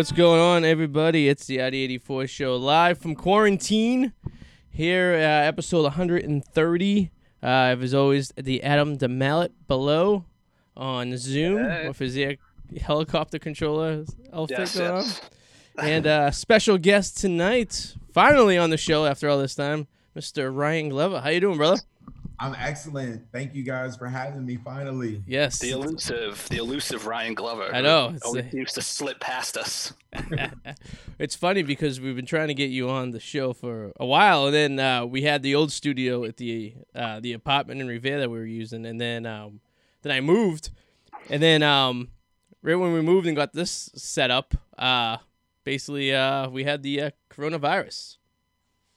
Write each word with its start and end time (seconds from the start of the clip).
what's 0.00 0.12
going 0.12 0.40
on, 0.40 0.64
everybody? 0.64 1.28
It's 1.28 1.44
the 1.44 1.60
Arty 1.60 1.82
84 1.82 2.26
show 2.26 2.56
live 2.56 2.96
from 2.96 3.14
quarantine. 3.14 4.14
Here, 4.70 5.12
uh, 5.12 5.46
episode 5.46 5.82
130. 5.82 7.10
Uh, 7.42 7.46
as 7.46 7.92
always, 7.92 8.32
the 8.34 8.62
Adam 8.62 8.96
DeMallet 8.96 9.50
below 9.68 10.24
on 10.74 11.18
Zoom 11.18 11.58
Hey. 11.62 11.86
with 11.86 11.98
his 11.98 12.16
air 12.16 12.36
helicopter 12.80 13.38
controller 13.38 14.06
outfit 14.32 14.58
Yes, 14.60 14.78
going 14.78 14.96
yes. 15.02 15.20
on. 15.78 15.84
And 15.86 16.06
uh, 16.06 16.30
special 16.30 16.78
guest 16.78 17.18
tonight, 17.18 17.94
finally 18.14 18.56
on 18.56 18.70
the 18.70 18.78
show 18.78 19.04
after 19.04 19.28
all 19.28 19.36
this 19.36 19.54
time, 19.54 19.86
Mr. 20.16 20.50
Ryan 20.50 20.88
Glover. 20.88 21.20
How 21.20 21.28
you 21.28 21.40
doing, 21.40 21.58
brother? 21.58 21.82
I'm 22.42 22.54
excellent. 22.58 23.26
Thank 23.32 23.54
you 23.54 23.62
guys 23.62 23.96
for 23.96 24.06
having 24.08 24.46
me 24.46 24.56
finally. 24.64 25.22
Yes. 25.26 25.58
The 25.58 25.72
elusive, 25.72 26.46
the 26.48 26.56
elusive 26.56 27.06
Ryan 27.06 27.34
Glover. 27.34 27.68
I 27.74 27.82
know, 27.82 28.08
who 28.10 28.14
it's 28.16 28.24
Always 28.24 28.52
a- 28.52 28.56
used 28.56 28.74
to 28.76 28.82
slip 28.82 29.20
past 29.20 29.56
us. 29.58 29.92
It's 31.18 31.36
funny 31.36 31.62
because 31.62 32.00
we've 32.00 32.16
been 32.16 32.24
trying 32.24 32.48
to 32.48 32.54
get 32.54 32.70
you 32.70 32.88
on 32.88 33.10
the 33.10 33.20
show 33.20 33.52
for 33.52 33.92
a 34.00 34.06
while, 34.06 34.46
and 34.46 34.54
then 34.54 34.80
uh, 34.80 35.04
we 35.04 35.20
had 35.20 35.42
the 35.42 35.54
old 35.54 35.70
studio 35.70 36.24
at 36.24 36.38
the 36.38 36.74
uh, 36.94 37.20
the 37.20 37.34
apartment 37.34 37.82
in 37.82 37.86
Revere 37.88 38.18
that 38.20 38.30
we 38.30 38.38
were 38.38 38.46
using, 38.46 38.86
and 38.86 38.98
then 38.98 39.26
um, 39.26 39.60
then 40.00 40.12
I 40.12 40.22
moved, 40.22 40.70
and 41.28 41.42
then 41.42 41.62
um, 41.62 42.08
right 42.62 42.74
when 42.76 42.94
we 42.94 43.02
moved 43.02 43.26
and 43.26 43.36
got 43.36 43.52
this 43.52 43.90
set 43.94 44.30
up, 44.30 44.54
uh, 44.78 45.18
basically 45.62 46.14
uh, 46.14 46.48
we 46.48 46.64
had 46.64 46.82
the 46.82 47.02
uh, 47.02 47.10
coronavirus, 47.28 48.16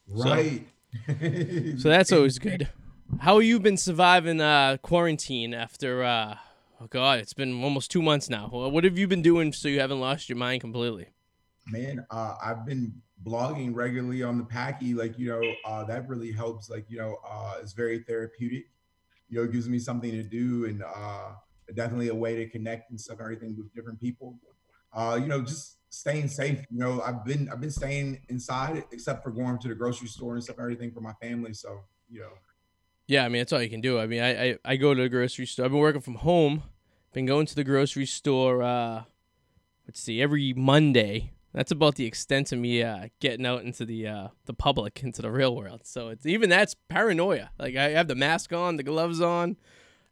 Right. 0.08 0.66
so 1.78 1.90
that's 1.90 2.14
always 2.14 2.40
good. 2.40 2.70
How 3.20 3.40
you 3.40 3.60
been 3.60 3.78
surviving 3.78 4.42
uh, 4.42 4.78
quarantine 4.82 5.54
after? 5.54 6.04
Uh, 6.04 6.38
oh 6.82 6.88
God, 6.88 7.20
it's 7.20 7.34
been 7.34 7.64
almost 7.64 7.90
two 7.90 8.02
months 8.02 8.30
now. 8.30 8.48
What 8.50 8.84
have 8.84 8.98
you 8.98 9.08
been 9.08 9.22
doing 9.22 9.54
so 9.54 9.68
you 9.70 9.80
haven't 9.80 10.00
lost 10.00 10.28
your 10.28 10.38
mind 10.38 10.62
completely? 10.62 11.08
Man, 11.68 12.06
uh, 12.12 12.36
I've 12.44 12.66
been 12.66 12.94
blogging 13.26 13.74
regularly 13.74 14.24
on 14.24 14.38
the 14.38 14.44
Packie. 14.44 14.94
Like, 14.94 15.18
you 15.18 15.30
know, 15.30 15.42
uh, 15.66 15.86
that 15.86 16.10
really 16.10 16.32
helps. 16.32 16.70
Like, 16.70 16.86
you 16.90 16.98
know, 16.98 17.18
uh, 17.26 17.56
it's 17.62 17.72
very 17.74 18.00
therapeutic. 18.00 18.66
You 19.30 19.38
know, 19.38 19.44
it 19.46 19.54
gives 19.54 19.70
me 19.70 19.80
something 19.80 20.12
to 20.12 20.24
do 20.24 20.66
and 20.66 20.84
uh, 20.84 21.32
definitely 21.74 22.10
a 22.10 22.16
way 22.16 22.36
to 22.36 22.50
connect 22.50 22.92
and 22.92 23.00
stuff, 23.00 23.20
and 23.20 23.26
everything 23.26 23.56
with 23.58 23.74
different 23.74 24.02
people. 24.02 24.36
You 24.96 25.28
know, 25.28 25.42
just 25.42 25.78
staying 25.90 26.28
safe. 26.28 26.60
You 26.70 26.80
know, 26.80 27.02
I've 27.02 27.24
been 27.24 27.50
I've 27.50 27.62
been 27.62 27.72
staying 27.72 28.22
inside 28.28 28.84
except 28.92 29.24
for 29.24 29.32
going 29.32 29.58
to 29.60 29.70
the 29.70 29.76
grocery 29.76 30.10
store 30.10 30.36
and 30.36 30.44
stuff, 30.44 30.58
and 30.58 30.64
everything 30.64 30.92
for 30.92 31.02
my 31.02 31.14
family. 31.14 31.54
So, 31.54 31.86
you 32.12 32.20
know, 32.20 32.34
Yeah, 33.08 33.26
I 33.26 33.30
mean 33.30 33.42
that's 33.42 33.54
all 33.54 33.62
you 33.62 33.70
can 33.70 33.82
do. 33.82 34.00
I 34.00 34.08
mean, 34.08 34.22
I, 34.22 34.44
I, 34.44 34.58
I 34.66 34.76
go 34.78 34.94
to 34.94 35.02
the 35.02 35.10
grocery 35.10 35.46
store. 35.46 35.66
I've 35.66 35.72
been 35.72 35.80
working 35.80 36.02
from 36.02 36.16
home. 36.16 36.64
Been 37.14 37.26
going 37.26 37.46
to 37.46 37.56
the 37.56 37.64
grocery 37.64 38.06
store. 38.06 38.64
Uh, 38.64 39.04
let's 39.88 40.00
see, 40.00 40.22
every 40.22 40.54
Monday. 40.54 41.32
That's 41.54 41.72
about 41.72 41.96
the 41.96 42.08
extent 42.08 42.52
of 42.52 42.58
me 42.58 42.82
uh, 42.82 43.10
getting 43.20 43.46
out 43.46 43.62
into 43.64 43.86
the 43.86 44.08
uh, 44.08 44.28
the 44.46 44.54
public, 44.54 45.04
into 45.04 45.22
the 45.22 45.30
real 45.30 45.56
world. 45.56 45.82
So 45.84 46.10
it's 46.10 46.26
even 46.26 46.50
that's 46.50 46.76
paranoia. 46.90 47.52
Like 47.60 47.76
I 47.76 47.90
have 47.90 48.08
the 48.08 48.16
mask 48.16 48.52
on, 48.54 48.78
the 48.78 48.84
gloves 48.84 49.22
on. 49.22 49.58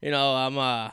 You 0.02 0.12
know, 0.12 0.36
I'm 0.36 0.58
uh, 0.58 0.92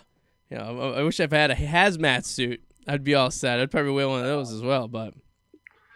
you 0.50 0.56
know, 0.56 0.94
I, 0.94 1.02
wish 1.02 1.20
I've 1.20 1.32
had 1.32 1.50
a 1.50 1.54
hazmat 1.54 2.24
suit. 2.24 2.62
I'd 2.86 3.04
be 3.04 3.14
all 3.14 3.30
set. 3.30 3.60
I'd 3.60 3.70
probably 3.70 3.92
wear 3.92 4.08
one 4.08 4.20
of 4.20 4.26
those 4.26 4.50
as 4.50 4.62
well. 4.62 4.88
But 4.88 5.12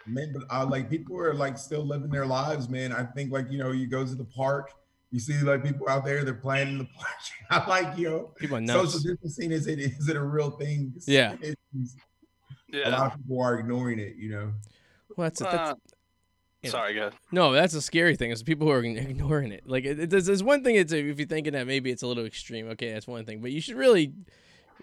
Man, 0.05 0.33
but 0.33 0.43
uh, 0.53 0.65
like 0.65 0.89
people 0.89 1.17
are 1.17 1.33
like 1.33 1.57
still 1.57 1.85
living 1.85 2.09
their 2.09 2.25
lives, 2.25 2.67
man. 2.67 2.91
I 2.91 3.03
think 3.03 3.31
like 3.31 3.49
you 3.49 3.57
know, 3.57 3.71
you 3.71 3.87
go 3.87 4.05
to 4.05 4.15
the 4.15 4.25
park, 4.25 4.73
you 5.13 5.19
see 5.19 5.37
like 5.41 5.63
people 5.63 5.87
out 5.87 6.03
there, 6.03 6.25
they're 6.25 6.33
playing 6.33 6.69
in 6.69 6.77
the 6.79 6.85
park. 6.97 7.07
I 7.51 7.69
like 7.69 7.97
you 7.97 8.09
know, 8.09 8.19
people 8.35 8.57
are 8.57 8.61
nuts. 8.61 8.93
social 8.93 9.11
distancing 9.11 9.51
is 9.51 9.67
it 9.67 9.79
is 9.79 10.09
it 10.09 10.15
a 10.17 10.21
real 10.23 10.49
thing? 10.51 10.91
Yeah. 11.07 11.33
It's- 11.41 11.95
a 12.73 12.77
Yeah. 12.77 12.89
lot 12.89 13.13
of 13.13 13.17
people 13.19 13.39
are 13.41 13.59
ignoring 13.59 13.99
it. 13.99 14.15
You 14.15 14.31
know, 14.31 14.53
Well, 15.15 15.25
that's, 15.25 15.39
that's 15.39 15.53
Uh, 15.53 15.75
you 16.63 16.69
know. 16.69 16.71
sorry, 16.71 16.93
good. 16.95 17.13
No, 17.31 17.51
that's 17.53 17.75
a 17.75 17.81
scary 17.83 18.15
thing. 18.15 18.31
Is 18.31 18.41
people 18.41 18.65
who 18.65 18.73
are 18.73 18.83
ignoring 18.83 19.51
it. 19.51 19.61
Like, 19.67 19.85
it, 19.85 19.99
it, 19.99 20.09
there's, 20.09 20.25
there's 20.25 20.41
one 20.41 20.63
thing. 20.63 20.75
It's 20.77 20.91
if 20.91 21.19
you're 21.19 21.27
thinking 21.27 21.53
that 21.53 21.67
maybe 21.67 21.91
it's 21.91 22.01
a 22.01 22.07
little 22.07 22.25
extreme. 22.25 22.69
Okay, 22.69 22.91
that's 22.91 23.05
one 23.07 23.25
thing. 23.25 23.41
But 23.41 23.51
you 23.51 23.61
should 23.61 23.75
really, 23.75 24.11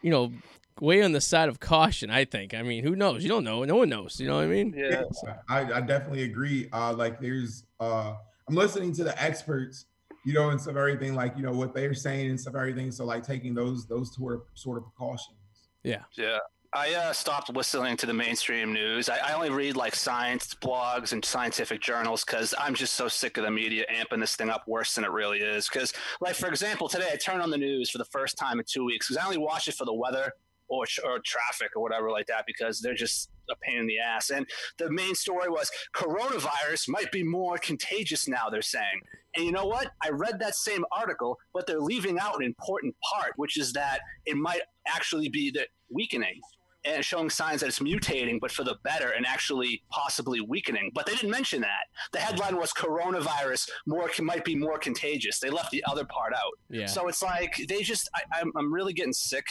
you 0.02 0.10
know, 0.12 0.32
weigh 0.80 1.02
on 1.02 1.10
the 1.10 1.20
side 1.20 1.48
of 1.48 1.58
caution. 1.58 2.10
I 2.10 2.24
think. 2.24 2.54
I 2.54 2.62
mean, 2.62 2.84
who 2.84 2.94
knows? 2.94 3.24
You 3.24 3.28
don't 3.28 3.42
know. 3.42 3.64
No 3.64 3.74
one 3.76 3.88
knows. 3.88 4.20
You 4.20 4.28
know 4.28 4.36
what 4.36 4.44
I 4.44 4.48
mean? 4.48 4.72
Yeah. 4.76 5.02
I, 5.48 5.72
I 5.72 5.80
definitely 5.80 6.22
agree. 6.22 6.68
Uh, 6.72 6.92
like 6.92 7.20
there's, 7.20 7.64
uh, 7.80 8.14
I'm 8.48 8.54
listening 8.54 8.92
to 8.94 9.02
the 9.04 9.20
experts, 9.20 9.86
you 10.24 10.32
know, 10.32 10.50
and 10.50 10.60
stuff 10.60 10.76
everything 10.76 11.14
like 11.14 11.36
you 11.36 11.42
know 11.42 11.52
what 11.52 11.74
they're 11.74 11.94
saying 11.94 12.30
and 12.30 12.40
stuff 12.40 12.54
everything. 12.54 12.90
So 12.90 13.04
like 13.04 13.26
taking 13.26 13.54
those 13.54 13.86
those 13.86 14.14
sort 14.14 14.34
of 14.34 14.42
sort 14.54 14.78
of 14.78 14.84
precautions. 14.84 15.36
Yeah. 15.82 16.02
Yeah. 16.16 16.38
I 16.72 16.94
uh, 16.94 17.12
stopped 17.12 17.52
listening 17.52 17.96
to 17.96 18.06
the 18.06 18.14
mainstream 18.14 18.72
news. 18.72 19.08
I, 19.08 19.16
I 19.18 19.32
only 19.32 19.50
read 19.50 19.76
like 19.76 19.96
science 19.96 20.54
blogs 20.54 21.12
and 21.12 21.24
scientific 21.24 21.80
journals 21.80 22.24
because 22.24 22.54
I'm 22.56 22.74
just 22.74 22.94
so 22.94 23.08
sick 23.08 23.38
of 23.38 23.44
the 23.44 23.50
media 23.50 23.84
amping 23.92 24.20
this 24.20 24.36
thing 24.36 24.50
up 24.50 24.68
worse 24.68 24.94
than 24.94 25.02
it 25.02 25.10
really 25.10 25.40
is. 25.40 25.68
Because, 25.68 25.92
like, 26.20 26.36
for 26.36 26.48
example, 26.48 26.88
today 26.88 27.10
I 27.12 27.16
turned 27.16 27.42
on 27.42 27.50
the 27.50 27.58
news 27.58 27.90
for 27.90 27.98
the 27.98 28.04
first 28.04 28.38
time 28.38 28.60
in 28.60 28.64
two 28.68 28.84
weeks 28.84 29.08
because 29.08 29.16
I 29.16 29.24
only 29.24 29.38
watch 29.38 29.66
it 29.66 29.74
for 29.74 29.84
the 29.84 29.92
weather 29.92 30.32
or, 30.70 30.84
or 31.04 31.20
traffic 31.24 31.72
or 31.76 31.82
whatever 31.82 32.10
like 32.10 32.26
that 32.26 32.44
because 32.46 32.80
they're 32.80 32.94
just 32.94 33.28
a 33.50 33.56
pain 33.56 33.78
in 33.78 33.86
the 33.86 33.98
ass. 33.98 34.30
And 34.30 34.46
the 34.78 34.90
main 34.90 35.14
story 35.14 35.48
was 35.48 35.70
coronavirus 35.94 36.88
might 36.88 37.10
be 37.12 37.22
more 37.22 37.58
contagious 37.58 38.28
now, 38.28 38.48
they're 38.50 38.62
saying. 38.62 39.00
And 39.36 39.44
you 39.44 39.52
know 39.52 39.66
what? 39.66 39.90
I 40.02 40.10
read 40.10 40.38
that 40.40 40.54
same 40.54 40.84
article, 40.92 41.36
but 41.52 41.66
they're 41.66 41.80
leaving 41.80 42.18
out 42.18 42.36
an 42.36 42.44
important 42.44 42.94
part, 43.12 43.32
which 43.36 43.58
is 43.58 43.72
that 43.74 44.00
it 44.26 44.36
might 44.36 44.62
actually 44.86 45.28
be 45.28 45.50
the 45.50 45.66
weakening 45.90 46.40
and 46.84 47.04
showing 47.04 47.28
signs 47.28 47.60
that 47.60 47.66
it's 47.66 47.78
mutating, 47.78 48.40
but 48.40 48.50
for 48.50 48.64
the 48.64 48.76
better 48.84 49.10
and 49.10 49.26
actually 49.26 49.82
possibly 49.90 50.40
weakening. 50.40 50.90
But 50.94 51.06
they 51.06 51.14
didn't 51.14 51.30
mention 51.30 51.60
that. 51.60 51.84
The 52.12 52.18
headline 52.18 52.56
was 52.56 52.72
coronavirus 52.72 53.68
more 53.86 54.10
might 54.20 54.44
be 54.44 54.56
more 54.56 54.78
contagious. 54.78 55.40
They 55.40 55.50
left 55.50 55.70
the 55.70 55.84
other 55.86 56.04
part 56.04 56.32
out. 56.32 56.52
Yeah. 56.70 56.86
So 56.86 57.08
it's 57.08 57.22
like 57.22 57.60
they 57.68 57.82
just. 57.82 58.08
I, 58.14 58.40
I'm, 58.40 58.52
I'm 58.56 58.72
really 58.72 58.92
getting 58.92 59.12
sick. 59.12 59.44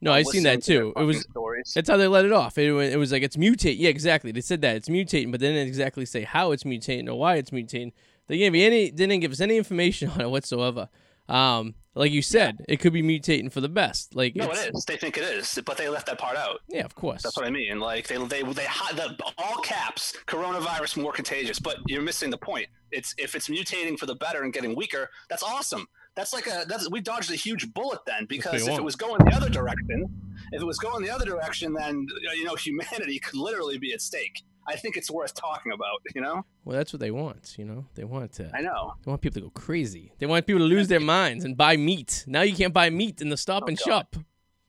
No, 0.00 0.12
of 0.12 0.18
I 0.18 0.22
seen 0.22 0.42
that 0.44 0.62
to 0.62 0.78
too. 0.78 0.92
It 0.96 1.02
was. 1.02 1.22
stories. 1.22 1.72
That's 1.74 1.88
how 1.88 1.96
they 1.96 2.06
let 2.06 2.24
it 2.24 2.32
off. 2.32 2.56
It, 2.58 2.70
it 2.70 2.96
was 2.96 3.12
like 3.12 3.22
it's 3.22 3.36
mutating. 3.36 3.76
Yeah, 3.78 3.90
exactly. 3.90 4.32
They 4.32 4.40
said 4.40 4.62
that 4.62 4.76
it's 4.76 4.88
mutating, 4.88 5.30
but 5.30 5.40
they 5.40 5.48
didn't 5.48 5.68
exactly 5.68 6.06
say 6.06 6.22
how 6.22 6.52
it's 6.52 6.64
mutating 6.64 7.08
or 7.08 7.14
why 7.14 7.36
it's 7.36 7.50
mutating. 7.50 7.92
They 8.26 8.38
gave 8.38 8.52
me 8.52 8.64
any. 8.64 8.90
Didn't 8.90 9.20
give 9.20 9.32
us 9.32 9.40
any 9.40 9.56
information 9.56 10.10
on 10.14 10.20
it 10.20 10.30
whatsoever. 10.30 10.88
Um, 11.28 11.74
like 11.94 12.12
you 12.12 12.22
said, 12.22 12.64
it 12.68 12.78
could 12.78 12.92
be 12.92 13.02
mutating 13.02 13.52
for 13.52 13.60
the 13.60 13.68
best. 13.68 14.14
Like 14.14 14.36
no, 14.36 14.50
it 14.50 14.74
is. 14.74 14.84
They 14.84 14.96
think 14.96 15.18
it 15.18 15.24
is, 15.24 15.58
but 15.64 15.76
they 15.76 15.88
left 15.88 16.06
that 16.06 16.18
part 16.18 16.36
out. 16.36 16.60
Yeah, 16.68 16.84
of 16.84 16.94
course. 16.94 17.22
That's 17.22 17.36
what 17.36 17.46
I 17.46 17.50
mean. 17.50 17.80
Like 17.80 18.06
they 18.06 18.16
they 18.16 18.42
they 18.42 18.66
the 18.94 19.16
all 19.38 19.60
caps 19.62 20.14
coronavirus 20.26 21.02
more 21.02 21.12
contagious, 21.12 21.58
but 21.58 21.78
you're 21.86 22.02
missing 22.02 22.30
the 22.30 22.38
point. 22.38 22.68
It's 22.90 23.14
if 23.18 23.34
it's 23.34 23.48
mutating 23.48 23.98
for 23.98 24.06
the 24.06 24.14
better 24.14 24.42
and 24.42 24.52
getting 24.52 24.74
weaker, 24.74 25.10
that's 25.28 25.42
awesome. 25.42 25.86
That's 26.20 26.34
like 26.34 26.48
a 26.48 26.66
that's 26.68 26.90
we 26.90 27.00
dodged 27.00 27.32
a 27.32 27.34
huge 27.34 27.72
bullet 27.72 28.00
then 28.06 28.26
because 28.28 28.60
if 28.60 28.68
want. 28.68 28.78
it 28.78 28.84
was 28.84 28.94
going 28.94 29.24
the 29.24 29.34
other 29.34 29.48
direction, 29.48 30.04
if 30.52 30.60
it 30.60 30.66
was 30.66 30.76
going 30.76 31.02
the 31.02 31.08
other 31.08 31.24
direction, 31.24 31.72
then 31.72 32.06
uh, 32.28 32.32
you 32.34 32.44
know 32.44 32.54
humanity 32.56 33.18
could 33.24 33.36
literally 33.36 33.78
be 33.78 33.94
at 33.94 34.02
stake. 34.02 34.42
I 34.68 34.76
think 34.76 34.98
it's 34.98 35.10
worth 35.10 35.32
talking 35.32 35.72
about. 35.72 36.02
You 36.14 36.20
know, 36.20 36.44
Well, 36.66 36.76
that's 36.76 36.92
what 36.92 37.00
they 37.00 37.10
want. 37.10 37.54
You 37.56 37.64
know, 37.64 37.86
they 37.94 38.04
want 38.04 38.32
to. 38.32 38.50
I 38.54 38.60
know. 38.60 38.92
They 39.02 39.08
want 39.08 39.22
people 39.22 39.40
to 39.40 39.46
go 39.46 39.50
crazy. 39.50 40.12
They 40.18 40.26
want 40.26 40.46
people 40.46 40.60
to 40.60 40.66
lose 40.66 40.88
their 40.88 41.00
minds 41.00 41.46
and 41.46 41.56
buy 41.56 41.78
meat. 41.78 42.24
Now 42.26 42.42
you 42.42 42.54
can't 42.54 42.74
buy 42.74 42.90
meat 42.90 43.22
in 43.22 43.30
the 43.30 43.38
Stop 43.38 43.62
oh, 43.64 43.68
and 43.68 43.78
God. 43.78 43.84
Shop. 43.86 44.16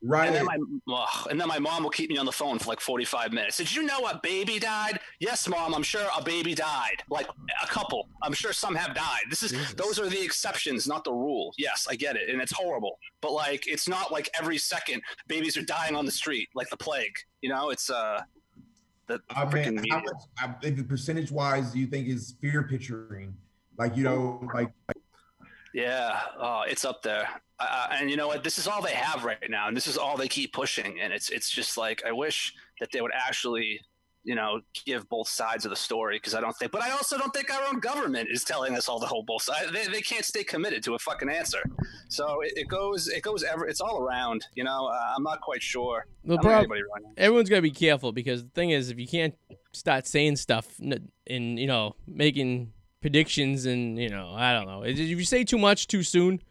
Right. 0.04 0.28
And 0.28 0.36
then, 0.36 0.46
my, 0.46 0.58
ugh, 0.96 1.28
and 1.30 1.40
then 1.40 1.48
my 1.48 1.60
mom 1.60 1.84
will 1.84 1.92
keep 1.92 2.10
me 2.10 2.18
on 2.18 2.26
the 2.26 2.32
phone 2.32 2.58
for 2.58 2.70
like 2.70 2.80
45 2.80 3.32
minutes. 3.32 3.58
Did 3.58 3.74
you 3.74 3.84
know 3.84 4.00
a 4.08 4.20
baby 4.24 4.58
died? 4.58 5.00
Yes, 5.20 5.48
mom, 5.48 5.76
I'm 5.76 5.84
sure 5.84 6.08
a 6.18 6.24
baby 6.24 6.56
died. 6.56 7.04
Like 7.10 7.28
a 7.62 7.68
couple. 7.68 8.10
I'm 8.24 8.34
sure 8.34 8.52
some 8.52 8.74
have 8.74 8.96
died. 8.96 9.24
This 9.30 9.44
is 9.44 9.52
Jesus. 9.52 9.74
those 9.74 10.00
are 10.00 10.10
the 10.10 10.22
exceptions, 10.22 10.88
not 10.88 11.04
the 11.04 11.14
rule. 11.14 11.54
Yes, 11.58 11.88
I 11.90 11.96
get 11.96 12.16
it. 12.16 12.30
And 12.30 12.42
it's 12.42 12.52
horrible. 12.52 12.98
But 13.22 13.34
like 13.34 13.68
it's 13.68 13.88
not 13.88 14.12
like 14.12 14.30
every 14.40 14.58
second 14.58 15.04
babies 15.28 15.56
are 15.56 15.64
dying 15.64 15.96
on 15.96 16.06
the 16.06 16.12
street 16.12 16.50
like 16.56 16.70
the 16.70 16.78
plague. 16.78 17.16
You 17.42 17.50
know, 17.50 17.70
it's 17.70 17.90
uh 17.90 18.22
the 19.08 19.22
I 19.30 19.46
freaking 19.46 19.74
mean, 19.74 19.76
media. 19.76 19.94
how 20.40 20.48
much, 20.50 20.62
I, 20.64 20.82
percentage 20.84 21.32
wise, 21.32 21.72
do 21.72 21.80
you 21.80 21.88
think 21.88 22.08
is 22.08 22.36
fear 22.42 22.64
picturing? 22.64 23.36
Like, 23.78 23.98
you 23.98 24.04
know, 24.04 24.48
like, 24.54 24.72
Yeah, 25.74 26.20
oh, 26.40 26.64
it's 26.68 26.86
up 26.86 27.02
there. 27.02 27.28
Uh, 27.60 27.88
and 27.92 28.10
you 28.10 28.18
know 28.18 28.28
what? 28.28 28.44
This 28.44 28.58
is 28.58 28.68
all 28.68 28.82
they 28.82 28.94
have 28.94 29.24
right 29.24 29.38
now, 29.50 29.68
and 29.68 29.78
this 29.78 29.88
is 29.88 29.98
all 29.98 30.18
they 30.18 30.28
keep 30.28 30.52
pushing. 30.54 31.00
And 31.00 31.14
it's 31.14 31.30
it's 31.30 31.50
just 31.50 31.78
like 31.78 32.04
I 32.06 32.12
wish 32.12 32.54
that 32.80 32.90
they 32.92 33.02
would 33.02 33.12
actually, 33.14 33.80
you 34.24 34.36
know, 34.36 34.62
give 34.86 35.08
both 35.10 35.30
sides 35.30 35.64
of 35.64 35.70
the 35.70 35.76
story 35.76 36.18
because 36.18 36.34
I 36.36 36.42
don't 36.42 36.56
think. 36.58 36.72
But 36.72 36.82
I 36.82 36.92
also 36.92 37.18
don't 37.18 37.34
think 37.34 37.54
our 37.54 37.64
own 37.68 37.80
government 37.80 38.30
is 38.32 38.44
telling 38.44 38.76
us 38.76 38.90
all 38.90 39.00
the 39.00 39.06
whole 39.06 39.24
both 39.24 39.44
sides. 39.44 39.72
They, 39.72 39.86
they 39.88 40.02
can't 40.02 40.26
stay 40.26 40.44
committed 40.44 40.84
to 40.84 40.96
a 40.96 41.00
fucking 41.00 41.30
answer. 41.30 41.62
So 42.10 42.42
it, 42.42 42.54
it 42.56 42.68
goes 42.68 43.08
it 43.08 43.22
goes 43.22 43.44
ever. 43.44 43.66
It's 43.68 43.80
all 43.80 44.02
around. 44.02 44.46
You 44.56 44.64
know, 44.64 44.88
uh, 44.88 45.14
I'm 45.16 45.24
not 45.24 45.40
quite 45.42 45.62
sure. 45.64 46.06
The 46.26 46.34
I 46.34 46.36
don't 46.36 46.36
know 46.36 46.42
problem, 46.42 46.72
anybody 46.72 46.82
right 46.94 47.04
now. 47.04 47.14
everyone's 47.18 47.50
got 47.50 47.58
to 47.58 47.62
be 47.62 47.72
careful 47.72 48.12
because 48.12 48.44
the 48.44 48.50
thing 48.50 48.72
is, 48.72 48.90
if 48.90 49.00
you 49.00 49.08
can't 49.08 49.36
start 49.74 50.06
saying 50.06 50.36
stuff 50.36 50.68
and, 51.28 51.60
you 51.60 51.68
know, 51.68 51.96
making 52.06 52.74
predictions 53.02 53.66
and, 53.66 54.00
you 54.00 54.10
know, 54.10 54.34
I 54.36 54.54
don't 54.54 54.68
know. 54.68 54.84
If 54.84 54.98
you 54.98 55.24
say 55.24 55.44
too 55.44 55.58
much 55.58 55.88
too 55.88 56.04
soon, 56.04 56.42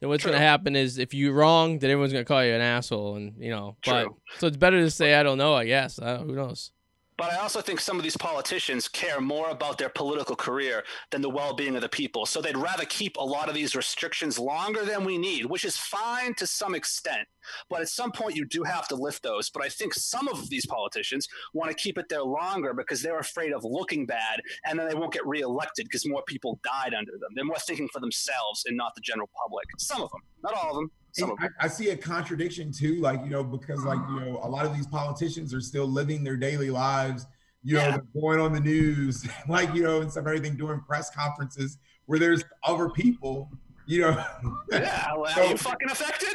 then 0.00 0.08
what's 0.08 0.24
going 0.24 0.34
to 0.36 0.42
happen 0.42 0.76
is 0.76 0.98
if 0.98 1.14
you're 1.14 1.32
wrong, 1.32 1.78
then 1.78 1.90
everyone's 1.90 2.12
going 2.12 2.24
to 2.24 2.28
call 2.28 2.44
you 2.44 2.52
an 2.54 2.60
asshole 2.60 3.16
and, 3.16 3.34
you 3.38 3.50
know, 3.50 3.76
but 3.84 4.04
True. 4.04 4.16
so 4.38 4.46
it's 4.46 4.56
better 4.56 4.80
to 4.80 4.90
say, 4.90 5.14
I 5.14 5.22
don't 5.22 5.38
know, 5.38 5.54
I 5.54 5.64
guess. 5.64 5.98
Uh, 5.98 6.18
who 6.18 6.34
knows? 6.34 6.70
But 7.16 7.32
I 7.32 7.36
also 7.36 7.60
think 7.60 7.78
some 7.78 7.96
of 7.96 8.02
these 8.02 8.16
politicians 8.16 8.88
care 8.88 9.20
more 9.20 9.50
about 9.50 9.78
their 9.78 9.88
political 9.88 10.34
career 10.34 10.82
than 11.10 11.22
the 11.22 11.30
well 11.30 11.54
being 11.54 11.76
of 11.76 11.82
the 11.82 11.88
people. 11.88 12.26
So 12.26 12.40
they'd 12.40 12.56
rather 12.56 12.84
keep 12.86 13.16
a 13.16 13.22
lot 13.22 13.48
of 13.48 13.54
these 13.54 13.76
restrictions 13.76 14.38
longer 14.38 14.84
than 14.84 15.04
we 15.04 15.16
need, 15.16 15.46
which 15.46 15.64
is 15.64 15.76
fine 15.76 16.34
to 16.34 16.46
some 16.46 16.74
extent. 16.74 17.28
But 17.70 17.82
at 17.82 17.88
some 17.88 18.10
point, 18.10 18.34
you 18.34 18.44
do 18.44 18.64
have 18.64 18.88
to 18.88 18.96
lift 18.96 19.22
those. 19.22 19.48
But 19.48 19.62
I 19.62 19.68
think 19.68 19.94
some 19.94 20.26
of 20.26 20.48
these 20.50 20.66
politicians 20.66 21.28
want 21.52 21.70
to 21.70 21.76
keep 21.76 21.98
it 21.98 22.08
there 22.08 22.24
longer 22.24 22.74
because 22.74 23.00
they're 23.00 23.18
afraid 23.20 23.52
of 23.52 23.64
looking 23.64 24.06
bad 24.06 24.40
and 24.66 24.78
then 24.78 24.88
they 24.88 24.94
won't 24.94 25.12
get 25.12 25.26
reelected 25.26 25.86
because 25.86 26.06
more 26.08 26.22
people 26.26 26.58
died 26.64 26.94
under 26.94 27.12
them. 27.12 27.30
They're 27.34 27.44
more 27.44 27.58
thinking 27.58 27.88
for 27.92 28.00
themselves 28.00 28.64
and 28.66 28.76
not 28.76 28.94
the 28.96 29.02
general 29.02 29.30
public. 29.40 29.66
Some 29.78 30.02
of 30.02 30.10
them, 30.10 30.20
not 30.42 30.54
all 30.54 30.70
of 30.70 30.76
them. 30.76 30.90
Some 31.14 31.30
of 31.30 31.38
I. 31.40 31.48
I 31.60 31.68
see 31.68 31.90
a 31.90 31.96
contradiction 31.96 32.72
too, 32.72 32.96
like 33.00 33.20
you 33.22 33.30
know, 33.30 33.44
because 33.44 33.84
like 33.84 33.98
you 34.10 34.20
know, 34.20 34.40
a 34.42 34.48
lot 34.48 34.66
of 34.66 34.74
these 34.74 34.86
politicians 34.86 35.54
are 35.54 35.60
still 35.60 35.86
living 35.86 36.24
their 36.24 36.36
daily 36.36 36.70
lives. 36.70 37.26
You 37.62 37.74
know, 37.76 37.80
Yeah. 37.82 37.90
they're 37.92 38.20
going 38.22 38.40
on 38.40 38.52
the 38.52 38.60
news, 38.60 39.26
like 39.48 39.72
you 39.74 39.82
know, 39.84 40.00
and 40.00 40.10
stuff, 40.10 40.26
everything, 40.26 40.56
doing 40.56 40.80
press 40.80 41.10
conferences 41.14 41.78
where 42.06 42.18
there's 42.18 42.42
other 42.64 42.88
people. 42.90 43.50
You 43.86 44.00
know, 44.02 44.24
Yeah, 44.72 45.14
well, 45.16 45.32
So- 45.34 45.42
are 45.42 45.46
you 45.50 45.56
fucking 45.56 45.90
affected? 45.90 46.28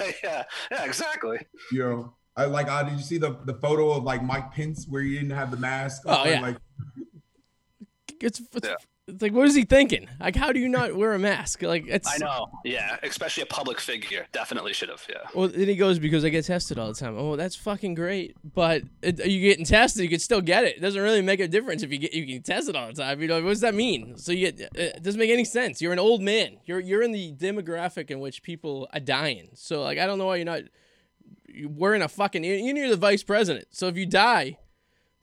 Yeah, 0.00 0.10
yeah, 0.22 0.42
yeah, 0.70 0.84
exactly. 0.84 1.38
you 1.72 1.78
know. 1.80 2.14
I 2.36 2.46
like. 2.46 2.66
Uh, 2.68 2.82
did 2.84 2.94
you 2.94 3.02
see 3.04 3.18
the 3.18 3.36
the 3.44 3.54
photo 3.54 3.92
of 3.92 4.02
like 4.02 4.22
Mike 4.24 4.50
Pence 4.52 4.86
where 4.88 5.02
he 5.02 5.14
didn't 5.14 5.30
have 5.30 5.50
the 5.52 5.56
mask? 5.56 6.02
Oh, 6.06 6.14
on? 6.14 6.26
yeah. 6.28 6.40
Like, 6.40 6.56
It's, 8.20 8.40
it's, 8.40 8.66
Yeah. 8.68 8.74
It's 9.06 9.20
like, 9.20 9.32
what 9.32 9.46
is 9.46 9.54
he 9.54 9.64
thinking? 9.64 10.08
Like, 10.18 10.34
how 10.34 10.50
do 10.50 10.58
you 10.58 10.68
not 10.68 10.94
wear 10.96 11.12
a 11.12 11.18
mask? 11.18 11.62
Like, 11.62 11.84
it's. 11.86 12.10
I 12.10 12.16
know. 12.16 12.48
Yeah, 12.64 12.96
especially 13.02 13.42
a 13.42 13.46
public 13.46 13.78
figure. 13.78 14.26
Definitely 14.32 14.72
should 14.72 14.88
have. 14.88 15.06
Yeah. 15.08 15.28
Well, 15.34 15.48
then 15.48 15.68
he 15.68 15.76
goes 15.76 15.98
because 15.98 16.24
I 16.24 16.30
get 16.30 16.46
tested 16.46 16.78
all 16.78 16.88
the 16.88 16.94
time. 16.94 17.14
Oh, 17.18 17.36
that's 17.36 17.54
fucking 17.54 17.94
great. 17.94 18.34
But 18.42 18.82
it, 19.02 19.24
you 19.26 19.40
getting 19.40 19.66
tested, 19.66 20.02
you 20.02 20.08
could 20.08 20.22
still 20.22 20.40
get 20.40 20.64
it. 20.64 20.78
It 20.78 20.80
doesn't 20.80 21.02
really 21.02 21.20
make 21.20 21.40
a 21.40 21.48
difference 21.48 21.82
if 21.82 21.92
you 21.92 21.98
get 21.98 22.14
you 22.14 22.26
can 22.26 22.42
test 22.42 22.68
it 22.70 22.76
all 22.76 22.86
the 22.86 22.94
time. 22.94 23.20
You 23.20 23.28
know 23.28 23.42
what 23.42 23.50
does 23.50 23.60
that 23.60 23.74
mean? 23.74 24.16
So 24.16 24.32
you 24.32 24.50
get 24.50 24.62
uh, 24.62 24.96
it 24.96 25.02
doesn't 25.02 25.18
make 25.18 25.30
any 25.30 25.44
sense. 25.44 25.82
You're 25.82 25.92
an 25.92 25.98
old 25.98 26.22
man. 26.22 26.58
You're 26.64 26.80
you're 26.80 27.02
in 27.02 27.12
the 27.12 27.34
demographic 27.34 28.10
in 28.10 28.20
which 28.20 28.42
people 28.42 28.88
are 28.94 29.00
dying. 29.00 29.50
So 29.54 29.82
like 29.82 29.98
I 29.98 30.06
don't 30.06 30.18
know 30.18 30.26
why 30.26 30.36
you're 30.36 30.46
not 30.46 30.62
you're 31.46 31.70
wearing 31.70 32.00
a 32.00 32.08
fucking. 32.08 32.42
You're 32.42 32.56
you're 32.56 32.88
the 32.88 32.96
vice 32.96 33.22
president. 33.22 33.68
So 33.70 33.86
if 33.88 33.96
you 33.98 34.06
die. 34.06 34.58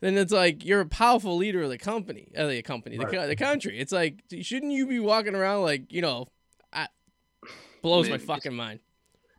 Then 0.01 0.17
it's 0.17 0.33
like 0.33 0.65
you're 0.65 0.81
a 0.81 0.85
powerful 0.85 1.37
leader 1.37 1.61
of 1.61 1.69
the 1.69 1.77
company, 1.77 2.31
of 2.35 2.49
the 2.49 2.61
company, 2.63 2.97
the, 2.97 3.05
Right. 3.05 3.13
co- 3.13 3.27
the 3.27 3.35
country. 3.35 3.79
It's 3.79 3.91
like, 3.91 4.23
shouldn't 4.41 4.71
you 4.71 4.87
be 4.87 4.99
walking 4.99 5.35
around 5.35 5.61
like, 5.61 5.91
you 5.93 6.01
know, 6.01 6.27
I, 6.73 6.87
blows 7.83 8.09
my 8.09 8.17
fucking 8.17 8.53
mind. 8.55 8.79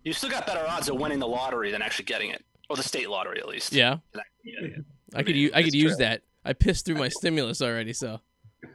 You 0.05 0.12
still 0.12 0.31
got 0.31 0.47
better 0.47 0.64
odds 0.67 0.88
of 0.88 0.97
winning 0.97 1.19
the 1.19 1.26
lottery 1.29 1.70
than 1.73 1.82
actually 1.82 2.05
getting 2.06 2.31
it, 2.31 2.44
or 2.70 2.76
the 2.76 2.82
state 2.82 3.09
lottery 3.11 3.38
at 3.38 3.49
least. 3.49 3.73
Yeah. 3.73 3.99
Than 4.12 4.20
actually 4.23 4.53
getting 4.53 4.79
it. 4.81 4.85
I 5.14 5.23
could 5.23 5.37
use 5.37 5.50
I 5.53 5.59
could 5.62 5.67
it's 5.69 5.76
use 5.76 5.97
true. 5.97 6.05
that. 6.05 6.23
I 6.44 6.53
pissed 6.55 6.87
through 6.87 6.97
my 6.97 7.08
stimulus 7.20 7.61
already, 7.61 7.93
so. 7.93 8.20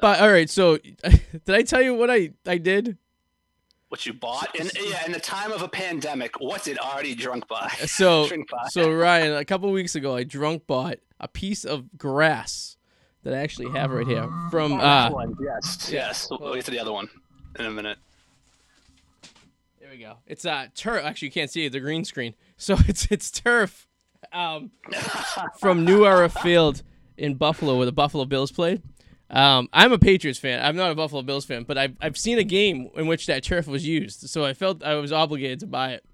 but 0.00 0.20
all 0.20 0.30
right, 0.30 0.48
so 0.48 0.78
did 1.02 1.50
I 1.54 1.62
tell 1.62 1.82
you 1.82 1.94
what 1.94 2.10
I 2.10 2.30
I 2.46 2.58
did? 2.58 2.96
What 3.92 4.06
you 4.06 4.14
bought, 4.14 4.58
and 4.58 4.72
yeah, 4.88 5.04
in 5.04 5.12
the 5.12 5.20
time 5.20 5.52
of 5.52 5.60
a 5.60 5.68
pandemic, 5.68 6.40
what 6.40 6.64
did 6.64 6.78
already 6.78 7.14
drunk 7.14 7.46
by? 7.46 7.70
So 7.86 8.26
Drink 8.28 8.48
by. 8.48 8.66
so 8.70 8.90
Ryan, 8.90 9.36
a 9.36 9.44
couple 9.44 9.70
weeks 9.70 9.94
ago, 9.94 10.16
I 10.16 10.24
drunk 10.24 10.66
bought 10.66 10.96
a 11.20 11.28
piece 11.28 11.66
of 11.66 11.98
grass 11.98 12.78
that 13.22 13.34
I 13.34 13.40
actually 13.40 13.68
have 13.78 13.90
right 13.90 14.06
here 14.06 14.26
from 14.50 14.72
Oh, 14.72 14.78
uh. 14.78 15.26
yes, 15.38 15.90
yes. 15.92 16.26
We'll 16.30 16.40
we'll 16.40 16.54
get 16.54 16.64
to 16.64 16.70
the 16.70 16.78
other 16.78 16.90
one 16.90 17.10
in 17.58 17.66
a 17.66 17.70
minute. 17.70 17.98
There 19.78 19.90
we 19.90 19.98
go. 19.98 20.14
It's 20.26 20.46
uh 20.46 20.68
turf. 20.74 21.04
Actually, 21.04 21.28
you 21.28 21.32
can't 21.32 21.50
see 21.50 21.66
it. 21.66 21.72
The 21.72 21.80
green 21.80 22.06
screen. 22.06 22.34
So 22.56 22.78
it's 22.88 23.06
it's 23.10 23.30
turf. 23.30 23.88
Um, 24.32 24.70
from 25.60 25.84
New 25.84 26.06
Era 26.06 26.30
Field 26.30 26.82
in 27.18 27.34
Buffalo, 27.34 27.76
where 27.76 27.84
the 27.84 27.92
Buffalo 27.92 28.24
Bills 28.24 28.52
played. 28.52 28.80
Um, 29.32 29.70
I'm 29.72 29.92
a 29.92 29.98
Patriots 29.98 30.38
fan. 30.38 30.62
I'm 30.62 30.76
not 30.76 30.90
a 30.90 30.94
Buffalo 30.94 31.22
Bills 31.22 31.46
fan, 31.46 31.64
but 31.64 31.78
I've 31.78 31.96
I've 32.02 32.18
seen 32.18 32.38
a 32.38 32.44
game 32.44 32.90
in 32.94 33.06
which 33.06 33.26
that 33.26 33.42
turf 33.42 33.66
was 33.66 33.86
used, 33.86 34.28
so 34.28 34.44
I 34.44 34.52
felt 34.52 34.84
I 34.84 34.94
was 34.96 35.10
obligated 35.10 35.60
to 35.60 35.66
buy 35.66 35.92
it. 35.92 36.04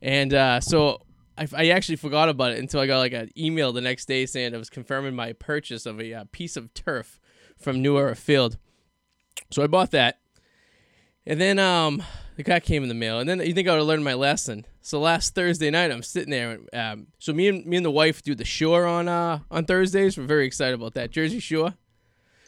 And 0.00 0.32
uh, 0.32 0.60
so 0.60 1.02
I, 1.36 1.48
I 1.56 1.68
actually 1.70 1.96
forgot 1.96 2.28
about 2.28 2.52
it 2.52 2.58
until 2.58 2.80
I 2.80 2.86
got 2.86 2.98
like 2.98 3.12
an 3.12 3.30
email 3.36 3.72
the 3.72 3.80
next 3.80 4.06
day 4.06 4.26
saying 4.26 4.54
I 4.54 4.58
was 4.58 4.70
confirming 4.70 5.16
my 5.16 5.32
purchase 5.32 5.86
of 5.86 6.00
a 6.00 6.14
uh, 6.14 6.24
piece 6.30 6.56
of 6.56 6.72
turf 6.72 7.18
from 7.58 7.82
New 7.82 7.98
Era 7.98 8.14
Field. 8.14 8.58
So 9.50 9.62
I 9.64 9.66
bought 9.66 9.90
that, 9.90 10.20
and 11.26 11.40
then 11.40 11.58
um, 11.58 12.00
the 12.36 12.44
guy 12.44 12.60
came 12.60 12.84
in 12.84 12.88
the 12.88 12.94
mail, 12.94 13.18
and 13.18 13.28
then 13.28 13.40
you 13.40 13.54
think 13.54 13.66
I 13.66 13.72
would 13.72 13.78
have 13.78 13.86
learned 13.88 14.04
my 14.04 14.14
lesson. 14.14 14.66
So 14.80 15.00
last 15.00 15.34
Thursday 15.34 15.70
night, 15.70 15.90
I'm 15.90 16.02
sitting 16.04 16.30
there. 16.30 16.52
And, 16.72 16.74
um, 16.74 17.06
so 17.18 17.32
me 17.32 17.48
and 17.48 17.66
me 17.66 17.76
and 17.76 17.84
the 17.84 17.90
wife 17.90 18.22
do 18.22 18.36
the 18.36 18.44
shore 18.44 18.86
on 18.86 19.08
uh 19.08 19.40
on 19.50 19.64
Thursdays. 19.64 20.16
We're 20.16 20.26
very 20.26 20.46
excited 20.46 20.74
about 20.74 20.94
that 20.94 21.10
Jersey 21.10 21.40
Shore. 21.40 21.74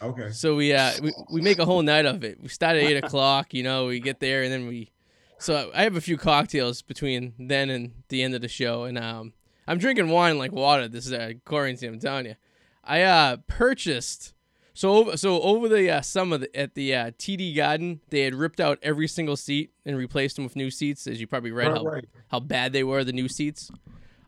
Okay. 0.02 0.30
So 0.30 0.56
we 0.56 0.72
uh 0.74 0.92
we, 1.02 1.12
we 1.30 1.40
make 1.40 1.58
a 1.58 1.64
whole 1.64 1.82
night 1.82 2.06
of 2.06 2.24
it. 2.24 2.40
We 2.40 2.48
start 2.48 2.76
at 2.76 2.82
eight 2.82 2.96
o'clock. 3.02 3.54
You 3.54 3.62
know, 3.62 3.86
we 3.86 4.00
get 4.00 4.20
there 4.20 4.42
and 4.42 4.52
then 4.52 4.66
we. 4.66 4.90
So 5.38 5.70
I 5.74 5.82
have 5.82 5.96
a 5.96 6.00
few 6.00 6.16
cocktails 6.16 6.80
between 6.82 7.34
then 7.38 7.68
and 7.70 7.92
the 8.08 8.22
end 8.22 8.34
of 8.34 8.40
the 8.40 8.48
show, 8.48 8.84
and 8.84 8.96
um 8.98 9.32
I'm 9.66 9.78
drinking 9.78 10.08
wine 10.08 10.38
like 10.38 10.52
water. 10.52 10.88
This 10.88 11.06
is 11.06 11.12
uh, 11.12 11.32
quarantine. 11.44 11.94
I'm 11.94 11.98
telling 12.00 12.26
you, 12.26 12.36
I 12.84 13.02
uh 13.02 13.36
purchased. 13.46 14.32
So 14.76 14.92
over, 14.96 15.16
so 15.16 15.40
over 15.40 15.68
the 15.68 15.88
uh, 15.88 16.00
summer 16.00 16.40
at 16.52 16.74
the 16.74 16.92
uh, 16.96 17.10
TD 17.12 17.54
Garden, 17.54 18.00
they 18.10 18.22
had 18.22 18.34
ripped 18.34 18.58
out 18.58 18.80
every 18.82 19.06
single 19.06 19.36
seat 19.36 19.70
and 19.86 19.96
replaced 19.96 20.34
them 20.34 20.44
with 20.44 20.56
new 20.56 20.68
seats. 20.68 21.06
As 21.06 21.20
you 21.20 21.28
probably 21.28 21.52
read 21.52 21.68
Right, 21.68 21.76
how 21.76 21.84
right. 21.84 22.04
how 22.28 22.40
bad 22.40 22.72
they 22.72 22.82
were, 22.82 23.04
the 23.04 23.12
new 23.12 23.28
seats. 23.28 23.70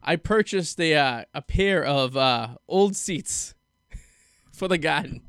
I 0.04 0.14
purchased 0.14 0.78
a 0.80 0.94
uh, 0.94 1.24
a 1.34 1.42
pair 1.42 1.84
of 1.84 2.16
uh, 2.16 2.58
old 2.68 2.94
seats 2.94 3.54
for 4.52 4.68
the 4.68 4.78
garden. 4.78 5.22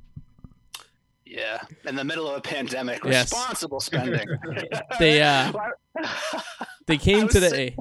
Yeah, 1.30 1.62
in 1.86 1.96
the 1.96 2.04
middle 2.04 2.28
of 2.28 2.38
a 2.38 2.42
pandemic, 2.42 3.04
Yes. 3.04 3.32
responsible 3.32 3.80
spending. 3.80 4.28
They 5.00 5.22
uh 5.22 5.52
they 6.86 6.98
came 7.10 7.26
was 7.26 7.34
today. 7.34 7.76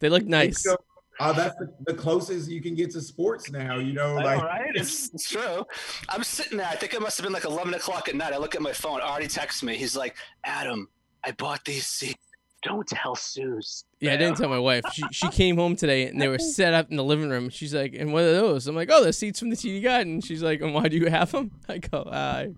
They 0.00 0.08
look 0.08 0.24
nice. 0.24 0.62
So, 0.62 0.76
uh, 1.18 1.32
that's 1.32 1.56
the, 1.56 1.72
the 1.86 1.94
closest 1.94 2.50
you 2.50 2.60
can 2.60 2.74
get 2.74 2.90
to 2.92 3.00
sports 3.00 3.50
now. 3.50 3.78
You 3.78 3.94
know, 3.94 4.16
I 4.18 4.22
like 4.22 4.38
know, 4.38 4.44
right? 4.44 4.70
It's, 4.74 5.08
it's 5.14 5.30
true. 5.30 5.64
I'm 6.10 6.22
sitting 6.22 6.58
there. 6.58 6.66
I 6.66 6.76
think 6.76 6.92
it 6.92 7.00
must 7.00 7.16
have 7.16 7.24
been 7.24 7.32
like 7.32 7.44
11 7.46 7.72
o'clock 7.74 8.08
at 8.08 8.14
night. 8.14 8.34
I 8.34 8.36
look 8.36 8.54
at 8.54 8.60
my 8.60 8.72
phone. 8.72 9.00
Artie 9.00 9.26
texts 9.26 9.62
me. 9.62 9.76
He's 9.76 9.96
like, 9.96 10.16
Adam, 10.44 10.88
I 11.24 11.32
bought 11.32 11.64
these 11.64 11.86
seats. 11.86 12.20
Don't 12.62 12.86
tell 12.86 13.14
Suze. 13.16 13.84
Yeah, 14.00 14.12
I 14.12 14.16
didn't 14.16 14.36
tell 14.38 14.48
my 14.48 14.58
wife. 14.58 14.82
She 14.92 15.04
she 15.12 15.28
came 15.28 15.56
home 15.56 15.76
today 15.76 16.06
and 16.08 16.20
they 16.20 16.26
were 16.28 16.38
set 16.56 16.74
up 16.74 16.90
in 16.90 16.96
the 16.96 17.04
living 17.04 17.30
room. 17.30 17.48
She's 17.48 17.72
like, 17.72 17.94
"And 17.94 18.12
what 18.12 18.24
are 18.24 18.32
those?" 18.32 18.66
I'm 18.66 18.74
like, 18.74 18.88
"Oh, 18.90 19.04
the 19.04 19.12
seats 19.12 19.38
from 19.38 19.50
the 19.50 19.56
TD 19.56 19.82
Garden." 19.84 20.20
She's 20.20 20.42
like, 20.42 20.60
"And 20.62 20.74
why 20.74 20.88
do 20.88 20.96
you 20.96 21.06
have 21.08 21.30
them?" 21.32 21.52
I 21.68 21.78
go, 21.78 22.08
"I 22.10 22.54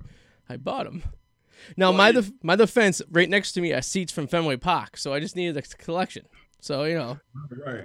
I 0.49 0.57
bought 0.57 0.85
them." 0.85 1.03
Now 1.77 1.91
Well, 1.91 1.99
my 1.99 2.09
you- 2.09 2.15
def- 2.15 2.33
my 2.43 2.57
defense, 2.57 3.03
right 3.11 3.29
next 3.29 3.53
to 3.53 3.61
me 3.61 3.73
are 3.73 3.83
seats 3.83 4.13
from 4.13 4.27
Fenway 4.29 4.57
Park, 4.57 4.97
so 4.97 5.13
I 5.13 5.21
just 5.21 5.37
needed 5.37 5.57
a 5.57 5.63
collection. 5.63 6.27
So 6.61 6.85
you 6.85 6.95
know, 6.95 7.19
right. 7.67 7.85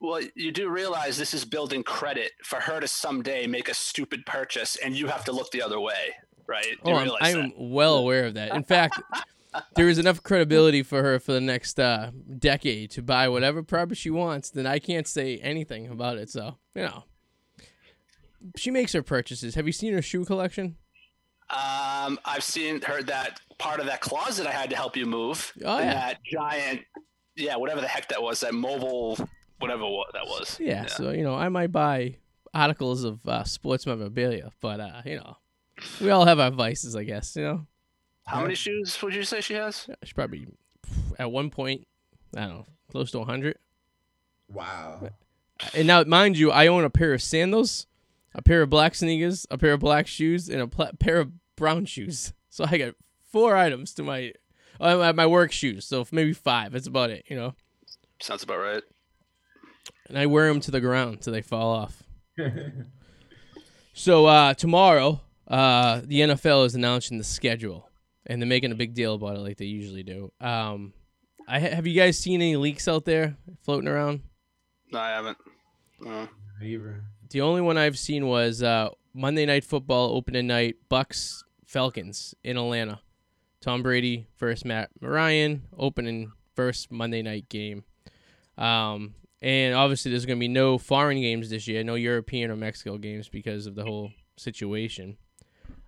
Well, 0.00 0.22
you 0.34 0.50
do 0.50 0.70
realize 0.70 1.18
this 1.18 1.34
is 1.34 1.44
building 1.44 1.82
credit 1.82 2.32
for 2.42 2.56
her 2.60 2.80
to 2.80 2.88
someday 2.88 3.46
make 3.46 3.68
a 3.68 3.74
stupid 3.74 4.24
purchase 4.24 4.76
and 4.76 4.96
you 4.96 5.08
have 5.08 5.26
to 5.26 5.32
look 5.32 5.50
the 5.50 5.60
other 5.60 5.78
way, 5.78 6.14
right? 6.46 6.64
You 6.70 6.78
oh, 6.84 6.94
I'm, 6.94 7.10
I'm 7.20 7.52
well 7.56 7.96
aware 7.98 8.24
of 8.24 8.32
that. 8.34 8.54
In 8.54 8.64
fact, 8.64 8.98
there 9.76 9.90
is 9.90 9.98
enough 9.98 10.22
credibility 10.22 10.82
for 10.82 11.02
her 11.02 11.18
for 11.20 11.32
the 11.32 11.40
next 11.40 11.78
uh, 11.78 12.12
decade 12.38 12.90
to 12.92 13.02
buy 13.02 13.28
whatever 13.28 13.62
property 13.62 13.94
she 13.96 14.08
wants. 14.08 14.48
Then 14.48 14.66
I 14.66 14.78
can't 14.78 15.06
say 15.06 15.36
anything 15.36 15.88
about 15.88 16.16
it. 16.16 16.30
So 16.30 16.56
you 16.74 16.82
know, 16.82 17.04
she 18.56 18.70
makes 18.70 18.94
her 18.94 19.02
purchases. 19.02 19.54
Have 19.54 19.66
you 19.66 19.72
seen 19.72 19.92
her 19.92 20.02
shoe 20.02 20.24
collection? 20.24 20.76
Um, 21.50 22.18
I've 22.24 22.44
seen 22.44 22.80
heard 22.80 23.08
that 23.08 23.40
part 23.58 23.80
of 23.80 23.86
that 23.86 24.00
closet 24.00 24.46
I 24.46 24.52
had 24.52 24.70
to 24.70 24.76
help 24.76 24.96
you 24.96 25.04
move. 25.04 25.52
Oh, 25.64 25.78
yeah. 25.78 25.94
That 25.94 26.18
giant, 26.24 26.82
yeah, 27.36 27.56
whatever 27.56 27.80
the 27.80 27.88
heck 27.88 28.08
that 28.10 28.22
was, 28.22 28.40
that 28.40 28.54
mobile, 28.54 29.18
whatever 29.58 29.82
that 30.12 30.26
was. 30.26 30.58
Yeah, 30.60 30.86
so 30.86 31.10
you 31.10 31.22
know, 31.24 31.34
I 31.34 31.48
might 31.48 31.72
buy 31.72 32.16
articles 32.54 33.04
of 33.04 33.26
uh, 33.26 33.44
sports 33.44 33.86
memorabilia, 33.86 34.50
but 34.60 34.80
uh, 34.80 35.02
you 35.04 35.16
know, 35.16 35.36
we 36.00 36.10
all 36.10 36.24
have 36.24 36.38
our 36.38 36.50
vices, 36.50 36.94
I 36.94 37.04
guess. 37.04 37.34
You 37.36 37.42
know, 37.42 37.66
How 38.26 38.42
many 38.42 38.54
shoes 38.54 39.00
would 39.02 39.14
you 39.14 39.24
say 39.24 39.40
she 39.40 39.54
has? 39.54 39.88
she 40.04 40.12
probably 40.12 40.46
at 41.18 41.30
one 41.30 41.50
point, 41.50 41.86
I 42.36 42.42
don't 42.42 42.50
know, 42.50 42.66
close 42.90 43.10
to 43.12 43.24
hundred. 43.24 43.58
Wow. 44.48 45.10
And 45.74 45.86
now, 45.86 46.02
mind 46.04 46.38
you, 46.38 46.50
I 46.50 46.66
own 46.66 46.84
a 46.84 46.90
pair 46.90 47.12
of 47.12 47.22
sandals, 47.22 47.86
a 48.34 48.42
pair 48.42 48.62
of 48.62 48.70
black 48.70 48.94
sneakers, 48.94 49.46
a 49.50 49.58
pair 49.58 49.74
of 49.74 49.80
black 49.80 50.06
shoes, 50.06 50.48
and 50.48 50.60
a 50.60 50.66
pla- 50.66 50.92
pair 50.98 51.18
of 51.20 51.32
brown 51.60 51.84
shoes. 51.84 52.32
So 52.52 52.64
I 52.68 52.78
got 52.78 52.94
four 53.30 53.56
items 53.56 53.94
to 53.94 54.02
my 54.02 54.32
uh, 54.80 54.96
my- 54.96 55.12
my 55.12 55.26
work 55.26 55.52
shoes. 55.52 55.86
So 55.86 56.04
maybe 56.10 56.32
five. 56.32 56.72
That's 56.72 56.88
about 56.88 57.10
it. 57.10 57.22
You 57.28 57.36
know, 57.36 57.54
Sounds 58.20 58.42
about 58.42 58.58
right. 58.58 58.82
and 60.08 60.18
I 60.18 60.26
wear 60.26 60.48
them 60.48 60.58
to 60.62 60.72
the 60.72 60.80
ground 60.80 61.20
till 61.20 61.32
they 61.32 61.42
fall 61.42 61.70
off. 61.70 62.02
So 63.92 64.26
uh, 64.26 64.54
tomorrow, 64.54 65.20
uh, 65.48 66.00
the 66.04 66.20
NFL 66.20 66.64
is 66.66 66.74
announcing 66.74 67.18
the 67.18 67.24
schedule, 67.24 67.88
and 68.26 68.40
they're 68.40 68.48
making 68.48 68.72
a 68.72 68.76
big 68.76 68.94
deal 68.94 69.14
about 69.14 69.36
it, 69.36 69.40
like 69.40 69.56
they 69.58 69.66
usually 69.66 70.02
do. 70.02 70.32
Um, 70.40 70.92
I 71.48 71.58
have 71.58 71.86
you 71.86 71.94
guys 71.94 72.18
seen 72.18 72.40
any 72.40 72.56
leaks 72.56 72.88
out 72.88 73.04
there 73.04 73.36
floating 73.62 73.88
around? 73.88 74.22
No, 74.92 74.98
I 75.00 75.08
haven't. 75.10 75.38
Uh, 76.06 76.26
Either. 76.62 77.04
The 77.30 77.40
only 77.42 77.60
one 77.60 77.76
I've 77.76 77.98
seen 77.98 78.26
was 78.26 78.62
uh, 78.62 78.88
Monday 79.12 79.44
Night 79.46 79.64
Football 79.64 80.16
opening 80.16 80.46
night, 80.46 80.76
Bucks 80.88 81.44
Falcons 81.70 82.34
in 82.42 82.56
Atlanta. 82.56 83.00
Tom 83.60 83.84
Brady 83.84 84.26
versus 84.38 84.64
Matt 84.64 84.90
Ryan 85.00 85.62
opening 85.78 86.32
first 86.56 86.90
Monday 86.90 87.22
night 87.22 87.48
game. 87.48 87.84
Um, 88.58 89.14
and 89.40 89.74
obviously, 89.76 90.10
there's 90.10 90.26
going 90.26 90.38
to 90.38 90.40
be 90.40 90.48
no 90.48 90.78
foreign 90.78 91.20
games 91.20 91.48
this 91.48 91.68
year, 91.68 91.84
no 91.84 91.94
European 91.94 92.50
or 92.50 92.56
Mexico 92.56 92.98
games 92.98 93.28
because 93.28 93.66
of 93.66 93.76
the 93.76 93.84
whole 93.84 94.10
situation. 94.36 95.16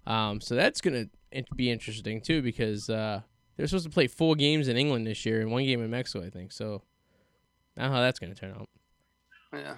Um, 0.06 0.40
so 0.40 0.54
that's 0.54 0.80
going 0.80 1.10
to 1.34 1.44
be 1.56 1.68
interesting 1.68 2.20
too 2.20 2.42
because 2.42 2.88
uh, 2.88 3.22
they're 3.56 3.66
supposed 3.66 3.84
to 3.84 3.90
play 3.90 4.06
four 4.06 4.36
games 4.36 4.68
in 4.68 4.76
England 4.76 5.04
this 5.04 5.26
year 5.26 5.40
and 5.40 5.50
one 5.50 5.64
game 5.64 5.82
in 5.82 5.90
Mexico, 5.90 6.24
I 6.24 6.30
think. 6.30 6.52
So, 6.52 6.82
I 7.76 7.88
how 7.88 8.00
that's 8.00 8.20
going 8.20 8.32
to 8.32 8.40
turn 8.40 8.52
out. 8.52 8.68
yeah. 9.52 9.74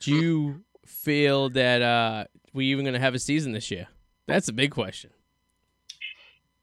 Do 0.00 0.14
you 0.16 0.64
feel 0.84 1.48
that 1.50 1.80
uh, 1.80 2.24
we 2.52 2.66
even 2.66 2.84
going 2.84 2.94
to 2.94 3.00
have 3.00 3.14
a 3.14 3.20
season 3.20 3.52
this 3.52 3.70
year? 3.70 3.86
That's 4.26 4.48
a 4.48 4.52
big 4.52 4.70
question. 4.70 5.10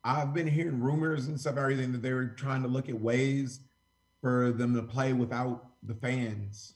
I've 0.04 0.34
been 0.34 0.48
hearing 0.48 0.80
rumors 0.80 1.28
and 1.28 1.40
stuff, 1.40 1.58
everything 1.58 1.92
that 1.92 2.02
they 2.02 2.14
were 2.14 2.28
trying 2.28 2.62
to 2.62 2.70
look 2.70 2.88
at 2.88 3.00
ways 3.00 3.60
for 4.22 4.52
them 4.52 4.74
to 4.76 4.82
play 4.82 5.12
without 5.14 5.66
the 5.84 5.96
fans, 5.96 6.76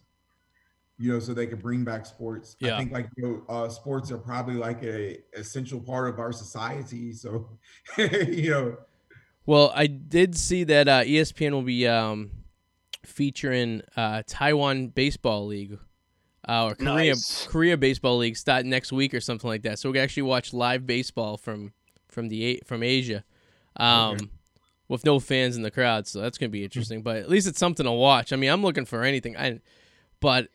you 0.97 1.13
know, 1.13 1.19
so 1.19 1.33
they 1.33 1.47
could 1.47 1.61
bring 1.61 1.83
back 1.85 2.05
sports. 2.05 2.57
Yeah. 2.59 2.75
I 2.75 2.79
think 2.79 2.91
like 2.91 3.07
you 3.15 3.23
know, 3.23 3.53
uh, 3.53 3.69
sports 3.69 4.11
are 4.11 4.17
probably 4.17 4.55
like 4.55 4.83
a 4.83 5.19
essential 5.33 5.79
part 5.79 6.09
of 6.13 6.19
our 6.19 6.33
society. 6.33 7.13
So, 7.13 7.49
you 7.97 8.51
know, 8.51 8.77
Well, 9.45 9.71
I 9.73 9.87
did 9.87 10.37
see 10.37 10.65
that 10.65 10.87
uh, 10.89 11.03
ESPN 11.03 11.51
will 11.51 11.61
be 11.61 11.87
um, 11.87 12.31
featuring 13.05 13.81
uh, 13.95 14.23
Taiwan 14.27 14.87
Baseball 14.87 15.45
League 15.45 15.77
uh, 16.47 16.65
or 16.65 16.75
Korea 16.75 17.11
Nice. 17.13 17.47
Korea 17.47 17.77
Baseball 17.77 18.17
League 18.17 18.37
start 18.37 18.65
next 18.65 18.91
week 18.91 19.13
or 19.13 19.21
something 19.21 19.47
like 19.47 19.61
that. 19.63 19.79
So 19.79 19.89
we 19.89 19.93
can 19.93 20.03
actually 20.03 20.23
watch 20.23 20.53
live 20.53 20.85
baseball 20.87 21.37
from 21.37 21.73
from 22.09 22.27
the 22.29 22.61
from 22.65 22.83
Asia, 22.83 23.23
um, 23.77 24.15
Okay. 24.15 24.25
with 24.87 25.05
no 25.05 25.19
fans 25.19 25.55
in 25.55 25.63
the 25.63 25.71
crowd. 25.71 26.07
So 26.07 26.19
that's 26.21 26.37
gonna 26.37 26.49
be 26.49 26.63
interesting. 26.63 27.01
But 27.03 27.17
at 27.17 27.29
least 27.29 27.47
it's 27.47 27.59
something 27.59 27.85
to 27.85 27.91
watch. 27.91 28.33
I 28.33 28.35
mean, 28.35 28.49
I'm 28.49 28.61
looking 28.63 28.85
for 28.85 29.03
anything. 29.03 29.37
I, 29.37 29.59
but 30.19 30.49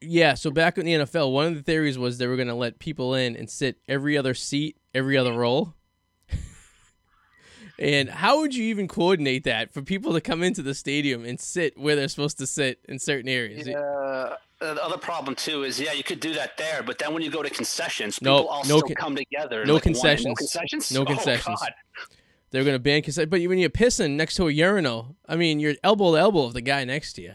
yeah. 0.00 0.34
So 0.34 0.50
back 0.50 0.78
in 0.78 0.86
the 0.86 0.92
NFL, 0.94 1.32
one 1.32 1.46
of 1.46 1.54
the 1.56 1.62
theories 1.62 1.98
was 1.98 2.18
they 2.18 2.26
were 2.26 2.36
gonna 2.36 2.54
let 2.54 2.78
people 2.78 3.14
in 3.14 3.34
and 3.36 3.50
sit 3.50 3.78
every 3.88 4.16
other 4.16 4.34
seat, 4.34 4.76
every 4.94 5.16
other 5.16 5.32
row. 5.32 5.74
And 7.80 8.08
how 8.10 8.40
would 8.40 8.56
you 8.56 8.64
even 8.64 8.88
coordinate 8.88 9.44
that 9.44 9.72
for 9.72 9.82
people 9.82 10.12
to 10.14 10.20
come 10.20 10.42
into 10.42 10.62
the 10.62 10.74
stadium 10.74 11.24
and 11.24 11.38
sit 11.38 11.78
where 11.78 11.94
they're 11.94 12.08
supposed 12.08 12.36
to 12.38 12.46
sit 12.46 12.80
in 12.88 12.98
certain 12.98 13.28
areas? 13.28 13.68
Yeah. 13.68 14.34
Uh, 14.60 14.74
the 14.74 14.84
other 14.84 14.98
problem 14.98 15.34
too 15.36 15.62
is 15.62 15.78
yeah, 15.80 15.92
you 15.92 16.02
could 16.02 16.18
do 16.20 16.34
that 16.34 16.56
there, 16.56 16.82
but 16.82 16.98
then 16.98 17.12
when 17.14 17.22
you 17.22 17.30
go 17.30 17.42
to 17.42 17.50
concessions, 17.50 18.20
No, 18.20 18.38
people 18.38 18.48
all 18.50 18.62
no 18.62 18.78
still 18.78 18.80
con- 18.82 18.94
come 18.96 19.16
together. 19.16 19.64
no 19.64 19.74
like 19.74 19.84
concessions. 19.84 20.26
No 20.26 20.34
concessions. 20.34 20.90
No 20.92 21.02
Oh, 21.02 21.04
concessions. 21.04 21.60
God. 21.60 21.72
They're 22.50 22.64
gonna 22.64 22.78
ban 22.80 23.02
consent. 23.02 23.30
But 23.30 23.40
when 23.42 23.58
you're 23.58 23.70
pissing 23.70 24.12
next 24.16 24.34
to 24.36 24.48
a 24.48 24.50
urinal, 24.50 25.14
I 25.28 25.36
mean, 25.36 25.60
you're 25.60 25.74
elbow 25.84 26.12
to 26.14 26.18
elbow 26.20 26.46
of 26.46 26.54
the 26.54 26.60
guy 26.60 26.84
next 26.84 27.12
to 27.14 27.22
you. 27.22 27.34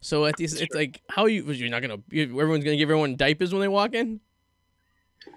So 0.00 0.24
at 0.24 0.36
these, 0.36 0.58
it's 0.60 0.74
like 0.74 1.00
how 1.10 1.26
you 1.26 1.44
you're 1.52 1.68
not 1.68 1.82
gonna 1.82 1.98
you, 2.10 2.22
everyone's 2.40 2.64
gonna 2.64 2.76
give 2.76 2.88
everyone 2.88 3.16
diapers 3.16 3.52
when 3.52 3.60
they 3.60 3.68
walk 3.68 3.92
in. 3.94 4.20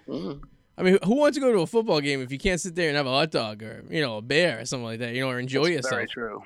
Mhm. 0.08 0.42
I 0.78 0.82
mean, 0.82 0.98
who 1.04 1.16
wants 1.16 1.36
to 1.36 1.40
go 1.40 1.52
to 1.52 1.60
a 1.60 1.66
football 1.66 2.00
game 2.00 2.20
if 2.22 2.30
you 2.32 2.38
can't 2.38 2.60
sit 2.60 2.74
there 2.74 2.88
and 2.88 2.96
have 2.96 3.06
a 3.06 3.10
hot 3.10 3.30
dog 3.30 3.62
or 3.62 3.84
you 3.90 4.00
know 4.00 4.16
a 4.18 4.22
bear 4.22 4.60
or 4.60 4.64
something 4.64 4.84
like 4.84 5.00
that, 5.00 5.14
you 5.14 5.20
know, 5.22 5.28
or 5.30 5.38
enjoy 5.38 5.64
That's 5.64 5.76
yourself? 5.76 5.92
Very 5.94 6.06
true. 6.08 6.42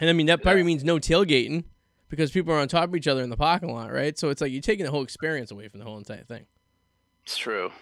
And 0.00 0.10
I 0.10 0.12
mean, 0.12 0.26
that 0.26 0.42
probably 0.42 0.60
Yeah. 0.62 0.66
means 0.66 0.84
no 0.84 0.98
tailgating 0.98 1.64
because 2.08 2.30
people 2.30 2.52
are 2.52 2.58
on 2.58 2.68
top 2.68 2.84
of 2.84 2.96
each 2.96 3.08
other 3.08 3.22
in 3.22 3.30
the 3.30 3.36
parking 3.36 3.72
lot, 3.72 3.92
right? 3.92 4.18
So 4.18 4.30
it's 4.30 4.40
like 4.40 4.52
you're 4.52 4.62
taking 4.62 4.84
the 4.84 4.90
whole 4.90 5.02
experience 5.02 5.50
away 5.50 5.68
from 5.68 5.80
the 5.80 5.86
whole 5.86 5.98
entire 5.98 6.24
thing. 6.24 6.46
It's 7.24 7.36
true. 7.36 7.72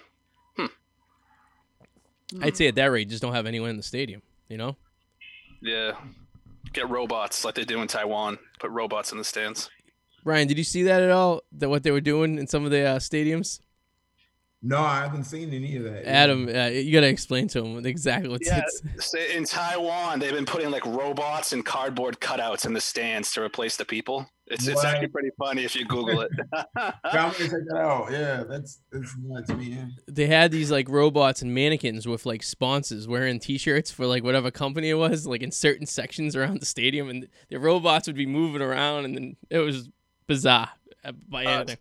I'd 2.41 2.57
say 2.57 2.67
at 2.67 2.75
that 2.77 2.87
rate, 2.87 3.09
just 3.09 3.23
don't 3.23 3.35
have 3.35 3.47
anyone 3.47 3.71
in 3.71 3.77
the 3.77 3.83
stadium. 3.83 4.23
You 4.49 4.57
know? 4.57 4.77
Yeah. 5.61 5.93
Get 6.73 6.89
robots 6.89 7.45
like 7.45 7.55
they 7.55 7.65
do 7.65 7.81
in 7.81 7.89
Taiwan. 7.89 8.39
Put 8.59 8.71
robots 8.71 9.13
in 9.13 9.19
the 9.19 9.25
stands. 9.25 9.71
Ryan, 10.25 10.49
did 10.49 10.59
you 10.59 10.65
see 10.65 10.83
that 10.85 11.03
at 11.03 11.11
all? 11.11 11.43
That 11.53 11.69
what 11.69 11.83
they 11.83 11.91
were 11.91 12.01
doing 12.01 12.39
in 12.39 12.47
some 12.47 12.65
of 12.65 12.71
the 12.71 12.81
uh, 12.81 12.99
stadiums? 12.99 13.61
No, 14.65 14.79
I 14.79 15.03
haven't 15.03 15.25
seen 15.25 15.53
any 15.53 15.77
of 15.77 15.85
that. 15.85 16.07
Adam, 16.09 16.49
uh, 16.49 16.67
you 16.69 16.93
gotta 16.93 17.09
explain 17.09 17.47
to 17.49 17.65
him 17.65 17.85
exactly 17.87 18.29
what's. 18.31 18.47
Yeah, 18.49 18.59
it's- 18.59 19.15
in 19.37 19.45
Taiwan, 19.45 20.19
they've 20.19 20.33
been 20.33 20.47
putting 20.47 20.71
like 20.71 20.85
robots 20.87 21.53
and 21.53 21.65
cardboard 21.65 22.19
cutouts 22.21 22.65
in 22.67 22.73
the 22.73 22.81
stands 22.81 23.33
to 23.35 23.43
replace 23.43 23.77
the 23.77 23.85
people. 23.85 24.27
It's 24.47 24.67
it's 24.67 24.85
actually 24.85 25.09
pretty 25.09 25.31
funny 25.39 25.65
if 25.65 25.75
you 25.75 25.87
Google 25.87 26.21
it. 26.21 26.31
Tell 27.13 27.29
me 27.29 27.35
check 27.39 27.51
that 27.69 27.77
out. 27.79 28.13
Yeah, 28.13 28.43
that's 28.45 28.81
that's 28.93 29.15
nuts, 29.23 29.49
man. 29.51 29.95
They 30.07 30.27
had 30.27 30.51
these 30.51 30.71
like 30.71 30.89
robots 30.89 31.41
and 31.43 31.55
mannequins 31.55 32.07
with 32.07 32.27
like 32.27 32.43
sponsors 32.43 33.09
wearing 33.09 33.39
T-shirts 33.41 33.91
for 33.91 34.07
like 34.07 34.23
whatever 34.23 34.51
company 34.51 34.91
it 34.91 34.95
was, 34.95 35.27
like 35.27 35.43
in 35.43 35.51
certain 35.51 35.87
sections 35.87 36.37
around 36.37 36.61
the 36.61 36.67
stadium, 36.67 37.09
and 37.09 37.27
the 37.49 37.59
robots 37.59 38.07
would 38.07 38.17
be 38.17 38.27
moving 38.27 38.61
around, 38.61 39.07
and 39.07 39.17
then 39.17 39.37
it 39.49 39.59
was 39.61 39.89
bizarre 40.27 40.71
uh, 41.05 41.13
by 41.13 41.45
Uh, 41.47 41.51
anything. 41.61 41.77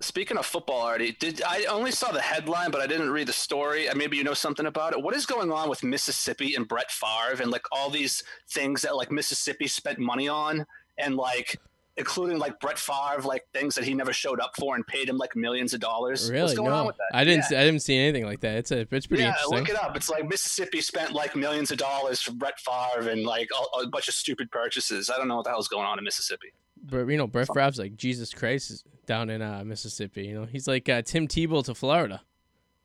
Speaking 0.00 0.36
of 0.36 0.46
football, 0.46 0.82
already 0.82 1.12
did 1.12 1.42
I 1.42 1.64
only 1.64 1.90
saw 1.90 2.12
the 2.12 2.20
headline, 2.20 2.70
but 2.70 2.80
I 2.80 2.86
didn't 2.86 3.10
read 3.10 3.28
the 3.28 3.32
story. 3.32 3.88
Maybe 3.94 4.16
you 4.16 4.24
know 4.24 4.34
something 4.34 4.66
about 4.66 4.92
it. 4.92 5.02
What 5.02 5.14
is 5.14 5.26
going 5.26 5.50
on 5.50 5.68
with 5.68 5.82
Mississippi 5.82 6.54
and 6.54 6.68
Brett 6.68 6.90
Favre 6.90 7.42
and 7.42 7.50
like 7.50 7.64
all 7.72 7.90
these 7.90 8.22
things 8.50 8.82
that 8.82 8.96
like 8.96 9.10
Mississippi 9.10 9.66
spent 9.66 9.98
money 9.98 10.28
on 10.28 10.64
and 10.98 11.16
like 11.16 11.58
including 11.96 12.38
like 12.38 12.58
Brett 12.60 12.78
Favre, 12.78 13.22
like 13.24 13.44
things 13.52 13.74
that 13.74 13.84
he 13.84 13.92
never 13.92 14.12
showed 14.12 14.40
up 14.40 14.52
for 14.56 14.76
and 14.76 14.86
paid 14.86 15.08
him 15.08 15.18
like 15.18 15.34
millions 15.34 15.74
of 15.74 15.80
dollars. 15.80 16.30
Really? 16.30 16.42
What's 16.42 16.54
going 16.54 16.72
on 16.72 16.84
No, 16.84 16.86
with 16.86 16.96
that? 16.96 17.10
I 17.16 17.24
didn't. 17.24 17.38
Yeah. 17.40 17.48
See, 17.48 17.56
I 17.56 17.64
didn't 17.64 17.82
see 17.82 17.96
anything 17.98 18.24
like 18.24 18.40
that. 18.40 18.56
It's 18.56 18.70
a. 18.70 18.86
It's 18.92 19.06
pretty 19.06 19.24
yeah, 19.24 19.30
interesting. 19.30 19.58
look 19.58 19.68
it 19.68 19.76
up. 19.76 19.96
It's 19.96 20.08
like 20.08 20.28
Mississippi 20.28 20.80
spent 20.80 21.12
like 21.12 21.34
millions 21.34 21.70
of 21.72 21.78
dollars 21.78 22.22
for 22.22 22.32
Brett 22.32 22.58
Favre 22.60 23.10
and 23.10 23.24
like 23.24 23.48
a, 23.76 23.80
a 23.80 23.88
bunch 23.88 24.08
of 24.08 24.14
stupid 24.14 24.50
purchases. 24.50 25.10
I 25.10 25.18
don't 25.18 25.28
know 25.28 25.36
what 25.36 25.44
the 25.44 25.50
hell's 25.50 25.68
going 25.68 25.86
on 25.86 25.98
in 25.98 26.04
Mississippi. 26.04 26.52
But 26.82 27.06
you 27.08 27.16
know, 27.16 27.26
Brett 27.26 27.48
Favre's 27.54 27.78
like 27.78 27.96
Jesus 27.96 28.32
Christ 28.32 28.70
is 28.70 28.84
down 29.06 29.30
in 29.30 29.42
uh, 29.42 29.62
Mississippi. 29.64 30.26
You 30.26 30.34
know, 30.40 30.44
he's 30.46 30.66
like 30.68 30.88
uh, 30.88 31.02
Tim 31.02 31.28
Tebow 31.28 31.64
to 31.64 31.74
Florida. 31.74 32.22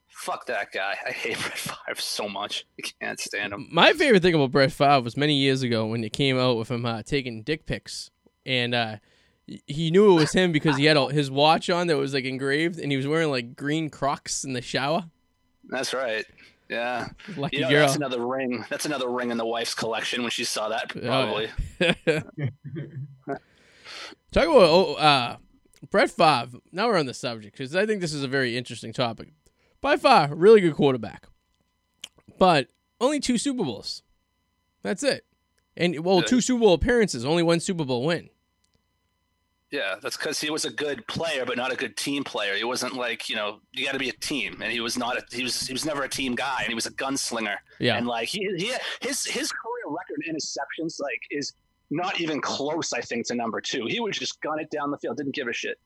Fuck 0.08 0.46
that 0.46 0.72
guy. 0.72 0.96
I 1.06 1.12
hate 1.12 1.38
Brett 1.40 1.58
Favre 1.58 1.96
so 2.02 2.30
much. 2.30 2.66
I 2.80 2.88
can't 3.02 3.20
stand 3.20 3.54
him. 3.54 3.68
My 3.72 3.94
favorite 3.94 4.22
thing 4.22 4.34
about 4.36 4.52
Brett 4.52 4.72
Favre 4.72 5.02
was 5.02 5.18
many 5.18 5.36
years 5.36 5.64
ago 5.64 5.86
when 5.88 6.04
it 6.04 6.14
came 6.14 6.38
out 6.38 6.58
with 6.58 6.70
him 6.70 6.86
uh, 6.86 7.02
taking 7.04 7.42
dick 7.44 7.66
pics, 7.66 8.12
and 8.46 8.76
uh, 8.76 8.98
he 9.68 9.92
knew 9.92 10.12
it 10.12 10.16
was 10.20 10.32
him 10.34 10.52
because 10.52 10.78
he 10.78 10.86
had 10.86 10.98
a, 10.98 11.08
his 11.08 11.32
watch 11.32 11.70
on 11.70 11.88
that 11.88 11.98
was 11.98 12.14
like 12.14 12.26
engraved, 12.26 12.80
and 12.80 12.92
he 12.92 12.98
was 12.98 13.08
wearing 13.08 13.30
like 13.32 13.56
green 13.56 13.90
Crocs 13.90 14.44
in 14.44 14.54
the 14.54 14.62
shower. 14.62 15.06
That's 15.70 15.94
right. 15.94 16.26
Yeah. 16.70 17.10
Lucky 17.36 17.58
You 17.58 17.64
know, 17.64 17.70
girl. 17.70 17.80
that's 17.82 17.96
another 17.96 18.26
ring. 18.26 18.66
That's 18.70 18.86
another 18.86 19.10
ring 19.10 19.32
in 19.32 19.38
the 19.38 19.46
wife's 19.46 19.74
collection 19.76 20.22
when 20.22 20.32
she 20.32 20.44
saw 20.44 20.70
that. 20.70 20.92
Oh, 21.04 21.46
yeah. 22.08 22.22
Talk 24.32 24.46
about 24.46 24.56
oh, 24.56 24.94
uh, 24.96 25.38
Brett 25.90 26.10
Favre. 26.10 26.60
Now 26.72 26.88
we're 26.88 26.98
on 26.98 27.06
the 27.06 27.14
subject 27.14 27.58
because 27.58 27.76
I 27.76 27.86
think 27.86 28.02
this 28.02 28.14
is 28.14 28.24
a 28.24 28.28
very 28.28 28.58
interesting 28.58 28.94
topic. 28.94 29.30
By 29.82 29.98
far, 29.98 30.34
really 30.34 30.62
good 30.62 30.76
quarterback, 30.76 31.28
but 32.40 32.68
only 33.02 33.20
two 33.20 33.38
Super 33.38 33.64
Bowls. 33.64 34.02
That's 34.82 35.04
it. 35.04 35.26
And 35.76 36.00
well, 36.06 36.22
two 36.22 36.42
Super 36.42 36.62
Bowl 36.62 36.74
appearances, 36.74 37.26
only 37.26 37.44
one 37.44 37.60
Super 37.60 37.84
Bowl 37.84 38.04
win. 38.06 38.30
Yeah, 39.74 39.96
that's 40.04 40.16
because 40.16 40.40
he 40.40 40.52
was 40.52 40.66
a 40.66 40.70
good 40.70 41.06
player, 41.08 41.46
but 41.48 41.58
not 41.58 41.74
a 41.74 41.76
good 41.76 41.98
team 41.98 42.24
player. 42.24 42.54
He 42.54 42.64
wasn't 42.64 42.94
like 42.94 43.28
you 43.28 43.36
know 43.36 43.60
you 43.72 43.84
got 43.84 43.94
to 43.94 44.00
be 44.00 44.10
a 44.10 44.14
team, 44.14 44.62
and 44.62 44.72
he 44.72 44.80
was 44.80 45.00
not. 45.00 45.18
A, 45.18 45.24
he 45.36 45.42
was 45.42 45.66
he 45.66 45.74
was 45.74 45.84
never 45.84 46.04
a 46.04 46.10
team 46.10 46.36
guy, 46.36 46.60
and 46.60 46.68
he 46.68 46.76
was 46.76 46.86
a 46.86 46.92
gunslinger. 46.92 47.56
Yeah. 47.80 47.98
And 47.98 48.06
like 48.06 48.28
he, 48.28 48.48
he 48.56 48.72
his 49.02 49.26
his 49.26 49.52
career 49.52 49.84
record 49.88 50.24
in 50.28 50.36
interceptions 50.36 51.00
like 51.00 51.20
is 51.32 51.54
not 51.94 52.20
even 52.20 52.42
close. 52.42 52.94
I 52.94 53.02
think 53.02 53.28
to 53.28 53.36
number 53.36 53.62
two. 53.62 53.86
He 53.88 54.00
would 54.00 54.14
just 54.14 54.42
gun 54.42 54.60
it 54.60 54.70
down 54.70 54.92
the 54.92 54.98
field, 54.98 55.18
didn't 55.18 55.36
give 55.36 55.48
a 55.48 55.54
shit. 55.54 55.80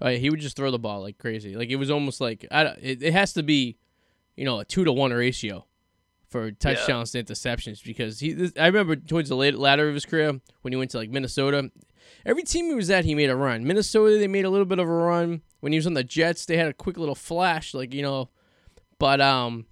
Oh, 0.00 0.08
yeah, 0.08 0.18
he 0.18 0.30
would 0.30 0.40
just 0.40 0.56
throw 0.56 0.70
the 0.70 0.78
ball 0.78 1.02
like 1.02 1.18
crazy. 1.18 1.54
Like 1.54 1.68
it 1.68 1.76
was 1.76 1.90
almost 1.90 2.20
like 2.20 2.46
I 2.50 2.64
it, 2.80 3.02
it 3.02 3.12
has 3.12 3.32
to 3.34 3.42
be, 3.42 3.76
you 4.36 4.44
know, 4.44 4.60
a 4.60 4.64
two 4.64 4.84
to 4.84 4.92
one 4.92 5.12
ratio 5.12 5.66
for 6.28 6.50
touchdowns 6.52 7.10
to 7.12 7.22
interceptions 7.22 7.84
because 7.84 8.20
he. 8.20 8.32
This, 8.32 8.52
I 8.58 8.66
remember 8.66 8.96
towards 8.96 9.28
the 9.28 9.36
late 9.36 9.58
latter 9.58 9.88
of 9.88 9.94
his 9.94 10.06
career 10.06 10.40
when 10.62 10.72
he 10.72 10.76
went 10.76 10.90
to 10.92 10.98
like 10.98 11.10
Minnesota. 11.10 11.70
Every 12.24 12.42
team 12.42 12.66
he 12.66 12.74
was 12.74 12.90
at, 12.90 13.04
he 13.04 13.14
made 13.14 13.30
a 13.30 13.36
run. 13.36 13.64
Minnesota, 13.64 14.18
they 14.18 14.28
made 14.28 14.44
a 14.44 14.50
little 14.50 14.66
bit 14.66 14.78
of 14.78 14.88
a 14.88 14.92
run. 14.92 15.42
When 15.60 15.72
he 15.72 15.78
was 15.78 15.86
on 15.86 15.94
the 15.94 16.04
Jets, 16.04 16.46
they 16.46 16.56
had 16.56 16.68
a 16.68 16.72
quick 16.72 16.96
little 16.96 17.14
flash, 17.14 17.74
like 17.74 17.92
you 17.92 18.02
know, 18.02 18.30
but 18.98 19.20
um, 19.20 19.66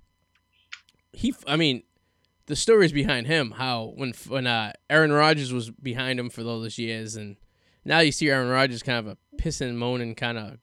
he. 1.13 1.35
I 1.47 1.57
mean, 1.57 1.85
the 2.49 2.57
stories 2.57 2.93
behind 2.93 3.27
him, 3.27 3.53
how 3.53 3.93
when 3.95 4.13
when 4.27 4.47
uh, 4.47 4.73
Aaron 4.91 5.13
Rodgers 5.13 5.53
was 5.53 5.71
behind 5.71 6.19
him 6.19 6.29
for 6.31 6.43
all 6.43 6.61
those 6.61 6.79
years, 6.79 7.15
and 7.17 7.37
now 7.85 8.01
you 8.01 8.11
see 8.13 8.29
Aaron 8.29 8.49
Rodgers 8.49 8.83
kind 8.83 8.99
of 8.99 9.07
a 9.07 9.17
pissing, 9.41 9.77
moaning 9.77 10.15
kind 10.15 10.37
of 10.37 10.59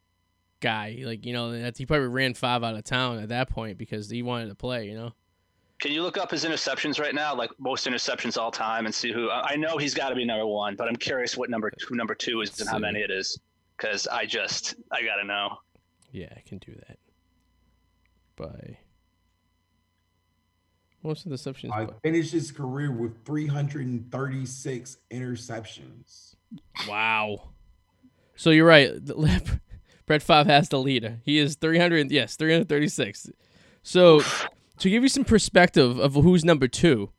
guy. 0.59 0.97
Like 1.03 1.25
you 1.25 1.31
know, 1.33 1.71
he 1.75 1.85
probably 1.85 2.07
ran 2.07 2.33
five 2.33 2.63
out 2.63 2.75
of 2.75 2.83
town 2.83 3.19
at 3.19 3.29
that 3.29 3.49
point 3.49 3.77
because 3.77 4.09
he 4.09 4.21
wanted 4.21 4.49
to 4.49 4.55
play. 4.55 4.87
You 4.87 4.95
know, 4.95 5.11
Can 5.79 5.91
you 5.91 6.01
look 6.03 6.17
up 6.17 6.31
his 6.31 6.43
interceptions 6.43 6.99
right 6.99 7.15
now, 7.15 7.35
like 7.35 7.51
most 7.59 7.87
interceptions 7.87 8.37
all 8.37 8.51
time, 8.51 8.85
and 8.85 8.93
see 8.93 9.13
who? 9.13 9.29
I 9.29 9.55
know 9.55 9.77
he's 9.77 9.93
got 9.93 10.09
to 10.09 10.15
be 10.15 10.25
number 10.25 10.45
one, 10.47 10.75
but 10.75 10.87
I'm 10.87 10.95
curious 10.95 11.37
what 11.37 11.49
number 11.49 11.71
who 11.87 11.95
number 11.95 12.15
two 12.15 12.41
is 12.41 12.59
and 12.59 12.69
how 12.69 12.79
many 12.79 12.99
it 12.99 13.11
is. 13.11 13.39
because 13.77 14.07
I 14.07 14.25
just 14.25 14.75
I 14.91 15.03
gotta 15.03 15.23
know. 15.25 15.57
Yeah, 16.11 16.33
I 16.35 16.41
can 16.47 16.57
do 16.59 16.73
that. 16.87 16.97
By 18.37 18.77
most 21.05 21.27
interceptions. 21.27 21.71
I 21.71 21.87
finished 22.03 22.31
his 22.31 22.51
career 22.51 22.91
with 22.91 23.23
336 23.25 24.97
interceptions. 25.11 26.35
Wow. 26.87 27.49
So 28.35 28.49
you're 28.49 28.67
right. 28.67 28.91
Brett 30.05 30.21
Favre 30.21 30.49
has 30.51 30.69
the 30.69 30.79
leader. 30.79 31.19
He 31.23 31.39
is 31.39 31.55
300. 31.55 32.11
Yes, 32.11 32.35
336. 32.35 33.31
So 33.81 34.21
to 34.79 34.89
give 34.89 35.03
you 35.03 35.09
some 35.09 35.25
perspective 35.25 35.99
of 35.99 36.13
who's 36.13 36.45
number 36.45 36.67
two, 36.67 37.11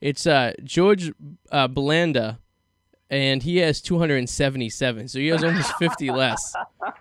it's 0.00 0.26
uh, 0.26 0.52
George 0.62 1.12
uh, 1.50 1.68
Blanda, 1.68 2.38
and 3.10 3.42
he 3.42 3.58
has 3.58 3.80
277. 3.80 5.08
So 5.08 5.18
he 5.18 5.28
has 5.28 5.42
almost 5.44 5.72
50 5.78 6.10
less. 6.10 6.54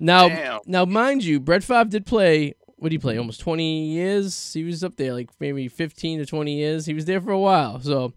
Now, 0.00 0.28
Damn. 0.28 0.60
now, 0.66 0.84
mind 0.86 1.22
you, 1.24 1.40
Brett 1.40 1.62
Favre 1.62 1.90
did 1.90 2.06
play. 2.06 2.54
What 2.78 2.90
did 2.90 2.94
you 2.94 3.00
play? 3.00 3.18
Almost 3.18 3.40
20 3.40 3.86
years. 3.88 4.52
He 4.52 4.64
was 4.64 4.82
up 4.84 4.96
there, 4.96 5.12
like 5.12 5.30
maybe 5.40 5.66
15 5.68 6.20
to 6.20 6.26
20 6.26 6.54
years. 6.54 6.86
He 6.86 6.94
was 6.94 7.04
there 7.06 7.20
for 7.20 7.32
a 7.32 7.38
while. 7.38 7.80
So 7.80 8.12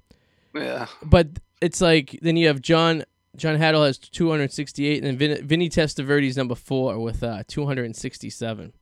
Yeah. 0.54 0.88
but 1.04 1.28
it's 1.62 1.82
like 1.82 2.18
then 2.22 2.38
you 2.38 2.48
have 2.48 2.62
John 2.62 3.04
John 3.38 3.58
Hadl 3.58 3.86
has 3.86 3.98
268, 3.98 4.98
and 5.04 5.08
then 5.08 5.18
Vin, 5.18 5.48
Vinny 5.48 5.70
Testaverde's 5.70 6.36
number 6.36 6.54
four 6.56 7.00
with 7.00 7.24
uh, 7.24 7.44
267. 7.48 8.74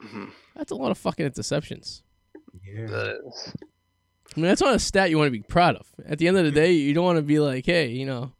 Mhm. 0.00 0.30
That's 0.54 0.70
a 0.70 0.76
lot 0.76 0.90
of 0.92 0.98
fucking 0.98 1.28
interceptions. 1.28 2.02
Yeah. 2.64 2.86
That 2.86 3.16
is. 3.26 3.52
I 4.36 4.40
mean, 4.40 4.46
that's 4.48 4.60
not 4.62 4.74
a 4.74 4.78
stat 4.78 5.10
you 5.10 5.18
want 5.18 5.26
to 5.26 5.30
be 5.32 5.42
proud 5.42 5.76
of. 5.76 5.86
At 6.06 6.18
the 6.18 6.28
end 6.28 6.38
of 6.38 6.44
the 6.44 6.50
day, 6.52 6.72
you 6.72 6.94
don't 6.94 7.04
want 7.04 7.16
to 7.18 7.22
be 7.22 7.38
like, 7.40 7.66
hey, 7.66 7.88
you 7.88 8.06
know, 8.06 8.32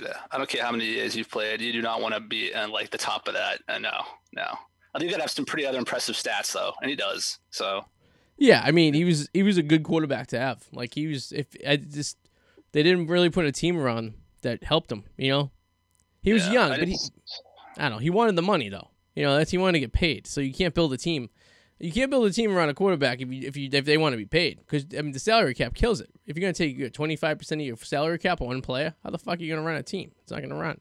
Yeah. 0.00 0.14
I 0.30 0.36
don't 0.36 0.48
care 0.48 0.62
how 0.64 0.72
many 0.72 0.84
years 0.86 1.14
you've 1.16 1.30
played. 1.30 1.60
You 1.60 1.72
do 1.72 1.80
not 1.80 2.00
want 2.02 2.14
to 2.14 2.20
be 2.20 2.52
in 2.52 2.70
like 2.70 2.90
the 2.90 2.98
top 2.98 3.28
of 3.28 3.34
that. 3.34 3.60
Uh, 3.68 3.78
no, 3.78 4.02
no. 4.34 4.58
I 4.94 4.98
think 4.98 5.10
you 5.10 5.14
gotta 5.14 5.22
have 5.22 5.30
some 5.30 5.44
pretty 5.44 5.66
other 5.66 5.78
impressive 5.78 6.16
stats 6.16 6.52
though, 6.52 6.72
and 6.80 6.90
he 6.90 6.96
does. 6.96 7.38
So 7.50 7.84
yeah. 8.36 8.62
I 8.64 8.70
mean, 8.70 8.94
he 8.94 9.04
was 9.04 9.28
he 9.32 9.42
was 9.42 9.56
a 9.56 9.62
good 9.62 9.84
quarterback 9.84 10.28
to 10.28 10.38
have. 10.38 10.66
Like 10.72 10.94
he 10.94 11.06
was, 11.06 11.32
if 11.32 11.46
I 11.66 11.76
just 11.76 12.16
they 12.72 12.82
didn't 12.82 13.06
really 13.06 13.30
put 13.30 13.44
a 13.44 13.52
team 13.52 13.78
around 13.78 14.14
that 14.42 14.64
helped 14.64 14.90
him. 14.90 15.04
You 15.16 15.30
know, 15.30 15.50
he 16.22 16.32
was 16.32 16.46
yeah, 16.46 16.52
young, 16.52 16.72
I 16.72 16.78
but 16.78 16.88
he 16.88 16.98
I 17.78 17.82
don't 17.82 17.92
know. 17.92 17.98
He 17.98 18.10
wanted 18.10 18.36
the 18.36 18.42
money 18.42 18.68
though. 18.68 18.88
You 19.14 19.24
know, 19.24 19.36
that's 19.36 19.50
he 19.50 19.58
wanted 19.58 19.74
to 19.74 19.80
get 19.80 19.92
paid. 19.92 20.26
So 20.26 20.40
you 20.40 20.52
can't 20.52 20.74
build 20.74 20.92
a 20.92 20.96
team. 20.96 21.30
You 21.78 21.92
can't 21.92 22.10
build 22.10 22.26
a 22.26 22.30
team 22.30 22.54
around 22.54 22.68
a 22.68 22.74
quarterback 22.74 23.20
if 23.20 23.32
you 23.32 23.46
if 23.46 23.56
you 23.56 23.68
if 23.72 23.84
they 23.84 23.96
want 23.96 24.12
to 24.12 24.16
be 24.16 24.26
paid. 24.26 24.58
Because 24.58 24.86
I 24.96 25.02
mean, 25.02 25.12
the 25.12 25.18
salary 25.18 25.54
cap 25.54 25.74
kills 25.74 26.00
it. 26.00 26.10
If 26.26 26.36
you're 26.36 26.42
gonna 26.42 26.52
take 26.52 26.92
twenty 26.92 27.16
five 27.16 27.38
percent 27.38 27.60
of 27.60 27.66
your 27.66 27.76
salary 27.76 28.18
cap 28.18 28.40
on 28.40 28.48
one 28.48 28.62
player, 28.62 28.94
how 29.02 29.10
the 29.10 29.18
fuck 29.18 29.38
are 29.38 29.42
you 29.42 29.54
gonna 29.54 29.66
run 29.66 29.76
a 29.76 29.82
team? 29.82 30.12
It's 30.22 30.30
not 30.32 30.42
gonna 30.42 30.56
run. 30.56 30.80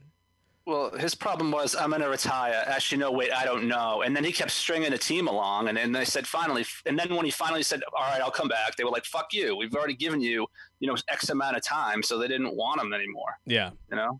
Well, 0.69 0.91
his 0.91 1.15
problem 1.15 1.49
was, 1.49 1.75
I'm 1.75 1.89
going 1.89 2.01
to 2.03 2.09
retire. 2.09 2.63
Actually, 2.67 2.99
no, 2.99 3.11
wait, 3.11 3.31
I 3.33 3.43
don't 3.43 3.67
know. 3.67 4.03
And 4.03 4.15
then 4.15 4.23
he 4.23 4.31
kept 4.31 4.51
stringing 4.51 4.93
a 4.93 4.99
team 4.99 5.27
along. 5.27 5.67
And 5.67 5.75
then 5.75 5.91
they 5.91 6.05
said, 6.05 6.27
finally, 6.27 6.63
and 6.85 6.97
then 6.97 7.15
when 7.15 7.25
he 7.25 7.31
finally 7.31 7.63
said, 7.63 7.81
all 7.97 8.03
right, 8.03 8.21
I'll 8.21 8.29
come 8.29 8.47
back, 8.47 8.75
they 8.75 8.83
were 8.83 8.91
like, 8.91 9.05
fuck 9.05 9.33
you. 9.33 9.55
We've 9.57 9.73
already 9.73 9.95
given 9.95 10.21
you, 10.21 10.45
you 10.79 10.87
know, 10.87 10.95
X 11.09 11.29
amount 11.31 11.57
of 11.57 11.63
time. 11.63 12.03
So 12.03 12.19
they 12.19 12.27
didn't 12.27 12.55
want 12.55 12.79
him 12.79 12.93
anymore, 12.93 13.39
Yeah. 13.47 13.71
you 13.89 13.95
know? 13.97 14.19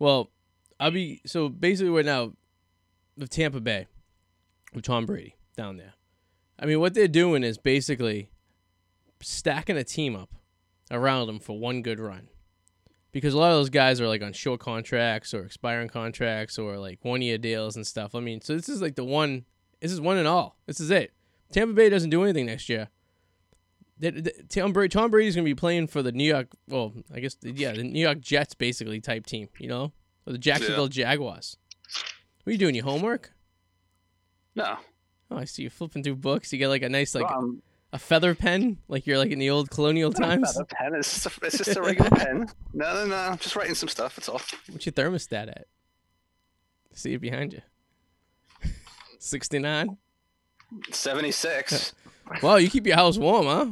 Well, 0.00 0.30
I'll 0.80 0.90
be 0.90 1.20
so 1.26 1.48
basically 1.48 1.90
right 1.90 2.04
now, 2.04 2.32
with 3.16 3.30
Tampa 3.30 3.60
Bay, 3.60 3.86
with 4.74 4.84
Tom 4.84 5.06
Brady 5.06 5.36
down 5.56 5.76
there. 5.76 5.94
I 6.58 6.66
mean, 6.66 6.80
what 6.80 6.94
they're 6.94 7.06
doing 7.06 7.44
is 7.44 7.56
basically 7.56 8.30
stacking 9.20 9.76
a 9.76 9.84
team 9.84 10.16
up 10.16 10.30
around 10.90 11.28
him 11.28 11.38
for 11.38 11.56
one 11.58 11.82
good 11.82 12.00
run. 12.00 12.28
Because 13.10 13.32
a 13.34 13.38
lot 13.38 13.50
of 13.50 13.56
those 13.56 13.70
guys 13.70 14.00
are 14.00 14.06
like 14.08 14.22
on 14.22 14.32
short 14.32 14.60
contracts 14.60 15.32
or 15.32 15.44
expiring 15.44 15.88
contracts 15.88 16.58
or 16.58 16.76
like 16.78 16.98
one 17.02 17.22
year 17.22 17.38
deals 17.38 17.74
and 17.76 17.86
stuff. 17.86 18.14
I 18.14 18.20
mean, 18.20 18.40
so 18.40 18.54
this 18.54 18.68
is 18.68 18.82
like 18.82 18.96
the 18.96 19.04
one. 19.04 19.44
This 19.80 19.92
is 19.92 20.00
one 20.00 20.18
and 20.18 20.28
all. 20.28 20.56
This 20.66 20.80
is 20.80 20.90
it. 20.90 21.12
Tampa 21.52 21.72
Bay 21.72 21.88
doesn't 21.88 22.10
do 22.10 22.22
anything 22.22 22.46
next 22.46 22.68
year. 22.68 22.88
Tom 24.48 24.72
Brady, 24.72 24.90
Tom 24.90 25.10
Brady's 25.10 25.34
gonna 25.34 25.44
be 25.44 25.54
playing 25.54 25.88
for 25.88 26.02
the 26.02 26.12
New 26.12 26.24
York. 26.24 26.48
Well, 26.68 26.92
I 27.12 27.20
guess 27.20 27.36
yeah, 27.42 27.72
the 27.72 27.82
New 27.82 28.00
York 28.00 28.20
Jets 28.20 28.54
basically 28.54 29.00
type 29.00 29.26
team. 29.26 29.48
You 29.58 29.68
know, 29.68 29.92
or 30.26 30.32
the 30.32 30.38
Jacksonville 30.38 30.88
Jaguars. 30.88 31.56
What 32.44 32.50
are 32.50 32.52
you 32.52 32.58
doing? 32.58 32.74
Your 32.74 32.84
homework? 32.84 33.32
No. 34.54 34.76
Oh, 35.30 35.36
I 35.36 35.44
see 35.44 35.62
you 35.62 35.70
flipping 35.70 36.02
through 36.02 36.16
books. 36.16 36.52
You 36.52 36.58
get 36.58 36.68
like 36.68 36.82
a 36.82 36.88
nice 36.88 37.14
like 37.14 37.24
Well, 37.24 37.34
I'm- 37.34 37.62
a 37.92 37.98
feather 37.98 38.34
pen, 38.34 38.78
like 38.88 39.06
you're 39.06 39.18
like 39.18 39.30
in 39.30 39.38
the 39.38 39.50
old 39.50 39.70
colonial 39.70 40.12
times. 40.12 40.58
A 40.58 40.64
pen. 40.64 40.94
It's 40.94 41.12
just 41.12 41.26
a, 41.26 41.46
it's 41.46 41.58
just 41.58 41.76
a 41.76 41.82
regular 41.82 42.10
pen. 42.10 42.48
No, 42.72 42.94
no, 42.94 43.06
no. 43.06 43.16
I'm 43.16 43.38
just 43.38 43.56
writing 43.56 43.74
some 43.74 43.88
stuff. 43.88 44.16
That's 44.16 44.28
all. 44.28 44.40
What's 44.70 44.86
your 44.86 44.92
thermostat 44.92 45.48
at? 45.48 45.66
See 46.92 47.14
it 47.14 47.20
behind 47.20 47.52
you. 47.52 47.62
Sixty 49.18 49.58
nine. 49.58 49.96
76. 50.92 51.94
wow, 52.42 52.56
you 52.56 52.68
keep 52.68 52.86
your 52.86 52.96
house 52.96 53.16
warm, 53.16 53.46
huh? 53.46 53.66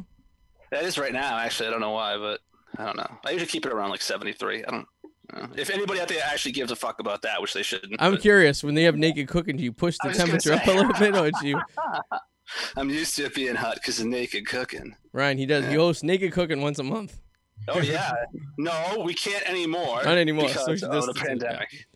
That 0.71 0.85
is 0.85 0.97
right 0.99 1.13
now, 1.13 1.37
actually. 1.37 1.69
I 1.69 1.71
don't 1.71 1.81
know 1.81 1.91
why, 1.91 2.17
but 2.17 2.41
I 2.79 2.87
don't 2.87 2.97
know. 2.97 3.19
I 3.25 3.33
usually 3.33 3.49
keep 3.49 3.67
it 3.67 3.73
around 3.73 3.91
like 3.91 4.01
73. 4.01 4.65
I 4.65 4.71
don't. 4.71 4.87
Uh, 5.35 5.47
if 5.57 5.71
anybody 5.71 6.01
out 6.01 6.09
there 6.09 6.23
actually 6.25 6.53
gives 6.53 6.71
a 6.71 6.77
fuck 6.77 7.01
about 7.01 7.21
that, 7.23 7.43
which 7.43 7.53
they 7.53 7.63
shouldn't. 7.63 8.01
I'm 8.01 8.13
but 8.13 8.21
curious. 8.23 8.63
When 8.63 8.75
they 8.75 8.85
have 8.85 8.97
naked 8.97 9.29
cooking, 9.29 9.57
do 9.57 9.65
you 9.65 9.73
push 9.73 9.97
the 10.03 10.13
temperature 10.13 10.53
up 10.55 10.67
a 10.67 10.71
little 10.71 10.93
bit, 10.95 11.17
or 11.17 11.31
do 11.43 11.49
you? 11.49 11.61
I'm 12.77 12.91
used 12.91 13.17
to 13.17 13.25
it 13.25 13.35
being 13.35 13.55
hot 13.57 13.75
because 13.77 14.01
of 14.01 14.07
naked 14.07 14.47
cooking. 14.47 14.97
Ryan, 15.13 15.39
he 15.39 15.47
does. 15.47 15.67
He 15.67 15.75
hosts 15.75 16.03
naked 16.03 16.33
cooking 16.33 16.61
once 16.61 16.79
a 16.79 16.85
month. 16.85 17.21
Oh 17.69 17.81
yeah, 17.81 18.13
no, 18.59 19.03
we 19.05 19.15
can't 19.15 19.49
anymore. 19.49 20.03
Not 20.05 20.19
anymore, 20.19 20.49
because 20.49 20.83
of 20.83 21.07
the 21.07 21.15
yeah. 21.17 21.23
pandemic. 21.25 21.87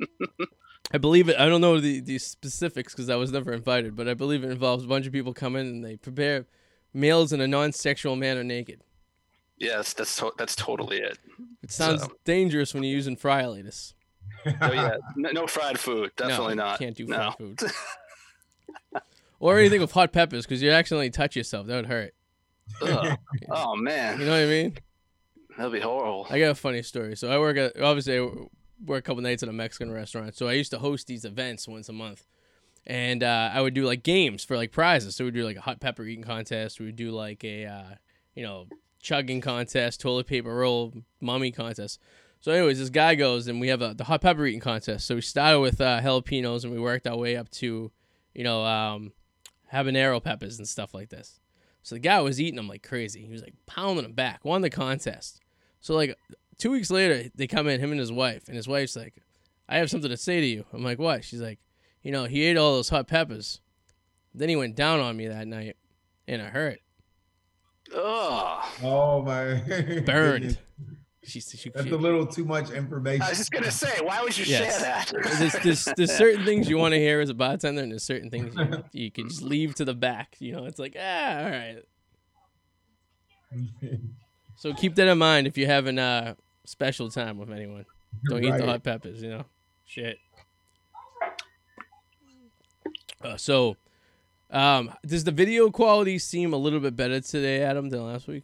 I 0.92 0.98
believe 0.98 1.28
it. 1.28 1.38
I 1.38 1.48
don't 1.48 1.60
know 1.60 1.80
the, 1.80 2.00
the 2.00 2.18
specifics 2.18 2.94
because 2.94 3.10
I 3.10 3.16
was 3.16 3.32
never 3.32 3.52
invited, 3.52 3.94
but 3.94 4.08
I 4.08 4.14
believe 4.14 4.44
it 4.44 4.50
involves 4.50 4.84
a 4.84 4.86
bunch 4.86 5.06
of 5.06 5.12
people 5.12 5.34
come 5.34 5.56
in 5.56 5.66
and 5.66 5.84
they 5.84 5.96
prepare 5.96 6.46
males 6.94 7.32
in 7.32 7.40
a 7.40 7.48
non-sexual 7.48 8.16
manner 8.16 8.42
naked. 8.44 8.82
Yes, 9.58 9.92
that's 9.92 10.16
to- 10.16 10.32
that's 10.38 10.54
totally 10.54 10.98
it. 10.98 11.18
It 11.62 11.72
sounds 11.72 12.02
So- 12.02 12.12
dangerous 12.24 12.72
when 12.72 12.84
you're 12.84 12.94
using 12.94 13.16
fryolators. 13.16 13.94
Oh 14.46 14.72
yeah, 14.72 14.96
no, 15.16 15.30
no 15.32 15.46
fried 15.46 15.78
food, 15.78 16.12
definitely 16.16 16.54
no, 16.54 16.64
not. 16.64 16.78
Can't 16.78 16.96
do 16.96 17.06
no. 17.06 17.16
fried 17.16 17.34
food. 17.36 17.60
or 19.40 19.58
anything 19.58 19.80
with 19.82 19.92
hot 19.92 20.12
peppers 20.12 20.44
because 20.44 20.62
you 20.62 20.70
accidentally 20.70 21.10
touch 21.10 21.36
yourself. 21.36 21.66
That 21.66 21.76
would 21.76 21.86
hurt. 21.86 22.14
Ugh. 22.82 23.18
Oh 23.50 23.76
man, 23.76 24.18
You 24.20 24.26
know 24.26 24.32
what 24.32 24.40
I 24.42 24.46
mean? 24.46 24.78
that'd 25.56 25.72
be 25.72 25.80
horrible. 25.80 26.26
I 26.30 26.38
got 26.38 26.50
a 26.50 26.54
funny 26.54 26.82
story. 26.82 27.16
So 27.16 27.30
I 27.30 27.38
work 27.38 27.56
at 27.56 27.80
obviously 27.80 28.18
I 28.18 28.20
work 28.84 29.00
a 29.00 29.02
couple 29.02 29.22
nights 29.22 29.42
at 29.42 29.48
a 29.48 29.52
Mexican 29.52 29.90
restaurant. 29.90 30.36
So 30.36 30.46
I 30.48 30.52
used 30.52 30.70
to 30.72 30.78
host 30.78 31.06
these 31.06 31.24
events 31.24 31.66
once 31.66 31.88
a 31.88 31.92
month, 31.92 32.26
and 32.86 33.22
uh, 33.22 33.50
I 33.52 33.60
would 33.60 33.74
do 33.74 33.84
like 33.84 34.02
games 34.02 34.44
for 34.44 34.56
like 34.56 34.70
prizes. 34.70 35.16
So 35.16 35.24
we'd 35.24 35.34
do 35.34 35.44
like 35.44 35.56
a 35.56 35.60
hot 35.62 35.80
pepper 35.80 36.04
eating 36.04 36.24
contest. 36.24 36.78
We 36.78 36.86
would 36.86 36.96
do 36.96 37.10
like 37.10 37.42
a 37.44 37.64
uh, 37.64 37.94
you 38.34 38.42
know 38.42 38.66
chugging 39.00 39.40
contest, 39.40 40.00
toilet 40.00 40.26
paper 40.26 40.54
roll, 40.54 40.92
mummy 41.20 41.50
contest. 41.52 42.00
So, 42.40 42.52
anyways, 42.52 42.78
this 42.78 42.90
guy 42.90 43.14
goes 43.16 43.48
and 43.48 43.60
we 43.60 43.68
have 43.68 43.82
a, 43.82 43.94
the 43.94 44.04
hot 44.04 44.20
pepper 44.20 44.46
eating 44.46 44.60
contest. 44.60 45.06
So 45.06 45.16
we 45.16 45.22
started 45.22 45.58
with 45.60 45.80
uh, 45.80 46.00
jalapenos 46.00 46.62
and 46.64 46.72
we 46.72 46.78
worked 46.78 47.06
our 47.08 47.16
way 47.16 47.36
up 47.36 47.48
to, 47.52 47.90
you 48.34 48.44
know, 48.44 48.64
um, 48.64 49.12
habanero 49.72 50.22
peppers 50.22 50.58
and 50.58 50.68
stuff 50.68 50.94
like 50.94 51.10
this. 51.10 51.40
So 51.82 51.94
the 51.94 52.00
guy 52.00 52.20
was 52.20 52.40
eating 52.40 52.56
them 52.56 52.68
like 52.68 52.82
crazy. 52.82 53.22
He 53.22 53.30
was 53.30 53.42
like 53.42 53.54
pounding 53.66 54.02
them 54.02 54.12
back, 54.12 54.44
won 54.44 54.62
the 54.62 54.70
contest. 54.70 55.40
So 55.80 55.94
like 55.94 56.16
two 56.58 56.70
weeks 56.70 56.90
later, 56.90 57.30
they 57.34 57.46
come 57.46 57.68
in, 57.68 57.80
him 57.80 57.92
and 57.92 58.00
his 58.00 58.12
wife, 58.12 58.48
and 58.48 58.56
his 58.56 58.68
wife's 58.68 58.96
like, 58.96 59.14
"I 59.68 59.78
have 59.78 59.90
something 59.90 60.10
to 60.10 60.16
say 60.16 60.40
to 60.40 60.46
you." 60.46 60.64
I'm 60.72 60.82
like, 60.84 60.98
"What?" 60.98 61.24
She's 61.24 61.40
like, 61.40 61.60
"You 62.02 62.12
know, 62.12 62.24
he 62.24 62.42
ate 62.42 62.56
all 62.56 62.74
those 62.74 62.88
hot 62.88 63.06
peppers. 63.08 63.60
Then 64.34 64.48
he 64.48 64.56
went 64.56 64.76
down 64.76 65.00
on 65.00 65.16
me 65.16 65.28
that 65.28 65.48
night, 65.48 65.76
and 66.26 66.42
it 66.42 66.52
hurt. 66.52 66.80
Ugh. 67.94 68.64
Oh 68.82 69.22
my 69.22 70.02
Burned." 70.06 70.58
Goodness. 71.20 71.50
She, 71.50 71.56
she, 71.58 71.70
That's 71.70 71.86
she 71.86 71.92
a 71.92 71.96
little 71.96 72.26
too 72.26 72.44
much 72.44 72.70
information. 72.70 73.22
I 73.22 73.28
was 73.30 73.38
just 73.38 73.50
gonna 73.50 73.70
say, 73.70 73.98
why 74.02 74.22
would 74.22 74.36
you 74.36 74.44
Yes. 74.44 74.80
share 74.80 74.80
that? 74.80 75.12
there's, 75.38 75.52
there's, 75.62 75.88
there's 75.96 76.12
certain 76.16 76.44
things 76.44 76.68
you 76.68 76.78
want 76.78 76.94
to 76.94 76.98
hear 76.98 77.20
as 77.20 77.30
a 77.30 77.34
bartender, 77.34 77.82
and 77.82 77.92
there's 77.92 78.04
certain 78.04 78.30
things 78.30 78.54
you, 78.54 78.82
you 78.92 79.10
can 79.10 79.28
just 79.28 79.42
leave 79.42 79.74
to 79.76 79.84
the 79.84 79.94
back. 79.94 80.36
You 80.38 80.52
know, 80.52 80.64
it's 80.64 80.78
like, 80.78 80.96
ah, 80.98 81.38
all 81.44 81.50
right. 81.50 81.82
So 84.56 84.74
keep 84.74 84.96
that 84.96 85.06
in 85.06 85.18
mind 85.18 85.46
if 85.46 85.56
you're 85.56 85.68
having 85.68 86.00
a 86.00 86.36
special 86.66 87.12
time 87.12 87.38
with 87.38 87.48
anyone. 87.52 87.84
Don't 88.28 88.42
eat 88.42 88.56
the 88.56 88.66
hot 88.66 88.82
peppers, 88.82 89.22
you 89.22 89.30
know. 89.30 89.44
Shit. 89.86 90.18
Uh, 93.22 93.36
so, 93.36 93.76
um, 94.50 94.92
does 95.06 95.22
the 95.22 95.30
video 95.30 95.70
quality 95.70 96.18
seem 96.18 96.52
a 96.52 96.56
little 96.56 96.80
bit 96.80 96.96
better 96.96 97.20
today, 97.20 97.62
Adam, 97.62 97.88
than 97.88 98.04
last 98.04 98.26
week? 98.26 98.42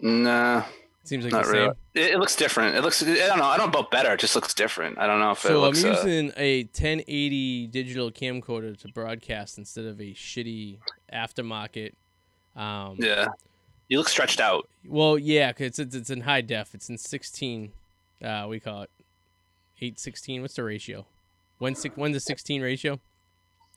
Nah, 0.00 0.64
Seems 1.06 1.24
like 1.24 1.32
not 1.32 1.44
the 1.44 1.50
really. 1.52 1.66
same. 1.66 1.74
It, 1.94 2.10
it 2.14 2.18
looks 2.18 2.34
different. 2.36 2.76
It 2.76 2.82
looks. 2.82 3.02
I 3.02 3.06
don't 3.06 3.38
know. 3.38 3.44
I 3.44 3.56
don't 3.56 3.66
know 3.72 3.78
about 3.78 3.90
better. 3.90 4.12
It 4.14 4.20
just 4.20 4.34
looks 4.34 4.52
different. 4.54 4.98
I 4.98 5.06
don't 5.06 5.20
know 5.20 5.30
if 5.30 5.38
it 5.44 5.48
So 5.48 5.56
I'm 5.58 5.60
looks. 5.62 5.84
uh, 5.84 5.88
using 6.04 6.32
a 6.36 6.64
1080 6.64 7.68
digital 7.68 8.10
camcorder 8.10 8.76
to 8.80 8.88
broadcast 8.88 9.56
instead 9.58 9.84
of 9.84 10.00
a 10.00 10.12
shitty 10.14 10.78
aftermarket. 11.12 11.92
Um, 12.56 12.96
yeah, 12.98 13.28
you 13.88 13.98
look 13.98 14.08
stretched 14.08 14.40
out. 14.40 14.68
Well, 14.86 15.18
yeah, 15.18 15.52
'cause 15.52 15.66
it's, 15.66 15.78
it's 15.78 15.94
it's 15.94 16.10
in 16.10 16.22
high 16.22 16.40
def. 16.40 16.74
It's 16.74 16.88
in 16.88 16.98
16. 16.98 17.72
Uh, 18.24 18.46
we 18.48 18.58
call 18.60 18.82
it 18.82 18.90
eight 19.80 19.98
sixteen. 20.00 20.42
What's 20.42 20.54
the 20.54 20.64
ratio? 20.64 21.06
One 21.58 21.74
six 21.74 21.96
one 21.96 22.12
to 22.14 22.20
sixteen 22.20 22.62
ratio. 22.62 22.98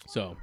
So 0.08 0.38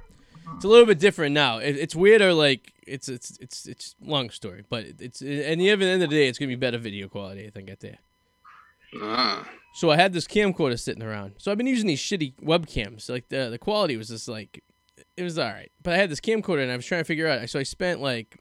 it's 0.55 0.65
a 0.65 0.67
little 0.67 0.85
bit 0.85 0.99
different 0.99 1.33
now. 1.33 1.57
It, 1.57 1.75
it's 1.75 1.95
weirder. 1.95 2.33
Like 2.33 2.73
it's 2.85 3.09
it's 3.09 3.37
it's 3.39 3.65
it's 3.67 3.95
long 4.01 4.29
story, 4.29 4.63
but 4.69 4.85
it's 4.99 5.21
and 5.21 5.59
the 5.61 5.69
end 5.69 5.81
of 5.83 5.99
the 5.99 6.07
day, 6.07 6.27
it's 6.27 6.39
gonna 6.39 6.49
be 6.49 6.55
better 6.55 6.77
video 6.77 7.07
quality. 7.07 7.45
I 7.45 7.49
think 7.49 7.69
at 7.69 7.79
there. 7.79 7.97
Uh, 9.01 9.43
So 9.73 9.91
I 9.91 9.95
had 9.97 10.13
this 10.13 10.25
camcorder 10.27 10.79
sitting 10.79 11.03
around. 11.03 11.33
So 11.37 11.51
I've 11.51 11.57
been 11.57 11.67
using 11.67 11.87
these 11.87 11.99
shitty 12.01 12.35
webcams. 12.41 13.09
Like 13.09 13.29
the 13.29 13.49
the 13.49 13.59
quality 13.59 13.97
was 13.97 14.07
just 14.09 14.27
like 14.27 14.63
it 15.15 15.23
was 15.23 15.37
all 15.37 15.49
right. 15.49 15.71
But 15.83 15.93
I 15.93 15.97
had 15.97 16.09
this 16.09 16.19
camcorder 16.19 16.63
and 16.63 16.71
I 16.71 16.75
was 16.75 16.85
trying 16.85 17.01
to 17.01 17.05
figure 17.05 17.27
out. 17.27 17.47
So 17.49 17.59
I 17.59 17.63
spent 17.63 18.01
like 18.01 18.37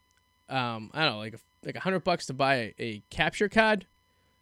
um 0.48 0.90
I 0.94 1.04
don't 1.04 1.14
know 1.14 1.18
like 1.18 1.34
a, 1.34 1.38
like 1.64 1.76
a 1.76 1.80
hundred 1.80 2.04
bucks 2.04 2.26
to 2.26 2.34
buy 2.34 2.54
a, 2.54 2.74
a 2.78 3.02
capture 3.10 3.48
card. 3.48 3.86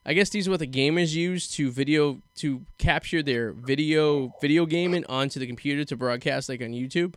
I 0.06 0.12
guess 0.12 0.28
these 0.28 0.46
are 0.46 0.50
what 0.50 0.60
the 0.60 0.66
gamers 0.66 1.14
use 1.14 1.48
to 1.56 1.70
video 1.70 2.20
to 2.36 2.66
capture 2.76 3.22
their 3.22 3.52
video 3.52 4.34
video 4.40 4.66
gaming 4.66 5.04
onto 5.06 5.40
the 5.40 5.46
computer 5.46 5.84
to 5.86 5.96
broadcast 5.96 6.48
like 6.48 6.60
on 6.60 6.68
YouTube. 6.68 7.14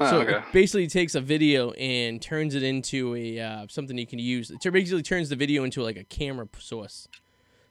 Oh, 0.00 0.10
So 0.10 0.20
okay. 0.20 0.36
it 0.38 0.44
basically 0.52 0.86
takes 0.86 1.14
a 1.14 1.20
video 1.20 1.70
and 1.72 2.20
turns 2.20 2.54
it 2.54 2.62
into 2.62 3.14
a 3.14 3.40
uh, 3.40 3.66
something 3.68 3.96
you 3.98 4.06
can 4.06 4.18
use. 4.18 4.50
It 4.50 4.60
basically 4.72 5.02
turns 5.02 5.28
the 5.28 5.36
video 5.36 5.64
into 5.64 5.82
like 5.82 5.96
a 5.96 6.04
camera 6.04 6.48
source. 6.58 7.08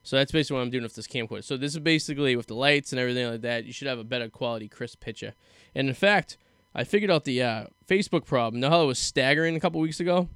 So 0.05 0.17
that's 0.17 0.31
basically 0.33 0.55
what 0.57 0.63
I'm 0.63 0.69
doing 0.69 0.83
with 0.83 0.95
this 0.95 1.07
camcorder. 1.07 1.43
So 1.43 1.55
this 1.55 1.73
is 1.73 1.79
basically 1.79 2.35
with 2.35 2.47
the 2.47 2.55
lights 2.55 2.91
and 2.91 2.99
everything 2.99 3.25
like 3.29 3.41
that. 3.41 3.63
You 3.65 3.71
should 3.71 3.87
have 3.87 3.99
a 3.99 4.03
better 4.03 4.27
quality, 4.29 4.67
crisp 4.67 4.99
picture. 4.99 5.33
And 5.73 5.87
in 5.87 5.93
fact, 5.95 6.37
I 6.75 6.83
figured 6.83 7.09
out 7.09 7.23
the 7.23 7.41
uh, 7.41 7.65
Facebook 7.87 8.25
problem. 8.25 8.59
Know 8.59 8.69
how 8.69 8.83
it 8.83 8.87
was 8.87 8.99
staggering 8.99 9.55
a 9.55 9.61
couple 9.61 9.79
weeks 9.79 10.01
ago? 10.01 10.27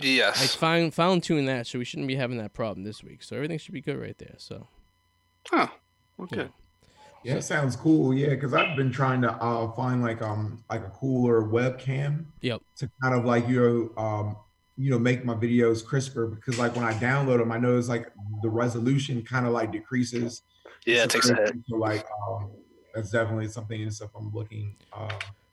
Yes. 0.00 0.38
I 0.38 0.42
Yes. 0.42 0.54
found 0.54 0.94
found 0.94 1.24
tuned 1.24 1.48
that, 1.48 1.66
so 1.66 1.80
we 1.80 1.84
shouldn't 1.84 2.06
be 2.06 2.14
having 2.14 2.38
that 2.38 2.52
problem 2.52 2.84
this 2.84 3.02
week. 3.02 3.24
So 3.24 3.34
everything 3.34 3.58
should 3.58 3.74
be 3.74 3.80
good 3.80 3.98
right 3.98 4.16
there. 4.18 4.34
So 4.38 4.68
Oh, 5.50 5.68
okay. 6.20 6.36
Yeah. 6.42 6.48
Yeah, 7.24 7.34
it 7.34 7.42
sounds 7.42 7.76
cool. 7.76 8.14
Yeah, 8.14 8.30
because 8.30 8.54
I've 8.54 8.76
been 8.76 8.90
trying 8.90 9.20
to 9.22 9.32
uh, 9.32 9.70
find 9.72 10.02
like 10.02 10.22
um 10.22 10.64
like 10.70 10.82
a 10.82 10.90
cooler 10.90 11.42
webcam 11.42 12.26
Yep. 12.40 12.62
to 12.76 12.90
kind 13.02 13.14
of 13.14 13.24
like 13.24 13.46
you 13.48 13.60
know 13.96 14.02
um 14.02 14.36
you 14.76 14.90
know 14.90 14.98
make 14.98 15.24
my 15.24 15.34
videos 15.34 15.84
crisper 15.84 16.26
because 16.26 16.58
like 16.58 16.74
when 16.74 16.84
I 16.84 16.94
download 16.94 17.38
them, 17.38 17.52
I 17.52 17.58
notice 17.58 17.88
like 17.88 18.10
the 18.42 18.48
resolution 18.48 19.22
kind 19.22 19.46
of 19.46 19.52
like 19.52 19.70
decreases. 19.72 20.42
Yeah, 20.86 21.04
it 21.04 21.10
takes 21.10 21.28
a 21.28 21.34
hit. 21.34 21.54
So 21.68 21.76
like 21.76 22.06
um 22.28 22.50
that's 22.94 23.10
definitely 23.10 23.48
something 23.48 23.80
and 23.82 23.92
stuff 23.92 24.10
I'm 24.16 24.32
looking 24.32 24.76
uh 24.92 25.08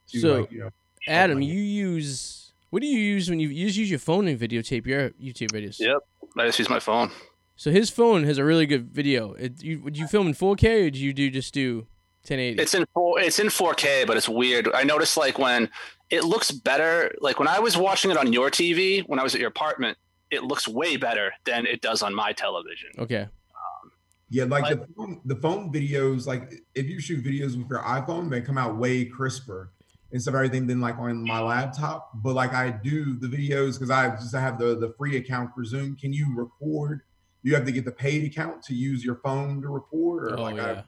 to 0.09 0.19
So, 0.19 0.39
like 0.41 0.51
you 0.51 0.59
know 0.59 0.69
Adam, 1.07 1.39
like- 1.39 1.47
you 1.47 1.59
use 1.59 2.53
what 2.69 2.81
do 2.81 2.87
you 2.87 2.99
use 2.99 3.29
when 3.29 3.39
you, 3.39 3.47
you 3.49 3.65
just 3.67 3.77
use 3.77 3.89
your 3.89 3.99
phone 3.99 4.27
and 4.27 4.37
videotape 4.39 4.85
your 4.85 5.09
YouTube 5.11 5.51
videos? 5.51 5.79
Yep. 5.79 5.99
I 6.37 6.45
just 6.47 6.59
use 6.59 6.69
my 6.69 6.79
phone. 6.79 7.11
So 7.57 7.71
his 7.71 7.89
phone 7.89 8.23
has 8.23 8.37
a 8.37 8.45
really 8.45 8.67
good 8.67 8.93
video. 8.93 9.33
It, 9.33 9.63
you, 9.63 9.81
would 9.81 9.97
you 9.97 10.05
film 10.07 10.27
in 10.27 10.33
4K 10.35 10.87
or 10.87 10.89
do 10.91 10.99
you 10.99 11.11
do 11.11 11.31
just 11.31 11.55
do 11.55 11.87
1080? 12.21 12.61
It's 12.61 12.75
in 12.75 12.85
four, 12.93 13.19
it's 13.19 13.39
in 13.39 13.47
4K, 13.47 14.05
but 14.05 14.15
it's 14.15 14.29
weird. 14.29 14.69
I 14.73 14.83
noticed 14.83 15.17
like 15.17 15.39
when 15.39 15.67
it 16.11 16.23
looks 16.23 16.51
better, 16.51 17.15
like 17.19 17.39
when 17.39 17.47
I 17.47 17.59
was 17.59 17.75
watching 17.75 18.11
it 18.11 18.17
on 18.17 18.31
your 18.31 18.51
TV, 18.51 19.01
when 19.07 19.19
I 19.19 19.23
was 19.23 19.33
at 19.33 19.41
your 19.41 19.49
apartment, 19.49 19.97
it 20.29 20.43
looks 20.43 20.67
way 20.67 20.97
better 20.97 21.33
than 21.45 21.65
it 21.65 21.81
does 21.81 22.03
on 22.03 22.13
my 22.13 22.31
television. 22.31 22.89
okay. 22.99 23.21
Um, 23.21 23.91
yeah, 24.29 24.43
like 24.43 24.63
But- 24.65 24.87
the 24.87 24.93
phone, 24.93 25.21
the 25.25 25.35
phone 25.37 25.73
videos, 25.73 26.27
like 26.27 26.51
if 26.75 26.85
you 26.85 26.99
shoot 26.99 27.25
videos 27.25 27.57
with 27.57 27.67
your 27.69 27.79
iPhone, 27.79 28.29
they 28.29 28.41
come 28.41 28.59
out 28.59 28.77
way 28.77 29.03
crisper 29.03 29.71
instead 30.11 30.29
of 30.29 30.35
everything 30.35 30.67
than 30.67 30.79
like 30.79 30.99
on 30.99 31.23
my 31.23 31.39
laptop. 31.39 32.11
But 32.13 32.35
like 32.35 32.53
I 32.53 32.69
do 32.69 33.17
the 33.17 33.27
videos 33.27 33.73
because 33.73 33.89
I 33.89 34.09
just 34.11 34.35
have 34.35 34.59
the 34.59 34.77
the 34.77 34.93
free 34.95 35.17
account 35.17 35.55
for 35.55 35.65
Zoom. 35.65 35.95
Can 35.95 36.13
you 36.13 36.35
record? 36.35 37.01
You 37.47 37.55
have 37.55 37.63
to 37.65 37.71
get 37.71 37.85
the 37.85 37.91
paid 37.93 38.25
account 38.25 38.61
to 38.63 38.73
use 38.75 39.05
your 39.05 39.15
phone 39.23 39.61
to 39.61 39.69
record, 39.69 40.33
or 40.33 40.37
Oh, 40.37 40.43
like 40.43 40.57
yeah. 40.57 40.81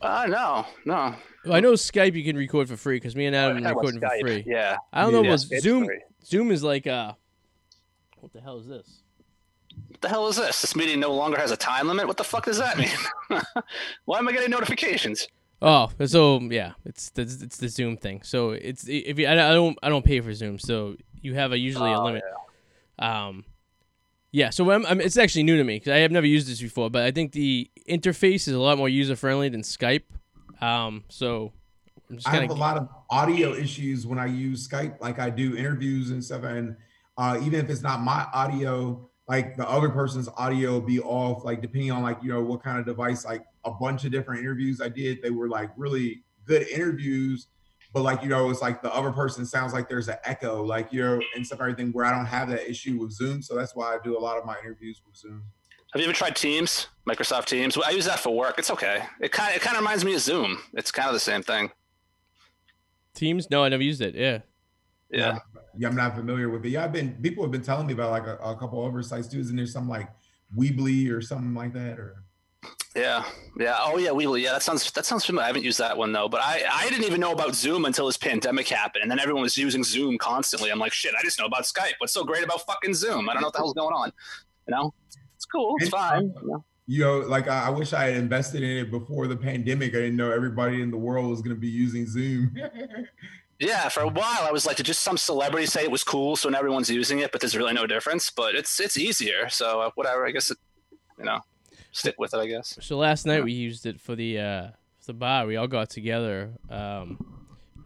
Uh, 0.00 0.26
no, 0.28 0.64
no. 0.84 1.14
I 1.52 1.58
know 1.58 1.72
Skype 1.72 2.14
you 2.14 2.22
can 2.22 2.36
record 2.36 2.68
for 2.68 2.76
free 2.76 2.96
because 2.98 3.16
me 3.16 3.26
and 3.26 3.34
Adam 3.34 3.56
I 3.66 3.70
are 3.70 3.74
was 3.74 3.92
recording 3.94 4.00
for 4.00 4.20
free. 4.20 4.44
Yeah. 4.46 4.76
I 4.92 5.02
don't 5.02 5.10
know 5.12 5.22
Yeah, 5.22 5.30
about 5.30 5.46
it's 5.50 5.62
Zoom. 5.64 5.86
free. 5.86 6.00
Zoom 6.24 6.52
is 6.52 6.62
like 6.62 6.86
uh, 6.86 7.14
what 8.20 8.32
the 8.32 8.40
hell 8.40 8.58
is 8.58 8.68
this? 8.68 9.02
What 9.88 10.00
the 10.02 10.08
hell 10.08 10.28
is 10.28 10.36
this? 10.36 10.60
This 10.60 10.76
meeting 10.76 11.00
no 11.00 11.12
longer 11.12 11.36
has 11.36 11.50
a 11.50 11.56
time 11.56 11.88
limit. 11.88 12.06
What 12.06 12.16
the 12.16 12.22
fuck 12.24 12.44
does 12.44 12.58
that 12.58 12.78
mean? 12.78 12.88
Why 14.04 14.18
am 14.18 14.28
I 14.28 14.32
getting 14.32 14.50
notifications? 14.52 15.26
Oh, 15.60 15.90
so 16.04 16.38
yeah, 16.42 16.74
it's 16.84 17.10
the, 17.10 17.22
it's 17.22 17.56
the 17.56 17.68
Zoom 17.68 17.96
thing. 17.96 18.22
So 18.22 18.50
it's 18.52 18.86
if 18.86 19.18
you 19.18 19.26
I, 19.26 19.32
I 19.32 19.52
don't 19.52 19.76
I 19.82 19.88
don't 19.88 20.04
pay 20.04 20.20
for 20.20 20.32
Zoom, 20.32 20.60
so 20.60 20.94
you 21.22 21.34
have 21.34 21.50
a 21.50 21.58
usually 21.58 21.90
a 21.90 21.98
Oh, 21.98 22.04
limit. 22.04 22.22
Um, 23.00 23.44
yeah. 24.36 24.50
So 24.50 24.70
I'm, 24.70 24.84
I'm, 24.84 25.00
it's 25.00 25.16
actually 25.16 25.44
new 25.44 25.56
to 25.56 25.64
me 25.64 25.76
because 25.76 25.92
I 25.92 25.98
have 25.98 26.10
never 26.10 26.26
used 26.26 26.46
this 26.46 26.60
before, 26.60 26.90
but 26.90 27.04
I 27.04 27.10
think 27.10 27.32
the 27.32 27.70
interface 27.88 28.46
is 28.46 28.48
a 28.48 28.58
lot 28.58 28.76
more 28.76 28.86
user 28.86 29.16
friendly 29.16 29.48
than 29.48 29.62
Skype. 29.62 30.02
Um, 30.60 31.04
so 31.08 31.54
I'm 32.10 32.16
just 32.16 32.28
I 32.28 32.32
have 32.32 32.50
a 32.50 32.52
lot 32.52 32.76
of 32.76 32.86
audio 33.08 33.54
issues 33.54 34.06
when 34.06 34.18
I 34.18 34.26
use 34.26 34.68
Skype, 34.68 35.00
like 35.00 35.18
I 35.18 35.30
do 35.30 35.56
interviews 35.56 36.10
and 36.10 36.22
stuff. 36.22 36.44
And 36.44 36.76
uh, 37.16 37.40
even 37.44 37.64
if 37.64 37.70
it's 37.70 37.80
not 37.80 38.02
my 38.02 38.26
audio, 38.34 39.08
like 39.26 39.56
the 39.56 39.66
other 39.66 39.88
person's 39.88 40.28
audio 40.36 40.72
will 40.72 40.80
be 40.82 41.00
off, 41.00 41.42
like 41.42 41.62
depending 41.62 41.90
on 41.90 42.02
like, 42.02 42.18
you 42.22 42.28
know, 42.28 42.42
what 42.42 42.62
kind 42.62 42.78
of 42.78 42.84
device, 42.84 43.24
like 43.24 43.46
a 43.64 43.70
bunch 43.70 44.04
of 44.04 44.12
different 44.12 44.40
interviews 44.40 44.82
I 44.82 44.90
did, 44.90 45.22
they 45.22 45.30
were 45.30 45.48
like 45.48 45.70
really 45.78 46.24
good 46.44 46.68
interviews. 46.68 47.46
But 47.92 48.02
like, 48.02 48.22
you 48.22 48.28
know, 48.28 48.50
it's 48.50 48.60
like 48.60 48.82
the 48.82 48.92
other 48.92 49.10
person 49.10 49.46
sounds 49.46 49.72
like 49.72 49.88
there's 49.88 50.08
an 50.08 50.16
echo, 50.24 50.62
like, 50.62 50.92
you 50.92 51.02
know, 51.02 51.20
and 51.34 51.46
stuff, 51.46 51.60
everything 51.60 51.92
where 51.92 52.04
I 52.04 52.10
don't 52.10 52.26
have 52.26 52.48
that 52.50 52.68
issue 52.68 52.98
with 52.98 53.12
Zoom. 53.12 53.42
So 53.42 53.54
that's 53.54 53.74
why 53.74 53.94
I 53.94 53.98
do 54.02 54.16
a 54.16 54.20
lot 54.20 54.36
of 54.38 54.44
my 54.44 54.56
interviews 54.62 55.00
with 55.06 55.16
Zoom. 55.16 55.42
Have 55.92 56.00
you 56.00 56.08
ever 56.08 56.16
tried 56.16 56.36
Teams? 56.36 56.88
Microsoft 57.08 57.46
Teams. 57.46 57.78
I 57.78 57.90
use 57.90 58.04
that 58.04 58.18
for 58.18 58.34
work. 58.34 58.58
It's 58.58 58.70
okay. 58.70 59.02
It 59.20 59.32
kind 59.32 59.50
of 59.50 59.56
it 59.56 59.62
kind 59.62 59.76
of 59.76 59.82
reminds 59.82 60.04
me 60.04 60.14
of 60.14 60.20
Zoom. 60.20 60.58
It's 60.74 60.90
kind 60.90 61.08
of 61.08 61.14
the 61.14 61.20
same 61.20 61.42
thing. 61.42 61.70
Teams. 63.14 63.48
No, 63.50 63.64
I 63.64 63.68
never 63.68 63.82
used 63.82 64.02
it. 64.02 64.14
Yeah. 64.14 64.40
Yeah. 65.10 65.38
Yeah, 65.78 65.88
I'm 65.88 65.96
not 65.96 66.14
familiar 66.14 66.48
with 66.48 66.64
it. 66.66 66.70
Yeah, 66.70 66.84
I've 66.84 66.92
been 66.92 67.12
people 67.22 67.44
have 67.44 67.52
been 67.52 67.62
telling 67.62 67.86
me 67.86 67.92
about 67.92 68.10
like 68.10 68.26
a, 68.26 68.36
a 68.38 68.56
couple 68.56 68.84
other 68.84 69.02
sites 69.02 69.28
too. 69.28 69.40
Isn't 69.40 69.56
there 69.56 69.66
some 69.66 69.88
like 69.88 70.08
Weebly 70.56 71.10
or 71.10 71.20
something 71.20 71.54
like 71.54 71.72
that? 71.74 71.98
Or 71.98 72.24
Yeah, 72.94 73.24
yeah. 73.58 73.76
Oh, 73.80 73.98
yeah. 73.98 74.10
Weebly. 74.10 74.42
Yeah, 74.42 74.52
that 74.52 74.62
sounds 74.62 74.90
that 74.92 75.04
sounds 75.04 75.24
familiar. 75.24 75.44
I 75.44 75.46
haven't 75.48 75.64
used 75.64 75.78
that 75.78 75.96
one 75.96 76.12
though. 76.12 76.28
But 76.28 76.40
I 76.42 76.62
I 76.70 76.88
didn't 76.88 77.04
even 77.04 77.20
know 77.20 77.32
about 77.32 77.54
Zoom 77.54 77.84
until 77.84 78.06
this 78.06 78.16
pandemic 78.16 78.68
happened, 78.68 79.02
and 79.02 79.10
then 79.10 79.18
everyone 79.18 79.42
was 79.42 79.56
using 79.56 79.84
Zoom 79.84 80.18
constantly. 80.18 80.70
I'm 80.70 80.78
like, 80.78 80.92
shit. 80.92 81.14
I 81.18 81.22
just 81.22 81.38
know 81.38 81.46
about 81.46 81.64
Skype. 81.64 81.94
What's 81.98 82.12
so 82.12 82.24
great 82.24 82.44
about 82.44 82.64
fucking 82.66 82.94
Zoom? 82.94 83.28
I 83.28 83.34
don't 83.34 83.42
know 83.42 83.48
what 83.48 83.52
the 83.52 83.58
hell's 83.58 83.74
going 83.74 83.94
on. 83.94 84.12
You 84.66 84.74
know, 84.74 84.94
it's 85.34 85.44
cool. 85.44 85.74
It's 85.78 85.90
fine. 85.90 86.32
you 86.42 86.48
know? 86.48 86.64
you 86.86 87.00
know, 87.04 87.18
like 87.18 87.48
I, 87.48 87.66
I 87.66 87.70
wish 87.70 87.92
I 87.92 88.04
had 88.04 88.16
invested 88.16 88.62
in 88.62 88.78
it 88.78 88.90
before 88.90 89.26
the 89.26 89.36
pandemic. 89.36 89.90
I 89.94 89.98
didn't 89.98 90.16
know 90.16 90.30
everybody 90.30 90.80
in 90.80 90.90
the 90.90 90.96
world 90.96 91.28
was 91.30 91.42
going 91.42 91.54
to 91.54 91.60
be 91.60 91.68
using 91.68 92.06
Zoom. 92.06 92.56
Yeah, 93.58 93.88
for 93.88 94.00
a 94.00 94.08
while 94.08 94.42
I 94.42 94.50
was 94.52 94.66
like, 94.66 94.76
did 94.76 94.84
just 94.84 95.02
some 95.02 95.16
celebrity 95.16 95.66
say 95.66 95.82
it 95.82 95.90
was 95.90 96.04
cool, 96.04 96.36
so 96.36 96.50
now 96.50 96.58
everyone's 96.58 96.90
using 96.90 97.20
it, 97.20 97.32
but 97.32 97.40
there's 97.40 97.56
really 97.56 97.72
no 97.72 97.86
difference. 97.86 98.30
But 98.30 98.54
it's 98.54 98.78
it's 98.80 98.98
easier, 98.98 99.48
so 99.48 99.80
uh, 99.80 99.90
whatever. 99.94 100.26
I 100.26 100.30
guess 100.30 100.50
it, 100.50 100.58
you 101.18 101.24
know, 101.24 101.40
stick 101.96 102.16
with 102.18 102.34
it. 102.34 102.38
I 102.38 102.46
guess. 102.46 102.78
So 102.80 102.96
last 102.98 103.26
night 103.26 103.42
we 103.44 103.52
used 103.52 103.86
it 103.86 104.00
for 104.00 104.14
the 104.14 104.38
uh, 104.38 104.66
for 105.00 105.06
the 105.06 105.12
bar. 105.14 105.46
We 105.46 105.56
all 105.56 105.66
got 105.68 105.90
together. 105.90 106.52
Um, 106.70 107.18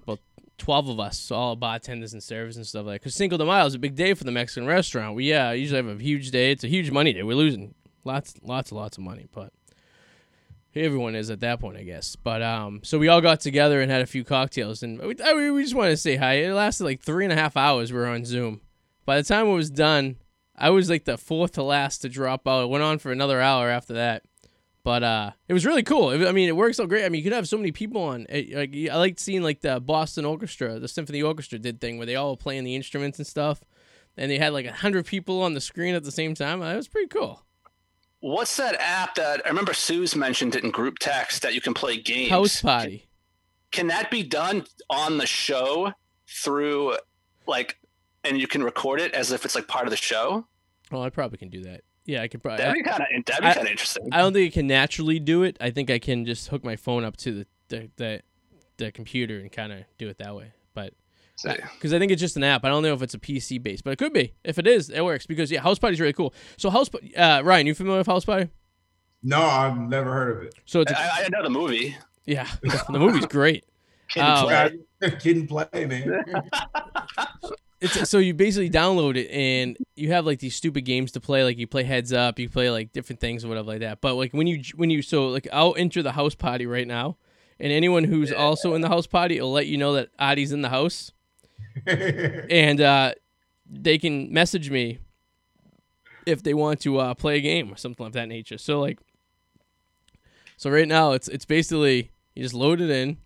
about 0.03 0.21
twelve 0.59 0.89
of 0.89 0.99
us, 1.01 1.31
all 1.31 1.57
bartenders 1.57 2.13
and 2.13 2.23
servers 2.23 2.57
and 2.57 2.67
stuff 2.67 2.87
like. 2.87 3.01
that. 3.01 3.05
Cause 3.05 3.15
Cinco 3.15 3.37
de 3.37 3.45
Mayo 3.45 3.65
is 3.67 3.75
a 3.75 3.79
big 3.79 3.95
day 3.95 4.15
for 4.15 4.25
the 4.25 4.33
Mexican 4.33 4.67
restaurant. 4.67 5.15
We 5.15 5.33
uh, 5.33 5.53
usually 5.53 5.83
have 5.83 6.01
a 6.01 6.03
huge 6.03 6.31
day. 6.31 6.51
It's 6.53 6.65
a 6.65 6.69
huge 6.69 6.91
money 6.91 7.13
day. 7.13 7.23
We're 7.23 7.37
losing 7.37 7.75
lots, 8.05 8.35
lots, 8.43 8.73
lots 8.73 8.97
of 8.99 9.05
money, 9.05 9.27
but 9.33 9.53
everyone 10.75 11.15
is 11.15 11.31
at 11.31 11.41
that 11.41 11.61
point, 11.61 11.77
I 11.77 11.83
guess. 11.83 12.17
But 12.17 12.43
um, 12.43 12.81
so 12.83 12.99
we 12.99 13.09
all 13.09 13.21
got 13.21 13.41
together 13.41 13.81
and 13.81 13.91
had 13.91 14.03
a 14.03 14.07
few 14.07 14.25
cocktails, 14.25 14.83
and 14.83 14.99
we, 15.01 15.15
I- 15.25 15.51
we 15.51 15.63
just 15.63 15.75
wanted 15.75 15.91
to 15.91 15.97
say 15.97 16.17
hi. 16.17 16.35
It 16.35 16.53
lasted 16.53 16.85
like 16.85 17.01
three 17.03 17.25
and 17.25 17.33
a 17.33 17.37
half 17.37 17.57
hours. 17.57 17.93
We 17.93 17.99
were 17.99 18.07
on 18.07 18.25
Zoom. 18.25 18.61
By 19.05 19.17
the 19.17 19.25
time 19.27 19.47
it 19.49 19.53
was 19.55 19.71
done, 19.71 20.17
I 20.61 20.71
was 20.71 20.91
like 20.91 21.05
the 21.05 21.17
fourth 21.19 21.53
to 21.53 21.63
last 21.63 21.99
to 22.03 22.09
drop 22.09 22.47
out. 22.47 22.65
It 22.65 22.69
went 22.69 22.85
on 22.85 22.99
for 22.99 23.11
another 23.11 23.41
hour 23.41 23.69
after 23.71 23.95
that. 23.95 24.23
But 24.83 25.03
uh, 25.03 25.31
it 25.49 25.53
was 25.53 25.67
really 25.67 25.83
cool. 25.83 26.11
It- 26.11 26.27
I 26.27 26.33
mean, 26.33 26.49
it 26.49 26.57
works 26.57 26.77
so 26.79 26.87
great. 26.87 27.05
I 27.05 27.09
mean, 27.11 27.19
you 27.19 27.25
could 27.25 27.35
have 27.35 27.49
so 27.49 27.57
many 27.59 27.71
people 27.73 28.03
on. 28.03 28.27
It, 28.29 28.55
like 28.55 28.75
I 28.91 28.97
liked 28.97 29.21
seeing 29.21 29.43
like 29.43 29.61
the 29.61 29.79
Boston 29.81 30.25
Orchestra, 30.25 30.79
the 30.79 30.89
Symphony 30.89 31.23
Orchestra 31.23 31.59
did 31.59 31.81
thing 31.81 31.99
where 31.99 32.07
they 32.07 32.17
all 32.17 32.31
were 32.31 32.37
playing 32.37 32.65
the 32.65 32.75
instruments 32.75 33.19
and 33.19 33.27
stuff, 33.27 33.63
and 34.17 34.31
they 34.31 34.39
had 34.39 34.53
like 34.55 34.65
a 34.67 34.73
hundred 34.73 35.05
people 35.07 35.43
on 35.43 35.53
the 35.55 35.61
screen 35.61 35.95
at 35.95 36.05
the 36.05 36.11
same 36.13 36.35
time. 36.35 36.63
It 36.63 36.77
was 36.77 36.89
pretty 36.89 37.09
cool. 37.09 37.43
What's 38.21 38.57
that 38.59 38.77
app 38.81 39.15
that 39.17 39.43
I 39.45 39.49
remember 39.49 39.73
Sue's 39.75 40.15
mentioned 40.17 40.55
it 40.55 40.63
in 40.65 40.71
group 40.71 40.99
text 40.99 41.43
that 41.43 41.55
you 41.55 41.61
can 41.61 41.73
play 41.75 41.99
games? 41.99 42.31
House 42.31 42.61
party. 42.63 43.07
Can 43.71 43.87
that 43.89 44.11
be 44.11 44.23
done 44.23 44.65
on 44.91 45.17
the 45.19 45.27
show 45.27 45.93
through 46.27 46.97
like, 47.47 47.79
and 48.25 48.39
you 48.39 48.47
can 48.47 48.63
record 48.63 49.01
it 49.01 49.13
as 49.15 49.31
if 49.31 49.45
it's 49.45 49.55
like 49.55 49.69
part 49.69 49.87
of 49.87 49.91
the 49.91 49.97
show? 49.97 50.47
Oh, 50.93 51.03
I 51.03 51.11
probably 51.11 51.39
can 51.39 51.49
do 51.51 51.63
that. 51.65 51.83
Yeah, 52.07 52.23
I 52.23 52.29
could 52.29 52.43
probably. 52.43 52.65
That'd 52.65 52.75
be 52.75 52.83
kind 52.83 53.03
of 53.03 53.25
that'd 53.27 53.45
I- 53.45 53.51
be 53.51 53.55
kind 53.55 53.67
of 53.67 53.71
interesting. 53.71 54.09
I 54.13 54.19
don't 54.19 54.33
think 54.33 54.53
I 54.53 54.55
can 54.55 54.67
naturally 54.67 55.19
do 55.19 55.43
it. 55.43 55.57
I 55.61 55.71
think 55.71 55.91
I 55.91 55.99
can 55.99 56.25
just 56.25 56.49
hook 56.49 56.65
my 56.65 56.77
phone 56.77 57.05
up 57.05 57.17
to 57.19 57.33
the 57.33 57.47
the 57.69 57.91
the, 57.97 58.21
the 58.79 58.93
computer 58.93 59.39
and 59.39 59.53
kind 59.53 59.73
of 59.73 59.85
do 59.99 60.09
it 60.09 60.19
that 60.19 60.35
way. 60.35 60.53
But 60.75 60.95
because 61.43 61.95
I 61.95 61.99
think 61.99 62.11
it's 62.13 62.21
just 62.21 62.37
an 62.37 62.45
app. 62.45 62.65
I 62.65 62.69
don't 62.69 62.83
know 62.83 62.93
if 62.95 63.03
it's 63.03 63.15
a 63.15 63.19
PC 63.19 63.63
based, 63.63 63.85
but 63.85 63.93
it 63.93 63.97
could 63.97 64.13
be. 64.13 64.35
If 64.45 64.59
it 64.59 64.67
is, 64.67 64.91
it 64.91 65.03
works 65.05 65.27
because 65.27 65.51
yeah, 65.51 65.61
House 65.61 65.79
Party's 65.79 66.01
really 66.01 66.13
cool. 66.13 66.35
So 66.57 66.69
House, 66.71 66.89
Pa- 66.89 66.99
uh, 67.17 67.43
Ryan, 67.45 67.67
you 67.67 67.75
familiar 67.75 67.99
with 67.99 68.07
House 68.07 68.25
Party? 68.25 68.49
No, 69.23 69.41
I've 69.43 69.77
never 69.79 70.13
heard 70.13 70.37
of 70.39 70.43
it. 70.45 70.55
So 70.65 70.81
it's 70.81 70.93
a, 70.93 70.99
I, 70.99 71.25
I 71.25 71.29
know 71.31 71.43
the 71.43 71.51
movie. 71.51 71.97
yeah, 72.27 72.47
the 72.63 72.99
movie's 72.99 73.27
great. 73.27 73.65
Kid 74.09 74.23
Oh. 74.27 74.47
Play. 75.01 75.11
Kid 75.21 75.37
and 75.37 75.49
play, 75.49 75.67
man. 75.87 76.25
It's 77.81 78.11
so 78.11 78.19
you 78.19 78.35
basically 78.35 78.69
download 78.69 79.17
it 79.17 79.31
and 79.31 79.79
you 79.97 80.13
have 80.13 80.27
like 80.27 80.39
these 80.39 80.55
stupid 80.55 80.83
games 80.83 81.13
to 81.13 81.21
play. 81.21 81.45
Like 81.45 81.59
you 81.59 81.67
play 81.67 81.83
Heads 81.83 82.13
Up, 82.13 82.39
you 82.39 82.49
play 82.49 82.71
like 82.71 82.93
different 82.93 83.21
things 83.21 83.45
or 83.45 83.49
whatever 83.49 83.69
like 83.69 83.81
that. 83.81 84.01
But 84.01 84.15
like 84.15 84.33
when 84.33 84.47
you 84.47 84.63
when 84.77 84.91
you 84.91 85.01
so 85.01 85.29
like 85.29 85.49
I'll 85.53 85.75
enter 85.77 86.03
the 86.03 86.13
house 86.13 86.35
party 86.35 86.67
right 86.67 86.87
now, 86.87 87.17
and 87.59 87.73
anyone 87.73 88.05
who's 88.05 88.33
also 88.33 88.75
in 88.75 88.83
the 88.83 88.89
house 88.89 89.07
party 89.07 89.41
will 89.41 89.53
let 89.53 89.67
you 89.67 89.79
know 89.79 89.95
that 89.95 90.11
Adi's 90.19 90.53
in 90.53 90.61
the 90.61 90.69
house, 90.69 91.13
and 91.87 92.81
uh, 92.83 93.13
they 93.67 93.97
can 93.97 94.33
message 94.33 94.71
me 94.71 94.99
if 96.27 96.43
they 96.43 96.55
want 96.55 96.81
to 96.81 96.99
uh, 96.99 97.15
play 97.15 97.39
a 97.39 97.41
game 97.41 97.73
or 97.73 97.77
something 97.77 98.05
of 98.05 98.13
that 98.13 98.29
nature. 98.29 98.59
So 98.59 98.79
like, 98.79 98.99
so 100.59 100.71
right 100.71 100.89
now 100.89 101.13
it's 101.13 101.29
it's 101.29 101.47
basically 101.47 102.11
you 102.35 102.43
just 102.43 102.55
load 102.55 102.81
it 102.83 102.91
in, 102.91 103.17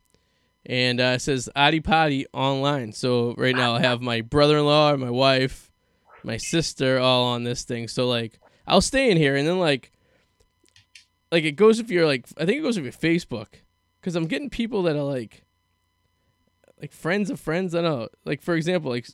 and 0.66 1.00
uh, 1.00 1.14
it 1.16 1.20
says 1.20 1.48
Adi 1.54 1.80
Potty 1.80 2.26
online. 2.32 2.92
So 2.92 3.34
right 3.36 3.54
now 3.56 3.74
I 3.74 3.80
have 3.80 4.00
my 4.00 4.20
brother-in-law, 4.22 4.96
my 4.96 5.10
wife, 5.10 5.70
my 6.22 6.36
sister 6.36 6.98
all 6.98 7.24
on 7.24 7.44
this 7.44 7.64
thing. 7.64 7.88
So 7.88 8.08
like 8.08 8.40
I'll 8.66 8.80
stay 8.80 9.10
in 9.10 9.16
here, 9.16 9.36
and 9.36 9.46
then 9.46 9.58
like, 9.58 9.92
like 11.30 11.44
it 11.44 11.52
goes 11.52 11.78
if 11.80 11.90
you're 11.90 12.06
like 12.06 12.26
I 12.38 12.44
think 12.46 12.58
it 12.58 12.62
goes 12.62 12.76
with 12.80 12.84
your 12.84 12.92
Facebook, 12.92 13.48
because 14.00 14.16
I'm 14.16 14.26
getting 14.26 14.50
people 14.50 14.82
that 14.84 14.96
are 14.96 15.02
like, 15.02 15.42
like 16.80 16.92
friends 16.92 17.30
of 17.30 17.38
friends. 17.40 17.74
I 17.74 17.82
don't 17.82 18.00
know. 18.00 18.08
Like 18.24 18.40
for 18.42 18.54
example, 18.54 18.90
like 18.90 19.06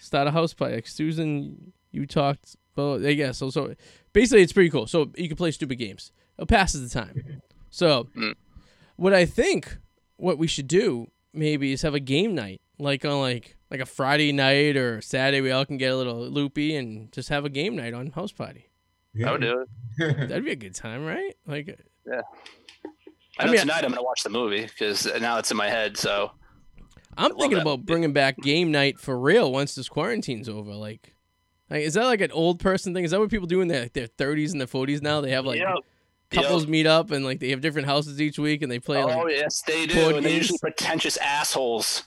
start 0.00 0.28
a 0.28 0.30
house 0.30 0.54
party. 0.54 0.76
Like 0.76 0.86
Susan, 0.86 1.72
you 1.92 2.06
talked. 2.06 2.56
Well, 2.76 3.06
I 3.06 3.14
guess 3.14 3.38
so. 3.38 3.50
So 3.50 3.74
basically, 4.12 4.42
it's 4.42 4.52
pretty 4.52 4.70
cool. 4.70 4.86
So 4.86 5.12
you 5.16 5.28
can 5.28 5.36
play 5.36 5.50
stupid 5.50 5.76
games. 5.76 6.10
It 6.38 6.48
passes 6.48 6.90
the 6.92 6.98
time. 7.00 7.40
So 7.70 8.08
Mm. 8.16 8.34
what 8.96 9.12
I 9.14 9.26
think 9.26 9.78
what 10.16 10.38
we 10.38 10.46
should 10.46 10.68
do 10.68 11.10
maybe 11.32 11.72
is 11.72 11.82
have 11.82 11.94
a 11.94 12.00
game 12.00 12.34
night, 12.34 12.60
like 12.78 13.04
on 13.04 13.20
like 13.20 13.56
like 13.70 13.80
a 13.80 13.86
Friday 13.86 14.32
night 14.32 14.76
or 14.76 15.00
Saturday. 15.00 15.40
We 15.40 15.50
all 15.50 15.64
can 15.64 15.76
get 15.78 15.92
a 15.92 15.96
little 15.96 16.20
loopy 16.28 16.76
and 16.76 17.10
just 17.12 17.28
have 17.28 17.44
a 17.44 17.48
game 17.50 17.76
night 17.76 17.94
on 17.94 18.10
house 18.10 18.32
party. 18.32 18.70
I 19.24 19.32
would 19.32 19.40
do 19.42 19.64
it. 19.98 20.28
That'd 20.28 20.44
be 20.44 20.50
a 20.52 20.56
good 20.56 20.74
time, 20.74 21.04
right? 21.04 21.36
Like 21.46 21.68
uh, 22.10 22.16
I 22.16 22.22
I 23.38 23.46
know 23.46 23.52
mean- 23.52 23.60
tonight 23.62 23.84
I'm 23.84 23.90
gonna 23.90 24.02
watch 24.02 24.22
the 24.22 24.30
movie 24.30 24.62
because 24.62 25.06
now 25.20 25.38
it's 25.38 25.50
in 25.50 25.56
my 25.56 25.68
head. 25.68 25.96
So 25.96 26.32
I'm 27.16 27.30
love 27.30 27.40
thinking 27.40 27.58
about 27.60 27.78
movie. 27.80 27.86
bringing 27.86 28.12
back 28.12 28.38
game 28.38 28.70
night 28.72 28.98
for 28.98 29.18
real 29.18 29.52
once 29.52 29.74
this 29.74 29.88
quarantine's 29.88 30.48
over. 30.48 30.72
Like, 30.74 31.14
like 31.70 31.82
is 31.82 31.94
that 31.94 32.04
like 32.06 32.20
an 32.20 32.32
old 32.32 32.58
person 32.60 32.92
thing? 32.94 33.04
Is 33.04 33.10
that 33.12 33.20
what 33.20 33.30
people 33.30 33.46
do 33.46 33.60
in 33.60 33.68
their 33.68 33.82
like, 33.82 33.92
their 33.92 34.06
30s 34.08 34.52
and 34.52 34.60
their 34.60 34.66
40s 34.68 35.00
now? 35.02 35.20
They 35.20 35.30
have 35.30 35.44
like 35.46 35.58
Yep. 35.60 35.68
Couples 36.34 36.62
Yep. 36.64 36.70
meet 36.70 36.86
up 36.86 37.10
and 37.10 37.24
like 37.24 37.40
they 37.40 37.50
have 37.50 37.60
different 37.60 37.86
houses 37.86 38.20
each 38.20 38.38
week 38.38 38.62
and 38.62 38.70
they 38.70 38.78
play 38.78 39.02
like. 39.02 39.16
oh 39.16 39.26
yes, 39.28 39.62
they 39.66 39.86
do, 39.86 39.94
board 39.94 40.16
and 40.16 40.26
they're 40.26 40.32
usually 40.32 40.58
pretentious 40.58 41.16
assholes. 41.18 42.02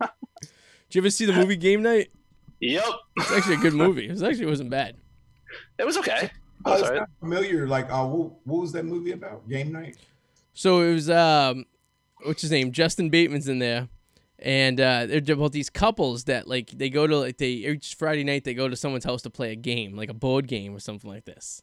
Did 0.00 0.96
you 0.96 1.00
ever 1.00 1.10
see 1.10 1.24
the 1.24 1.32
movie 1.32 1.56
Game 1.56 1.82
Night? 1.82 2.10
yep, 2.60 2.84
It's 3.16 3.32
actually 3.32 3.54
a 3.54 3.58
good 3.58 3.74
movie. 3.74 4.06
It 4.08 4.12
was 4.12 4.22
actually 4.22 4.46
wasn't 4.46 4.70
bad. 4.70 4.96
it 5.78 5.84
was 5.84 5.96
okay. 5.98 6.30
Oh, 6.64 6.74
it's 6.74 6.82
Sorry. 6.82 7.00
not 7.00 7.08
familiar. 7.18 7.66
Like, 7.66 7.90
uh, 7.90 8.04
what, 8.06 8.32
what 8.44 8.60
was 8.60 8.72
that 8.72 8.84
movie 8.84 9.10
about? 9.12 9.48
Game 9.48 9.72
night. 9.72 9.96
So 10.54 10.82
it 10.82 10.92
was 10.92 11.10
um, 11.10 11.64
what's 12.24 12.42
his 12.42 12.50
name? 12.52 12.70
Justin 12.70 13.10
Bateman's 13.10 13.48
in 13.48 13.58
there, 13.58 13.88
and 14.38 14.80
uh, 14.80 15.06
they're 15.06 15.34
about 15.34 15.50
these 15.52 15.70
couples 15.70 16.24
that 16.24 16.46
like 16.46 16.70
they 16.70 16.88
go 16.88 17.06
to 17.08 17.16
like 17.18 17.38
they 17.38 17.48
each 17.50 17.94
Friday 17.96 18.22
night 18.22 18.44
they 18.44 18.54
go 18.54 18.68
to 18.68 18.76
someone's 18.76 19.04
house 19.04 19.22
to 19.22 19.30
play 19.30 19.50
a 19.50 19.56
game, 19.56 19.96
like 19.96 20.08
a 20.10 20.14
board 20.14 20.46
game 20.46 20.72
or 20.74 20.78
something 20.78 21.10
like 21.10 21.24
this. 21.24 21.62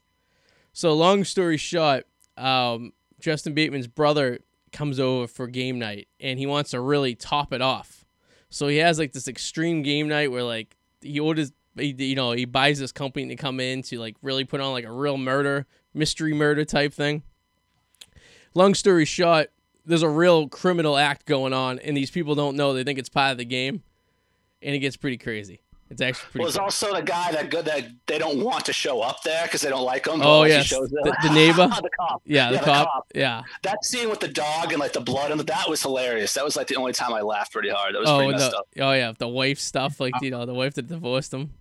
So 0.72 0.92
long 0.92 1.24
story 1.24 1.56
short, 1.56 2.06
um, 2.36 2.92
Justin 3.18 3.54
Bateman's 3.54 3.86
brother 3.86 4.40
comes 4.72 5.00
over 5.00 5.26
for 5.26 5.46
game 5.46 5.78
night, 5.78 6.08
and 6.20 6.38
he 6.38 6.46
wants 6.46 6.70
to 6.70 6.80
really 6.80 7.14
top 7.14 7.52
it 7.52 7.60
off. 7.60 8.04
So 8.48 8.68
he 8.68 8.78
has 8.78 8.98
like 8.98 9.12
this 9.12 9.28
extreme 9.28 9.82
game 9.82 10.08
night 10.08 10.30
where 10.30 10.44
like 10.44 10.76
he 11.00 11.20
orders. 11.20 11.52
He, 11.78 11.94
you 11.98 12.16
know, 12.16 12.32
he 12.32 12.46
buys 12.46 12.80
this 12.80 12.90
company 12.90 13.28
to 13.28 13.36
come 13.36 13.60
in 13.60 13.82
to 13.84 13.98
like 13.98 14.16
really 14.22 14.44
put 14.44 14.60
on 14.60 14.72
like 14.72 14.84
a 14.84 14.92
real 14.92 15.16
murder, 15.16 15.66
mystery 15.94 16.34
murder 16.34 16.64
type 16.64 16.92
thing 16.92 17.22
long 18.54 18.74
story 18.74 19.04
short, 19.04 19.50
there's 19.84 20.02
a 20.02 20.08
real 20.08 20.48
criminal 20.48 20.96
act 20.96 21.26
going 21.26 21.52
on, 21.52 21.78
and 21.80 21.96
these 21.96 22.10
people 22.10 22.34
don't 22.34 22.56
know. 22.56 22.72
They 22.72 22.84
think 22.84 22.98
it's 22.98 23.08
part 23.08 23.32
of 23.32 23.38
the 23.38 23.44
game, 23.44 23.82
and 24.62 24.74
it 24.74 24.78
gets 24.80 24.96
pretty 24.96 25.16
crazy. 25.16 25.62
It's 25.90 26.00
actually 26.00 26.30
pretty. 26.30 26.38
Well, 26.38 26.46
there's 26.46 26.56
cool. 26.56 26.64
also 26.64 26.94
the 26.94 27.02
guy 27.02 27.32
that 27.32 27.50
good 27.50 27.64
that 27.64 27.84
they 28.06 28.18
don't 28.18 28.44
want 28.44 28.64
to 28.66 28.72
show 28.72 29.00
up 29.00 29.22
there 29.24 29.42
because 29.44 29.60
they 29.62 29.70
don't 29.70 29.84
like 29.84 30.06
him. 30.06 30.22
Oh, 30.22 30.38
once 30.40 30.50
he 30.52 30.56
yes. 30.58 30.66
shows 30.66 30.88
The- 30.90 31.16
the 31.24 31.30
neighbor? 31.32 31.66
the 31.82 31.90
cop. 31.98 32.22
yeah, 32.24 32.48
the 32.50 32.54
yeah, 32.54 32.60
the 32.60 32.64
cop. 32.64 32.86
cop. 32.92 33.06
Yeah. 33.14 33.42
That 33.64 33.84
scene 33.84 34.08
with 34.08 34.20
the 34.20 34.28
dog 34.28 34.70
and 34.72 34.78
like 34.78 34.92
the 34.92 35.00
blood 35.00 35.32
and 35.32 35.40
that 35.40 35.68
was 35.68 35.82
hilarious. 35.82 36.32
That 36.34 36.44
was 36.44 36.54
like 36.56 36.68
the 36.68 36.76
only 36.76 36.92
time 36.92 37.12
I 37.12 37.22
laughed 37.22 37.52
pretty 37.52 37.70
hard. 37.70 37.94
That 37.94 38.00
was 38.00 38.08
Oh, 38.08 38.18
pretty 38.18 38.32
messed 38.32 38.50
the, 38.52 38.58
up. 38.58 38.68
oh 38.78 38.92
yeah, 38.92 39.12
the 39.18 39.28
wife 39.28 39.58
stuff. 39.58 39.98
Like 39.98 40.14
you 40.22 40.30
know, 40.30 40.46
the 40.46 40.54
wife 40.54 40.74
that 40.74 40.86
divorced 40.86 41.34
him. 41.34 41.54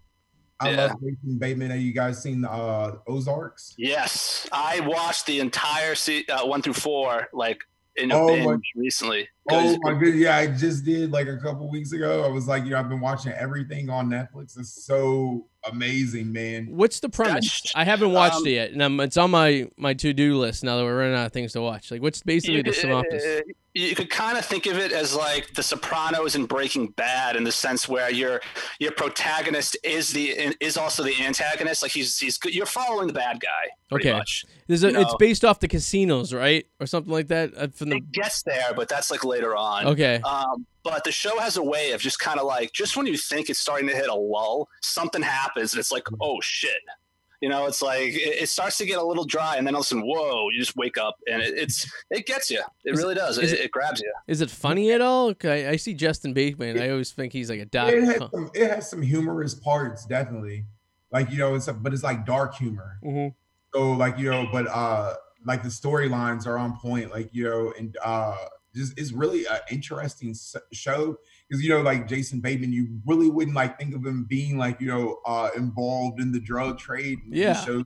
I 0.60 0.72
Yeah. 0.72 0.78
love 0.88 0.92
Jason 1.02 1.38
Bateman. 1.40 1.72
Have 1.72 1.80
you 1.80 1.94
guys 1.94 2.22
seen 2.22 2.46
uh, 2.46 2.98
Ozarks? 3.08 3.74
Yes, 3.78 4.48
I 4.52 4.82
watched 4.82 5.26
the 5.26 5.40
entire 5.40 5.96
se- 5.96 6.26
uh, 6.30 6.46
one 6.46 6.62
through 6.62 6.74
four 6.74 7.30
like 7.34 7.60
in 7.96 8.12
a 8.12 8.16
Oh, 8.16 8.28
my- 8.38 8.52
binge 8.52 8.72
recently. 8.76 9.28
'Cause- 9.50 9.76
Oh 9.76 9.80
my 9.82 9.94
goodness! 10.00 10.16
Yeah, 10.22 10.38
I 10.38 10.48
just 10.48 10.86
did 10.86 11.12
like 11.12 11.28
a 11.28 11.38
couple 11.38 11.70
weeks 11.70 11.92
ago. 11.92 12.24
I 12.24 12.28
was 12.30 12.48
like, 12.48 12.64
you 12.64 12.72
know, 12.72 12.80
I've 12.80 12.90
been 12.90 13.00
watching 13.02 13.32
everything 13.34 13.90
on 13.90 14.10
Netflix. 14.10 14.58
It's 14.58 14.86
so 14.86 15.48
amazing, 15.70 16.32
man. 16.32 16.68
What's 16.72 17.00
the 17.00 17.10
premise? 17.10 17.62
That's- 17.62 17.74
I 17.76 17.84
haven't 17.84 18.12
watched 18.14 18.36
um, 18.38 18.48
it 18.48 18.52
yet, 18.52 18.72
and 18.72 18.84
I'm, 18.84 19.00
it's 19.00 19.18
on 19.18 19.32
my 19.32 19.68
my 19.78 19.94
to 19.96 20.14
do 20.14 20.38
list 20.38 20.64
now 20.64 20.78
that 20.78 20.84
we're 20.84 20.98
running 20.98 21.16
out 21.18 21.26
of 21.28 21.32
things 21.34 21.54
to 21.54 21.62
watch. 21.62 21.92
Like, 21.92 22.02
what's 22.02 22.22
basically 22.24 22.58
you 22.58 22.64
the 22.64 22.72
could, 22.72 22.80
synopsis? 22.80 23.42
you 23.76 23.96
could 23.96 24.10
kind 24.10 24.38
of 24.38 24.44
think 24.44 24.66
of 24.66 24.78
it 24.78 24.92
as 24.92 25.16
like 25.16 25.54
The 25.54 25.62
Sopranos 25.64 26.36
and 26.36 26.48
Breaking 26.48 26.88
Bad 26.88 27.36
in 27.36 27.44
the 27.44 27.52
sense 27.52 27.88
where 27.88 28.10
your 28.10 28.42
your 28.80 28.92
protagonist 28.92 29.78
is 29.84 30.10
the 30.10 30.56
is 30.60 30.76
also 30.78 31.04
the 31.04 31.14
antagonist. 31.24 31.82
Like 31.84 31.92
he's 31.92 32.18
he's 32.20 32.38
good. 32.38 32.54
You're 32.56 32.66
following 32.66 33.08
the 33.08 33.14
bad 33.14 33.40
guy. 33.40 33.96
Okay. 33.96 34.12
much. 34.12 34.46
A, 34.48 34.72
you 34.72 34.76
it's 34.76 34.94
know. 34.94 35.16
based 35.18 35.44
off 35.46 35.60
the 35.60 35.68
casinos, 35.68 36.32
right, 36.34 36.66
or 36.80 36.86
something 36.86 37.12
like 37.12 37.28
that. 37.30 37.52
Uh, 37.58 37.68
from 37.70 37.90
the 37.90 37.98
It 37.98 38.12
gets 38.12 38.44
there, 38.44 38.74
but 38.76 38.88
that's 38.88 39.10
like 39.12 39.24
later 39.24 39.39
on. 39.56 39.86
okay, 39.88 40.22
Um, 40.24 40.66
but 40.84 41.04
the 41.04 41.12
show 41.12 41.40
has 41.40 41.58
a 41.58 41.64
way 41.64 41.92
of 41.92 42.02
just 42.02 42.20
kind 42.20 42.40
of 42.40 42.46
like, 42.46 42.72
just 42.74 42.96
when 42.98 43.06
you 43.06 43.18
think 43.18 43.50
it's 43.50 43.60
starting 43.60 43.88
to 43.90 43.96
hit 43.96 44.08
a 44.10 44.16
lull, 44.16 44.70
something 44.82 45.22
happens 45.22 45.74
and 45.74 45.80
it's 45.80 45.92
like, 45.92 46.08
oh 46.22 46.40
shit. 46.42 46.80
You 47.42 47.48
know, 47.48 47.68
it's 47.68 47.82
like 47.82 48.02
it, 48.10 48.42
it 48.44 48.50
starts 48.50 48.78
to 48.80 48.86
get 48.86 48.98
a 49.00 49.04
little 49.04 49.24
dry, 49.24 49.56
and 49.56 49.66
then 49.66 49.74
all 49.74 49.80
of 49.80 49.86
a 49.86 49.88
sudden, 49.88 50.04
whoa! 50.06 50.50
You 50.50 50.60
just 50.60 50.76
wake 50.76 50.98
up, 50.98 51.16
and 51.26 51.42
it, 51.42 51.54
it's 51.58 51.90
it 52.10 52.26
gets 52.26 52.52
you. 52.52 52.62
It 52.84 52.96
Is- 52.96 53.00
really 53.00 53.16
does. 53.16 53.38
is 53.38 53.54
It, 53.54 53.62
it 53.62 53.72
grabs 53.72 54.02
you. 54.02 54.12
is 54.28 54.42
it 54.42 54.50
funny 54.52 54.92
at 54.92 55.00
all? 55.00 55.34
I, 55.46 55.70
I 55.70 55.76
see 55.78 55.94
Justin 55.94 56.34
Bateman. 56.34 56.82
I 56.82 56.90
always 56.90 57.14
think 57.14 57.32
he's 57.32 57.50
like 57.50 57.62
a 57.62 57.66
dark. 57.66 57.94
It 57.94 58.04
has 58.04 58.18
some, 58.18 58.52
it 58.54 58.70
has 58.70 58.90
some 58.90 59.02
humorous 59.02 59.54
parts, 59.56 60.06
definitely. 60.06 60.66
Like 61.14 61.32
you 61.32 61.38
know, 61.38 61.56
it's 61.56 61.70
a, 61.70 61.74
but 61.74 61.94
it's 61.94 62.04
like 62.04 62.26
dark 62.26 62.56
humor. 62.56 63.00
Mhm. 63.06 63.34
So 63.74 63.92
like 63.94 64.18
you 64.20 64.30
know, 64.30 64.50
but 64.52 64.68
uh, 64.68 65.14
like 65.46 65.64
the 65.64 65.70
storylines 65.70 66.46
are 66.46 66.58
on 66.58 66.78
point. 66.78 67.10
Like 67.10 67.30
you 67.32 67.46
know, 67.46 67.74
and 67.80 67.96
uh, 68.04 68.36
just 68.80 68.98
it's 69.00 69.12
really 69.12 69.46
an 69.46 69.60
interesting 69.70 70.36
show 70.74 71.18
because 71.48 71.64
you 71.64 71.70
know, 71.70 71.82
like 71.82 72.08
Jason 72.08 72.40
Bateman, 72.40 72.74
you 72.74 72.88
really 73.06 73.30
wouldn't 73.30 73.56
like 73.56 73.78
think 73.80 73.94
of 73.96 74.06
him 74.06 74.24
being 74.24 74.58
like 74.58 74.80
you 74.82 74.88
know 74.88 75.20
uh 75.26 75.50
involved 75.56 76.20
in 76.20 76.32
the 76.32 76.40
drug 76.40 76.80
trade. 76.80 77.20
Yeah. 77.30 77.54
shows- 77.54 77.86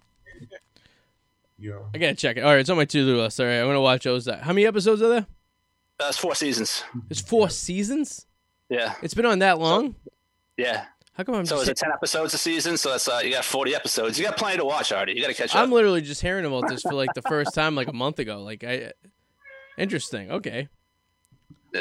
you 1.59 1.69
know, 1.71 1.85
I 1.93 1.97
gotta 1.97 2.15
check 2.15 2.37
it. 2.37 2.41
All 2.43 2.51
right, 2.51 2.59
it's 2.59 2.69
on 2.69 2.77
my 2.77 2.85
to-do 2.85 3.15
list. 3.17 3.39
All 3.39 3.45
right, 3.45 3.59
I'm 3.59 3.67
gonna 3.67 3.79
watch 3.79 4.03
those. 4.03 4.25
How 4.27 4.53
many 4.53 4.65
episodes 4.65 5.01
are 5.01 5.07
there? 5.09 5.27
That's 5.99 6.17
four 6.17 6.35
seasons. 6.35 6.83
It's 7.09 7.21
four 7.21 7.49
seasons. 7.49 8.25
Yeah, 8.69 8.95
It's 9.03 9.13
been 9.13 9.25
on 9.27 9.39
that 9.39 9.59
long. 9.59 9.95
yeah. 10.57 10.85
How 11.13 11.23
come 11.23 11.35
I'm 11.35 11.45
So 11.45 11.55
just? 11.57 11.63
is 11.63 11.69
it 11.69 11.77
ten 11.77 11.91
episodes 11.91 12.33
a 12.33 12.39
season? 12.39 12.75
So 12.75 12.89
that's 12.89 13.07
uh, 13.07 13.21
you 13.23 13.29
got 13.31 13.45
forty 13.45 13.75
episodes. 13.75 14.17
You 14.17 14.25
got 14.25 14.35
plenty 14.35 14.57
to 14.57 14.65
watch 14.65 14.91
already. 14.91 15.13
You 15.13 15.21
got 15.21 15.27
to 15.27 15.35
catch 15.35 15.51
up. 15.55 15.61
I'm 15.61 15.71
literally 15.71 16.01
just 16.01 16.21
hearing 16.21 16.43
about 16.43 16.67
this 16.67 16.81
for 16.81 16.93
like 16.95 17.13
the 17.13 17.21
first 17.21 17.53
time 17.53 17.75
like 17.75 17.87
a 17.87 17.93
month 17.93 18.17
ago. 18.17 18.41
Like 18.41 18.63
I, 18.63 18.93
interesting. 19.77 20.31
Okay. 20.31 20.69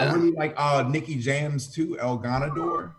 I 0.01 0.13
really 0.13 0.33
like 0.33 0.55
uh 0.57 0.85
Nicky 0.89 1.19
Jams 1.19 1.69
too, 1.69 1.99
El 1.99 2.19
Ganador. 2.19 2.93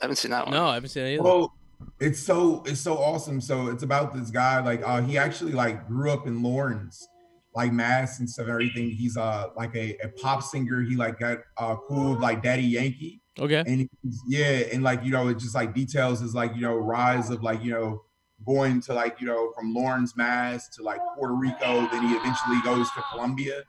I 0.00 0.04
haven't 0.04 0.16
seen 0.16 0.30
that 0.30 0.46
one. 0.46 0.54
No, 0.54 0.66
I 0.66 0.74
haven't 0.74 0.90
seen 0.90 1.04
it 1.04 1.14
either. 1.14 1.22
Well, 1.22 1.54
it's 2.00 2.18
so 2.18 2.62
it's 2.66 2.80
so 2.80 2.96
awesome. 2.96 3.40
So 3.40 3.68
it's 3.68 3.82
about 3.82 4.14
this 4.14 4.30
guy. 4.30 4.60
Like 4.60 4.82
uh 4.84 5.02
he 5.02 5.18
actually 5.18 5.52
like 5.52 5.86
grew 5.86 6.10
up 6.10 6.26
in 6.26 6.42
Lawrence, 6.42 7.06
like 7.54 7.72
Mass 7.72 8.18
and 8.20 8.28
stuff 8.28 8.44
and 8.44 8.52
everything. 8.52 8.90
He's 8.90 9.16
uh 9.16 9.48
like 9.56 9.74
a, 9.74 9.96
a 10.02 10.08
pop 10.08 10.42
singer. 10.42 10.82
He 10.82 10.96
like 10.96 11.18
got 11.18 11.38
uh 11.56 11.76
cool 11.86 12.12
with, 12.12 12.20
like 12.20 12.42
Daddy 12.42 12.62
Yankee. 12.62 13.20
Okay. 13.38 13.62
And 13.66 13.88
he's, 14.02 14.22
yeah, 14.26 14.62
and 14.72 14.82
like 14.82 15.04
you 15.04 15.10
know, 15.10 15.28
it 15.28 15.38
just 15.38 15.54
like 15.54 15.74
details 15.74 16.20
his 16.20 16.34
like, 16.34 16.54
you 16.54 16.62
know, 16.62 16.76
rise 16.76 17.30
of 17.30 17.42
like, 17.42 17.62
you 17.62 17.72
know, 17.72 18.02
going 18.46 18.80
to 18.82 18.94
like, 18.94 19.20
you 19.20 19.26
know, 19.26 19.52
from 19.54 19.74
Lawrence, 19.74 20.16
Mass 20.16 20.68
to 20.70 20.82
like 20.82 21.00
Puerto 21.16 21.34
Rico. 21.34 21.88
Then 21.90 22.08
he 22.08 22.14
eventually 22.14 22.60
goes 22.64 22.90
to 22.92 23.02
Colombia. 23.12 23.62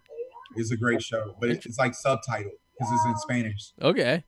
It's 0.56 0.72
a 0.72 0.78
great 0.78 1.02
show, 1.02 1.36
but 1.40 1.50
it's, 1.50 1.78
like 1.78 1.94
subtitled 1.94 2.58
because 2.78 2.92
it's 2.92 3.06
in 3.06 3.18
Spanish. 3.18 3.72
Okay. 3.82 4.24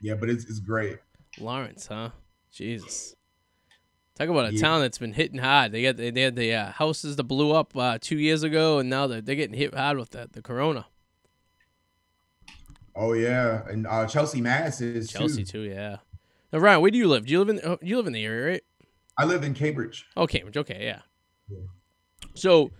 Yeah, 0.00 0.14
but 0.14 0.30
it's 0.30 0.44
it's 0.44 0.60
great. 0.60 0.98
Lawrence, 1.40 1.86
huh? 1.86 2.10
Jesus. 2.52 3.14
Talk 4.14 4.28
about 4.28 4.50
a 4.50 4.54
Yeah. 4.54 4.60
town 4.60 4.80
that's 4.80 4.98
been 4.98 5.12
hitting 5.12 5.38
hard. 5.38 5.72
They 5.72 5.82
got 5.82 5.96
they, 5.96 6.10
they 6.10 6.22
had 6.22 6.36
the 6.36 6.54
uh, 6.54 6.72
houses 6.72 7.16
that 7.16 7.24
blew 7.24 7.52
up 7.52 7.76
uh, 7.76 7.98
two 8.00 8.18
years 8.18 8.42
ago, 8.42 8.78
and 8.78 8.90
now 8.90 9.06
they're, 9.06 9.20
they're 9.20 9.36
getting 9.36 9.56
hit 9.56 9.74
hard 9.74 9.98
with 9.98 10.10
the, 10.10 10.28
the 10.30 10.42
corona. 10.42 10.86
Oh 12.94 13.12
yeah, 13.12 13.62
and 13.68 13.86
uh, 13.86 14.06
Chelsea 14.06 14.40
Mass 14.40 14.80
is 14.80 15.08
Chelsea 15.08 15.44
too. 15.44 15.64
too, 15.64 15.70
yeah. 15.70 15.98
Now, 16.52 16.58
Ryan, 16.58 16.80
where 16.80 16.90
do 16.90 16.98
you 16.98 17.06
live? 17.06 17.26
Do 17.26 17.32
you 17.32 17.38
live 17.38 17.48
in 17.48 17.60
oh, 17.64 17.78
you 17.80 17.96
live 17.96 18.06
in 18.08 18.12
the 18.12 18.24
area, 18.24 18.52
right? 18.52 18.62
I 19.16 19.24
live 19.24 19.44
in 19.44 19.54
Cambridge. 19.54 20.06
Oh, 20.16 20.26
Cambridge. 20.26 20.56
Okay, 20.56 20.84
yeah. 20.84 21.02
Yeah. 21.48 21.58
So 22.34 22.70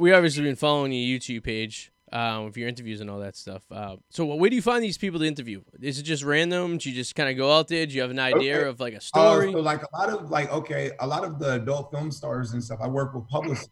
we 0.00 0.12
obviously 0.12 0.42
been 0.42 0.56
following 0.56 0.92
your 0.92 1.18
YouTube 1.18 1.44
page 1.44 1.92
um, 2.12 2.46
with 2.46 2.56
your 2.56 2.68
interviews 2.68 3.00
and 3.00 3.08
all 3.10 3.20
that 3.20 3.36
stuff. 3.36 3.62
Uh, 3.70 3.96
so 4.08 4.24
where 4.24 4.50
do 4.50 4.56
you 4.56 4.62
find 4.62 4.82
these 4.82 4.98
people 4.98 5.20
to 5.20 5.26
interview? 5.26 5.62
Is 5.80 5.98
it 5.98 6.02
just 6.02 6.24
random? 6.24 6.78
Do 6.78 6.88
you 6.88 6.94
just 6.94 7.14
kind 7.14 7.28
of 7.30 7.36
go 7.36 7.52
out 7.56 7.68
there? 7.68 7.86
Do 7.86 7.94
you 7.94 8.00
have 8.00 8.10
an 8.10 8.18
idea 8.18 8.58
Okay. 8.60 8.68
of 8.68 8.80
like 8.80 8.94
a 8.94 8.96
Uh, 8.96 9.00
story? 9.00 9.52
so 9.52 9.60
like 9.60 9.82
a 9.82 9.96
lot 9.96 10.08
of 10.08 10.30
like 10.30 10.50
okay, 10.52 10.90
a 11.00 11.06
lot 11.06 11.22
of 11.24 11.38
the 11.38 11.54
adult 11.54 11.90
film 11.92 12.10
stars 12.10 12.52
and 12.52 12.64
stuff. 12.64 12.80
I 12.82 12.88
work 12.88 13.14
with 13.14 13.28
publicists. 13.28 13.70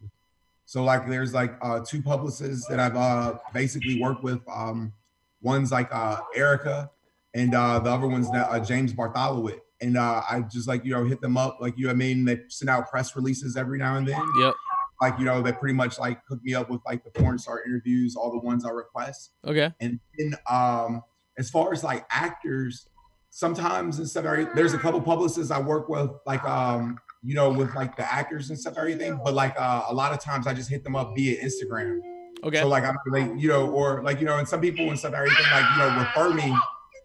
So 0.66 0.84
like 0.84 1.08
there's 1.08 1.32
like 1.32 1.56
uh, 1.62 1.80
two 1.80 2.02
publicists 2.02 2.66
that 2.68 2.78
I've 2.78 2.94
uh, 2.96 3.38
basically 3.54 4.00
worked 4.00 4.22
with. 4.22 4.40
Um, 4.48 4.92
one's 5.40 5.72
like 5.72 5.88
uh, 5.92 6.18
Erica, 6.36 6.90
and 7.34 7.54
uh, 7.54 7.78
the 7.78 7.90
other 7.90 8.06
one's 8.06 8.30
that, 8.32 8.50
uh, 8.50 8.60
James 8.60 8.92
Bartholowit. 8.92 9.60
And 9.80 9.96
uh, 9.96 10.22
I 10.28 10.40
just 10.42 10.68
like 10.68 10.84
you 10.84 10.92
know 10.92 11.04
hit 11.04 11.20
them 11.22 11.36
up 11.38 11.58
like 11.60 11.78
you 11.78 11.84
know 11.84 11.88
what 11.88 11.94
I 11.94 11.96
mean. 11.98 12.24
They 12.26 12.40
send 12.48 12.68
out 12.68 12.90
press 12.90 13.16
releases 13.16 13.56
every 13.56 13.78
now 13.78 13.96
and 13.96 14.06
then. 14.06 14.20
yep. 14.38 14.52
Like 15.00 15.18
you 15.18 15.24
know 15.24 15.40
they 15.42 15.52
pretty 15.52 15.74
much 15.74 15.98
like 15.98 16.20
hook 16.28 16.40
me 16.42 16.54
up 16.54 16.70
with 16.70 16.80
like 16.86 17.04
the 17.04 17.10
porn 17.10 17.38
star 17.38 17.62
interviews, 17.64 18.16
all 18.16 18.30
the 18.30 18.38
ones 18.38 18.64
I 18.64 18.70
request. 18.70 19.32
Okay. 19.46 19.72
And 19.80 20.00
then 20.18 20.34
um, 20.50 21.02
as 21.38 21.50
far 21.50 21.72
as 21.72 21.84
like 21.84 22.04
actors, 22.10 22.88
sometimes 23.30 23.98
and 23.98 24.08
stuff, 24.08 24.24
there's 24.54 24.74
a 24.74 24.78
couple 24.78 25.00
publicists 25.00 25.50
I 25.52 25.60
work 25.60 25.88
with, 25.88 26.10
like 26.26 26.42
um, 26.44 26.98
you 27.22 27.34
know, 27.34 27.50
with 27.50 27.74
like 27.74 27.96
the 27.96 28.12
actors 28.12 28.50
and 28.50 28.58
stuff, 28.58 28.74
everything. 28.76 29.20
But 29.24 29.34
like 29.34 29.54
uh, 29.58 29.84
a 29.88 29.94
lot 29.94 30.12
of 30.12 30.20
times 30.20 30.46
I 30.46 30.54
just 30.54 30.68
hit 30.68 30.84
them 30.84 30.96
up 30.96 31.14
via 31.14 31.42
Instagram. 31.42 32.00
Okay. 32.44 32.60
So 32.60 32.68
like 32.68 32.84
I'm 32.84 32.96
like, 33.10 33.30
you 33.36 33.48
know, 33.48 33.70
or 33.70 34.02
like, 34.02 34.20
you 34.20 34.26
know, 34.26 34.38
and 34.38 34.48
some 34.48 34.60
people 34.60 34.88
and 34.88 34.98
stuff, 34.98 35.14
everything 35.14 35.44
like, 35.52 35.64
you 35.72 35.78
know, 35.78 35.98
refer 35.98 36.34
me 36.34 36.56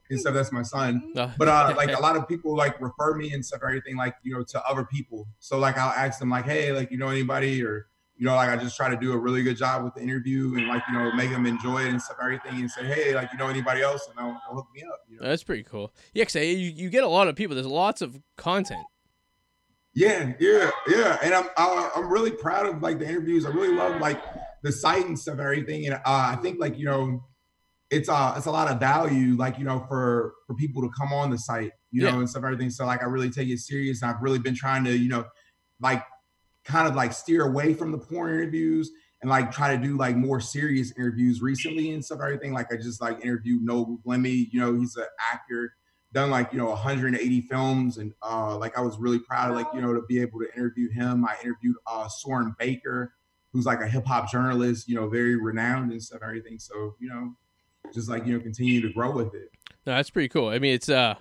and 0.09 0.19
stuff. 0.19 0.33
That's 0.33 0.51
my 0.51 0.63
son. 0.63 1.13
Uh, 1.15 1.31
But 1.37 1.47
uh 1.47 1.73
like 1.75 1.91
a 1.97 2.01
lot 2.01 2.15
of 2.15 2.27
people 2.27 2.55
like 2.55 2.79
refer 2.81 3.15
me 3.15 3.33
and 3.33 3.45
stuff, 3.45 3.61
everything 3.63 3.95
like, 3.95 4.15
you 4.23 4.33
know, 4.33 4.43
to 4.43 4.63
other 4.65 4.85
people. 4.85 5.27
So 5.39 5.57
like 5.57 5.77
I'll 5.77 5.91
ask 5.91 6.19
them 6.19 6.29
like, 6.29 6.45
hey, 6.45 6.71
like 6.71 6.91
you 6.91 6.97
know 6.97 7.09
anybody 7.09 7.63
or 7.63 7.87
you 8.15 8.27
know, 8.27 8.35
like 8.35 8.49
I 8.49 8.57
just 8.57 8.77
try 8.77 8.89
to 8.89 8.95
do 8.95 9.11
a 9.13 9.17
really 9.17 9.43
good 9.43 9.57
job 9.57 9.83
with 9.83 9.95
the 9.95 10.01
interview 10.01 10.55
and 10.55 10.67
like, 10.67 10.83
you 10.87 10.93
know, 10.97 11.11
make 11.13 11.31
them 11.31 11.45
enjoy 11.45 11.83
it 11.83 11.89
and 11.89 12.01
stuff, 12.01 12.17
everything, 12.21 12.59
and 12.59 12.69
say, 12.69 12.85
hey, 12.85 13.15
like 13.15 13.31
you 13.31 13.39
know 13.39 13.47
anybody 13.47 13.81
else, 13.81 14.07
and 14.07 14.17
they'll, 14.17 14.37
they'll 14.47 14.55
hook 14.55 14.67
me 14.73 14.83
up. 14.83 14.99
You 15.09 15.19
know? 15.19 15.27
That's 15.27 15.43
pretty 15.43 15.63
cool. 15.63 15.91
Yeah, 16.13 16.23
cause 16.25 16.35
you, 16.35 16.43
you 16.43 16.89
get 16.89 17.03
a 17.03 17.07
lot 17.07 17.27
of 17.27 17.35
people. 17.35 17.55
There's 17.55 17.67
lots 17.67 18.01
of 18.01 18.21
content. 18.37 18.85
Yeah, 19.95 20.33
yeah, 20.39 20.71
yeah. 20.87 21.17
And 21.21 21.33
I'm 21.33 21.45
I, 21.57 21.91
I'm 21.95 22.09
really 22.09 22.31
proud 22.31 22.65
of 22.67 22.81
like 22.81 22.99
the 22.99 23.07
interviews. 23.07 23.45
I 23.45 23.49
really 23.49 23.75
love 23.75 23.99
like 23.99 24.21
the 24.61 24.71
site 24.71 25.05
and 25.05 25.19
stuff 25.19 25.33
and 25.33 25.41
everything. 25.41 25.85
And 25.85 25.95
uh, 25.95 25.99
I 26.05 26.37
think 26.41 26.59
like 26.59 26.77
you 26.77 26.85
know, 26.85 27.23
it's 27.93 28.10
uh 28.10 28.34
it's 28.36 28.47
a 28.47 28.51
lot 28.51 28.69
of 28.71 28.79
value 28.79 29.36
like 29.36 29.58
you 29.60 29.63
know 29.63 29.86
for 29.88 30.34
for 30.47 30.56
people 30.56 30.82
to 30.82 30.89
come 30.97 31.13
on 31.13 31.29
the 31.29 31.38
site, 31.38 31.71
you 31.91 32.01
know, 32.01 32.19
and 32.19 32.29
stuff 32.29 32.43
everything. 32.43 32.69
So 32.69 32.86
like 32.86 33.01
I 33.01 33.06
really 33.06 33.29
take 33.29 33.49
it 33.49 33.60
serious. 33.60 34.01
And 34.01 34.12
I've 34.12 34.21
really 34.21 34.39
been 34.39 34.56
trying 34.56 34.84
to 34.86 34.97
you 34.97 35.10
know, 35.10 35.25
like 35.79 36.03
kind 36.65 36.88
of 36.88 36.95
like 36.95 37.13
steer 37.13 37.45
away 37.45 37.73
from 37.73 37.91
the 37.91 37.97
porn 37.97 38.34
interviews 38.34 38.91
and 39.21 39.29
like 39.29 39.51
try 39.51 39.75
to 39.75 39.82
do 39.82 39.95
like 39.97 40.15
more 40.15 40.39
serious 40.39 40.91
interviews 40.97 41.41
recently 41.41 41.91
and 41.91 42.03
stuff 42.03 42.19
everything. 42.21 42.51
Like 42.51 42.73
I 42.73 42.77
just 42.77 42.99
like 42.99 43.23
interviewed 43.23 43.63
Noel 43.63 43.97
Gugliemi. 44.06 44.47
You 44.51 44.60
know, 44.60 44.73
he's 44.75 44.95
an 44.95 45.06
actor 45.32 45.73
done 46.13 46.29
like 46.29 46.51
you 46.53 46.60
know 46.60 46.69
180 46.69 47.41
films 47.41 47.97
and 47.97 48.13
uh 48.21 48.56
like 48.58 48.77
I 48.77 48.82
was 48.82 48.97
really 48.97 49.19
proud 49.19 49.49
of 49.49 49.58
like 49.58 49.67
you 49.73 49.82
know 49.82 49.93
to 49.93 50.01
be 50.08 50.19
able 50.19 50.39
to 50.39 50.47
interview 50.56 50.89
him. 50.89 51.25
I 51.25 51.36
interviewed 51.43 51.75
uh 51.86 52.08
Soren 52.08 52.56
Baker, 52.58 53.13
who's 53.51 53.65
like 53.65 53.82
a 53.82 53.88
hip 53.88 54.06
hop 54.06 54.32
journalist, 54.32 54.88
you 54.88 54.95
know, 54.95 55.08
very 55.10 55.36
renowned 55.36 55.91
and 55.91 56.01
stuff, 56.01 56.21
and 56.21 56.29
everything. 56.29 56.60
So 56.60 56.95
you 56.99 57.10
know, 57.10 57.36
just 57.93 58.10
like 58.10 58.26
you 58.26 58.34
know, 58.38 58.39
continue 58.43 58.82
to 58.82 58.93
grow 58.93 59.12
with 59.12 59.34
it. 59.34 59.52
No, 59.86 59.96
that's 59.96 60.10
pretty 60.10 60.30
cool. 60.30 60.48
I 60.50 60.60
mean, 60.60 60.74
it's 60.74 60.89
uh, 60.89 61.15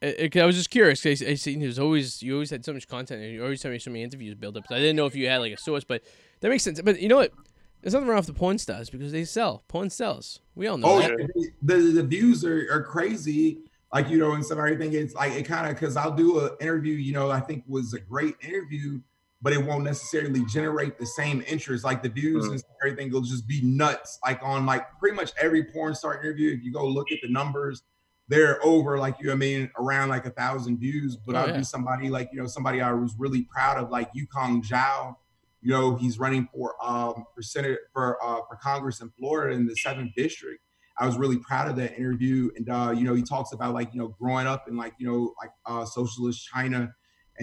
it, 0.00 0.34
it- 0.36 0.40
I 0.42 0.46
was 0.46 0.56
just 0.56 0.70
curious. 0.70 1.04
I, 1.06 1.10
I 1.10 1.34
seen 1.34 1.60
there's 1.60 1.78
always 1.78 2.22
you 2.22 2.34
always 2.34 2.50
had 2.50 2.64
so 2.64 2.72
much 2.72 2.88
content, 2.88 3.22
and 3.22 3.32
you 3.32 3.42
always 3.42 3.62
had 3.62 3.80
so 3.82 3.90
many 3.90 4.02
interviews 4.02 4.34
build 4.34 4.56
up. 4.56 4.64
So 4.68 4.74
I 4.74 4.78
didn't 4.78 4.96
know 4.96 5.06
if 5.06 5.14
you 5.14 5.28
had 5.28 5.38
like 5.38 5.52
a 5.52 5.58
source, 5.58 5.84
but 5.84 6.02
that 6.40 6.48
makes 6.48 6.62
sense. 6.62 6.80
But 6.80 7.00
you 7.00 7.08
know 7.08 7.16
what? 7.16 7.32
There's 7.80 7.94
nothing 7.94 8.08
wrong 8.08 8.18
with 8.18 8.26
the 8.26 8.32
porn 8.32 8.58
stars 8.58 8.90
because 8.90 9.10
they 9.10 9.24
sell. 9.24 9.64
Porn 9.66 9.90
sells. 9.90 10.38
We 10.54 10.68
all 10.68 10.78
know 10.78 10.86
Oh, 10.88 11.00
that. 11.00 11.10
yeah, 11.34 11.46
the 11.62 11.76
the 11.92 12.02
views 12.04 12.44
are, 12.44 12.68
are 12.72 12.82
crazy. 12.82 13.58
Like 13.92 14.08
you 14.08 14.18
know, 14.18 14.32
and 14.32 14.44
stuff, 14.44 14.56
and 14.58 14.66
everything. 14.72 14.94
It's 14.94 15.14
like 15.14 15.32
it 15.32 15.42
kind 15.44 15.66
of 15.68 15.74
because 15.74 15.96
I'll 15.96 16.14
do 16.14 16.40
an 16.40 16.50
interview. 16.60 16.94
You 16.94 17.12
know, 17.12 17.30
I 17.30 17.40
think 17.40 17.64
was 17.66 17.92
a 17.92 18.00
great 18.00 18.36
interview, 18.40 19.00
but 19.42 19.52
it 19.52 19.58
won't 19.64 19.82
necessarily 19.84 20.44
generate 20.46 20.98
the 20.98 21.06
same 21.06 21.42
interest. 21.48 21.84
Like 21.84 22.02
the 22.02 22.08
views 22.08 22.46
Mm. 22.46 22.52
and 22.52 22.62
everything 22.84 23.12
will 23.12 23.22
just 23.22 23.46
be 23.48 23.60
nuts. 23.62 24.18
Like 24.24 24.40
on 24.42 24.64
like 24.66 24.86
pretty 25.00 25.16
much 25.16 25.32
every 25.40 25.64
porn 25.64 25.94
star 25.94 26.22
interview, 26.22 26.52
if 26.56 26.62
you 26.62 26.72
go 26.72 26.86
look 26.86 27.10
at 27.12 27.18
the 27.22 27.28
numbers, 27.28 27.82
they're 28.28 28.64
over 28.64 28.98
like 28.98 29.16
you 29.20 29.26
know 29.26 29.32
I 29.32 29.36
mean 29.36 29.70
around 29.78 30.08
like 30.10 30.26
a 30.26 30.30
thousand 30.30 30.78
views. 30.78 31.16
But 31.16 31.34
Oh, 31.34 31.38
I'll 31.40 31.48
yeah. 31.48 31.56
do 31.58 31.64
somebody 31.64 32.08
like 32.08 32.30
you 32.32 32.40
know 32.40 32.46
somebody 32.46 32.80
I 32.80 32.92
was 32.92 33.14
really 33.18 33.42
proud 33.42 33.78
of 33.78 33.90
like 33.90 34.10
Yukong 34.14 34.62
Zhao. 34.64 35.16
You 35.60 35.70
know 35.72 35.96
he's 35.96 36.18
running 36.18 36.48
for 36.54 36.74
um 36.84 37.24
for 37.34 37.42
Senate 37.42 37.78
for 37.92 38.22
uh 38.24 38.40
for 38.48 38.56
Congress 38.62 39.00
in 39.00 39.10
Florida 39.18 39.54
in 39.56 39.66
the 39.66 39.74
seventh 39.76 40.12
district. 40.16 40.60
I 40.98 41.06
was 41.06 41.16
really 41.16 41.38
proud 41.38 41.68
of 41.68 41.76
that 41.76 41.96
interview, 41.98 42.50
and 42.54 42.68
uh, 42.68 42.92
you 42.96 43.04
know 43.04 43.14
he 43.14 43.22
talks 43.22 43.52
about 43.52 43.72
like 43.74 43.92
you 43.94 43.98
know 44.00 44.08
growing 44.20 44.46
up 44.46 44.68
in 44.68 44.76
like 44.76 44.92
you 44.98 45.06
know 45.10 45.34
like 45.40 45.50
uh, 45.66 45.84
socialist 45.86 46.46
China, 46.52 46.92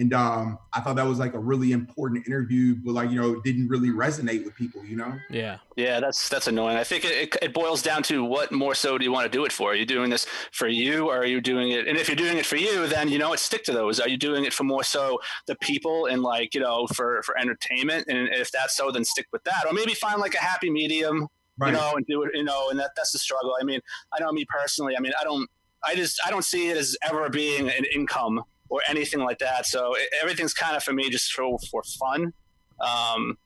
and 0.00 0.14
um, 0.14 0.58
I 0.72 0.80
thought 0.80 0.96
that 0.96 1.06
was 1.06 1.18
like 1.18 1.34
a 1.34 1.38
really 1.38 1.72
important 1.72 2.26
interview, 2.26 2.74
but 2.74 2.92
like 2.92 3.10
you 3.10 3.20
know 3.20 3.34
it 3.34 3.44
didn't 3.44 3.68
really 3.68 3.90
resonate 3.90 4.46
with 4.46 4.54
people, 4.56 4.82
you 4.84 4.96
know. 4.96 5.12
Yeah. 5.28 5.58
Yeah, 5.76 6.00
that's 6.00 6.28
that's 6.30 6.46
annoying. 6.46 6.78
I 6.78 6.84
think 6.84 7.04
it, 7.04 7.12
it, 7.12 7.36
it 7.42 7.54
boils 7.54 7.82
down 7.82 8.02
to 8.04 8.24
what 8.24 8.50
more 8.50 8.74
so 8.74 8.96
do 8.96 9.04
you 9.04 9.12
want 9.12 9.30
to 9.30 9.38
do 9.38 9.44
it 9.44 9.52
for? 9.52 9.72
Are 9.72 9.74
you 9.74 9.84
doing 9.84 10.08
this 10.08 10.26
for 10.52 10.68
you, 10.68 11.10
or 11.10 11.18
are 11.18 11.26
you 11.26 11.40
doing 11.42 11.70
it? 11.70 11.86
And 11.86 11.98
if 11.98 12.08
you're 12.08 12.16
doing 12.16 12.38
it 12.38 12.46
for 12.46 12.56
you, 12.56 12.86
then 12.86 13.08
you 13.08 13.18
know 13.18 13.28
what, 13.28 13.40
stick 13.40 13.62
to 13.64 13.72
those. 13.72 14.00
Are 14.00 14.08
you 14.08 14.16
doing 14.16 14.46
it 14.46 14.54
for 14.54 14.64
more 14.64 14.82
so 14.82 15.18
the 15.46 15.54
people 15.56 16.06
and 16.06 16.22
like 16.22 16.54
you 16.54 16.60
know 16.60 16.86
for 16.94 17.22
for 17.22 17.38
entertainment? 17.38 18.06
And 18.08 18.28
if 18.28 18.50
that's 18.50 18.76
so, 18.76 18.90
then 18.90 19.04
stick 19.04 19.26
with 19.32 19.44
that, 19.44 19.66
or 19.66 19.74
maybe 19.74 19.92
find 19.92 20.18
like 20.18 20.34
a 20.34 20.40
happy 20.40 20.70
medium, 20.70 21.28
you 21.64 21.72
know, 21.72 21.92
and 21.94 22.06
do 22.06 22.22
it. 22.22 22.30
You 22.34 22.44
know, 22.44 22.70
and 22.70 22.78
that 22.80 22.92
that's 22.96 23.12
the 23.12 23.18
struggle. 23.18 23.54
I 23.60 23.64
mean, 23.64 23.80
I 24.14 24.22
know 24.22 24.32
me 24.32 24.46
personally. 24.48 24.96
I 24.96 25.00
mean, 25.00 25.12
I 25.20 25.24
don't. 25.24 25.46
I 25.84 25.94
just 25.94 26.20
I 26.26 26.30
don't 26.30 26.44
see 26.44 26.68
it 26.68 26.76
as 26.76 26.96
ever 27.02 27.28
being 27.28 27.68
an 27.68 27.84
income 27.94 28.42
or 28.70 28.80
anything 28.88 29.20
like 29.20 29.38
that. 29.40 29.66
So 29.66 29.94
it, 29.94 30.08
everything's 30.22 30.54
kind 30.54 30.76
of 30.76 30.82
for 30.82 30.92
me 30.94 31.10
just 31.10 31.32
for 31.32 31.58
for 31.70 31.82
fun. 31.98 32.32
Um, 32.80 33.36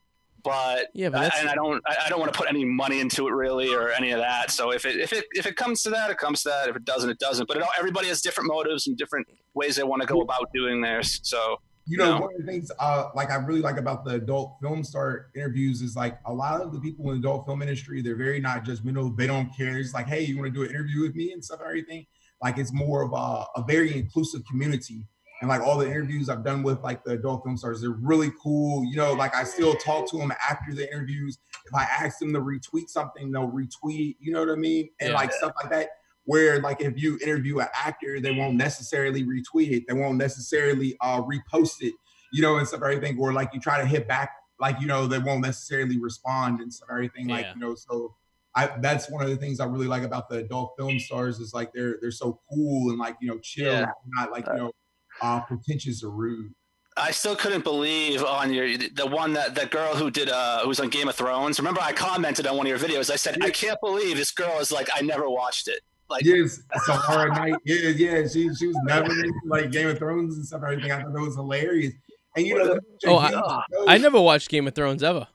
but 0.43 0.87
Yeah, 0.93 1.09
but 1.09 1.33
I- 1.33 1.39
and 1.39 1.49
I 1.49 1.55
don't 1.55 1.81
I 1.87 1.95
I 2.05 2.09
don't 2.09 2.19
want 2.19 2.31
to 2.31 2.37
put 2.37 2.47
any 2.47 2.63
money 2.63 2.99
into 2.99 3.27
it 3.27 3.31
really 3.31 3.73
or 3.73 3.89
any 3.91 4.11
of 4.11 4.19
that. 4.19 4.51
So 4.51 4.71
if 4.71 4.85
it 4.85 4.97
if 4.97 5.11
it 5.11 5.25
if 5.31 5.45
it 5.45 5.55
comes 5.55 5.81
to 5.83 5.89
that, 5.89 6.11
it 6.11 6.17
comes 6.17 6.43
to 6.43 6.49
that. 6.49 6.69
If 6.69 6.75
it 6.75 6.85
doesn't, 6.85 7.09
it 7.09 7.19
doesn't. 7.19 7.47
But 7.47 7.57
it, 7.57 7.63
everybody 7.79 8.07
has 8.09 8.21
different 8.21 8.47
motives 8.49 8.85
and 8.87 8.95
different 8.95 9.27
ways 9.55 9.75
they 9.75 9.83
want 9.83 10.01
to 10.03 10.07
go 10.07 10.21
about 10.21 10.51
doing 10.53 10.81
theirs. 10.81 11.19
So 11.23 11.57
you 11.87 11.97
know, 11.99 12.15
No. 12.15 12.21
one 12.21 12.33
of 12.33 12.39
the 12.43 12.51
things 12.51 12.71
uh, 12.79 13.09
like 13.15 13.29
I 13.29 13.35
really 13.35 13.61
like 13.61 13.77
about 13.77 14.05
the 14.05 14.15
adult 14.15 14.57
film 14.61 14.83
star 14.83 15.27
interviews 15.35 15.81
is 15.83 15.95
like 15.95 16.17
a 16.25 16.33
lot 16.33 16.59
of 16.61 16.73
the 16.73 16.79
people 16.79 17.05
in 17.11 17.21
the 17.21 17.27
adult 17.27 17.45
film 17.45 17.61
industry, 17.61 18.01
they're 18.01 18.15
very 18.15 18.39
not 18.39 18.63
just 18.65 18.83
judgmental. 18.83 19.15
They 19.15 19.27
don't 19.27 19.55
care. 19.55 19.77
It's 19.77 19.93
like, 19.93 20.07
hey, 20.07 20.21
you 20.23 20.35
want 20.37 20.51
to 20.51 20.53
do 20.53 20.63
an 20.63 20.69
interview 20.71 21.01
with 21.01 21.13
me 21.15 21.31
and 21.33 21.43
stuff, 21.45 21.59
and 21.59 21.67
everything. 21.67 22.05
Like 22.41 22.57
it's 22.59 22.73
more 22.73 23.01
of 23.03 23.13
a, 23.13 23.59
a 23.59 23.63
very 23.67 23.95
inclusive 23.97 24.41
community. 24.49 25.05
And 25.41 25.49
like 25.49 25.61
all 25.61 25.77
the 25.77 25.85
interviews 25.87 26.29
I've 26.29 26.43
done 26.43 26.63
with 26.63 26.81
like 26.81 27.03
the 27.03 27.11
adult 27.11 27.43
film 27.43 27.57
stars, 27.57 27.81
they're 27.81 27.89
really 27.91 28.31
cool. 28.41 28.85
You 28.85 28.95
know, 28.95 29.13
like 29.13 29.35
I 29.35 29.43
still 29.43 29.75
talk 29.75 30.09
to 30.11 30.17
them 30.17 30.31
after 30.49 30.73
the 30.73 30.89
interviews. 30.91 31.37
If 31.65 31.73
I 31.75 31.83
ask 31.83 32.19
them 32.19 32.33
to 32.33 32.39
retweet 32.39 32.89
something, 32.89 33.31
they'll 33.31 33.49
retweet. 33.51 34.15
You 34.19 34.33
know 34.33 34.39
what 34.39 34.49
I 34.49 34.55
mean? 34.55 34.89
And 34.99 35.09
Yeah. 35.09 35.15
like 35.15 35.33
stuff 35.33 35.51
like 35.61 35.71
that 35.71 35.89
where 36.23 36.59
like 36.61 36.81
if 36.81 36.99
you 36.99 37.19
interview 37.21 37.59
an 37.59 37.67
actor, 37.75 38.19
they 38.19 38.31
won't 38.31 38.55
necessarily 38.55 39.23
retweet 39.23 39.71
it. 39.71 39.83
They 39.87 39.93
won't 39.93 40.17
necessarily 40.17 40.95
uh, 41.01 41.21
repost 41.21 41.81
it, 41.81 41.93
you 42.31 42.41
know, 42.41 42.57
and 42.57 42.67
stuff 42.67 42.81
everything. 42.81 43.19
Or 43.19 43.33
like 43.33 43.53
you 43.53 43.59
try 43.59 43.79
to 43.79 43.85
hit 43.85 44.07
back, 44.07 44.31
like 44.59 44.79
you 44.79 44.87
know, 44.87 45.05
they 45.05 45.19
won't 45.19 45.41
necessarily 45.41 45.99
respond 45.99 46.61
and 46.61 46.73
stuff 46.73 46.87
everything. 46.89 47.27
Like 47.27 47.45
Yeah. 47.45 47.53
you 47.55 47.59
know, 47.59 47.75
so 47.75 48.15
I 48.55 48.67
that's 48.79 49.09
one 49.11 49.21
of 49.21 49.29
the 49.29 49.35
things 49.35 49.59
I 49.59 49.65
really 49.65 49.87
like 49.87 50.03
about 50.03 50.29
the 50.29 50.37
adult 50.37 50.75
film 50.77 50.97
stars 50.97 51.39
is 51.39 51.53
like 51.53 51.73
they're 51.73 51.97
they're 51.99 52.09
so 52.09 52.39
cool 52.51 52.89
and 52.89 52.97
like 52.97 53.17
you 53.21 53.27
know 53.27 53.37
chill, 53.39 53.73
Yeah. 53.73 53.91
not 54.17 54.31
like 54.31 54.47
you 54.47 54.53
know 54.53 54.71
uh, 55.21 55.41
pretentious 55.41 56.03
or 56.03 56.09
rude. 56.11 56.51
I 56.97 57.11
still 57.11 57.35
couldn't 57.35 57.63
believe 57.65 58.23
on 58.23 58.53
your 58.53 58.77
the 58.77 59.05
one 59.05 59.33
that 59.33 59.53
the 59.53 59.65
girl 59.65 59.95
who 59.95 60.09
did 60.09 60.29
uh 60.29 60.61
who 60.61 60.69
was 60.69 60.79
on 60.79 60.89
Game 60.89 61.09
of 61.09 61.15
Thrones. 61.15 61.59
Remember, 61.59 61.81
I 61.81 61.91
commented 61.91 62.47
on 62.47 62.55
one 62.55 62.65
of 62.65 62.69
your 62.69 62.79
videos. 62.79 63.11
I 63.11 63.17
said, 63.17 63.37
I 63.43 63.49
can't 63.49 63.77
believe 63.81 64.15
this 64.15 64.31
girl 64.31 64.59
is 64.59 64.71
like 64.71 64.87
I 64.95 65.01
never 65.01 65.29
watched 65.29 65.67
it. 65.67 65.79
Like 66.09 66.23
Yes, 66.23 66.61
Sahara 66.85 67.29
Knite. 67.33 67.55
Yeah, 67.65 67.89
yeah. 67.89 68.27
She 68.27 68.49
she 68.55 68.67
was 68.67 68.77
never 68.85 69.11
into 69.11 69.33
like 69.47 69.71
Game 69.71 69.87
of 69.89 69.97
Thrones 69.97 70.35
and 70.37 70.45
stuff. 70.45 70.61
Everything 70.63 70.91
I 70.91 71.01
thought 71.01 71.13
that 71.13 71.19
was 71.19 71.35
hilarious. 71.35 71.93
And 72.37 72.45
you 72.47 72.57
know, 72.57 72.79
Oh, 73.07 73.17
I- 73.17 73.61
I 73.87 73.97
never 73.97 74.21
watched 74.21 74.47
Game 74.49 74.67
of 74.67 74.73
Thrones 74.75 75.03
ever. 75.03 75.27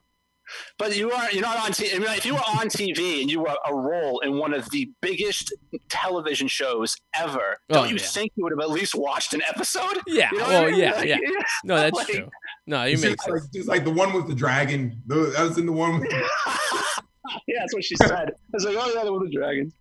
But 0.77 0.95
you 0.97 1.11
are 1.11 1.31
you're 1.31 1.41
not 1.41 1.57
on 1.57 1.71
TV. 1.71 1.95
I 1.95 1.99
mean, 1.99 2.09
if 2.11 2.25
you 2.25 2.33
were 2.33 2.39
on 2.39 2.67
TV 2.67 3.21
and 3.21 3.29
you 3.31 3.41
were 3.41 3.55
a 3.67 3.73
role 3.75 4.19
in 4.19 4.37
one 4.37 4.53
of 4.53 4.69
the 4.71 4.89
biggest 5.01 5.53
television 5.89 6.47
shows 6.47 6.95
ever, 7.15 7.57
Oh, 7.69 7.73
don't 7.75 7.89
you 7.89 7.95
yeah. 7.95 8.01
think 8.01 8.31
you 8.35 8.43
would 8.43 8.51
have 8.51 8.59
at 8.59 8.69
least 8.69 8.95
watched 8.95 9.33
an 9.33 9.41
episode? 9.49 9.99
Yeah. 10.07 10.29
You 10.31 10.37
know 10.39 10.43
what 10.45 10.55
I 10.55 10.71
mean? 10.71 10.79
yeah, 10.79 10.91
Like, 10.93 11.07
yeah. 11.09 11.17
No, 11.63 11.75
that's 11.77 11.95
Like- 11.97 12.07
true. 12.07 12.29
No, 12.67 12.83
you 12.83 12.93
It's 12.93 13.01
make 13.01 13.27
like, 13.27 13.39
sense. 13.41 13.49
just 13.53 13.67
like 13.67 13.83
the 13.83 13.91
one 13.91 14.13
with 14.13 14.27
the 14.27 14.35
dragon. 14.35 15.01
The- 15.07 15.33
That 15.35 15.43
was 15.49 15.57
in 15.57 15.65
the 15.65 15.71
one 15.71 15.99
with 15.99 16.11
yeah, 17.47 17.59
that's 17.59 17.73
what 17.73 17.83
she 17.83 17.95
said. 17.97 18.11
I 18.11 18.25
was 18.53 18.65
like, 18.65 18.75
oh 18.77 18.91
yeah, 18.95 19.03
the 19.03 19.11
one 19.11 19.21
with 19.21 19.31
the 19.31 19.37
dragon. 19.37 19.71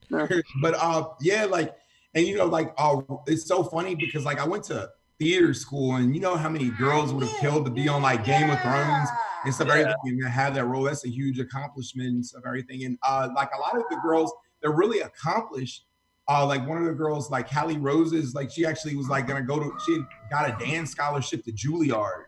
but 0.62 0.75
uh 0.75 1.05
yeah 1.21 1.45
like 1.45 1.75
and 2.14 2.27
you 2.27 2.37
know 2.37 2.47
like 2.47 2.73
uh 2.79 3.01
it's 3.27 3.47
so 3.47 3.62
funny 3.62 3.95
because 3.95 4.25
like 4.25 4.41
i 4.41 4.45
went 4.47 4.64
to 4.64 4.89
theater 5.21 5.53
school 5.53 5.97
and 5.97 6.14
you 6.14 6.21
know 6.21 6.35
how 6.35 6.49
many 6.49 6.71
girls 6.71 7.12
would 7.12 7.23
have 7.23 7.37
killed 7.41 7.66
to 7.66 7.71
be 7.71 7.89
on 7.89 8.01
like 8.01 8.25
game 8.25 8.49
of 8.51 8.59
thrones 8.62 9.09
and 9.45 9.55
stuff 9.55 9.68
Yeah. 9.68 9.75
everything 9.75 10.23
and 10.23 10.25
have 10.25 10.55
that 10.55 10.64
role 10.64 10.85
that's 10.85 11.05
a 11.05 11.11
huge 11.11 11.39
accomplishment 11.39 12.09
and 12.09 12.27
stuff 12.27 12.43
everything 12.47 12.85
and 12.85 12.99
uh 13.07 13.29
like 13.37 13.51
a 13.55 13.61
lot 13.61 13.77
of 13.77 13.85
the 13.91 13.97
girls 13.97 14.33
they're 14.62 14.73
really 14.73 15.01
accomplished 15.01 15.85
uh 16.27 16.45
like 16.47 16.66
one 16.66 16.79
of 16.79 16.85
the 16.87 16.95
girls 16.95 17.31
like 17.31 17.49
Hallie 17.51 17.77
Roses 17.77 18.35
like 18.35 18.51
she 18.51 18.64
actually 18.64 18.97
was 18.97 19.09
like 19.09 19.29
gonna 19.29 19.43
go 19.43 19.61
to 19.61 19.71
she 19.85 20.01
got 20.31 20.49
a 20.49 20.64
dance 20.64 20.91
scholarship 20.91 21.45
to 21.45 21.53
Juilliard 21.53 22.25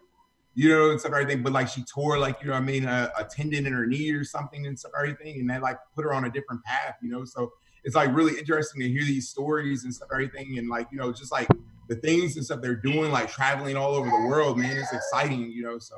you 0.54 0.68
know, 0.68 0.90
and 0.90 1.00
stuff 1.00 1.12
everything. 1.12 1.42
But 1.42 1.54
like 1.54 1.66
she 1.66 1.82
tore 1.84 2.18
like 2.18 2.42
you 2.42 2.48
know, 2.48 2.52
I 2.52 2.60
mean, 2.60 2.84
a, 2.84 3.10
a 3.18 3.24
tendon 3.24 3.64
in 3.64 3.72
her 3.72 3.86
knee 3.86 4.10
or 4.12 4.22
something 4.22 4.66
and 4.66 4.78
stuff 4.78 4.92
everything, 4.98 5.40
and 5.40 5.48
that 5.48 5.62
like 5.62 5.78
put 5.94 6.04
her 6.04 6.12
on 6.12 6.26
a 6.26 6.30
different 6.30 6.62
path, 6.64 6.96
you 7.02 7.08
know. 7.10 7.24
So 7.24 7.52
it's 7.84 7.96
like 7.96 8.14
really 8.14 8.38
interesting 8.38 8.80
to 8.80 8.88
hear 8.88 9.04
these 9.04 9.28
stories 9.28 9.84
and 9.84 9.94
stuff 9.94 10.08
everything, 10.12 10.58
and 10.58 10.68
like 10.68 10.88
you 10.92 10.98
know, 10.98 11.12
just 11.12 11.32
like 11.32 11.48
the 11.88 11.96
things 11.96 12.36
and 12.36 12.44
stuff 12.44 12.60
they're 12.60 12.74
doing, 12.76 13.10
like 13.10 13.30
traveling 13.30 13.76
all 13.76 13.94
over 13.94 14.08
the 14.08 14.26
world, 14.28 14.58
man. 14.58 14.76
It's 14.76 14.92
exciting, 14.92 15.50
you 15.50 15.62
know. 15.62 15.78
So 15.78 15.96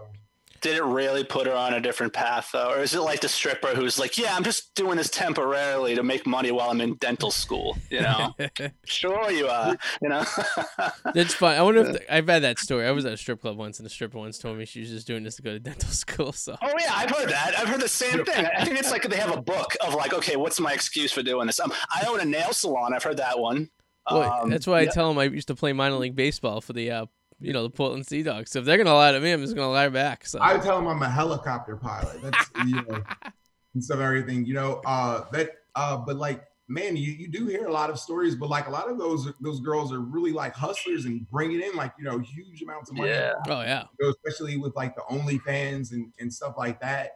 Did 0.64 0.76
it 0.78 0.82
really 0.82 1.24
put 1.24 1.46
her 1.46 1.52
on 1.52 1.74
a 1.74 1.80
different 1.80 2.14
path 2.14 2.48
though, 2.54 2.70
or 2.70 2.78
is 2.80 2.94
it 2.94 3.00
like 3.00 3.20
the 3.20 3.28
stripper 3.28 3.74
who's 3.74 3.98
like, 3.98 4.16
yeah, 4.16 4.34
I'm 4.34 4.42
just 4.42 4.74
doing 4.74 4.96
this 4.96 5.10
temporarily 5.10 5.94
to 5.94 6.02
make 6.02 6.26
money 6.26 6.52
while 6.52 6.70
I'm 6.70 6.80
in 6.80 6.94
dental 6.94 7.30
school? 7.30 7.76
You 7.90 8.00
know, 8.00 8.34
sure 8.86 9.30
you 9.30 9.46
are. 9.46 9.76
You 10.00 10.08
know, 10.08 10.24
That's 11.14 11.34
fine. 11.34 11.58
I 11.58 11.62
wonder 11.62 11.80
if 11.82 11.92
the, 11.92 12.14
I've 12.14 12.26
had 12.26 12.44
that 12.44 12.58
story. 12.58 12.86
I 12.86 12.92
was 12.92 13.04
at 13.04 13.12
a 13.12 13.18
strip 13.18 13.42
club 13.42 13.58
once, 13.58 13.78
and 13.78 13.84
the 13.84 13.90
stripper 13.90 14.16
once 14.16 14.38
told 14.38 14.56
me 14.56 14.64
she 14.64 14.80
was 14.80 14.88
just 14.88 15.06
doing 15.06 15.22
this 15.22 15.36
to 15.36 15.42
go 15.42 15.50
to 15.52 15.60
dental 15.60 15.90
school. 15.90 16.32
So 16.32 16.56
Oh 16.62 16.72
yeah, 16.80 16.92
I've 16.94 17.10
heard 17.10 17.28
that. 17.28 17.58
I've 17.58 17.68
heard 17.68 17.82
the 17.82 17.86
same 17.88 18.24
thing. 18.24 18.46
I 18.46 18.64
think 18.64 18.78
it's 18.78 18.90
like 18.90 19.02
they 19.02 19.16
have 19.18 19.36
a 19.36 19.42
book 19.42 19.76
of 19.82 19.92
like, 19.94 20.14
okay, 20.14 20.36
what's 20.36 20.58
my 20.60 20.72
excuse 20.72 21.12
for 21.12 21.22
doing 21.22 21.46
this? 21.46 21.60
Um, 21.60 21.74
I 21.90 22.06
own 22.08 22.20
a 22.20 22.24
nail 22.24 22.54
salon. 22.54 22.94
I've 22.94 23.04
heard 23.04 23.18
that 23.18 23.38
one. 23.38 23.68
well, 24.10 24.44
Um, 24.44 24.48
that's 24.48 24.66
why 24.66 24.80
I 24.80 24.86
tell 24.86 25.08
them 25.08 25.18
I 25.18 25.24
used 25.24 25.48
to 25.48 25.54
play 25.54 25.74
minor 25.74 25.96
league 25.96 26.16
baseball 26.16 26.62
for 26.62 26.72
the, 26.72 26.90
uh, 26.90 27.06
you 27.44 27.52
know, 27.52 27.62
the 27.62 27.70
Portland 27.70 28.06
Sea 28.06 28.22
Dogs. 28.22 28.50
So 28.50 28.60
if 28.60 28.64
they're 28.64 28.78
gonna 28.78 28.94
lie 28.94 29.12
to 29.12 29.20
me, 29.20 29.32
I'm 29.32 29.40
just 29.40 29.54
gonna 29.54 29.70
lie 29.70 29.88
back. 29.88 30.26
So 30.26 30.38
I 30.40 30.58
tell 30.58 30.76
them 30.76 30.88
I'm 30.88 31.02
a 31.02 31.10
helicopter 31.10 31.76
pilot. 31.76 32.22
That's 32.22 32.50
you 32.66 32.76
know, 32.82 33.02
and 33.74 33.84
stuff 33.84 34.00
everything, 34.00 34.46
you 34.46 34.54
know. 34.54 34.80
Uh, 34.86 35.24
that 35.32 35.50
uh, 35.74 35.96
but 35.98 36.16
like 36.16 36.44
man, 36.68 36.96
you, 36.96 37.12
you 37.12 37.28
do 37.28 37.46
hear 37.46 37.66
a 37.66 37.72
lot 37.72 37.90
of 37.90 37.98
stories, 37.98 38.34
but 38.34 38.48
like 38.48 38.66
a 38.66 38.70
lot 38.70 38.90
of 38.90 38.98
those 38.98 39.30
those 39.40 39.60
girls 39.60 39.92
are 39.92 40.00
really 40.00 40.32
like 40.32 40.54
hustlers 40.54 41.04
and 41.04 41.28
bringing 41.30 41.60
in 41.60 41.74
like 41.76 41.92
you 41.98 42.04
know 42.04 42.18
huge 42.18 42.62
amounts 42.62 42.90
of 42.90 42.96
money. 42.96 43.10
Yeah. 43.10 43.34
oh 43.48 43.60
yeah, 43.60 43.84
you 43.98 44.06
know, 44.06 44.10
especially 44.12 44.56
with 44.56 44.74
like 44.74 44.94
the 44.94 45.02
OnlyFans 45.02 45.92
and, 45.92 46.12
and 46.18 46.32
stuff 46.32 46.54
like 46.56 46.80
that, 46.80 47.10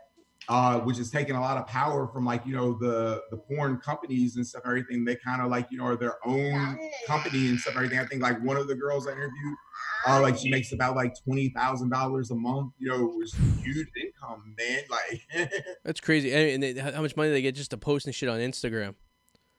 uh, 0.49 0.81
which 0.81 0.99
is 0.99 1.11
taking 1.11 1.37
a 1.37 1.41
lot 1.41 1.57
of 1.57 1.67
power 1.67 2.09
from 2.09 2.25
like 2.25 2.45
you 2.47 2.55
know 2.55 2.75
the 2.75 3.23
the 3.31 3.37
porn 3.37 3.79
companies 3.79 4.37
and 4.37 4.47
stuff. 4.47 4.63
Everything 4.65 5.05
they 5.05 5.17
kind 5.17 5.43
of 5.43 5.51
like 5.51 5.69
you 5.71 5.79
know 5.79 5.85
are 5.85 5.97
their 5.97 6.17
own 6.27 6.79
company 7.07 7.49
and 7.49 7.59
stuff. 7.59 7.77
Everything 7.77 7.99
I 7.99 8.07
think 8.07 8.23
like 8.23 8.43
one 8.43 8.57
of 8.57 8.69
the 8.69 8.75
girls 8.75 9.07
I 9.07 9.13
interviewed, 9.13 9.57
uh, 10.07 10.21
like 10.21 10.39
she 10.39 10.51
makes 10.51 10.73
about 10.73 10.97
like 10.97 11.15
twenty 11.23 11.51
thousand 11.51 11.91
dollars 11.91 12.31
a 12.31 12.35
month. 12.35 12.73
You 12.79 12.89
know, 12.89 13.13
which 13.15 13.35
is 13.35 13.41
huge 13.63 13.89
income, 13.97 14.55
man. 14.59 14.83
Like, 14.91 15.53
that's 15.85 16.01
crazy. 16.01 16.33
And 16.33 16.65
and 16.65 16.77
they, 16.77 16.81
how 16.81 17.03
much 17.03 17.17
money 17.17 17.31
they 17.31 17.43
get 17.43 17.55
just 17.55 17.71
to 17.73 17.77
post 17.77 18.07
and 18.07 18.15
shit 18.15 18.29
on 18.29 18.39
Instagram? 18.39 18.95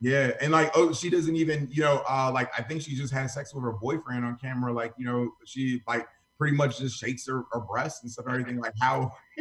yeah, 0.01 0.31
and 0.39 0.51
like 0.51 0.71
oh, 0.75 0.93
she 0.93 1.09
doesn't 1.09 1.35
even 1.35 1.67
you 1.71 1.83
know 1.83 2.03
uh, 2.09 2.31
like 2.33 2.49
I 2.57 2.61
think 2.61 2.81
she 2.81 2.95
just 2.95 3.13
had 3.13 3.29
sex 3.29 3.53
with 3.53 3.63
her 3.63 3.73
boyfriend 3.73 4.23
on 4.23 4.37
camera. 4.37 4.71
Like 4.71 4.93
you 4.97 5.05
know 5.05 5.31
she 5.45 5.81
like 5.87 6.07
pretty 6.39 6.55
much 6.55 6.79
just 6.79 6.97
shakes 6.97 7.27
her, 7.27 7.43
her 7.51 7.59
breasts 7.59 8.01
and 8.01 8.11
stuff. 8.11 8.25
and 8.25 8.33
Everything 8.35 8.59
like 8.59 8.73
how 8.81 9.11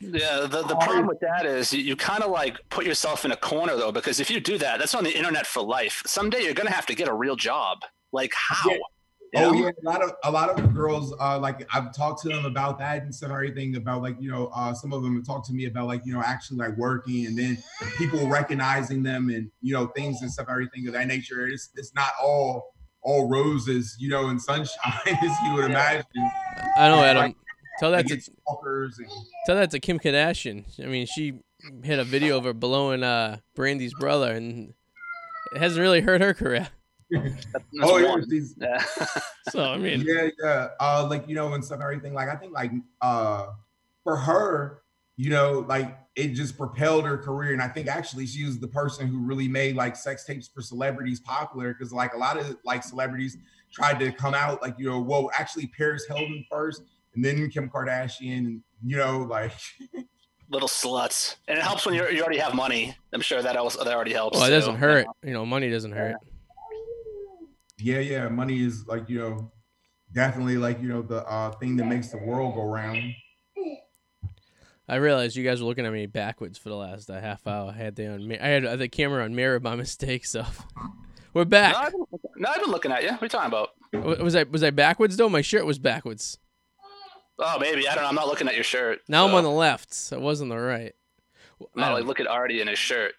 Yeah, 0.00 0.40
the, 0.40 0.62
the 0.62 0.76
problem 0.76 1.06
with 1.06 1.20
that 1.20 1.46
is 1.46 1.72
you, 1.72 1.80
you 1.80 1.96
kind 1.96 2.22
of 2.22 2.30
like 2.30 2.58
put 2.68 2.84
yourself 2.84 3.24
in 3.24 3.32
a 3.32 3.36
corner 3.36 3.74
though, 3.76 3.90
because 3.92 4.20
if 4.20 4.30
you 4.30 4.38
do 4.38 4.58
that, 4.58 4.78
that's 4.78 4.94
on 4.94 5.04
the 5.04 5.16
internet 5.16 5.46
for 5.46 5.62
life. 5.62 6.02
Someday 6.06 6.42
you're 6.42 6.54
gonna 6.54 6.70
have 6.70 6.86
to 6.86 6.94
get 6.94 7.08
a 7.08 7.14
real 7.14 7.36
job. 7.36 7.78
Like 8.12 8.32
how? 8.36 8.70
Yeah. 8.70 8.76
You 9.34 9.40
Oh 9.40 9.52
know? 9.52 9.64
yeah, 9.64 9.70
a 9.70 9.88
lot 9.88 10.02
of 10.02 10.12
a 10.24 10.30
lot 10.30 10.50
of 10.50 10.74
girls 10.74 11.14
uh 11.18 11.38
like 11.38 11.66
I've 11.74 11.94
talked 11.96 12.20
to 12.22 12.28
them 12.28 12.44
about 12.44 12.78
that 12.80 13.02
and 13.02 13.14
stuff 13.14 13.30
everything 13.30 13.76
about 13.76 14.02
like 14.02 14.16
you 14.20 14.30
know 14.30 14.50
uh 14.54 14.74
some 14.74 14.92
of 14.92 15.02
them 15.02 15.16
have 15.16 15.24
talked 15.24 15.46
to 15.46 15.54
me 15.54 15.64
about 15.64 15.86
like 15.86 16.02
you 16.04 16.12
know 16.12 16.20
actually 16.22 16.58
like 16.58 16.76
working 16.76 17.24
and 17.24 17.38
then 17.38 17.56
people 17.96 18.28
recognizing 18.28 19.02
them 19.02 19.30
and 19.30 19.50
you 19.62 19.72
know 19.72 19.86
things 19.96 20.20
and 20.20 20.30
stuff 20.30 20.48
everything 20.50 20.86
of 20.86 20.92
that 20.92 21.06
nature. 21.06 21.46
It's 21.46 21.70
it's 21.76 21.94
not 21.94 22.10
all 22.22 22.71
all 23.02 23.28
roses 23.28 23.96
you 23.98 24.08
know 24.08 24.28
and 24.28 24.40
sunshine 24.40 24.92
as 25.06 25.36
you 25.44 25.54
would 25.54 25.64
imagine. 25.66 26.04
I 26.76 26.88
know, 26.88 26.96
Yeah, 26.96 27.02
Adam. 27.10 27.22
like- 27.22 27.36
Tell 27.78 27.90
that 27.92 28.06
to 28.06 28.14
and 28.14 28.92
tell 29.46 29.56
that 29.56 29.70
to 29.72 29.80
Kim 29.80 29.98
Kardashian. 29.98 30.64
I 30.80 30.86
mean, 30.86 31.06
she 31.06 31.40
had 31.84 31.98
a 31.98 32.04
video 32.04 32.36
of 32.36 32.44
her 32.44 32.52
blowing 32.52 33.02
uh 33.02 33.38
Brandy's 33.56 33.94
brother, 33.94 34.32
and 34.32 34.74
it 35.54 35.58
hasn't 35.58 35.80
really 35.80 36.00
hurt 36.02 36.20
her 36.20 36.34
career. 36.34 36.68
Oh 37.82 37.96
yeah, 37.98 38.08
one. 38.10 38.28
she's 38.30 38.54
Yeah. 38.58 38.82
So 39.50 39.64
I 39.64 39.78
mean, 39.78 40.02
yeah, 40.06 40.28
yeah. 40.42 40.68
Uh, 40.78 41.06
like 41.10 41.26
you 41.28 41.34
know, 41.34 41.52
and 41.54 41.64
stuff, 41.64 41.80
everything. 41.82 42.14
Like 42.14 42.28
I 42.28 42.36
think, 42.36 42.52
like 42.52 42.72
uh, 43.00 43.48
for 44.04 44.16
her, 44.16 44.81
you 45.22 45.30
know, 45.30 45.64
like 45.68 45.96
it 46.16 46.34
just 46.34 46.58
propelled 46.58 47.04
her 47.04 47.16
career, 47.16 47.52
and 47.52 47.62
I 47.62 47.68
think 47.68 47.86
actually 47.86 48.26
she 48.26 48.44
was 48.44 48.58
the 48.58 48.66
person 48.66 49.06
who 49.06 49.18
really 49.18 49.46
made 49.46 49.76
like 49.76 49.94
sex 49.94 50.24
tapes 50.24 50.48
for 50.48 50.62
celebrities 50.62 51.20
popular 51.20 51.72
because 51.72 51.92
like 51.92 52.14
a 52.14 52.18
lot 52.18 52.36
of 52.36 52.56
like 52.64 52.82
celebrities 52.82 53.38
tried 53.70 54.00
to 54.00 54.10
come 54.10 54.34
out 54.34 54.60
like 54.62 54.74
you 54.80 54.90
know, 54.90 55.00
whoa, 55.00 55.30
actually 55.38 55.68
Paris 55.68 56.06
Hilton 56.08 56.44
first, 56.50 56.82
and 57.14 57.24
then 57.24 57.48
Kim 57.50 57.70
Kardashian, 57.70 58.62
you 58.84 58.96
know, 58.96 59.20
like 59.20 59.52
Little 60.50 60.66
sluts, 60.66 61.36
and 61.46 61.56
it 61.56 61.62
helps 61.62 61.86
when 61.86 61.94
you 61.94 62.04
you 62.08 62.20
already 62.20 62.40
have 62.40 62.56
money. 62.56 62.96
I'm 63.12 63.20
sure 63.20 63.40
that 63.40 63.56
also 63.56 63.84
that 63.84 63.94
already 63.94 64.12
helps. 64.12 64.38
well, 64.38 64.46
it 64.46 64.48
too. 64.48 64.56
doesn't 64.56 64.76
hurt. 64.76 65.06
You 65.22 65.34
know, 65.34 65.46
money 65.46 65.70
doesn't 65.70 65.92
hurt. 65.92 66.16
yeah, 67.78 68.00
yeah, 68.00 68.28
money 68.28 68.60
is 68.60 68.88
like 68.88 69.08
you 69.08 69.20
know, 69.20 69.52
definitely 70.12 70.56
like 70.56 70.82
you 70.82 70.88
know 70.88 71.00
the 71.00 71.24
uh 71.26 71.52
thing 71.52 71.76
that 71.76 71.86
makes 71.86 72.08
the 72.08 72.18
world 72.18 72.56
go 72.56 72.64
round. 72.64 73.14
I 74.92 74.96
realized 74.96 75.36
you 75.36 75.44
guys 75.44 75.62
were 75.62 75.66
looking 75.68 75.86
at 75.86 75.92
me 75.92 76.04
backwards 76.06 76.58
for 76.58 76.68
the 76.68 76.74
last 76.76 77.08
uh, 77.08 77.18
half 77.18 77.46
hour. 77.46 77.70
I 77.70 77.78
had 77.78 77.96
the 77.96 78.08
on, 78.08 78.30
I 78.40 78.46
had 78.48 78.64
uh, 78.66 78.76
the 78.76 78.88
camera 78.88 79.24
on 79.24 79.34
mirror 79.34 79.58
by 79.58 79.74
mistake. 79.76 80.26
So 80.26 80.44
we're 81.34 81.44
No, 81.44 81.46
back. 81.46 81.74
I've 81.76 81.92
been, 81.92 82.04
no, 82.36 82.48
I've 82.50 82.60
been 82.62 82.70
looking 82.70 82.92
at 82.92 83.02
you. 83.02 83.10
What 83.12 83.22
are 83.22 83.24
you 83.24 83.28
talking 83.30 83.48
about? 83.48 83.70
W- 83.92 84.22
Was 84.22 84.36
I 84.36 84.42
was 84.42 84.62
I 84.62 84.70
backwards 84.70 85.16
though? 85.16 85.28
My 85.30 85.40
shirt 85.40 85.64
was 85.64 85.78
backwards. 85.78 86.38
Oh, 87.38 87.58
maybe 87.58 87.88
I 87.88 87.94
don't 87.94 88.04
know. 88.04 88.08
I'm 88.10 88.14
not 88.14 88.28
looking 88.28 88.48
at 88.48 88.54
your 88.54 88.64
shirt. 88.64 89.00
Now 89.08 89.26
I'm 89.26 89.34
on 89.34 89.44
the 89.44 89.50
left. 89.50 89.94
So 89.94 90.16
it 90.16 90.22
was 90.22 90.42
on 90.42 90.48
the 90.50 90.58
right. 90.58 90.92
I'm 91.60 91.80
not 91.80 91.94
like 91.94 92.04
look 92.04 92.20
at 92.20 92.26
Artie 92.26 92.60
in 92.60 92.68
his 92.68 92.78
shirt. 92.78 93.14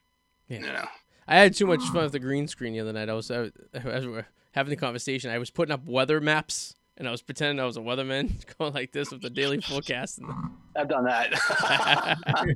Yeah. 0.48 0.60
You 0.60 0.68
know. 0.68 0.86
I 1.28 1.38
had 1.38 1.56
too 1.56 1.66
much 1.66 1.82
fun 1.86 2.04
with 2.04 2.12
the 2.12 2.20
green 2.20 2.48
screen 2.48 2.74
the 2.74 2.82
other 2.82 2.94
night. 2.94 3.10
I 3.10 3.14
was, 3.14 3.32
I 3.32 3.40
was 3.40 3.52
as 3.86 4.06
we 4.06 4.20
having 4.52 4.70
the 4.70 4.76
conversation. 4.76 5.32
I 5.32 5.40
was 5.40 5.50
putting 5.50 5.74
up 5.74 5.86
weather 5.88 6.22
maps 6.22 6.76
and 6.98 7.08
I 7.08 7.12
was 7.12 7.22
pretending 7.22 7.60
I 7.60 7.66
was 7.66 7.78
a 7.78 7.82
weatherman, 7.82 8.44
going 8.58 8.74
like 8.74 8.92
this 8.92 9.12
with 9.12 9.22
the 9.22 9.30
daily 9.30 9.62
forecast. 9.62 10.20
And, 10.20 10.32
I've 10.76 10.90
done 10.90 11.06
that. 11.06 11.34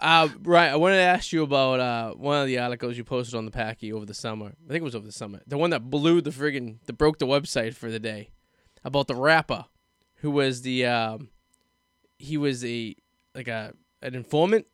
uh, 0.00 0.28
right, 0.42 0.68
I 0.68 0.76
wanted 0.76 0.96
to 0.96 1.02
ask 1.02 1.32
you 1.32 1.42
about 1.42 1.80
uh, 1.80 2.12
one 2.12 2.40
of 2.40 2.46
the 2.46 2.58
articles 2.58 2.96
you 2.96 3.04
posted 3.04 3.34
on 3.34 3.44
the 3.44 3.50
Packie 3.50 3.92
over 3.92 4.04
the 4.04 4.14
summer. 4.14 4.46
I 4.46 4.68
think 4.68 4.80
it 4.80 4.84
was 4.84 4.94
over 4.94 5.06
the 5.06 5.12
summer. 5.12 5.40
The 5.46 5.58
one 5.58 5.70
that 5.70 5.90
blew 5.90 6.20
the 6.20 6.30
friggin' 6.30 6.78
that 6.86 6.94
broke 6.94 7.18
the 7.18 7.26
website 7.26 7.74
for 7.74 7.90
the 7.90 7.98
day 7.98 8.30
about 8.84 9.06
the 9.06 9.14
rapper 9.14 9.66
who 10.16 10.30
was 10.30 10.62
the 10.62 10.86
um, 10.86 11.28
he 12.18 12.36
was 12.36 12.64
a 12.64 12.94
like 13.34 13.48
a 13.48 13.74
an 14.02 14.14
informant. 14.14 14.66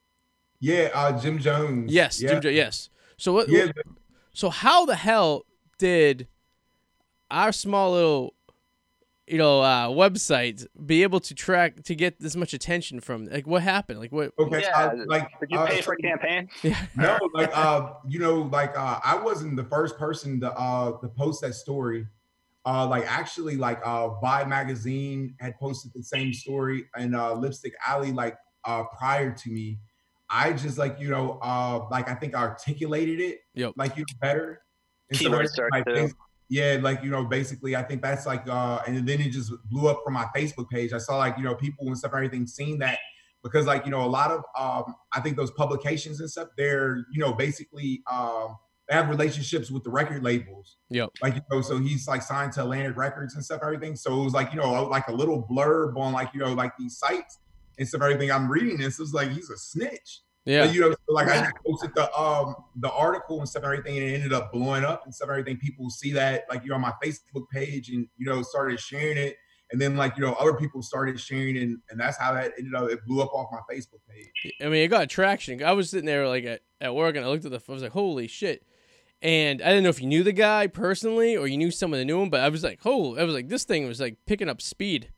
Yeah, 0.60 0.90
uh, 0.94 1.18
Jim 1.20 1.38
Jones. 1.38 1.92
Yes, 1.92 2.20
yeah. 2.20 2.30
Jim 2.30 2.40
Jo- 2.40 2.48
yes. 2.50 2.90
So 3.16 3.32
what? 3.32 3.48
Yeah, 3.48 3.68
So 4.32 4.50
how 4.50 4.86
the 4.86 4.96
hell 4.96 5.46
did 5.78 6.28
our 7.30 7.52
small 7.52 7.92
little, 7.92 8.34
you 9.26 9.38
know, 9.38 9.60
uh, 9.60 9.88
website 9.88 10.66
be 10.84 11.02
able 11.02 11.20
to 11.20 11.34
track 11.34 11.82
to 11.84 11.94
get 11.94 12.20
this 12.20 12.36
much 12.36 12.54
attention 12.54 13.00
from? 13.00 13.26
Like, 13.26 13.46
what 13.46 13.62
happened? 13.62 13.98
Like, 13.98 14.12
what? 14.12 14.32
Okay, 14.38 14.62
Yeah, 14.62 14.92
uh, 14.92 15.04
like 15.06 15.28
Did 15.40 15.50
you 15.50 15.58
uh, 15.58 15.66
pay 15.66 15.82
for 15.82 15.94
a 15.94 15.96
campaign? 15.96 16.48
no, 16.96 17.18
like 17.34 17.50
uh, 17.56 17.94
you 18.06 18.18
know, 18.18 18.42
like 18.42 18.76
uh, 18.78 19.00
I 19.04 19.16
wasn't 19.16 19.56
the 19.56 19.64
first 19.64 19.98
person 19.98 20.40
to 20.40 20.52
uh 20.52 20.98
to 21.00 21.08
post 21.08 21.40
that 21.42 21.54
story. 21.54 22.06
Uh, 22.64 22.86
like 22.86 23.04
actually, 23.06 23.56
like 23.56 23.80
uh, 23.84 24.08
Vibe 24.22 24.48
magazine 24.48 25.34
had 25.38 25.56
posted 25.58 25.92
the 25.94 26.02
same 26.02 26.32
story, 26.32 26.86
and 26.96 27.14
uh, 27.14 27.32
Lipstick 27.32 27.74
Alley, 27.86 28.12
like 28.12 28.36
uh, 28.64 28.84
prior 28.84 29.32
to 29.32 29.50
me. 29.50 29.78
I 30.28 30.52
just 30.52 30.76
like 30.76 30.98
you 30.98 31.08
know, 31.08 31.38
uh, 31.40 31.86
like 31.88 32.08
I 32.08 32.14
think 32.14 32.34
I 32.34 32.40
articulated 32.40 33.20
it, 33.20 33.38
Yep. 33.54 33.74
like 33.76 33.96
you 33.96 34.02
know, 34.02 34.18
better. 34.20 34.62
And 35.08 35.16
so 35.16 35.26
Keyword 35.26 35.44
that's, 35.44 35.54
search, 35.54 35.70
like, 35.70 35.84
too. 35.86 36.10
Yeah, 36.48 36.78
like 36.80 37.02
you 37.02 37.10
know, 37.10 37.24
basically, 37.24 37.74
I 37.74 37.82
think 37.82 38.02
that's 38.02 38.26
like, 38.26 38.48
uh, 38.48 38.80
and 38.86 39.06
then 39.06 39.20
it 39.20 39.30
just 39.30 39.52
blew 39.64 39.88
up 39.88 40.02
from 40.04 40.14
my 40.14 40.26
Facebook 40.36 40.68
page. 40.70 40.92
I 40.92 40.98
saw 40.98 41.16
like 41.16 41.36
you 41.36 41.44
know 41.44 41.54
people 41.54 41.86
and 41.86 41.98
stuff, 41.98 42.12
everything, 42.14 42.46
seeing 42.46 42.78
that, 42.78 42.98
because 43.42 43.66
like 43.66 43.84
you 43.84 43.90
know 43.90 44.04
a 44.04 44.06
lot 44.06 44.30
of 44.30 44.42
um, 44.58 44.94
I 45.12 45.20
think 45.20 45.36
those 45.36 45.50
publications 45.50 46.20
and 46.20 46.30
stuff 46.30 46.48
they're 46.56 47.04
you 47.12 47.18
know 47.18 47.32
basically 47.32 48.02
um, 48.10 48.56
they 48.88 48.94
have 48.94 49.08
relationships 49.08 49.70
with 49.70 49.82
the 49.82 49.90
record 49.90 50.22
labels. 50.22 50.76
Yep. 50.90 51.10
Like 51.20 51.34
you 51.34 51.40
know, 51.50 51.60
so 51.62 51.78
he's 51.78 52.06
like 52.06 52.22
signed 52.22 52.52
to 52.52 52.62
Atlantic 52.62 52.96
Records 52.96 53.34
and 53.34 53.44
stuff, 53.44 53.60
everything. 53.62 53.96
So 53.96 54.20
it 54.20 54.24
was 54.24 54.32
like 54.32 54.52
you 54.52 54.60
know 54.60 54.84
like 54.84 55.08
a 55.08 55.12
little 55.12 55.46
blurb 55.50 55.96
on 55.96 56.12
like 56.12 56.32
you 56.32 56.40
know 56.40 56.52
like 56.52 56.76
these 56.78 56.96
sites 56.96 57.38
and 57.78 57.88
stuff, 57.88 58.02
everything. 58.02 58.30
I'm 58.30 58.48
reading 58.48 58.78
this, 58.78 58.98
it 58.98 59.02
was 59.02 59.14
like 59.14 59.30
he's 59.30 59.50
a 59.50 59.56
snitch. 59.56 60.20
Yeah. 60.46 60.66
But, 60.66 60.74
you 60.74 60.80
know, 60.80 60.92
so 60.92 61.12
like 61.12 61.28
I 61.28 61.50
posted 61.66 61.92
the 61.94 62.12
um 62.18 62.54
the 62.76 62.90
article 62.90 63.40
and 63.40 63.48
stuff, 63.48 63.64
and 63.64 63.72
everything, 63.72 63.98
and 63.98 64.06
it 64.06 64.14
ended 64.14 64.32
up 64.32 64.52
blowing 64.52 64.84
up 64.84 65.04
and 65.04 65.14
stuff, 65.14 65.28
and 65.28 65.38
everything. 65.38 65.58
People 65.58 65.90
see 65.90 66.12
that 66.12 66.44
like 66.48 66.62
you 66.62 66.70
know 66.70 66.76
on 66.76 66.80
my 66.80 66.94
Facebook 67.04 67.48
page 67.52 67.90
and 67.90 68.06
you 68.16 68.26
know 68.26 68.42
started 68.42 68.78
sharing 68.78 69.18
it, 69.18 69.36
and 69.72 69.80
then 69.80 69.96
like 69.96 70.16
you 70.16 70.24
know 70.24 70.34
other 70.34 70.54
people 70.54 70.82
started 70.82 71.18
sharing, 71.18 71.56
and 71.56 71.78
and 71.90 71.98
that's 71.98 72.16
how 72.16 72.32
that 72.32 72.52
ended 72.58 72.74
up. 72.74 72.88
It 72.88 73.04
blew 73.06 73.20
up 73.20 73.34
off 73.34 73.48
my 73.50 73.74
Facebook 73.74 74.00
page. 74.08 74.52
I 74.62 74.66
mean, 74.66 74.84
it 74.84 74.88
got 74.88 75.10
traction. 75.10 75.62
I 75.64 75.72
was 75.72 75.90
sitting 75.90 76.06
there 76.06 76.28
like 76.28 76.44
at, 76.44 76.60
at 76.80 76.94
work 76.94 77.16
and 77.16 77.24
I 77.24 77.28
looked 77.28 77.44
at 77.44 77.50
the. 77.50 77.60
I 77.68 77.72
was 77.72 77.82
like, 77.82 77.92
holy 77.92 78.28
shit. 78.28 78.64
And 79.22 79.62
I 79.62 79.68
didn't 79.68 79.82
know 79.82 79.88
if 79.88 80.00
you 80.00 80.06
knew 80.06 80.22
the 80.22 80.32
guy 80.32 80.66
personally 80.66 81.36
or 81.36 81.46
you 81.46 81.56
knew 81.56 81.70
someone 81.70 81.98
that 81.98 82.04
knew 82.04 82.20
him, 82.20 82.28
but 82.30 82.42
I 82.42 82.50
was 82.50 82.62
like, 82.62 82.80
oh, 82.84 83.16
I 83.16 83.24
was 83.24 83.34
like, 83.34 83.48
this 83.48 83.64
thing 83.64 83.88
was 83.88 83.98
like 83.98 84.18
picking 84.26 84.48
up 84.48 84.60
speed. 84.60 85.10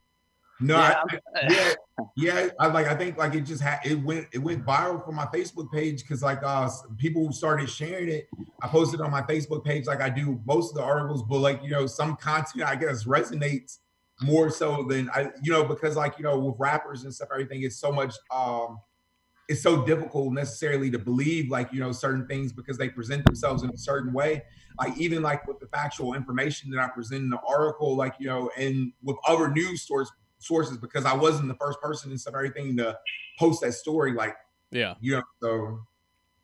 No, 0.61 0.76
Yeah, 0.76 1.02
I, 1.09 1.18
yeah, 1.48 1.74
yeah. 2.16 2.48
I 2.59 2.66
like. 2.66 2.86
I 2.86 2.94
think 2.94 3.16
like 3.16 3.34
it 3.34 3.42
just 3.42 3.62
had 3.62 3.78
it 3.84 3.94
went 4.02 4.26
it 4.32 4.38
went 4.38 4.64
viral 4.66 5.04
from 5.04 5.14
my 5.14 5.26
Facebook 5.26 5.70
page 5.70 6.02
because 6.02 6.22
like 6.22 6.40
uh 6.42 6.68
people 6.96 7.30
started 7.32 7.68
sharing 7.68 8.09
it. 8.09 8.28
I 8.61 8.68
posted 8.68 9.00
on 9.00 9.11
my 9.11 9.22
Facebook 9.22 9.64
page 9.64 9.86
like 9.86 10.00
I 10.00 10.11
do 10.11 10.40
most 10.46 10.70
of 10.70 10.76
the 10.76 10.82
articles, 10.82 11.22
but 11.22 11.38
like 11.38 11.62
you 11.62 11.70
know 11.70 11.86
some 11.86 12.16
content 12.16 12.64
I 12.64 12.74
guess 12.74 13.04
resonates 13.04 13.78
more 14.20 14.50
so 14.50 14.82
than 14.82 15.09
I 15.11 15.30
you 15.42 15.52
know 15.52 15.64
because 15.64 15.96
like 15.96 16.18
you 16.18 16.24
know 16.24 16.38
with 16.38 16.56
rappers 16.59 17.04
and 17.04 17.14
stuff 17.14 17.28
everything 17.32 17.62
it's 17.62 17.76
so 17.76 17.92
much 17.92 18.14
um 18.34 18.78
it's 19.48 19.62
so 19.62 19.84
difficult 19.84 20.32
necessarily 20.32 20.90
to 20.90 20.98
believe 20.98 21.50
like 21.50 21.72
you 21.72 21.80
know 21.80 21.92
certain 21.92 22.26
things 22.26 22.52
because 22.52 22.76
they 22.76 22.88
present 22.88 23.24
themselves 23.24 23.62
in 23.62 23.70
a 23.70 23.78
certain 23.78 24.12
way 24.12 24.42
like 24.78 24.96
even 24.98 25.22
like 25.22 25.46
with 25.46 25.59
the 25.61 25.66
factual 25.68 26.14
information 26.14 26.70
that 26.70 26.80
i 26.80 26.88
present 26.88 27.22
in 27.22 27.30
the 27.30 27.38
article 27.46 27.96
like 27.96 28.14
you 28.18 28.26
know 28.26 28.50
and 28.59 28.92
with 29.02 29.16
other 29.26 29.48
news 29.48 29.86
source 29.86 30.11
sources 30.39 30.76
because 30.78 31.05
i 31.05 31.14
wasn't 31.14 31.47
the 31.47 31.55
first 31.55 31.80
person 31.80 32.11
and 32.11 32.20
stuff 32.20 32.34
everything 32.34 32.76
to 32.76 32.97
post 33.39 33.61
that 33.61 33.72
story 33.72 34.12
like 34.12 34.34
Yeah. 34.70 34.95
you 35.01 35.16
know 35.16 35.22
so 35.43 35.80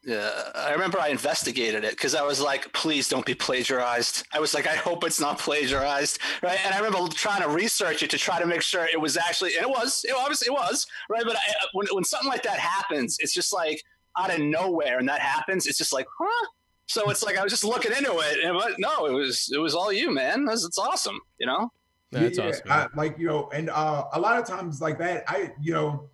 Yeah, 0.07 0.31
I 0.55 0.73
remember 0.73 0.99
I 1.01 1.09
investigated 1.09 1.83
it 1.83 1.93
because 1.93 2.15
I 2.15 2.21
was 2.23 2.39
like, 2.39 2.71
please 2.75 3.09
don't 3.09 3.25
be 3.25 3.35
plagiarized. 3.35 4.27
I 4.35 4.39
was 4.39 4.53
like, 4.53 4.67
I 4.67 4.77
hope 4.77 5.03
it's 5.03 5.19
not 5.19 5.39
plagiarized, 5.39 6.19
right? 6.43 6.59
And 6.63 6.75
I 6.75 6.79
remember 6.79 7.09
trying 7.09 7.41
to 7.41 7.49
research 7.49 8.03
it 8.03 8.11
to 8.11 8.19
try 8.19 8.39
to 8.39 8.45
make 8.45 8.61
sure 8.61 8.85
it 8.93 9.01
was 9.01 9.17
actually, 9.17 9.57
and 9.57 9.65
it 9.65 9.71
was, 9.71 10.05
it 10.07 10.15
obviously 10.15 10.49
it 10.53 10.53
was, 10.53 10.87
right? 11.09 11.25
But 11.25 11.37
I, 11.37 11.39
uh, 11.39 11.67
when, 11.73 11.87
when 11.93 12.05
something 12.05 12.29
like 12.29 12.43
that 12.43 12.59
happens, 12.59 13.17
it's 13.21 13.33
just 13.33 13.51
like 13.55 13.83
out 14.19 14.31
of 14.31 14.41
nowhere, 14.41 14.99
and 14.99 15.09
that 15.09 15.21
happens, 15.21 15.67
it's 15.67 15.79
just 15.79 15.95
like, 15.95 16.07
huh? 16.21 16.47
So 16.87 17.09
it's 17.09 17.23
like 17.25 17.39
I 17.39 17.43
was 17.43 17.51
just 17.51 17.65
looking 17.65 17.93
into 17.93 18.13
it, 18.19 18.45
and 18.45 18.59
but 18.59 18.73
no, 18.79 19.07
it 19.07 19.13
was 19.13 19.51
it 19.55 19.59
was 19.59 19.75
all 19.75 19.91
you, 19.91 20.13
man. 20.13 20.45
That's 20.45 20.67
it's 20.67 20.77
awesome, 20.77 21.19
you 21.41 21.47
know. 21.47 21.73
That's 22.15 22.39
Yeah, 22.39 22.49
awesome. 22.49 22.71
I, 22.71 22.87
like 22.97 23.19
you 23.19 23.27
know, 23.27 23.49
and 23.53 23.69
uh, 23.71 24.05
a 24.12 24.21
lot 24.21 24.41
of 24.41 24.47
times 24.47 24.81
like 24.81 24.99
that, 24.99 25.25
I 25.29 25.53
you 25.61 25.73
know, 25.73 26.11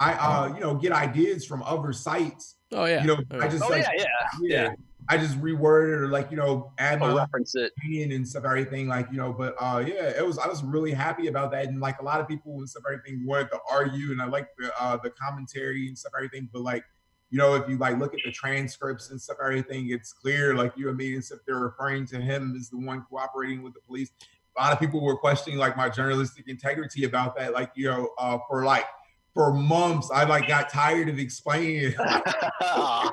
I 0.00 0.12
uh, 0.14 0.54
you 0.54 0.60
know, 0.60 0.74
get 0.74 0.92
ideas 0.92 1.44
from 1.44 1.62
other 1.62 1.92
sites. 1.92 2.56
oh, 2.72 2.84
yeah. 2.86 3.02
You 3.02 3.08
know, 3.08 3.22
Oh, 3.30 3.40
I 3.40 3.48
just 3.48 3.62
Oh 3.62 3.68
like 3.68 3.84
yeah, 3.96 4.04
yeah. 4.40 4.62
yeah, 4.62 4.74
I 5.08 5.18
just 5.18 5.40
reword 5.40 5.92
it 5.92 6.00
or 6.00 6.08
like 6.08 6.30
you 6.30 6.36
know, 6.36 6.72
add 6.78 7.00
my 7.00 7.06
I'll 7.08 7.16
reference 7.16 7.54
it. 7.54 7.72
and 7.84 8.26
stuff, 8.26 8.44
everything 8.44 8.88
like 8.88 9.08
you 9.10 9.18
know. 9.18 9.32
But 9.32 9.54
uh, 9.60 9.84
yeah, 9.86 10.08
it 10.16 10.26
was 10.26 10.38
I 10.38 10.48
was 10.48 10.62
really 10.62 10.92
happy 10.92 11.28
about 11.28 11.52
that, 11.52 11.66
and 11.66 11.80
like 11.80 12.00
a 12.00 12.04
lot 12.04 12.20
of 12.20 12.26
people 12.26 12.58
and 12.58 12.68
stuff, 12.68 12.84
everything 12.90 13.26
wanted 13.26 13.50
to 13.50 13.58
argue, 13.70 14.10
and 14.12 14.20
I 14.20 14.26
like 14.26 14.48
the 14.58 14.72
uh, 14.82 14.96
the 14.96 15.10
commentary 15.10 15.86
and 15.88 15.96
stuff, 15.96 16.12
everything. 16.16 16.48
But 16.52 16.62
like 16.62 16.84
you 17.30 17.38
know, 17.38 17.54
if 17.54 17.66
you 17.68 17.78
like 17.78 17.98
look 17.98 18.12
at 18.12 18.20
the 18.24 18.30
transcripts 18.30 19.10
and 19.10 19.20
stuff, 19.20 19.38
everything, 19.42 19.88
it's 19.88 20.12
clear 20.12 20.54
like 20.54 20.74
you 20.76 20.88
and 20.88 20.98
me 20.98 21.14
and 21.14 21.24
stuff. 21.24 21.38
They're 21.46 21.56
referring 21.56 22.06
to 22.08 22.20
him 22.20 22.54
as 22.58 22.68
the 22.68 22.76
one 22.78 23.04
cooperating 23.08 23.62
with 23.62 23.72
the 23.72 23.80
police. 23.80 24.10
A 24.56 24.62
lot 24.62 24.72
of 24.72 24.78
people 24.78 25.00
were 25.00 25.16
questioning 25.16 25.58
like 25.58 25.76
my 25.76 25.88
journalistic 25.88 26.48
integrity 26.48 27.04
about 27.04 27.36
that, 27.36 27.52
like 27.52 27.70
you 27.74 27.86
know, 27.86 28.10
uh, 28.18 28.38
for 28.48 28.64
like 28.64 28.86
for 29.34 29.52
months, 29.52 30.10
I 30.12 30.24
like 30.24 30.46
got 30.46 30.68
tired 30.68 31.08
of 31.08 31.18
explaining 31.18 31.92
it. 31.92 31.94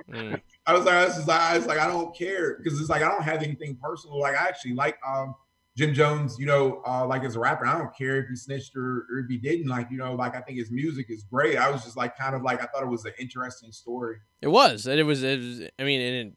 Mm. 0.09 0.41
I 0.65 0.73
was 0.73 0.85
like, 0.85 1.07
this 1.07 1.17
is 1.17 1.27
like, 1.27 1.39
I 1.39 1.57
was 1.57 1.67
like, 1.67 1.77
I 1.77 1.87
don't 1.87 2.15
care 2.15 2.57
because 2.57 2.79
it's 2.79 2.89
like 2.89 3.03
I 3.03 3.07
don't 3.09 3.23
have 3.23 3.43
anything 3.43 3.77
personal. 3.81 4.19
Like 4.19 4.35
I 4.35 4.47
actually 4.47 4.73
like 4.73 4.97
um 5.07 5.35
Jim 5.79 5.93
Jones, 5.93 6.37
you 6.39 6.45
know, 6.45 6.81
uh, 6.85 7.05
like 7.05 7.23
as 7.23 7.35
a 7.35 7.39
rapper, 7.39 7.65
I 7.65 7.77
don't 7.77 7.95
care 7.95 8.17
if 8.21 8.27
he 8.27 8.35
snitched 8.35 8.75
or, 8.75 9.05
or 9.09 9.19
if 9.19 9.29
he 9.29 9.37
didn't. 9.37 9.67
Like, 9.67 9.89
you 9.89 9.97
know, 9.97 10.13
like 10.15 10.35
I 10.35 10.41
think 10.41 10.57
his 10.57 10.71
music 10.71 11.07
is 11.09 11.23
great. 11.23 11.57
I 11.57 11.69
was 11.69 11.83
just 11.83 11.95
like 11.95 12.17
kind 12.17 12.35
of 12.35 12.41
like 12.41 12.61
I 12.61 12.65
thought 12.65 12.83
it 12.83 12.89
was 12.89 13.05
an 13.05 13.13
interesting 13.19 13.71
story. 13.71 14.17
It 14.41 14.47
was. 14.47 14.87
And 14.87 14.99
it 14.99 15.03
was, 15.03 15.23
it 15.23 15.37
was 15.39 15.61
I 15.79 15.83
mean, 15.83 16.01
and 16.01 16.15
it 16.15 16.33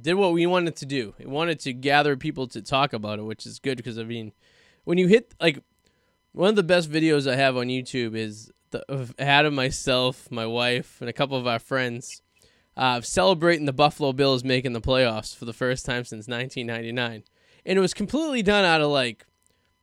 did 0.00 0.14
what 0.14 0.32
we 0.32 0.46
wanted 0.46 0.76
to 0.76 0.86
do. 0.86 1.14
It 1.18 1.28
wanted 1.28 1.60
to 1.60 1.72
gather 1.72 2.16
people 2.16 2.46
to 2.48 2.62
talk 2.62 2.92
about 2.92 3.18
it, 3.18 3.22
which 3.22 3.46
is 3.46 3.58
good 3.58 3.76
because, 3.76 3.98
I 3.98 4.04
mean, 4.04 4.32
when 4.84 4.98
you 4.98 5.06
hit, 5.06 5.34
like, 5.40 5.62
one 6.32 6.48
of 6.48 6.56
the 6.56 6.62
best 6.62 6.90
videos 6.90 7.30
I 7.30 7.36
have 7.36 7.56
on 7.56 7.66
YouTube 7.66 8.16
is 8.16 8.50
the, 8.70 8.82
of 8.88 9.52
myself, 9.52 10.30
my 10.30 10.46
wife, 10.46 10.96
and 11.00 11.10
a 11.10 11.12
couple 11.12 11.36
of 11.36 11.46
our 11.46 11.58
friends 11.58 12.22
uh, 12.76 13.00
celebrating 13.02 13.66
the 13.66 13.72
Buffalo 13.72 14.12
Bills 14.12 14.44
making 14.44 14.72
the 14.72 14.80
playoffs 14.80 15.36
for 15.36 15.44
the 15.44 15.52
first 15.52 15.84
time 15.84 16.04
since 16.04 16.26
1999. 16.26 17.24
And 17.66 17.78
it 17.78 17.80
was 17.80 17.94
completely 17.94 18.42
done 18.42 18.64
out 18.64 18.80
of, 18.80 18.90
like, 18.90 19.26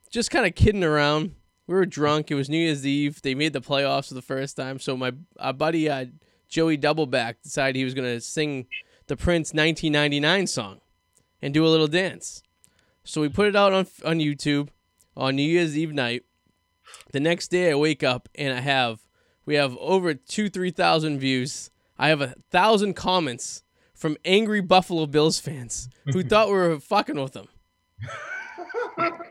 just 0.10 0.32
kind 0.32 0.46
of 0.46 0.56
kidding 0.56 0.84
around. 0.84 1.36
We 1.68 1.76
were 1.76 1.86
drunk. 1.86 2.32
It 2.32 2.36
was 2.36 2.50
New 2.50 2.58
Year's 2.58 2.86
Eve. 2.86 3.22
They 3.22 3.36
made 3.36 3.54
the 3.54 3.62
playoffs 3.62 4.08
for 4.08 4.16
the 4.16 4.24
first 4.24 4.58
time. 4.58 4.80
So 4.80 4.98
my 4.98 5.12
our 5.40 5.54
buddy 5.54 5.88
uh, 5.88 6.08
Joey 6.48 6.80
Doubleback 6.80 7.36
decided 7.44 7.76
he 7.76 7.84
was 7.84 7.94
to 7.94 8.20
sing 8.20 8.66
the 9.10 9.18
Prince 9.18 9.54
1999 9.54 10.48
song 10.48 10.80
and 11.42 11.54
do 11.54 11.66
a 11.66 11.68
little 11.68 11.88
dance. 11.88 12.44
So 13.04 13.22
we 13.22 13.28
put 13.28 13.48
it 13.48 13.56
out 13.56 13.74
on 13.74 13.88
on 14.06 14.20
YouTube 14.20 14.70
on 15.18 15.36
New 15.36 15.44
Year's 15.44 15.78
Eve 15.78 15.92
night. 15.92 16.24
The 17.12 17.20
next 17.20 17.50
day 17.50 17.72
I 17.72 17.76
wake 17.76 18.04
up 18.04 18.30
and 18.36 18.54
I 18.54 18.62
have 18.62 19.00
we 19.46 19.56
have 19.56 19.76
over 19.78 20.14
two 20.14 20.48
three 20.48 20.70
thousand 20.72 21.20
views. 21.20 21.72
I 21.98 22.10
have 22.10 22.22
a 22.22 22.36
thousand 22.52 22.94
comments 22.94 23.64
from 23.96 24.16
angry 24.24 24.62
Buffalo 24.62 25.08
Bills 25.08 25.40
fans 25.40 25.90
who 26.14 26.24
thought 26.30 26.48
we 26.48 26.54
were 26.54 26.80
fucking 26.80 27.20
with 27.20 27.34
them. 27.34 27.48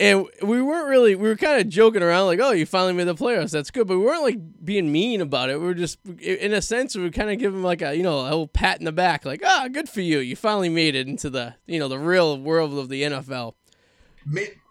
And 0.00 0.26
we 0.42 0.60
weren't 0.60 0.88
really, 0.88 1.14
we 1.14 1.28
were 1.28 1.36
kind 1.36 1.60
of 1.60 1.68
joking 1.68 2.02
around, 2.02 2.26
like, 2.26 2.40
oh, 2.42 2.50
you 2.50 2.66
finally 2.66 2.94
made 2.94 3.04
the 3.04 3.14
playoffs. 3.14 3.52
That's 3.52 3.70
good. 3.70 3.86
But 3.86 3.98
we 3.98 4.04
weren't 4.04 4.22
like 4.22 4.64
being 4.64 4.90
mean 4.90 5.20
about 5.20 5.50
it. 5.50 5.60
We 5.60 5.66
were 5.66 5.74
just, 5.74 5.98
in 6.20 6.52
a 6.52 6.60
sense, 6.60 6.96
we 6.96 7.02
were 7.02 7.10
kind 7.10 7.30
of 7.30 7.38
giving 7.38 7.62
like 7.62 7.80
a, 7.80 7.96
you 7.96 8.02
know, 8.02 8.20
a 8.20 8.24
little 8.24 8.48
pat 8.48 8.80
in 8.80 8.86
the 8.86 8.92
back, 8.92 9.24
like, 9.24 9.42
ah, 9.44 9.68
good 9.70 9.88
for 9.88 10.00
you. 10.00 10.18
You 10.18 10.34
finally 10.34 10.68
made 10.68 10.96
it 10.96 11.06
into 11.06 11.30
the, 11.30 11.54
you 11.66 11.78
know, 11.78 11.86
the 11.86 11.98
real 11.98 12.38
world 12.40 12.76
of 12.76 12.88
the 12.88 13.02
NFL. 13.04 13.54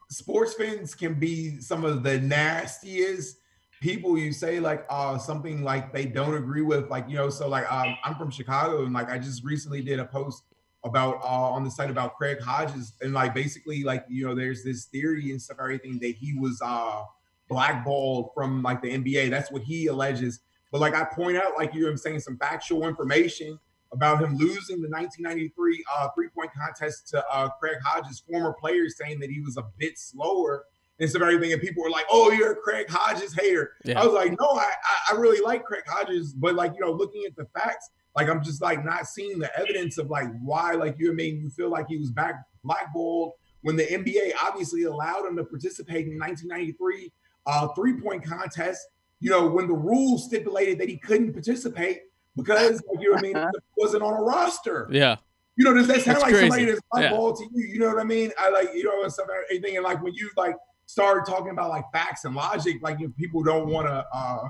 Sports 0.10 0.54
fans 0.56 0.94
can 0.94 1.16
be 1.16 1.60
some 1.60 1.86
of 1.86 2.04
the 2.04 2.20
nastiest 2.20 3.38
people 3.84 4.18
you 4.18 4.32
say 4.32 4.62
like 4.62 4.86
uh 4.90 5.18
something 5.18 5.62
like 5.62 5.92
they 5.92 6.06
don't 6.06 6.36
agree 6.36 6.62
with 6.62 6.90
like 6.90 7.04
you 7.10 7.18
know 7.18 7.30
so 7.30 7.50
like 7.50 7.70
um, 7.70 7.98
i'm 8.06 8.16
from 8.16 8.32
chicago 8.32 8.86
and 8.86 8.94
like 8.94 9.10
i 9.10 9.18
just 9.18 9.44
recently 9.44 9.82
did 9.82 10.00
a 10.00 10.06
post 10.06 10.44
about 10.84 11.16
uh 11.24 11.52
on 11.52 11.64
the 11.64 11.72
site 11.72 11.90
about 11.90 12.16
craig 12.16 12.40
hodges 12.42 12.94
and 13.02 13.14
like 13.14 13.34
basically 13.34 13.84
like 13.84 14.06
you 14.10 14.28
know 14.28 14.36
there's 14.36 14.64
this 14.64 14.86
theory 14.86 15.32
and 15.32 15.42
stuff 15.42 15.58
everything 15.60 15.98
that 16.00 16.16
he 16.16 16.34
was 16.38 16.62
uh 16.64 17.04
blackballed 17.50 18.32
from 18.34 18.62
like 18.62 18.82
the 18.82 18.90
nba 18.98 19.30
that's 19.30 19.52
what 19.52 19.62
he 19.62 19.88
alleges 19.88 20.42
but 20.72 20.82
like 20.82 20.94
i 20.94 21.04
point 21.04 21.38
out 21.38 21.54
like 21.58 21.74
you 21.74 21.84
know 21.84 21.90
i'm 21.90 21.98
saying 21.98 22.20
some 22.20 22.38
factual 22.38 22.88
information 22.88 23.58
about 23.94 24.22
him 24.22 24.36
losing 24.36 24.82
the 24.82 24.90
1993 24.90 25.84
uh, 25.96 26.10
three-point 26.16 26.50
contest 26.54 27.08
to 27.10 27.24
uh, 27.32 27.48
Craig 27.60 27.78
Hodges, 27.86 28.24
former 28.30 28.54
players 28.54 28.98
saying 28.98 29.20
that 29.20 29.30
he 29.30 29.40
was 29.40 29.56
a 29.58 29.64
bit 29.78 29.98
slower 29.98 30.66
and 31.00 31.10
stuff 31.10 31.22
everything, 31.22 31.54
and 31.54 31.62
people 31.62 31.84
were 31.84 31.90
like, 31.90 32.06
"Oh, 32.12 32.32
you're 32.32 32.52
a 32.52 32.56
Craig 32.56 32.88
Hodges 32.90 33.34
hater." 33.34 33.74
Yeah. 33.84 34.02
I 34.02 34.06
was 34.06 34.14
like, 34.14 34.32
"No, 34.40 34.48
I 34.48 34.72
I 35.12 35.16
really 35.16 35.42
like 35.42 35.64
Craig 35.64 35.84
Hodges, 35.88 36.34
but 36.34 36.56
like 36.56 36.74
you 36.74 36.82
know, 36.82 36.92
looking 36.92 37.24
at 37.26 37.36
the 37.36 37.46
facts, 37.58 37.90
like 38.16 38.30
I'm 38.30 38.44
just 38.44 38.62
like 38.62 38.84
not 38.86 39.08
seeing 39.08 39.40
the 39.40 39.50
evidence 39.60 39.98
of 39.98 40.10
like 40.10 40.28
why 40.42 40.74
like 40.74 40.96
you 41.00 41.14
made 41.14 41.42
you 41.42 41.50
feel 41.50 41.70
like 41.70 41.88
he 41.88 41.98
was 41.98 42.12
back 42.12 42.44
blackballed 42.64 43.34
when 43.62 43.76
the 43.76 43.84
NBA 43.86 44.34
obviously 44.42 44.84
allowed 44.84 45.26
him 45.26 45.36
to 45.38 45.44
participate 45.44 46.08
in 46.08 46.20
1993 46.20 47.12
uh, 47.46 47.68
three-point 47.70 48.24
contest. 48.24 48.88
You 49.20 49.30
know, 49.30 49.48
when 49.48 49.68
the 49.68 49.74
rules 49.74 50.26
stipulated 50.26 50.80
that 50.80 50.90
he 50.90 50.98
couldn't 50.98 51.32
participate 51.34 52.02
because 52.36 52.82
like, 52.92 53.02
you 53.02 53.10
know 53.10 53.16
what 53.16 53.20
I 53.20 53.22
mean, 53.22 53.52
wasn't 53.78 54.04
on 54.04 54.14
a 54.14 54.22
roster. 54.22 54.88
Yeah. 54.92 55.16
You 55.56 55.64
know, 55.66 55.74
does 55.74 55.88
that 55.88 56.02
sound 56.02 56.16
That's 56.18 56.24
like 56.24 56.36
somebody 56.36 56.64
crazy. 56.66 56.66
that's 56.66 56.82
Yeah. 56.96 57.10
blackballed 57.10 57.38
to 57.38 57.44
you? 57.54 57.66
You 57.68 57.80
know 57.80 57.88
what 57.88 58.00
I 58.00 58.04
mean? 58.04 58.32
I 58.40 58.50
like, 58.50 58.70
you 58.74 58.84
know, 58.84 59.04
and 59.04 59.12
stuff, 59.14 59.28
everything. 59.52 59.78
And 59.78 59.84
like 59.86 60.02
when 60.02 60.14
you 60.14 60.30
like 60.36 60.56
start 60.88 61.26
talking 61.28 61.52
about 61.52 61.70
like 61.70 61.86
facts 61.94 62.26
and 62.26 62.36
logic, 62.36 62.82
like 62.82 63.00
if 63.02 63.16
people 63.16 63.44
don't 63.44 63.68
want 63.68 63.88
to 63.88 64.06
uh 64.14 64.48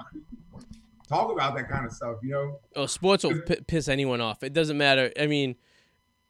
talk 1.08 1.32
about 1.32 1.56
that 1.56 1.70
kind 1.70 1.86
of 1.86 1.92
stuff, 1.92 2.18
you 2.24 2.32
know? 2.32 2.60
Oh, 2.76 2.86
sports 2.86 3.24
will 3.24 3.42
p- 3.42 3.62
piss 3.68 3.88
anyone 3.88 4.22
off. 4.22 4.44
It 4.44 4.54
doesn't 4.54 4.78
matter. 4.78 5.12
I 5.20 5.28
mean, 5.28 5.56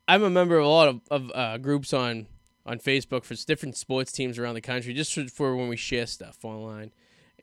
I'm 0.07 0.23
a 0.23 0.29
member 0.29 0.57
of 0.57 0.65
a 0.65 0.67
lot 0.69 0.87
of, 0.87 1.01
of 1.09 1.31
uh, 1.33 1.57
groups 1.57 1.93
on 1.93 2.27
on 2.65 2.79
Facebook 2.79 3.25
for 3.25 3.35
different 3.35 3.75
sports 3.75 4.11
teams 4.11 4.39
around 4.39 4.55
the 4.55 4.61
country, 4.61 4.93
just 4.93 5.13
for, 5.13 5.27
for 5.27 5.55
when 5.55 5.67
we 5.67 5.75
share 5.75 6.05
stuff 6.05 6.37
online. 6.45 6.91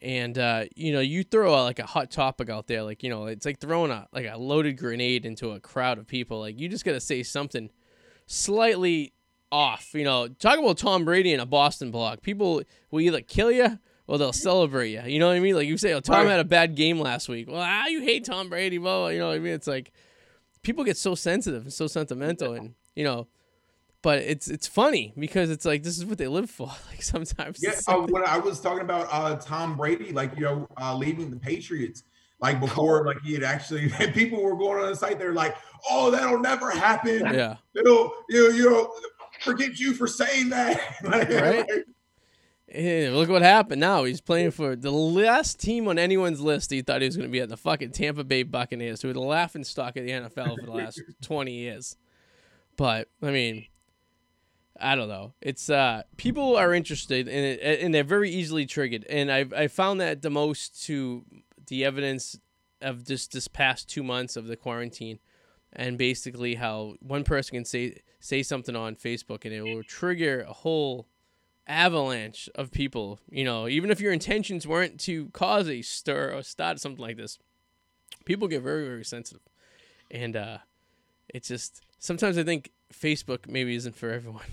and 0.01 0.39
uh, 0.39 0.65
you 0.75 0.93
know 0.93 1.01
you 1.01 1.23
throw 1.23 1.63
like 1.65 1.79
a 1.79 1.85
hot 1.87 2.11
topic 2.11 2.49
out 2.49 2.67
there 2.67 2.83
like 2.83 3.03
you 3.03 3.11
know 3.11 3.27
it's 3.27 3.45
like 3.45 3.61
throwing 3.61 3.91
a 3.91 4.09
like 4.15 4.27
a 4.27 4.39
loaded 4.39 4.79
grenade 4.79 5.27
into 5.27 5.51
a 5.51 5.61
crowd 5.61 5.99
of 5.99 6.07
people 6.07 6.41
like 6.41 6.59
you 6.59 6.71
just 6.71 6.87
got 6.87 6.93
to 6.93 7.01
say 7.01 7.23
something 7.23 7.69
slightly 8.27 9.13
off 9.53 9.91
you 9.93 10.05
know 10.05 10.29
talk 10.29 10.59
about 10.59 10.79
tom 10.79 11.05
brady 11.05 11.33
in 11.33 11.41
a 11.41 11.45
boston 11.47 11.91
blog 11.91 12.23
people 12.23 12.63
will 12.91 13.01
either 13.01 13.21
kill 13.21 13.51
you 13.51 13.79
or 14.11 14.19
they'll 14.19 14.33
celebrate 14.33 14.91
you 14.91 15.03
you 15.07 15.19
know 15.19 15.29
what 15.29 15.37
i 15.37 15.41
mean 15.41 15.55
like 15.55 15.67
you 15.69 15.79
say 15.79 15.93
oh 15.95 16.01
tom 16.01 16.25
Right. 16.25 16.31
had 16.33 16.41
a 16.41 16.45
bad 16.45 16.75
game 16.75 16.99
last 17.01 17.29
week 17.29 17.49
well 17.49 17.63
ah 17.65 17.87
you 17.87 18.03
hate 18.03 18.25
tom 18.25 18.49
brady 18.51 18.77
blah, 18.79 18.99
blah, 18.99 19.09
you 19.09 19.19
know 19.19 19.29
what 19.29 19.37
i 19.37 19.39
mean 19.39 19.53
it's 19.55 19.67
like 19.67 19.93
people 20.63 20.85
get 20.85 20.97
so 20.97 21.15
sensitive 21.15 21.63
and 21.63 21.73
so 21.73 21.87
sentimental 21.87 22.53
and 22.55 22.75
you 22.95 23.05
know 23.05 23.27
but 24.03 24.19
it's 24.19 24.49
it's 24.49 24.67
funny 24.67 25.13
because 25.19 25.51
it's 25.51 25.65
like 25.65 25.83
this 25.83 25.97
is 25.99 26.05
what 26.05 26.19
they 26.19 26.27
live 26.29 26.51
for 26.51 26.67
like 26.91 27.03
sometimes 27.03 27.63
Yeah, 27.63 27.73
uh, 27.87 28.01
when 28.09 28.25
I 28.25 28.39
was 28.39 28.61
talking 28.61 28.81
about 28.83 29.09
uh, 29.13 29.37
Tom 29.37 29.77
Brady, 29.77 30.13
like 30.13 30.35
you 30.37 30.43
know, 30.43 30.67
uh, 30.81 30.97
leaving 30.97 31.31
the 31.31 31.37
Patriots, 31.37 32.03
like 32.41 32.59
before, 32.61 33.05
like 33.05 33.21
he 33.23 33.35
had 33.35 33.43
actually, 33.43 33.91
people 34.15 34.43
were 34.43 34.57
going 34.57 34.83
on 34.83 34.89
the 34.89 34.97
site. 34.97 35.19
They're 35.19 35.35
like, 35.35 35.55
"Oh, 35.91 36.11
that'll 36.11 36.39
never 36.41 36.71
happen. 36.71 37.21
yeah 37.21 37.57
It'll, 37.75 38.15
you 38.31 38.49
know, 38.49 38.57
you 38.57 38.71
know, 38.71 38.95
forget 39.43 39.79
you 39.79 39.93
for 39.93 40.07
saying 40.07 40.49
that." 40.49 40.81
Like, 41.05 41.29
Right. 41.29 41.69
like, 41.69 41.85
Yeah, 42.73 43.11
look 43.13 43.29
what 43.29 43.43
happened 43.43 43.81
now. 43.81 44.05
He's 44.05 44.21
playing 44.21 44.53
for 44.53 44.77
the 44.77 44.93
last 44.93 45.59
team 45.59 45.89
on 45.89 45.99
anyone's 45.99 46.41
list. 46.41 46.71
He 46.71 46.83
thought 46.83 47.01
he 47.01 47.09
was 47.09 47.17
going 47.17 47.29
to 47.29 47.33
be 47.33 47.41
at 47.41 47.49
the 47.49 47.57
fucking 47.57 47.91
Tampa 47.91 48.23
Bay 48.23 48.45
Buccaneers, 48.45 49.03
who 49.03 49.09
were 49.09 49.15
the 49.15 49.21
laughing 49.21 49.65
stock 49.65 49.97
of 49.97 50.05
the 50.05 50.11
NFL 50.11 50.57
for 50.61 50.67
the 50.67 50.73
last 50.73 51.03
20 51.23 51.53
years. 51.53 51.97
But, 52.77 53.09
I 53.23 53.31
mean, 53.31 53.67
I 54.81 54.95
don't 54.95 55.09
know. 55.09 55.35
It's 55.41 55.69
uh 55.69 56.03
people 56.17 56.57
are 56.57 56.73
interested 56.73 57.29
in 57.29 57.45
it 57.45 57.81
and 57.83 57.93
they're 57.93 58.03
very 58.03 58.31
easily 58.31 58.67
triggered. 58.67 59.05
And 59.11 59.31
I've 59.31 59.53
I 59.53 59.69
found 59.69 60.01
that 60.01 60.23
the 60.23 60.31
most 60.31 60.83
to 60.85 61.25
the 61.67 61.85
evidence 61.85 62.39
of 62.81 63.05
just 63.05 63.33
this 63.33 63.47
past 63.47 63.91
two 63.91 64.03
months 64.03 64.37
of 64.37 64.47
the 64.47 64.57
quarantine 64.57 65.19
and 65.73 65.99
basically 65.99 66.55
how 66.55 66.95
one 67.01 67.25
person 67.25 67.57
can 67.57 67.65
say 67.65 67.99
say 68.21 68.43
something 68.43 68.75
on 68.75 68.97
Facebook 68.97 69.45
and 69.45 69.53
it 69.53 69.63
will 69.63 69.83
trigger 69.83 70.47
a 70.49 70.53
whole 70.53 71.07
avalanche 71.71 72.49
of 72.55 72.71
people. 72.73 73.21
You 73.31 73.45
know, 73.45 73.69
even 73.69 73.91
if 73.91 74.01
your 74.01 74.13
intentions 74.13 74.67
weren't 74.67 74.99
to 75.01 75.29
cause 75.29 75.69
a 75.69 75.83
stir 75.83 76.35
or 76.35 76.43
start 76.43 76.81
something 76.81 77.01
like 77.01 77.17
this, 77.17 77.39
people 78.25 78.49
get 78.49 78.63
very 78.63 78.85
very 78.85 79.05
sensitive, 79.05 79.43
and 80.11 80.37
uh, 80.37 80.59
it's 81.29 81.49
just 81.49 81.83
sometimes 81.99 82.37
I 82.37 82.43
think 82.43 82.73
Facebook 82.93 83.49
maybe 83.49 83.75
isn't 83.77 83.97
for 83.97 84.11
everyone. 84.11 84.47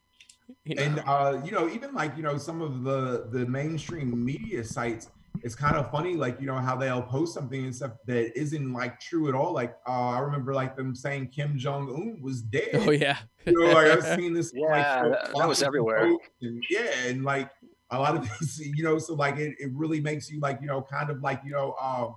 you 0.64 0.76
know? 0.76 0.82
and 0.82 1.02
uh, 1.06 1.40
you 1.44 1.50
know, 1.50 1.68
even 1.68 1.92
like 1.92 2.16
you 2.16 2.22
know, 2.22 2.38
some 2.38 2.62
of 2.62 2.84
the 2.84 3.26
the 3.30 3.46
mainstream 3.46 4.24
media 4.24 4.64
sites, 4.64 5.08
it's 5.42 5.54
kind 5.54 5.76
of 5.76 5.90
funny, 5.90 6.14
like 6.14 6.40
you 6.40 6.46
know 6.46 6.58
how 6.58 6.76
they'll 6.76 7.02
post 7.02 7.32
something 7.34 7.64
and 7.64 7.74
stuff 7.74 7.92
that 8.06 8.38
isn't 8.38 8.72
like 8.72 9.00
true 9.00 9.28
at 9.28 9.34
all. 9.34 9.52
Like 9.52 9.74
uh, 9.86 9.90
I 10.10 10.18
remember 10.20 10.52
like 10.54 10.76
them 10.76 10.94
saying 10.94 11.28
Kim 11.28 11.56
Jong 11.56 11.88
Un 11.88 12.20
was 12.22 12.42
dead. 12.42 12.70
oh 12.74 12.90
yeah, 12.90 13.18
you 13.46 13.52
know, 13.52 13.72
like 13.72 13.86
I've 13.86 14.18
seen 14.18 14.34
this. 14.34 14.52
Yeah, 14.54 14.66
like, 15.02 15.12
that- 15.12 15.34
that 15.36 15.48
was 15.48 15.62
everywhere. 15.62 16.12
And, 16.42 16.62
yeah, 16.68 16.90
and 17.06 17.24
like 17.24 17.50
a 17.90 17.98
lot 17.98 18.16
of 18.16 18.22
these, 18.40 18.58
you 18.60 18.84
know, 18.84 18.98
so 18.98 19.14
like 19.14 19.38
it, 19.38 19.54
it 19.58 19.70
really 19.72 20.00
makes 20.00 20.30
you 20.30 20.40
like 20.40 20.60
you 20.60 20.66
know 20.66 20.82
kind 20.82 21.10
of 21.10 21.20
like 21.22 21.40
you 21.44 21.52
know 21.52 21.74
um, 21.80 22.14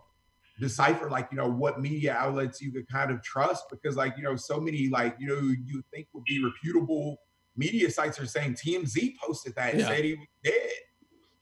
decipher 0.60 1.10
like 1.10 1.30
you 1.32 1.38
know 1.38 1.50
what 1.50 1.80
media 1.82 2.14
outlets 2.14 2.62
you 2.62 2.72
could 2.72 2.88
kind 2.88 3.10
of 3.12 3.22
trust 3.24 3.64
because 3.72 3.96
like 3.96 4.16
you 4.18 4.24
know 4.24 4.36
so 4.36 4.60
many 4.60 4.88
like 4.90 5.16
you 5.20 5.28
know 5.28 5.40
you 5.40 5.84
think 5.94 6.08
would 6.14 6.24
be 6.26 6.44
reputable 6.44 7.18
media 7.58 7.90
sites 7.90 8.20
are 8.20 8.26
saying 8.26 8.54
TMZ 8.56 9.16
posted 9.18 9.54
that 9.56 9.72
and 9.74 9.82
Yeah. 9.82 9.88
said 9.88 10.04
he 10.04 10.14
was 10.16 10.28
dead. 10.44 10.70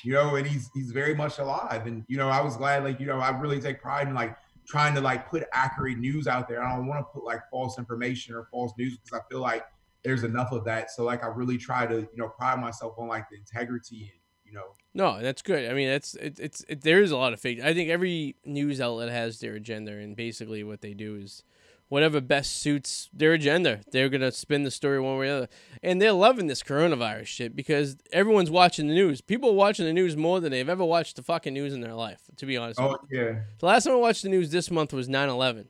You 0.04 0.14
know, 0.14 0.36
and 0.36 0.48
he's 0.48 0.70
he's 0.74 0.92
very 0.92 1.16
much 1.16 1.40
alive. 1.40 1.86
And 1.88 2.04
you 2.08 2.18
know, 2.18 2.30
I 2.30 2.42
was 2.42 2.58
glad, 2.58 2.84
like, 2.84 3.00
you 3.00 3.06
know, 3.06 3.20
I 3.20 3.30
really 3.40 3.60
take 3.60 3.82
pride 3.82 4.08
in 4.08 4.14
like 4.14 4.36
trying 4.68 4.96
to 4.96 5.02
like 5.02 5.30
put 5.30 5.44
accurate 5.54 5.98
news 5.98 6.28
out 6.28 6.48
there. 6.48 6.64
I 6.64 6.76
don't 6.76 6.88
want 6.88 7.00
to 7.02 7.12
put 7.14 7.24
like 7.24 7.42
false 7.50 7.78
information 7.78 8.36
or 8.36 8.48
false 8.52 8.74
news 8.78 8.98
because 8.98 9.20
I 9.20 9.30
feel 9.30 9.42
like 9.42 9.66
there's 10.04 10.24
enough 10.24 10.52
of 10.52 10.66
that. 10.66 10.92
So 10.92 11.04
like 11.04 11.24
I 11.24 11.28
really 11.28 11.58
try 11.58 11.86
to, 11.86 11.96
you 11.96 12.18
know, 12.18 12.30
pride 12.30 12.60
myself 12.60 12.96
on 12.98 13.08
like 13.08 13.30
the 13.30 13.38
integrity 13.38 14.12
and 14.12 14.22
you 14.52 14.58
know, 14.58 14.76
No, 14.94 15.22
that's 15.22 15.42
good. 15.42 15.70
I 15.70 15.74
mean, 15.74 15.88
that's 15.88 16.16
it, 16.16 16.38
it's 16.40 16.66
it, 16.68 16.82
there 16.82 17.02
is 17.02 17.12
a 17.12 17.18
lot 17.18 17.32
of 17.32 17.40
fake. 17.40 17.62
I 17.62 17.74
think 17.74 17.90
every 17.90 18.36
news 18.46 18.82
outlet 18.82 19.10
has 19.10 19.40
their 19.40 19.56
agenda, 19.56 19.94
and 19.94 20.16
basically 20.16 20.64
what 20.64 20.82
they 20.82 20.94
do 20.94 21.16
is 21.16 21.44
whatever 21.92 22.22
best 22.22 22.62
suits 22.62 23.10
their 23.12 23.34
agenda. 23.34 23.82
They're 23.92 24.08
gonna 24.08 24.32
spin 24.32 24.64
the 24.64 24.72
story 24.72 24.98
one 25.02 25.18
way 25.18 25.26
or 25.28 25.30
the 25.32 25.38
other, 25.40 25.50
and 25.84 26.02
they're 26.02 26.14
loving 26.14 26.48
this 26.48 26.64
coronavirus 26.64 27.26
shit 27.28 27.54
because 27.54 27.98
everyone's 28.14 28.50
watching 28.50 28.88
the 28.88 28.94
news. 28.94 29.20
People 29.20 29.50
are 29.50 29.56
watching 29.56 29.86
the 29.86 29.92
news 29.92 30.16
more 30.16 30.40
than 30.40 30.52
they've 30.52 30.70
ever 30.70 30.86
watched 30.86 31.18
the 31.18 31.22
fucking 31.22 31.54
news 31.54 31.74
in 31.74 31.82
their 31.82 31.94
life. 31.94 32.22
To 32.38 32.46
be 32.46 32.56
honest, 32.56 32.80
oh 32.80 32.96
yeah, 33.12 33.40
the 33.60 33.66
last 33.66 33.84
time 33.84 33.94
I 33.94 33.98
watched 33.98 34.24
the 34.24 34.30
news 34.30 34.52
this 34.52 34.72
month 34.72 34.94
was 34.94 35.10
9-11. 35.10 35.66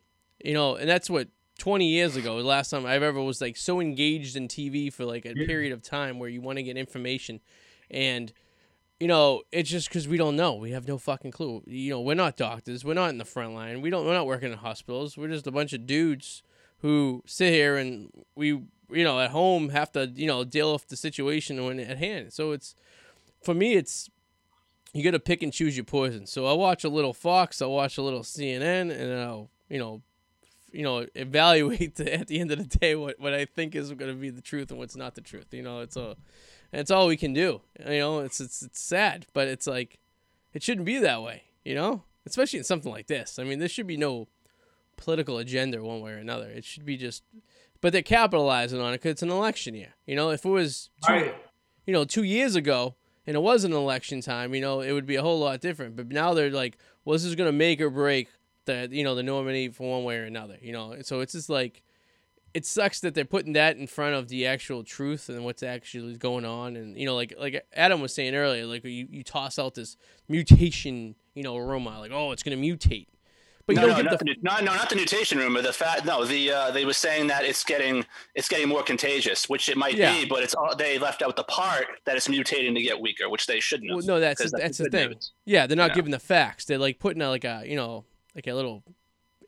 You 0.45 0.53
know, 0.53 0.75
and 0.75 0.87
that's 0.87 1.09
what. 1.09 1.27
20 1.57 1.85
years 1.85 2.15
ago, 2.15 2.39
the 2.41 2.47
last 2.47 2.71
time 2.71 2.87
I've 2.87 3.03
ever 3.03 3.21
was 3.21 3.39
like 3.39 3.55
so 3.55 3.79
engaged 3.79 4.35
in 4.35 4.47
TV 4.47 4.91
for 4.91 5.05
like 5.05 5.25
a 5.27 5.33
Yeah. 5.35 5.45
period 5.45 5.73
of 5.73 5.83
time 5.83 6.17
where 6.17 6.27
you 6.27 6.41
want 6.41 6.57
to 6.57 6.63
get 6.63 6.75
information 6.75 7.39
and 7.91 8.33
you 9.01 9.07
know, 9.07 9.41
it's 9.51 9.67
just 9.67 9.89
because 9.89 10.07
we 10.07 10.15
don't 10.15 10.35
know. 10.35 10.53
We 10.53 10.71
have 10.71 10.87
no 10.87 10.99
fucking 10.99 11.31
clue. 11.31 11.63
You 11.65 11.89
know, 11.89 12.01
we're 12.01 12.13
not 12.13 12.37
doctors. 12.37 12.85
We're 12.85 12.93
not 12.93 13.09
in 13.09 13.17
the 13.17 13.25
front 13.25 13.55
line. 13.55 13.81
We 13.81 13.89
don't. 13.89 14.05
We're 14.05 14.13
not 14.13 14.27
working 14.27 14.51
in 14.51 14.59
hospitals. 14.59 15.17
We're 15.17 15.29
just 15.29 15.47
a 15.47 15.51
bunch 15.51 15.73
of 15.73 15.87
dudes 15.87 16.43
who 16.81 17.23
sit 17.25 17.51
here 17.51 17.77
and 17.77 18.11
we, 18.35 18.49
you 18.49 19.03
know, 19.03 19.19
at 19.19 19.31
home 19.31 19.69
have 19.69 19.91
to, 19.93 20.05
you 20.05 20.27
know, 20.27 20.43
deal 20.43 20.71
with 20.73 20.87
the 20.87 20.95
situation 20.95 21.65
when 21.65 21.79
at 21.79 21.97
hand. 21.97 22.31
So 22.31 22.51
it's, 22.51 22.75
for 23.41 23.55
me, 23.55 23.73
it's 23.73 24.07
you 24.93 25.03
got 25.03 25.11
to 25.11 25.19
pick 25.19 25.41
and 25.41 25.51
choose 25.51 25.75
your 25.75 25.83
poison. 25.83 26.27
So 26.27 26.45
I 26.45 26.53
watch 26.53 26.83
a 26.83 26.89
little 26.89 27.13
Fox. 27.13 27.59
I 27.59 27.65
watch 27.65 27.97
a 27.97 28.03
little 28.03 28.21
CNN, 28.21 28.95
and 28.95 29.19
I'll, 29.19 29.49
you 29.67 29.79
know, 29.79 30.03
you 30.71 30.83
know, 30.83 31.07
evaluate 31.15 31.95
the, 31.95 32.13
at 32.19 32.27
the 32.27 32.39
end 32.39 32.51
of 32.51 32.59
the 32.59 32.77
day 32.77 32.93
what 32.93 33.19
what 33.19 33.33
I 33.33 33.45
think 33.45 33.73
is 33.73 33.91
going 33.93 34.11
to 34.11 34.21
be 34.21 34.29
the 34.29 34.41
truth 34.41 34.69
and 34.69 34.77
what's 34.77 34.95
not 34.95 35.15
the 35.15 35.21
truth. 35.21 35.47
You 35.51 35.63
know, 35.63 35.79
it's 35.79 35.97
a 35.97 36.15
and 36.71 36.79
it's 36.79 36.91
all 36.91 37.07
we 37.07 37.17
can 37.17 37.33
do. 37.33 37.61
You 37.79 37.99
know, 37.99 38.19
it's 38.19 38.39
it's 38.39 38.61
it's 38.61 38.81
sad, 38.81 39.27
but 39.33 39.47
it's 39.47 39.67
like 39.67 39.99
it 40.53 40.63
shouldn't 40.63 40.85
be 40.85 40.99
that 40.99 41.21
way. 41.21 41.43
You 41.63 41.75
know, 41.75 42.03
especially 42.25 42.59
in 42.59 42.65
something 42.65 42.91
like 42.91 43.07
this. 43.07 43.37
I 43.39 43.43
mean, 43.43 43.59
there 43.59 43.67
should 43.67 43.87
be 43.87 43.97
no 43.97 44.27
political 44.97 45.37
agenda 45.37 45.83
one 45.83 46.01
way 46.01 46.11
or 46.11 46.17
another. 46.17 46.49
It 46.49 46.63
should 46.63 46.85
be 46.85 46.97
just, 46.97 47.23
but 47.81 47.91
they're 47.93 48.01
capitalizing 48.01 48.79
on 48.79 48.93
it 48.93 48.97
because 48.97 49.11
it's 49.11 49.23
an 49.23 49.31
election 49.31 49.75
year. 49.75 49.93
You 50.05 50.15
know, 50.15 50.29
if 50.29 50.45
it 50.45 50.49
was 50.49 50.89
two, 51.05 51.13
right. 51.13 51.35
you 51.85 51.93
know 51.93 52.05
two 52.05 52.23
years 52.23 52.55
ago 52.55 52.95
and 53.27 53.35
it 53.35 53.41
was 53.41 53.63
an 53.63 53.73
election 53.73 54.21
time, 54.21 54.55
you 54.55 54.61
know, 54.61 54.81
it 54.81 54.91
would 54.91 55.05
be 55.05 55.15
a 55.15 55.21
whole 55.21 55.39
lot 55.39 55.61
different. 55.61 55.95
But 55.95 56.09
now 56.09 56.33
they're 56.33 56.49
like, 56.49 56.77
well, 57.05 57.13
this 57.13 57.25
is 57.25 57.35
gonna 57.35 57.51
make 57.51 57.81
or 57.81 57.89
break 57.89 58.29
the 58.65 58.87
you 58.91 59.03
know 59.03 59.15
the 59.15 59.23
nominee 59.23 59.69
for 59.69 59.89
one 59.89 60.03
way 60.03 60.17
or 60.17 60.23
another. 60.23 60.57
You 60.61 60.71
know, 60.71 60.95
so 61.01 61.19
it's 61.19 61.33
just 61.33 61.49
like 61.49 61.83
it 62.53 62.65
sucks 62.65 62.99
that 62.99 63.13
they're 63.15 63.23
putting 63.25 63.53
that 63.53 63.77
in 63.77 63.87
front 63.87 64.13
of 64.15 64.27
the 64.27 64.45
actual 64.45 64.83
truth 64.83 65.29
and 65.29 65.43
what's 65.45 65.63
actually 65.63 66.15
going 66.17 66.45
on 66.45 66.75
and 66.75 66.97
you 66.97 67.05
know 67.05 67.15
like 67.15 67.33
like 67.39 67.65
adam 67.73 68.01
was 68.01 68.13
saying 68.13 68.35
earlier 68.35 68.65
like 68.65 68.83
you, 68.83 69.07
you 69.09 69.23
toss 69.23 69.57
out 69.57 69.73
this 69.75 69.95
mutation 70.27 71.15
you 71.33 71.43
know 71.43 71.55
aroma 71.57 71.99
like 71.99 72.11
oh 72.11 72.31
it's 72.31 72.43
going 72.43 72.59
to 72.59 72.67
mutate 72.67 73.07
but 73.67 73.75
you 73.75 73.81
no, 73.83 73.87
don't 73.87 73.97
no, 73.97 74.03
get 74.03 74.11
not 74.11 74.19
the 74.19 74.25
the, 74.25 74.35
no, 74.41 74.57
no, 74.57 74.75
not 74.75 74.89
the 74.89 74.95
mutation 74.95 75.37
rumor. 75.37 75.61
The 75.61 75.71
fact, 75.71 76.03
no, 76.03 76.25
the 76.25 76.51
uh, 76.51 76.71
they 76.71 76.83
were 76.83 76.93
saying 76.93 77.27
that 77.27 77.45
it's 77.45 77.63
getting 77.63 78.03
it's 78.33 78.49
getting 78.49 78.67
more 78.67 78.81
contagious, 78.81 79.47
which 79.49 79.69
it 79.69 79.77
might 79.77 79.93
Yeah. 79.93 80.11
be, 80.19 80.25
but 80.25 80.41
it's 80.41 80.55
all, 80.55 80.75
they 80.75 80.97
left 80.97 81.21
out 81.21 81.35
the 81.35 81.43
part 81.43 81.85
that 82.05 82.17
it's 82.17 82.27
mutating 82.27 82.73
to 82.73 82.81
get 82.81 82.99
weaker, 82.99 83.29
which 83.29 83.45
they 83.45 83.59
shouldn't 83.59 83.91
have. 83.91 83.97
well, 83.97 84.05
no 84.15 84.19
that's 84.19 84.41
'cause 84.41 84.51
that's 84.51 84.79
the 84.79 84.89
thing 84.89 85.09
news. 85.11 85.33
yeah 85.45 85.67
they're 85.67 85.77
not 85.77 85.91
Yeah. 85.91 85.95
giving 85.95 86.11
the 86.11 86.19
facts 86.19 86.65
they're 86.65 86.79
like 86.79 86.97
putting 86.97 87.21
out 87.21 87.29
like 87.29 87.43
a 87.45 87.63
you 87.65 87.75
know 87.75 88.03
like 88.33 88.47
a 88.47 88.53
little 88.55 88.83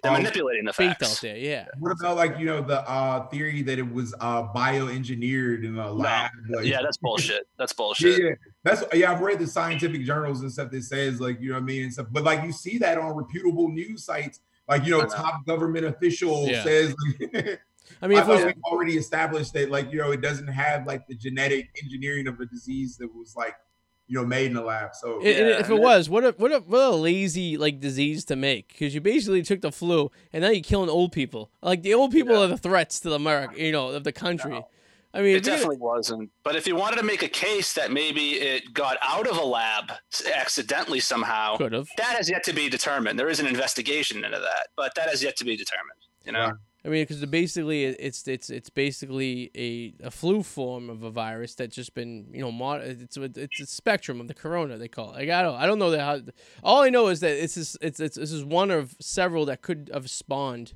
They're 0.03 0.11
Um, 0.11 0.17
manipulating 0.21 0.65
the 0.65 0.73
faith 0.73 0.97
facts. 0.99 1.11
out 1.17 1.21
there 1.21 1.37
yeah 1.37 1.65
What 1.79 1.91
about 1.91 2.17
like 2.17 2.37
you 2.37 2.45
know 2.45 2.61
the 2.61 2.81
uh 2.89 3.27
theory 3.29 3.61
that 3.63 3.79
it 3.79 3.93
was 3.93 4.13
uh 4.19 4.43
bioengineered 4.53 5.63
in 5.63 5.77
a 5.77 5.91
lab? 5.91 6.31
Like, 6.49 6.65
Yeah, 6.65 6.81
that's 6.81 6.97
bullshit. 6.97 7.47
That's 7.57 7.73
bullshit. 7.79 8.21
yeah, 8.21 8.31
that's 8.63 8.83
yeah. 8.93 9.11
I've 9.11 9.21
read 9.21 9.39
the 9.39 9.47
scientific 9.47 10.03
journals 10.03 10.41
and 10.41 10.51
stuff 10.51 10.71
that 10.71 10.83
says 10.83 11.19
like 11.21 11.39
you 11.41 11.49
know 11.49 11.55
what 11.55 11.61
I 11.63 11.65
mean 11.65 11.83
and 11.83 11.93
stuff, 11.93 12.07
but 12.11 12.23
like 12.23 12.43
you 12.43 12.51
see 12.51 12.77
that 12.79 12.97
on 12.97 13.15
reputable 13.15 13.69
news 13.69 14.03
sites, 14.03 14.41
like 14.67 14.83
you 14.85 14.91
know, 14.91 15.01
know. 15.01 15.07
top 15.07 15.45
government 15.45 15.85
official 15.85 16.47
Yeah. 16.47 16.63
says. 16.63 16.95
Like, 17.33 17.59
i 18.01 18.07
mean 18.07 18.17
I 18.17 18.21
if 18.21 18.27
it 18.27 18.31
was, 18.31 18.39
thought 18.41 18.45
we've 18.47 18.63
already 18.71 18.97
established 18.97 19.53
that 19.53 19.69
like 19.69 19.91
you 19.91 19.99
know 19.99 20.11
it 20.11 20.21
doesn't 20.21 20.47
have 20.47 20.87
like 20.87 21.05
the 21.07 21.15
genetic 21.15 21.69
engineering 21.83 22.27
of 22.27 22.39
a 22.39 22.45
disease 22.45 22.95
that 22.97 23.13
was 23.13 23.35
like 23.35 23.55
you 24.13 24.19
know 24.19 24.25
made 24.25 24.45
in 24.45 24.53
the 24.53 24.61
lab. 24.61 24.91
So 24.93 25.19
it, 25.21 25.27
it- 25.27 25.37
Yeah, 25.47 25.59
if 25.59 25.69
and 25.69 25.79
it 25.79 25.81
was 25.81 26.07
what 26.09 26.23
a 26.23 26.31
what 26.37 26.51
a 26.51 26.59
what 26.59 26.81
a 26.81 26.91
lazy 26.91 27.57
like 27.57 27.79
disease 27.79 28.23
to 28.25 28.35
make 28.35 28.67
because 28.69 28.93
you 28.93 29.01
basically 29.01 29.41
took 29.41 29.61
the 29.61 29.71
flu 29.71 30.11
and 30.31 30.43
now 30.43 30.49
you're 30.49 30.63
killing 30.63 30.89
old 30.89 31.11
people 31.11 31.49
like 31.61 31.81
the 31.81 31.93
old 31.95 32.11
people 32.11 32.35
Yeah. 32.35 32.43
are 32.43 32.47
the 32.47 32.57
threats 32.57 32.99
to 33.01 33.09
the 33.09 33.15
America 33.15 33.55
you 33.59 33.71
know 33.71 33.89
of 33.89 34.03
the 34.03 34.11
country 34.11 34.63
i 35.15 35.21
mean 35.21 35.35
It 35.35 35.37
if 35.39 35.45
you're 35.47 35.55
definitely 35.55 35.77
wasn't. 35.77 36.29
But 36.43 36.55
if 36.55 36.67
you 36.67 36.75
wanted 36.75 36.97
to 36.97 37.03
make 37.03 37.23
a 37.23 37.27
case 37.27 37.73
that 37.73 37.91
maybe 37.91 38.25
it 38.53 38.73
got 38.73 38.97
out 39.01 39.27
of 39.27 39.37
a 39.37 39.43
lab 39.45 39.91
accidentally 40.35 40.99
somehow, 40.99 41.57
could 41.57 41.73
have 41.73 41.87
that 41.97 42.15
has 42.17 42.29
yet 42.29 42.43
to 42.45 42.53
be 42.53 42.69
determined. 42.69 43.17
There 43.19 43.29
is 43.29 43.39
an 43.39 43.47
investigation 43.47 44.23
into 44.25 44.39
that, 44.39 44.67
but 44.75 44.93
that 44.95 45.09
has 45.09 45.21
yet 45.23 45.35
to 45.37 45.45
be 45.45 45.55
determined. 45.55 45.99
You 46.25 46.31
know, 46.33 46.45
Right. 46.47 46.53
I 46.85 46.89
mean, 46.89 47.03
because 47.03 47.25
basically 47.27 47.85
it's 47.85 48.27
it's 48.27 48.49
it's 48.49 48.69
basically 48.69 49.51
a, 49.55 49.93
a 50.07 50.11
flu 50.11 50.43
form 50.43 50.89
of 50.89 51.01
a 51.03 51.09
virus 51.09 51.55
that's 51.55 51.75
just 51.75 51.93
been 51.95 52.27
you 52.33 52.41
know 52.41 52.51
mod- 52.51 52.81
it's 52.81 53.15
it's 53.17 53.59
a 53.61 53.65
spectrum 53.65 54.19
of 54.19 54.27
the 54.27 54.33
corona 54.33 54.77
they 54.77 54.89
call 54.89 55.11
it. 55.13 55.19
Like 55.19 55.29
I 55.29 55.41
don't 55.43 55.55
I 55.55 55.65
don't 55.65 55.79
know 55.79 55.91
that 55.91 56.01
how. 56.01 56.19
All 56.61 56.81
I 56.83 56.89
know 56.89 57.07
is 57.07 57.21
that 57.21 57.41
it's 57.41 57.55
this 57.55 57.77
it's, 57.81 58.01
it's 58.01 58.17
this 58.17 58.33
is 58.33 58.43
one 58.43 58.69
of 58.69 58.95
several 58.99 59.45
that 59.45 59.61
could 59.61 59.89
have 59.93 60.09
spawned, 60.09 60.73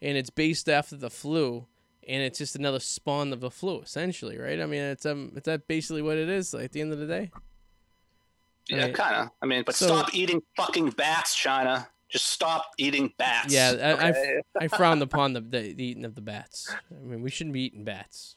and 0.00 0.16
it's 0.16 0.30
based 0.30 0.66
after 0.66 0.96
the 0.96 1.10
flu, 1.10 1.66
and 2.08 2.22
it's 2.22 2.38
just 2.38 2.56
another 2.56 2.80
spawn 2.80 3.30
of 3.30 3.40
the 3.40 3.50
flu 3.50 3.82
essentially, 3.82 4.38
right? 4.38 4.60
I 4.62 4.66
mean, 4.66 4.80
it's 4.80 5.04
um 5.04 5.32
it's 5.36 5.44
that 5.44 5.68
basically 5.68 6.00
what 6.00 6.16
it 6.16 6.30
is 6.30 6.54
like, 6.54 6.64
at 6.64 6.72
the 6.72 6.80
end 6.80 6.92
of 6.94 6.98
the 6.98 7.06
day. 7.06 7.30
Yeah, 8.68 8.88
kind 8.92 9.16
of. 9.16 9.28
I 9.42 9.46
mean, 9.46 9.64
but 9.66 9.74
So- 9.74 9.88
stop 9.88 10.14
eating 10.14 10.40
fucking 10.56 10.90
bats, 10.90 11.34
China. 11.34 11.88
Just 12.10 12.26
stop 12.28 12.72
eating 12.78 13.12
bats. 13.18 13.52
Yeah, 13.52 13.70
I, 13.80 14.08
okay? 14.10 14.40
I, 14.60 14.64
I 14.64 14.68
frowned 14.68 15.02
upon 15.02 15.32
the, 15.32 15.40
the 15.40 15.72
the 15.72 15.84
eating 15.84 16.04
of 16.04 16.14
the 16.14 16.20
bats. 16.20 16.68
I 16.90 17.04
mean, 17.06 17.22
we 17.22 17.30
shouldn't 17.30 17.54
be 17.54 17.62
eating 17.62 17.84
bats. 17.84 18.36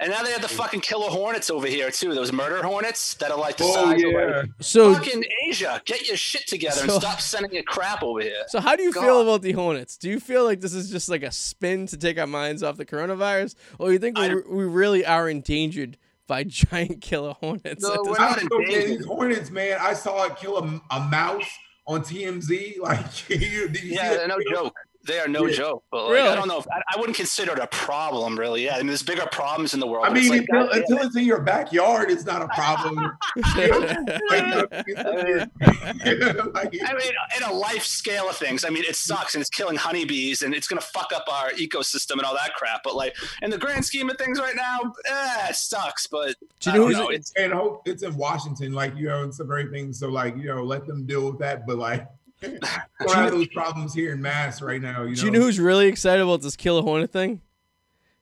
and 0.00 0.10
now 0.10 0.22
they 0.24 0.32
have 0.32 0.42
the 0.42 0.48
fucking 0.48 0.80
killer 0.80 1.08
hornets 1.08 1.48
over 1.50 1.68
here 1.68 1.90
too. 1.92 2.12
Those 2.14 2.32
murder 2.32 2.60
hornets 2.62 3.14
that 3.14 3.30
are 3.30 3.38
like 3.38 3.56
the 3.56 3.64
Oh 3.64 3.74
size 3.74 4.02
of 4.02 4.10
yeah. 4.10 4.18
like 4.38 4.46
So 4.60 4.92
fucking 4.94 5.24
Asia. 5.46 5.80
Get 5.84 6.08
your 6.08 6.16
shit 6.16 6.46
together 6.48 6.82
and 6.82 6.90
stop 6.90 7.20
sending 7.20 7.52
your 7.54 7.62
crap 7.62 8.02
over 8.02 8.20
here. 8.20 8.42
So 8.48 8.60
how 8.60 8.74
do 8.74 8.82
you 8.82 8.92
feel 8.92 9.20
about 9.22 9.42
the 9.42 9.52
Hornets? 9.52 9.96
Do 9.96 10.10
you 10.10 10.18
feel 10.18 10.42
like 10.44 10.60
this 10.60 10.74
is 10.74 10.90
just 10.90 11.08
like 11.08 11.22
a 11.22 11.30
spin 11.30 11.86
to 11.86 11.96
take 11.96 12.18
our 12.18 12.26
minds 12.26 12.62
off 12.64 12.76
the 12.76 12.84
coronavirus, 12.84 13.54
or 13.78 13.92
you 13.92 13.98
think 14.00 14.18
we, 14.18 14.24
I- 14.24 14.34
we 14.48 14.64
really 14.64 15.06
are 15.06 15.28
endangered 15.28 15.96
by 16.26 16.42
giant 16.48 17.00
killer 17.00 17.34
Hornets? 17.34 17.84
No, 17.84 17.94
at 17.94 18.00
we're 18.02 18.16
I 18.18 18.30
not 18.30 18.38
don't 18.40 18.50
man. 18.50 18.72
endangered. 18.72 18.98
These 18.98 19.06
hornets, 19.06 19.50
man. 19.52 19.78
I 19.80 19.92
saw 19.94 20.24
it 20.24 20.36
kill 20.36 20.58
a, 20.58 20.80
a 20.90 21.00
mouse 21.08 21.46
on 21.86 22.02
TMZ. 22.02 22.78
Like, 22.80 23.26
did 23.28 23.40
you 23.42 23.74
see 23.74 23.94
Yeah, 23.94 24.14
that 24.14 24.28
no 24.28 24.36
video? 24.38 24.64
joke. 24.64 24.76
They 25.06 25.18
are 25.20 25.28
no 25.28 25.46
Yeah. 25.46 25.56
joke. 25.56 25.84
But 25.90 26.04
like, 26.04 26.12
Really? 26.14 26.28
I 26.28 26.34
don't 26.34 26.48
know. 26.48 26.58
If, 26.58 26.66
I, 26.68 26.80
I 26.94 26.98
wouldn't 26.98 27.16
consider 27.16 27.52
it 27.52 27.58
a 27.58 27.66
problem, 27.66 28.38
really. 28.38 28.64
Yeah, 28.64 28.74
I 28.74 28.78
mean, 28.78 28.86
there's 28.88 29.02
bigger 29.02 29.26
problems 29.30 29.74
in 29.74 29.80
the 29.80 29.86
world. 29.86 30.06
I 30.06 30.08
but 30.08 30.18
it's 30.18 30.30
mean, 30.30 30.40
like, 30.40 30.48
until, 30.50 30.66
goddamn 30.66 30.82
until 30.82 31.06
it's 31.06 31.16
in 31.16 31.24
your 31.24 31.40
backyard, 31.42 32.10
it's 32.10 32.24
not 32.24 32.42
a 32.42 32.48
problem. 32.48 32.96
I 35.66 36.94
mean, 36.94 37.12
in 37.36 37.42
a 37.44 37.52
life 37.52 37.84
scale 37.84 38.28
of 38.28 38.36
things, 38.36 38.64
I 38.64 38.70
mean, 38.70 38.84
it 38.86 38.96
sucks 38.96 39.34
and 39.34 39.40
it's 39.42 39.50
killing 39.50 39.76
honeybees 39.76 40.42
and 40.42 40.54
it's 40.54 40.66
going 40.68 40.80
to 40.80 40.86
fuck 40.86 41.10
up 41.14 41.24
our 41.30 41.50
ecosystem 41.52 42.12
and 42.12 42.22
all 42.22 42.34
that 42.34 42.54
crap. 42.54 42.82
But 42.82 42.94
like, 42.96 43.14
in 43.42 43.50
the 43.50 43.58
grand 43.58 43.84
scheme 43.84 44.10
of 44.10 44.16
things 44.18 44.38
right 44.38 44.56
now, 44.56 44.80
eh, 45.08 45.46
it 45.50 45.56
sucks. 45.56 46.06
But 46.06 46.36
Do 46.60 46.70
I 46.70 46.74
you 46.74 46.80
know 46.80 46.90
don't 46.90 46.98
know. 47.00 47.08
It's, 47.08 47.32
and 47.36 47.52
hope 47.52 47.82
it's 47.86 48.02
in 48.02 48.16
Washington, 48.16 48.72
like 48.72 48.96
you 48.96 49.08
know, 49.08 49.22
and 49.22 49.34
some 49.34 49.50
everything. 49.50 49.92
So 49.92 50.08
like 50.08 50.36
you 50.36 50.48
know, 50.48 50.62
let 50.62 50.86
them 50.86 51.06
deal 51.06 51.30
with 51.30 51.38
that. 51.40 51.66
But 51.66 51.78
like, 51.78 52.06
we 52.52 53.06
don't 53.06 53.30
those 53.30 53.48
problems 53.48 53.94
here 53.94 54.12
in 54.12 54.22
Mass 54.22 54.60
right 54.62 54.80
now. 54.80 55.02
You 55.02 55.08
know, 55.10 55.14
Do 55.14 55.24
you 55.26 55.30
know 55.30 55.40
who's 55.40 55.58
really 55.60 55.86
excited 55.88 56.22
about 56.22 56.42
this 56.42 56.56
killer 56.56 56.82
Hornet 56.82 57.10
thing? 57.12 57.40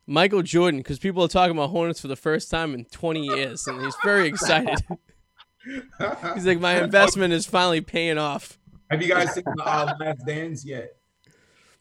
Michael 0.07 0.43
Jordan, 0.43 0.81
because 0.81 0.99
people 0.99 1.23
are 1.25 1.29
talking 1.29 1.57
about 1.57 1.71
Hornets 1.71 2.01
for 2.01 2.09
the 2.09 2.17
first 2.17 2.51
time 2.51 2.75
in 2.75 2.85
20 2.87 3.21
years, 3.25 3.67
and 3.67 3.81
he's 3.85 3.95
very 4.05 4.27
excited. 4.29 4.81
he's 6.35 6.45
like, 6.47 6.59
my 6.61 6.83
investment 6.83 7.33
is 7.33 7.47
finally 7.47 7.81
paying 7.81 8.19
off. 8.19 8.59
have 8.91 9.01
you 9.01 9.09
guys 9.09 9.33
seen 9.33 9.45
the 9.57 9.63
uh, 9.65 9.95
Last 10.01 10.27
Dance 10.27 10.65
yet? 10.65 10.97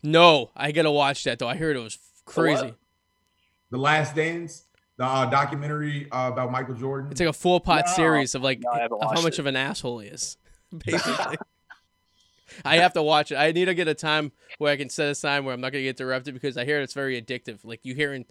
No, 0.03 0.51
I 0.55 0.71
gotta 0.71 0.91
watch 0.91 1.23
that 1.25 1.39
though. 1.39 1.47
I 1.47 1.55
heard 1.55 1.75
it 1.75 1.79
was 1.79 1.97
crazy. 2.25 2.63
what? 2.65 2.75
The 3.71 3.77
Last 3.77 4.15
Dance, 4.15 4.65
the 4.97 5.05
uh, 5.05 5.25
documentary 5.29 6.07
uh, 6.11 6.29
about 6.31 6.51
Michael 6.51 6.75
Jordan. 6.75 7.11
It's 7.11 7.19
like 7.19 7.29
a 7.29 7.33
four 7.33 7.59
part 7.61 7.85
No. 7.87 7.93
series 7.93 8.35
of 8.35 8.41
like 8.43 8.61
No, 8.61 8.71
of 8.99 9.15
how 9.15 9.21
much 9.21 9.33
it. 9.33 9.39
of 9.39 9.45
an 9.47 9.55
asshole 9.55 9.99
he 9.99 10.07
is. 10.09 10.37
Basically. 10.85 11.37
I 12.65 12.77
have 12.77 12.93
to 12.93 13.03
watch 13.03 13.31
it. 13.31 13.35
I 13.35 13.51
need 13.51 13.65
to 13.65 13.73
get 13.73 13.87
a 13.87 13.93
time 13.93 14.31
where 14.57 14.71
I 14.71 14.77
can 14.77 14.89
set 14.89 15.09
aside 15.09 15.41
where 15.45 15.53
I'm 15.53 15.61
not 15.61 15.71
gonna 15.71 15.83
get 15.83 15.99
interrupted 15.99 16.33
because 16.33 16.57
I 16.57 16.65
hear 16.65 16.79
it's 16.81 16.93
very 16.93 17.21
addictive. 17.21 17.59
Like 17.63 17.81
you 17.83 17.95
hearing 17.95 18.25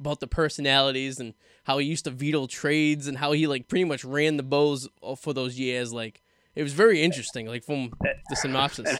about 0.00 0.20
the 0.20 0.26
personalities 0.26 1.18
and 1.18 1.34
how 1.64 1.78
he 1.78 1.86
used 1.86 2.04
to 2.04 2.10
veto 2.10 2.46
trades 2.46 3.06
and 3.06 3.18
how 3.18 3.32
he 3.32 3.46
like 3.46 3.68
pretty 3.68 3.84
much 3.84 4.04
ran 4.04 4.36
the 4.36 4.42
Bulls 4.42 4.88
for 5.18 5.32
those 5.32 5.58
years. 5.58 5.92
Like 5.92 6.22
it 6.54 6.62
was 6.62 6.72
very 6.72 7.02
interesting. 7.02 7.46
Like 7.46 7.64
from 7.64 7.92
the 8.28 8.36
synopsis. 8.36 8.98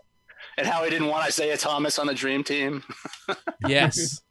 and 0.58 0.66
how 0.66 0.84
he 0.84 0.90
didn't 0.90 1.08
want 1.08 1.28
Isiah 1.28 1.56
Thomas 1.56 1.98
on 1.98 2.06
the 2.06 2.14
dream 2.14 2.44
team. 2.44 2.82
Yes. 3.66 4.22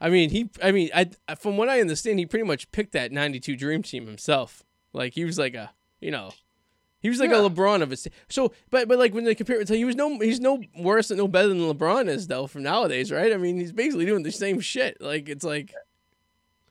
I 0.00 0.10
mean, 0.10 0.30
he. 0.30 0.50
I 0.62 0.72
mean, 0.72 0.90
I. 0.94 1.08
From 1.36 1.56
what 1.56 1.68
I 1.68 1.80
understand, 1.80 2.18
he 2.18 2.26
pretty 2.26 2.44
much 2.44 2.70
picked 2.72 2.92
that 2.92 3.12
'92 3.12 3.56
Dream 3.56 3.82
Team 3.82 4.06
himself. 4.06 4.64
Like 4.92 5.14
he 5.14 5.24
was 5.24 5.38
like 5.38 5.54
a, 5.54 5.70
you 6.00 6.10
know, 6.10 6.32
he 7.04 7.08
was 7.10 7.20
like 7.20 7.30
Yeah. 7.30 7.46
a 7.46 7.48
LeBron 7.48 7.82
of 7.82 7.90
his. 7.90 8.08
So, 8.28 8.52
but 8.70 8.88
but 8.88 8.98
like 8.98 9.14
when 9.14 9.22
they 9.24 9.36
compare 9.36 9.60
it 9.60 9.68
to, 9.68 9.76
he 9.76 9.84
was 9.84 9.94
no, 9.94 10.18
he's 10.18 10.40
no 10.40 10.60
worse 10.76 11.12
and 11.12 11.18
no 11.18 11.28
better 11.28 11.48
than 11.48 11.58
LeBron 11.60 12.08
is 12.08 12.26
though 12.26 12.48
from 12.48 12.64
nowadays, 12.64 13.12
right? 13.12 13.32
I 13.32 13.36
mean, 13.36 13.58
he's 13.58 13.70
basically 13.72 14.06
doing 14.06 14.22
the 14.24 14.32
same 14.32 14.58
shit. 14.58 15.00
Like 15.00 15.28
it's 15.28 15.44
like, 15.44 15.72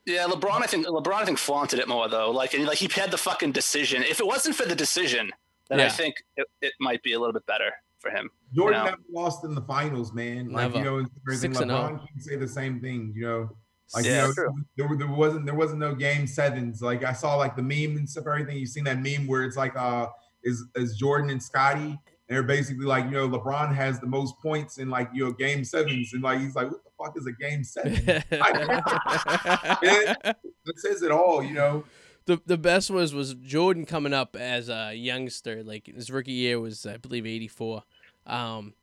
Yeah, 0.06 0.26
LeBron. 0.26 0.62
I 0.62 0.68
think 0.68 0.86
LeBron. 0.88 1.14
I 1.14 1.26
think 1.26 1.38
flaunted 1.38 1.80
it 1.80 1.88
more 1.88 2.10
though. 2.10 2.32
Like, 2.32 2.54
and 2.54 2.66
like 2.66 2.80
he 2.80 2.90
had 2.92 3.12
the 3.12 3.18
fucking 3.18 3.52
decision. 3.54 4.04
If 4.04 4.20
it 4.20 4.28
wasn't 4.28 4.56
for 4.56 4.66
the 4.66 4.76
decision, 4.76 5.32
then 5.70 5.80
I 5.80 5.88
think 5.90 6.16
it, 6.36 6.46
it 6.62 6.74
might 6.82 7.02
be 7.04 7.14
a 7.14 7.20
little 7.20 7.32
bit 7.34 7.46
better 7.46 7.72
for 8.00 8.10
him. 8.12 8.30
Jordan 8.54 8.80
No. 8.80 8.86
never 8.86 8.98
lost 9.12 9.46
in 9.46 9.56
the 9.56 9.62
finals, 9.62 10.14
man. 10.14 10.50
Like 10.52 10.64
Never. 10.74 10.78
you 10.80 10.84
know, 10.84 10.98
and 10.98 11.10
everything. 11.26 11.54
Six 11.54 11.62
and 11.62 11.72
oh. 11.72 11.76
LeBron 11.76 12.08
can 12.08 12.20
say 12.20 12.36
the 12.36 12.48
same 12.48 12.82
thing. 12.82 13.14
You 13.16 13.26
know, 13.26 13.50
like 13.96 14.06
Yeah, 14.06 14.24
you 14.24 14.28
know, 14.28 14.34
true. 14.34 14.54
there, 14.78 14.90
there 14.98 15.08
wasn't 15.08 15.46
there 15.46 15.56
wasn't 15.56 15.80
no 15.80 15.96
game 15.96 16.28
sevens. 16.28 16.82
Like 16.82 17.04
I 17.06 17.14
saw 17.14 17.36
like 17.36 17.56
the 17.56 17.62
meme 17.64 17.96
and 17.98 18.10
stuff. 18.10 18.26
Everything 18.28 18.58
you've 18.58 18.70
seen 18.70 18.84
that 18.84 19.00
meme 19.02 19.26
where 19.28 19.44
it's 19.44 19.56
like 19.58 19.76
uh 19.78 20.08
is 20.44 20.66
is 20.76 20.98
Jordan 20.98 21.30
and 21.30 21.42
Scottie. 21.42 21.98
And 22.30 22.38
they're 22.38 22.44
basically 22.44 22.86
like, 22.86 23.06
you 23.06 23.12
know, 23.12 23.28
LeBron 23.28 23.76
has 23.76 24.00
the 24.00 24.08
most 24.08 24.40
points 24.40 24.78
in 24.78 24.90
like 24.90 25.10
you 25.14 25.26
know 25.26 25.32
game 25.32 25.66
sevens, 25.66 26.14
and 26.14 26.24
like 26.24 26.40
he's 26.40 26.56
like, 26.56 26.72
what 26.72 26.84
the 26.84 26.90
fuck 26.98 27.18
is 27.18 27.28
a 27.28 27.34
game 27.34 27.64
seven? 27.64 27.94
that 28.06 30.38
says 30.78 31.02
it 31.02 31.12
all, 31.12 31.44
you 31.44 31.54
know. 31.54 31.84
the 32.26 32.40
the 32.46 32.58
best 32.58 32.90
was 32.90 33.14
was 33.14 33.34
Jordan 33.34 33.86
coming 33.86 34.14
up 34.14 34.38
as 34.38 34.70
a 34.70 34.96
youngster. 34.96 35.64
Like 35.64 35.88
his 35.88 36.10
rookie 36.10 36.32
year 36.32 36.60
was 36.60 36.86
I 36.86 36.98
believe 36.98 37.26
eighty 37.26 37.50
four, 37.50 37.84
um, 38.26 38.74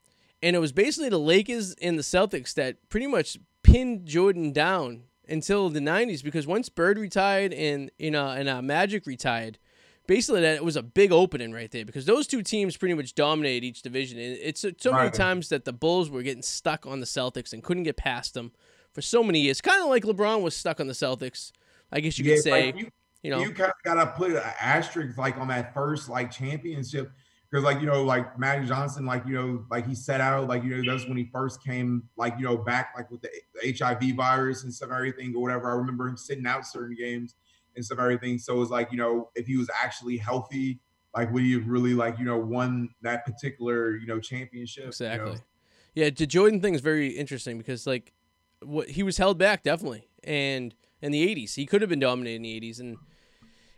and 0.42 0.54
it 0.54 0.58
was 0.58 0.72
basically 0.72 1.08
the 1.08 1.18
Lakers 1.18 1.74
and 1.80 1.98
the 1.98 2.02
Celtics 2.02 2.52
that 2.54 2.76
pretty 2.90 3.06
much 3.06 3.38
pinned 3.62 4.06
Jordan 4.06 4.52
down 4.52 5.04
until 5.26 5.70
the 5.70 5.80
nineties 5.80 6.22
because 6.22 6.46
once 6.46 6.68
Bird 6.68 6.98
retired 6.98 7.54
and 7.54 7.90
you 7.98 8.11
know 8.11 8.28
and 8.28 8.50
uh, 8.50 8.61
Magic 8.61 9.06
retired. 9.06 9.58
Basically, 10.11 10.40
that 10.40 10.56
it 10.56 10.64
was 10.64 10.74
a 10.74 10.82
big 10.82 11.12
opening 11.12 11.52
right 11.52 11.70
there 11.70 11.84
because 11.84 12.04
those 12.04 12.26
two 12.26 12.42
teams 12.42 12.76
pretty 12.76 12.94
much 12.94 13.14
dominated 13.14 13.64
each 13.64 13.80
division. 13.82 14.18
And 14.18 14.36
it's 14.42 14.64
so 14.78 14.92
many 14.92 15.04
Right. 15.04 15.14
times 15.14 15.50
that 15.50 15.64
the 15.64 15.72
Bulls 15.72 16.11
were 16.11 16.24
getting 16.24 16.42
stuck 16.42 16.84
on 16.84 16.98
the 16.98 17.06
Celtics 17.06 17.52
and 17.52 17.62
couldn't 17.62 17.84
get 17.84 17.96
past 17.96 18.34
them 18.34 18.50
for 18.92 19.02
so 19.02 19.22
many 19.22 19.38
years. 19.42 19.61
Kind 19.61 19.80
of 19.80 19.88
like 19.88 20.02
LeBron 20.02 20.42
was 20.42 20.56
stuck 20.56 20.80
on 20.80 20.88
the 20.88 20.94
Celtics, 20.94 21.52
I 21.92 22.00
guess 22.00 22.18
you 22.18 22.24
Yeah, 22.24 22.34
could 22.34 22.42
say. 22.42 22.66
like, 22.66 22.78
you, 22.80 22.88
you 23.22 23.30
know, 23.30 23.40
you 23.40 23.52
kind 23.52 23.70
of 23.70 23.74
gotta 23.84 24.11
put 24.16 24.32
an 24.32 24.42
asterisk 24.61 25.16
like 25.16 25.36
on 25.36 25.46
that 25.46 25.72
first 25.72 26.08
like 26.08 26.32
championship 26.32 27.12
because 27.48 27.62
like 27.62 27.80
you 27.80 27.86
know 27.86 28.02
like 28.02 28.36
Magic 28.36 28.66
Johnson 28.66 29.06
like 29.06 29.24
you 29.26 29.34
know 29.34 29.64
like 29.70 29.86
he 29.86 29.94
set 29.94 30.20
out 30.20 30.48
like 30.48 30.64
you 30.64 30.76
know 30.76 30.92
that's 30.92 31.06
when 31.06 31.18
he 31.18 31.26
first 31.32 31.62
came 31.62 32.02
like 32.16 32.34
you 32.36 32.46
know 32.46 32.56
back 32.56 32.94
like 32.96 33.08
with 33.12 33.22
the, 33.22 33.28
the 33.62 33.76
HIV 33.78 34.16
virus 34.16 34.64
and 34.64 34.74
stuff 34.74 34.88
and 34.88 34.96
everything 34.96 35.36
or 35.36 35.42
whatever. 35.42 35.70
I 35.70 35.74
remember 35.74 36.08
him 36.08 36.16
sitting 36.16 36.48
out 36.48 36.66
certain 36.66 36.96
games 36.96 37.36
and 37.76 37.84
stuff 37.84 37.98
everything. 37.98 38.38
So 38.38 38.60
it's 38.62 38.70
like 38.70 38.90
you 38.92 38.98
know 38.98 39.30
if 39.34 39.46
he 39.46 39.56
was 39.56 39.70
actually 39.74 40.16
healthy, 40.16 40.80
like 41.14 41.32
would 41.32 41.42
he 41.42 41.52
have 41.52 41.66
really 41.66 41.94
like 41.94 42.18
you 42.18 42.24
know 42.24 42.38
won 42.38 42.90
that 43.02 43.24
particular 43.24 43.96
you 43.96 44.06
know 44.06 44.20
championship? 44.20 44.94
you 44.98 45.06
know? 45.06 45.14
Exactly. 45.14 45.38
Yeah, 45.94 46.10
the 46.10 46.26
Jordan 46.26 46.60
thing 46.60 46.74
is 46.74 46.80
very 46.80 47.08
interesting 47.08 47.58
because 47.58 47.86
like 47.86 48.12
what 48.62 48.90
he 48.90 49.02
was 49.02 49.16
held 49.16 49.38
back 49.38 49.62
definitely, 49.62 50.08
and 50.22 50.74
in 51.02 51.12
the 51.12 51.26
'80s 51.26 51.54
he 51.54 51.66
could 51.66 51.80
have 51.80 51.90
been 51.90 52.00
dominating 52.00 52.42
the 52.42 52.60
'80s, 52.60 52.80
and 52.80 52.96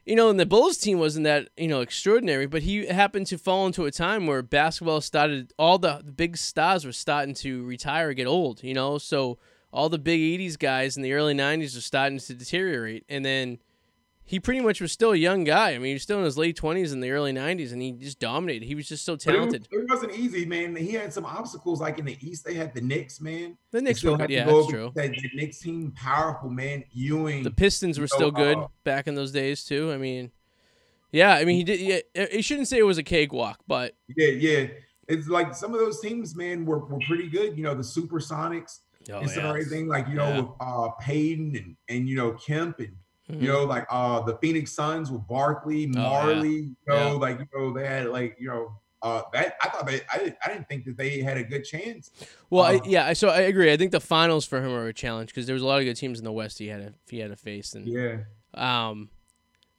you 0.05 0.17
know, 0.17 0.29
and 0.31 0.39
the 0.39 0.47
Bulls 0.47 0.79
team 0.79 0.99
wasn't 0.99 1.25
that 1.25 1.49
you 1.57 1.69
know 1.69 1.81
extraordinary, 1.81 2.47
but 2.47 2.63
he 2.63 2.87
happened 2.87 3.27
to 3.29 3.39
fall 3.39 3.67
into 3.67 3.85
a 3.85 3.91
time 3.91 4.27
where 4.27 4.43
basketball 4.43 5.01
started. 5.01 5.53
All 5.59 5.79
the, 5.79 6.03
big 6.15 6.37
stars 6.37 6.85
were 6.85 6.93
starting 6.93 7.35
to 7.37 7.65
retire, 7.65 8.13
get 8.13 8.27
old. 8.27 8.63
You 8.63 8.75
know, 8.75 8.99
so 8.99 9.39
all 9.73 9.89
the 9.89 9.99
big 9.99 10.21
'80s 10.21 10.59
guys 10.59 10.97
in 10.97 11.03
the 11.03 11.13
early 11.13 11.35
'90s 11.35 11.75
were 11.75 11.81
starting 11.81 12.19
to 12.19 12.35
deteriorate, 12.35 13.05
and 13.09 13.25
then. 13.25 13.59
He 14.25 14.41
pretty 14.41 14.61
much 14.61 14.81
was 14.81 14.93
still 14.93 15.13
a 15.13 15.17
young 15.17 15.45
guy. 15.45 15.71
I 15.73 15.79
mean, 15.79 15.89
he 15.89 15.93
was 15.95 16.03
still 16.03 16.19
in 16.19 16.25
his 16.25 16.39
late 16.39 16.57
twenties 16.57 16.93
in 16.93 17.01
the 17.01 17.11
early 17.11 17.33
'90s, 17.33 17.73
and 17.73 17.83
he 17.83 17.93
just 17.93 18.19
dominated. 18.19 18.65
He 18.65 18.75
was 18.75 18.89
just 18.89 19.05
so 19.05 19.15
But 19.15 19.27
it, 19.27 19.33
talented. 19.37 19.69
it 19.71 19.89
wasn't 19.91 20.15
easy, 20.15 20.47
man. 20.47 20.75
He 20.77 20.93
had 20.93 21.13
some 21.13 21.27
obstacles, 21.27 21.81
like 21.81 21.99
in 21.99 22.05
the 22.07 22.17
East, 22.21 22.45
they 22.45 22.55
had 22.55 22.73
the 22.73 22.81
Knicks, 22.81 23.21
man. 23.21 23.59
The 23.73 23.83
Knicks 23.83 24.03
were 24.03 24.13
had 24.13 24.21
good. 24.21 24.31
Yeah, 24.31 24.45
go 24.47 24.61
that's 24.61 24.71
true. 24.73 24.93
That 24.95 25.11
the 25.11 25.31
Knicks 25.35 25.59
team, 25.59 25.93
powerful, 25.97 26.49
man. 26.51 26.85
Ewing. 26.93 27.43
The 27.43 27.51
Pistons 27.51 27.99
were 27.99 28.07
So, 28.07 28.17
still 28.17 28.31
good 28.31 28.59
uh, 28.59 28.69
back 28.85 29.07
in 29.07 29.15
those 29.17 29.33
days 29.33 29.65
too. 29.65 29.93
I 29.93 29.99
mean, 29.99 30.31
yeah, 31.11 31.35
I 31.35 31.45
mean 31.45 31.57
he 31.57 31.65
did. 31.65 31.81
Yeah, 32.15 32.27
he 32.31 32.43
shouldn't 32.43 32.69
say 32.69 32.79
it 32.79 32.87
was 32.87 32.99
a 32.99 33.03
cakewalk, 33.03 33.59
but 33.67 33.95
Yeah, 34.17 34.29
yeah. 34.29 34.67
It's 35.09 35.29
like 35.29 35.55
some 35.55 35.75
of 35.75 35.81
those 35.81 36.01
teams, 36.01 36.35
man, 36.37 36.65
were, 36.65 36.79
were 36.79 37.01
pretty 37.07 37.29
good. 37.29 37.57
You 37.57 37.65
know, 37.65 37.75
the 37.75 37.83
Supersonics 37.83 38.79
oh, 39.11 39.19
and 39.19 39.29
some 39.29 39.43
yeah. 39.43 39.49
everything, 39.51 39.89
like 39.89 40.09
you 40.09 40.15
know, 40.15 40.29
Yeah. 40.29 40.41
with 40.41 40.51
uh 40.61 40.89
Payton 41.01 41.57
and 41.57 41.77
and 41.89 42.09
you 42.09 42.17
know 42.17 42.33
Kemp 42.33 42.79
and 42.79 42.95
Mhm. 43.31 43.41
you 43.43 43.49
know, 43.49 43.65
like 43.65 43.87
uh 43.91 44.21
the 44.23 44.37
Phoenix 44.39 44.73
Suns 44.73 45.11
with 45.11 45.27
Barkley, 45.29 45.85
Oh, 45.97 46.01
yeah. 46.01 46.35
Majerle, 46.35 46.53
you 46.53 46.77
know, 46.89 46.97
Yeah. 47.07 47.13
like 47.13 47.39
you 47.39 47.47
know, 47.55 47.73
they 47.73 47.87
had 47.87 48.07
like, 48.07 48.37
you 48.39 48.49
know, 48.49 48.81
uh, 49.03 49.23
that 49.33 49.57
I 49.63 49.69
thought 49.69 49.87
they, 49.87 50.01
I, 50.13 50.19
didn't, 50.19 50.37
I 50.45 50.49
didn't 50.53 50.69
think 50.69 50.85
that 50.85 50.97
they 50.97 51.21
had 51.23 51.37
a 51.37 51.43
good 51.43 51.65
chance. 51.65 52.11
Well, 52.51 52.65
I, 52.65 52.75
Um, 52.77 52.83
yeah, 52.85 53.13
so 53.15 53.29
I 53.29 53.41
agree. 53.43 53.73
I 53.73 53.77
think 53.77 53.91
the 53.91 54.01
finals 54.01 54.47
for 54.47 54.61
him 54.63 54.71
are 54.73 54.87
a 54.87 54.93
challenge 54.93 55.31
because 55.31 55.47
there 55.47 55.55
was 55.55 55.63
a 55.63 55.67
lot 55.67 55.79
of 55.81 55.85
good 55.85 55.97
teams 55.97 56.19
in 56.21 56.25
the 56.25 56.31
West 56.33 56.59
he 56.59 56.69
had 56.69 56.81
to, 56.87 56.95
he 57.09 57.19
had 57.19 57.31
to 57.31 57.37
face, 57.37 57.75
and 57.75 57.87
Yeah, 57.89 58.19
um, 58.55 59.11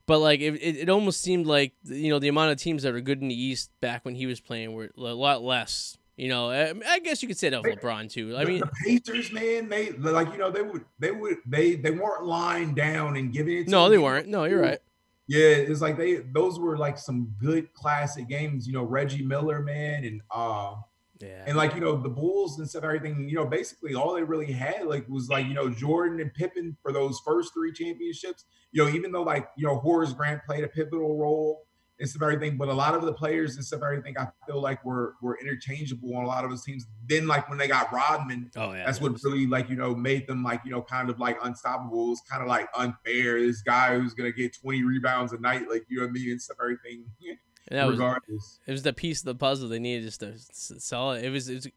but 0.06 0.20
like 0.20 0.41
it, 0.41 0.56
it, 0.56 0.76
it 0.78 0.89
almost 0.89 1.22
seemed 1.22 1.46
like 1.48 1.74
you 1.84 2.10
know 2.10 2.20
the 2.20 2.28
amount 2.28 2.52
of 2.52 2.58
teams 2.58 2.84
that 2.84 2.91
were 2.94 3.00
good 3.02 3.22
in 3.22 3.30
the 3.30 3.41
East 3.41 3.72
back 3.80 4.04
when 4.04 4.16
he 4.16 4.26
was 4.26 4.39
playing 4.41 4.74
were 4.74 4.89
a 4.98 5.02
lot 5.02 5.41
less. 5.41 5.98
You 6.16 6.30
know, 6.30 6.51
I, 6.51 6.74
I 6.88 6.99
guess 6.99 7.24
you 7.24 7.28
could 7.28 7.39
say 7.39 7.49
that 7.49 7.57
of 7.57 7.66
LeBron 7.66 8.11
too. 8.11 8.38
I 8.38 8.45
mean, 8.45 8.59
the 8.59 8.70
Pacers, 8.86 9.32
man, 9.32 9.68
they 9.68 9.91
like 9.93 10.32
you 10.32 10.38
know 10.38 10.51
they 10.51 10.61
would 10.61 10.86
they 10.99 11.09
would 11.11 11.38
they 11.47 11.76
they 11.76 11.89
weren't 11.89 12.26
lying 12.26 12.76
down 12.76 13.18
and 13.18 13.34
giving 13.34 13.57
it. 13.57 13.64
To 13.66 13.72
no, 13.72 13.86
him. 13.86 13.91
they 13.91 13.97
weren't. 13.97 14.28
No, 14.28 14.43
you're 14.43 14.61
right. 14.61 14.80
Yeah, 15.28 15.47
it's 15.47 15.82
like 15.82 15.97
they 15.97 16.18
those 16.18 16.59
were 16.59 16.78
like 16.78 16.99
some 16.99 17.34
good 17.39 17.74
classic 17.74 18.28
games. 18.28 18.68
You 18.68 18.74
know, 18.74 18.84
Reggie 18.84 19.24
Miller, 19.24 19.61
man, 19.61 20.03
and 20.03 20.22
uh 20.30 20.76
Yeah, 21.20 21.45
and 21.47 21.57
like 21.57 21.74
you 21.74 21.82
know 21.82 21.95
the 21.95 22.09
Bulls 22.09 22.59
and 22.59 22.70
stuff, 22.70 22.84
everything. 22.84 23.28
You 23.28 23.36
know, 23.36 23.45
basically 23.47 23.95
all 23.95 24.14
they 24.14 24.24
really 24.24 24.51
had 24.51 24.86
like 24.86 25.07
was 25.09 25.30
like 25.30 25.47
you 25.47 25.55
know 25.55 25.70
Jordan 25.70 26.20
and 26.20 26.32
Pippen 26.34 26.78
for 26.84 26.91
those 26.91 27.20
first 27.26 27.53
three 27.55 27.74
championships. 27.74 28.45
You 28.72 28.84
know, 28.86 28.91
even 28.91 29.11
though 29.11 29.24
like 29.24 29.47
you 29.57 29.66
know 29.66 29.80
Horace 29.80 30.14
Grant 30.14 30.41
played 30.45 30.64
a 30.64 30.68
pivotal 30.68 31.18
role 31.18 31.66
and 32.04 32.10
stuff, 32.10 32.22
everything, 32.22 32.58
but 32.58 32.68
a 32.68 32.74
lot 32.74 32.93
of 32.93 33.01
the 33.01 33.14
players 33.14 33.56
and 33.56 33.66
stuff, 33.66 33.82
everything, 33.82 34.16
I 34.18 34.28
feel 34.45 34.62
like 34.62 34.84
were 34.86 35.16
were 35.22 35.39
interchangeable 35.39 36.16
on 36.16 36.24
a 36.24 36.28
lot 36.28 36.43
of 36.43 36.49
those 36.49 36.64
teams. 36.64 36.86
Then 37.08 37.28
like 37.28 37.49
when 37.49 37.58
they 37.58 37.68
got 37.68 37.91
Rodman, 37.91 38.51
oh 38.56 38.74
yeah, 38.74 38.86
that's 38.86 39.01
what 39.01 39.18
really 39.24 39.47
like 39.47 39.70
you 39.70 39.76
know 39.76 39.95
made 39.95 40.28
them 40.28 40.43
like 40.43 40.62
you 40.66 40.72
know 40.72 40.82
kind 40.82 41.10
of 41.10 41.20
like 41.20 41.38
unstoppable. 41.43 42.08
It 42.08 42.10
was 42.10 42.22
kind 42.30 42.41
of 42.41 42.47
like 42.47 42.68
unfair. 42.78 43.39
This 43.39 43.62
guy 43.62 43.97
who's 43.97 44.14
gonna 44.14 44.32
get 44.32 44.56
20 44.56 44.84
rebounds 44.84 45.34
a 45.34 45.39
night, 45.39 45.70
like 45.70 45.86
you 45.88 45.97
know 45.97 46.04
what 46.04 46.10
I 46.10 46.14
mean, 46.14 46.32
and 46.32 46.41
stuff, 46.41 46.58
everything. 46.62 47.06
that 47.70 47.88
was 47.88 47.97
regardless. 47.97 48.60
it 48.68 48.72
was 48.72 48.84
the 48.84 48.93
piece 48.93 49.20
of 49.20 49.26
the 49.26 49.36
puzzle 49.36 49.70
they 49.70 49.80
needed 49.80 50.04
just 50.04 50.20
to 50.20 50.38
sell 50.38 51.14
it. 51.14 51.24
It 51.24 51.30
was, 51.30 51.49
it 51.49 51.56
was 51.56 51.68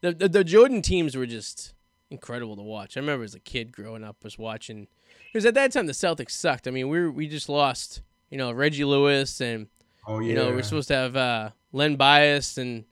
the, 0.00 0.12
the 0.12 0.28
the 0.28 0.44
Jordan 0.44 0.80
teams 0.80 1.16
were 1.16 1.26
just 1.26 1.74
incredible 2.10 2.54
to 2.56 2.62
watch. 2.62 2.96
I 2.96 3.00
remember 3.00 3.24
as 3.24 3.34
a 3.34 3.40
kid 3.40 3.72
growing 3.72 4.04
up 4.04 4.22
was 4.22 4.38
watching 4.38 4.86
because 5.32 5.44
at 5.44 5.54
that 5.54 5.72
time 5.72 5.86
the 5.86 5.92
Celtics 5.92 6.30
sucked. 6.30 6.68
I 6.68 6.70
mean, 6.70 6.88
we 6.88 7.00
were, 7.00 7.10
we 7.10 7.26
just 7.26 7.48
lost 7.48 8.02
you 8.32 8.38
know 8.38 8.50
Reggie 8.50 8.84
Lewis 8.84 9.40
and 9.40 9.68
Oh 10.08 10.18
yeah, 10.18 10.28
you 10.28 10.34
know 10.34 10.50
we're 10.50 10.62
supposed 10.62 10.88
to 10.88 10.94
have 10.94 11.14
uh, 11.14 11.50
Len 11.70 11.96
Bias 11.96 12.58
and 12.58 12.84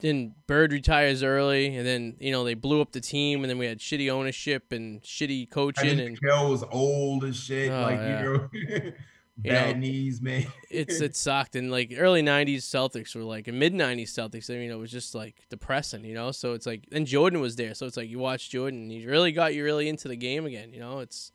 then 0.00 0.34
Bird 0.46 0.72
retires 0.72 1.24
early 1.24 1.74
and 1.74 1.84
then 1.84 2.16
you 2.20 2.30
know 2.30 2.44
they 2.44 2.54
blew 2.54 2.80
up 2.80 2.92
the 2.92 3.00
team 3.00 3.42
and 3.42 3.50
then 3.50 3.58
we 3.58 3.66
had 3.66 3.78
shitty 3.78 4.08
ownership 4.10 4.70
and 4.70 5.02
shitty 5.02 5.50
coaching 5.50 5.98
and 5.98 6.20
McHale 6.20 6.50
was 6.50 6.62
old 6.70 7.24
as 7.24 7.36
shit. 7.36 7.72
Oh, 7.72 7.80
like 7.80 7.98
yeah. 7.98 8.22
you 8.22 8.32
know, 8.32 8.92
You 9.40 9.52
bad 9.52 9.76
know, 9.76 9.86
knees, 9.86 10.20
man. 10.20 10.46
it's 10.68 11.00
it 11.00 11.14
sucked 11.14 11.54
and 11.54 11.70
like 11.70 11.94
early 11.96 12.22
90s 12.22 12.58
celtics 12.58 13.14
were 13.14 13.22
like 13.22 13.46
and 13.46 13.56
mid 13.56 13.72
90s 13.72 14.08
celtics 14.08 14.50
i 14.50 14.58
mean 14.58 14.68
it 14.68 14.74
was 14.78 14.90
just 14.90 15.14
like 15.14 15.46
depressing 15.48 16.04
you 16.04 16.12
know 16.14 16.32
so 16.32 16.54
it's 16.54 16.66
like 16.66 16.88
and 16.90 17.06
jordan 17.06 17.40
was 17.40 17.54
there 17.54 17.72
so 17.72 17.86
it's 17.86 17.96
like 17.96 18.08
you 18.08 18.18
watch 18.18 18.50
jordan 18.50 18.82
and 18.82 18.90
he 18.90 19.06
really 19.06 19.30
got 19.30 19.54
you 19.54 19.62
really 19.62 19.88
into 19.88 20.08
the 20.08 20.16
game 20.16 20.44
again 20.44 20.72
you 20.72 20.80
know 20.80 20.98
it's 20.98 21.30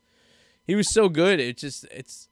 he 0.66 0.74
was 0.74 0.92
so 0.92 1.08
good 1.08 1.40
it 1.40 1.56
just 1.56 1.86
it's 1.90 2.28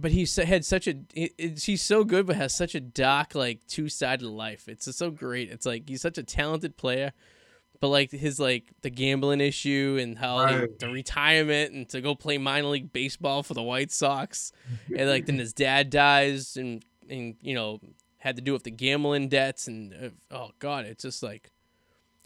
but 0.00 0.10
he 0.12 0.26
had 0.44 0.64
such 0.64 0.86
a 0.86 0.94
it, 1.14 1.32
it's, 1.38 1.64
he's 1.64 1.82
so 1.82 2.04
good 2.04 2.26
but 2.26 2.36
has 2.36 2.54
such 2.54 2.74
a 2.74 2.80
dark 2.80 3.34
like 3.34 3.66
two-sided 3.66 4.26
life. 4.26 4.68
It's 4.68 4.84
just 4.86 4.98
so 4.98 5.10
great. 5.10 5.50
It's 5.50 5.66
like 5.66 5.88
he's 5.88 6.02
such 6.02 6.18
a 6.18 6.22
talented 6.22 6.76
player 6.76 7.12
but 7.80 7.88
like 7.88 8.10
his 8.10 8.40
like 8.40 8.72
the 8.82 8.90
gambling 8.90 9.40
issue 9.40 9.98
and 10.00 10.18
how 10.18 10.38
Right. 10.38 10.78
the 10.78 10.88
retirement 10.88 11.72
and 11.72 11.88
to 11.90 12.00
go 12.00 12.14
play 12.14 12.38
minor 12.38 12.68
league 12.68 12.92
baseball 12.92 13.42
for 13.42 13.54
the 13.54 13.62
White 13.62 13.92
Sox 13.92 14.52
and 14.96 15.08
like 15.08 15.26
then 15.26 15.38
his 15.38 15.52
dad 15.52 15.90
dies 15.90 16.56
and 16.56 16.84
and 17.08 17.36
you 17.40 17.54
know 17.54 17.80
had 18.18 18.36
to 18.36 18.42
do 18.42 18.52
with 18.52 18.64
the 18.64 18.70
gambling 18.70 19.28
debts 19.28 19.68
and 19.68 19.94
uh, 19.94 20.34
oh 20.34 20.50
god 20.58 20.86
it's 20.86 21.04
just 21.04 21.22
like 21.22 21.50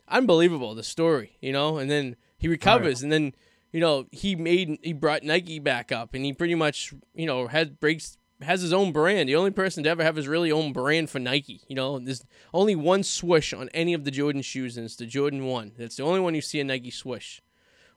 unbelievable 0.09 0.75
the 0.75 0.83
story 0.83 1.37
you 1.41 1.53
know? 1.53 1.79
And 1.79 1.91
then 1.91 2.17
he 2.39 2.49
recovers 2.49 3.03
and 3.03 3.13
then 3.13 3.35
you 3.73 3.81
know 3.81 4.07
he 4.13 4.37
made 4.37 4.79
he 4.83 4.93
brought 4.93 5.23
Nike 5.23 5.59
back 5.59 5.91
up 5.93 6.15
and 6.15 6.25
he 6.25 6.33
pretty 6.33 6.55
much 6.55 6.93
you 7.15 7.27
know 7.27 7.47
had 7.47 7.81
breaks 7.81 8.17
has 8.41 8.61
his 8.61 8.73
own 8.73 8.93
brand 8.93 9.29
the 9.29 9.37
only 9.37 9.51
person 9.53 9.85
to 9.85 9.89
ever 9.91 10.03
have 10.03 10.17
his 10.17 10.27
really 10.29 10.51
own 10.53 10.73
brand 10.73 11.09
for 11.11 11.19
Nike 11.19 11.61
you 11.69 11.77
know 11.77 11.99
there's 11.99 12.25
only 12.53 12.75
one 12.75 13.03
swoosh 13.03 13.53
on 13.53 13.69
any 13.71 13.95
of 13.95 14.05
the 14.05 14.11
Jordan 14.11 14.43
shoes 14.43 14.77
and 14.77 14.85
it's 14.85 14.97
the 14.97 15.07
Jordan 15.07 15.45
1 15.47 15.73
that's 15.79 15.97
the 15.97 16.03
only 16.03 16.21
one 16.21 16.35
you 16.35 16.41
see 16.41 16.61
a 16.61 16.65
Nike 16.65 16.91
swoosh 16.91 17.41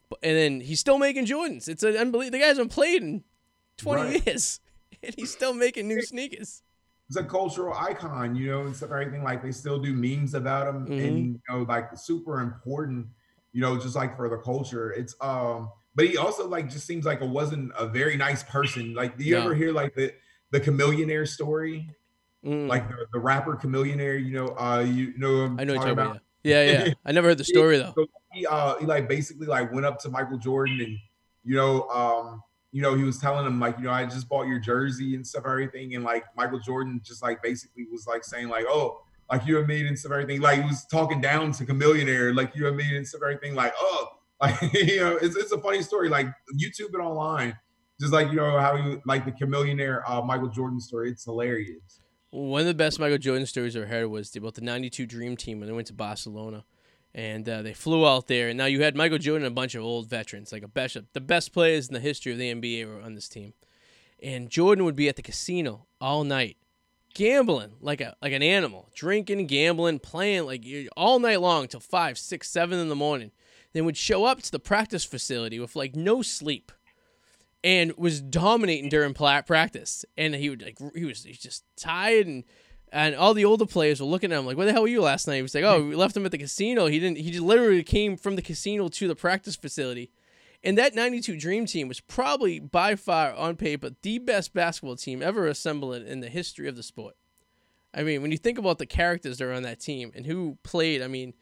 but, 0.09 0.19
and 0.21 0.37
then 0.37 0.61
he's 0.61 0.79
still 0.79 0.97
making 0.97 1.25
Jordans 1.25 1.67
it's 1.67 1.83
an 1.83 1.97
unbelievable 1.97 2.39
the 2.39 2.45
guy's 2.45 2.57
been 2.57 2.69
played 2.69 3.01
in 3.01 3.23
20 3.77 4.01
Right. 4.01 4.27
years 4.27 4.59
and 5.03 5.15
he's 5.17 5.31
still 5.31 5.53
making 5.53 5.87
new 5.87 6.01
sneakers 6.01 6.61
It's 7.09 7.17
a 7.17 7.23
cultural 7.23 7.73
icon, 7.75 8.35
you 8.35 8.47
know, 8.49 8.61
and 8.61 8.75
stuff. 8.75 8.89
Everything 8.91 9.23
like 9.23 9.43
they 9.43 9.51
still 9.51 9.77
do 9.79 9.93
memes 9.93 10.33
about 10.33 10.67
him, 10.67 10.87
Mhm. 10.87 11.07
and 11.07 11.17
you 11.33 11.39
know, 11.49 11.61
like 11.63 11.89
super 11.97 12.39
important, 12.41 13.05
you 13.55 13.61
know, 13.61 13.77
just 13.79 13.95
like 13.95 14.17
for 14.17 14.27
the 14.27 14.35
culture. 14.35 14.91
It's 14.91 15.15
um, 15.21 15.69
but 15.95 16.05
he 16.05 16.17
also 16.17 16.45
like 16.45 16.69
just 16.69 16.85
seems 16.85 17.05
like 17.05 17.21
a 17.21 17.25
wasn't 17.25 17.71
a 17.79 17.87
very 17.87 18.17
nice 18.17 18.43
person. 18.43 18.93
Like, 18.93 19.17
do 19.17 19.23
you 19.23 19.35
No. 19.35 19.43
ever 19.43 19.55
hear 19.55 19.71
like 19.71 19.95
the 19.95 20.13
the 20.51 20.59
Chamillionaire 20.59 21.25
story? 21.25 21.89
Mm. 22.45 22.67
like 22.67 22.87
the, 22.89 23.07
the 23.11 23.17
rapper 23.19 23.55
Chamillionaire, 23.55 24.23
you 24.23 24.33
know, 24.33 24.49
uh, 24.49 24.81
you 24.81 25.17
know, 25.17 25.45
I 25.45 25.47
know 25.47 25.47
what 25.47 25.57
talking 25.57 25.67
you're 25.67 25.77
talking 25.77 25.91
about. 25.93 26.19
Yeah, 26.43 26.63
yeah. 26.63 26.93
I 27.03 27.11
never 27.13 27.29
heard 27.29 27.37
the 27.39 27.43
story 27.55 27.77
though. 27.77 27.93
So 27.95 28.05
he, 28.33 28.45
uh, 28.45 28.75
he 28.77 28.85
like 28.85 29.07
basically 29.07 29.47
like 29.47 29.71
went 29.71 29.85
up 29.85 29.99
to 30.01 30.09
Michael 30.09 30.37
Jordan 30.37 30.81
and 30.81 30.97
you 31.45 31.55
know, 31.55 31.87
um, 31.89 32.43
you 32.73 32.81
know, 32.81 32.93
he 32.93 33.03
was 33.05 33.17
telling 33.19 33.47
him 33.47 33.57
like, 33.59 33.77
you 33.77 33.85
know, 33.85 33.91
I 33.91 34.05
just 34.05 34.27
bought 34.27 34.47
your 34.47 34.59
jersey 34.59 35.15
and 35.15 35.25
stuff, 35.25 35.45
and 35.45 35.51
everything, 35.51 35.95
and 35.95 36.03
like 36.03 36.25
Michael 36.35 36.59
Jordan 36.59 36.99
just 37.03 37.23
like 37.23 37.41
basically 37.41 37.87
was 37.89 38.05
like 38.05 38.25
saying 38.25 38.49
like, 38.49 38.65
oh, 38.67 38.99
like 39.31 39.45
you 39.45 39.53
know 39.53 39.61
what 39.61 39.65
I 39.65 39.67
mean 39.67 39.85
and 39.87 39.97
stuff, 39.97 40.11
everything. 40.11 40.41
Like 40.41 40.61
he 40.61 40.67
was 40.67 40.85
talking 40.85 41.21
down 41.21 41.51
to 41.53 41.65
Chamillionaire, 41.65 42.35
like 42.35 42.55
you 42.55 42.61
know 42.61 42.71
what 42.71 42.81
I 42.81 42.85
mean 42.85 42.95
and 42.95 43.07
stuff, 43.07 43.21
everything. 43.23 43.55
Like, 43.55 43.73
oh, 43.79 44.07
like 44.41 44.61
you 44.73 44.97
know, 44.97 45.17
it's 45.17 45.35
it's 45.35 45.51
a 45.51 45.59
funny 45.59 45.81
story. 45.81 46.09
Like 46.09 46.27
YouTube 46.53 46.93
it 46.93 46.99
online, 46.99 47.57
just 47.99 48.13
like 48.13 48.29
you 48.29 48.35
know 48.35 48.59
how 48.59 48.75
you 48.75 49.01
like 49.05 49.25
the 49.25 49.31
Chamillionaire 49.31 50.01
uh, 50.07 50.21
Michael 50.21 50.49
Jordan 50.49 50.79
story. 50.79 51.11
It's 51.11 51.25
hilarious. 51.25 52.01
One 52.31 52.61
of 52.61 52.67
the 52.67 52.73
best 52.73 52.99
Michael 52.99 53.17
Jordan 53.17 53.45
stories 53.45 53.75
I 53.75 53.79
ever 53.79 53.87
heard 53.87 54.07
was 54.07 54.35
about 54.35 54.55
the 54.55 54.61
'92 54.61 55.05
Dream 55.05 55.37
Team 55.37 55.59
when 55.59 55.67
they 55.67 55.73
went 55.73 55.87
to 55.87 55.93
Barcelona, 55.93 56.65
and 57.13 57.47
uh, 57.47 57.61
they 57.61 57.73
flew 57.73 58.05
out 58.05 58.27
there. 58.27 58.49
And 58.49 58.57
now 58.57 58.65
you 58.65 58.83
had 58.83 58.95
Michael 58.95 59.17
Jordan 59.17 59.45
and 59.45 59.53
a 59.53 59.55
bunch 59.55 59.73
of 59.73 59.83
old 59.83 60.09
veterans, 60.09 60.51
like 60.51 60.63
a 60.63 60.67
best, 60.67 60.97
the 61.13 61.21
best 61.21 61.53
players 61.53 61.87
in 61.87 61.93
the 61.93 61.99
history 62.01 62.33
of 62.33 62.37
the 62.37 62.53
NBA 62.53 62.85
were 62.85 63.01
on 63.01 63.15
this 63.15 63.29
team. 63.29 63.53
And 64.21 64.49
Jordan 64.49 64.83
would 64.85 64.95
be 64.95 65.07
at 65.07 65.15
the 65.15 65.21
casino 65.21 65.85
all 66.01 66.23
night, 66.25 66.57
gambling 67.15 67.71
like 67.81 68.01
a 68.01 68.15
like 68.21 68.33
an 68.33 68.43
animal, 68.43 68.89
drinking, 68.93 69.47
gambling, 69.47 69.97
playing 69.97 70.45
like 70.45 70.63
all 70.95 71.17
night 71.17 71.41
long 71.41 71.67
till 71.67 71.79
five, 71.79 72.19
six, 72.19 72.49
seven 72.49 72.77
in 72.77 72.89
the 72.89 72.95
morning. 72.95 73.31
Then 73.73 73.85
would 73.85 73.97
show 73.97 74.25
up 74.25 74.41
to 74.43 74.51
the 74.51 74.59
practice 74.59 75.03
facility 75.03 75.59
with 75.59 75.75
like 75.75 75.95
no 75.95 76.21
sleep 76.21 76.71
and 77.63 77.91
was 77.97 78.21
dominating 78.21 78.89
during 78.89 79.13
practice. 79.13 80.05
And 80.15 80.35
he 80.35 80.49
would 80.49 80.61
like 80.61 80.77
he 80.93 81.05
was 81.05 81.23
he's 81.23 81.39
just 81.39 81.63
tired 81.75 82.27
and 82.27 82.43
and 82.91 83.15
all 83.15 83.33
the 83.33 83.43
older 83.43 83.65
players 83.65 83.99
were 83.99 84.05
looking 84.05 84.31
at 84.31 84.37
him 84.37 84.45
like, 84.45 84.55
"Where 84.55 84.65
the 84.65 84.71
hell 84.71 84.83
were 84.83 84.87
you 84.87 85.01
last 85.01 85.27
night?" 85.27 85.37
He 85.37 85.41
was 85.41 85.55
like, 85.55 85.63
"Oh, 85.63 85.83
we 85.83 85.95
left 85.95 86.15
him 86.15 86.25
at 86.25 86.31
the 86.31 86.37
casino. 86.37 86.85
He 86.85 86.99
didn't. 86.99 87.17
He 87.17 87.31
just 87.31 87.43
literally 87.43 87.83
came 87.83 88.15
from 88.15 88.35
the 88.35 88.41
casino 88.41 88.87
to 88.87 89.07
the 89.07 89.15
practice 89.15 89.55
facility." 89.55 90.11
And 90.65 90.79
that 90.79 90.95
'92 90.95 91.37
Dream 91.37 91.67
Team 91.67 91.87
was 91.87 91.99
probably 91.99 92.59
by 92.59 92.95
far 92.95 93.33
on 93.35 93.55
paper 93.55 93.91
the 94.01 94.17
best 94.17 94.51
basketball 94.51 94.95
team 94.95 95.21
ever 95.21 95.45
assembled 95.45 95.95
in 95.95 96.21
the 96.21 96.29
history 96.29 96.67
of 96.67 96.75
the 96.75 96.81
sport. 96.81 97.15
I 97.93 98.01
mean, 98.03 98.23
when 98.23 98.31
you 98.31 98.37
think 98.37 98.57
about 98.57 98.79
the 98.79 98.87
characters 98.87 99.37
that 99.37 99.45
are 99.45 99.53
on 99.53 99.63
that 99.63 99.79
team 99.79 100.11
and 100.15 100.25
who 100.25 100.57
played, 100.63 101.03
I 101.03 101.07
mean, 101.07 101.33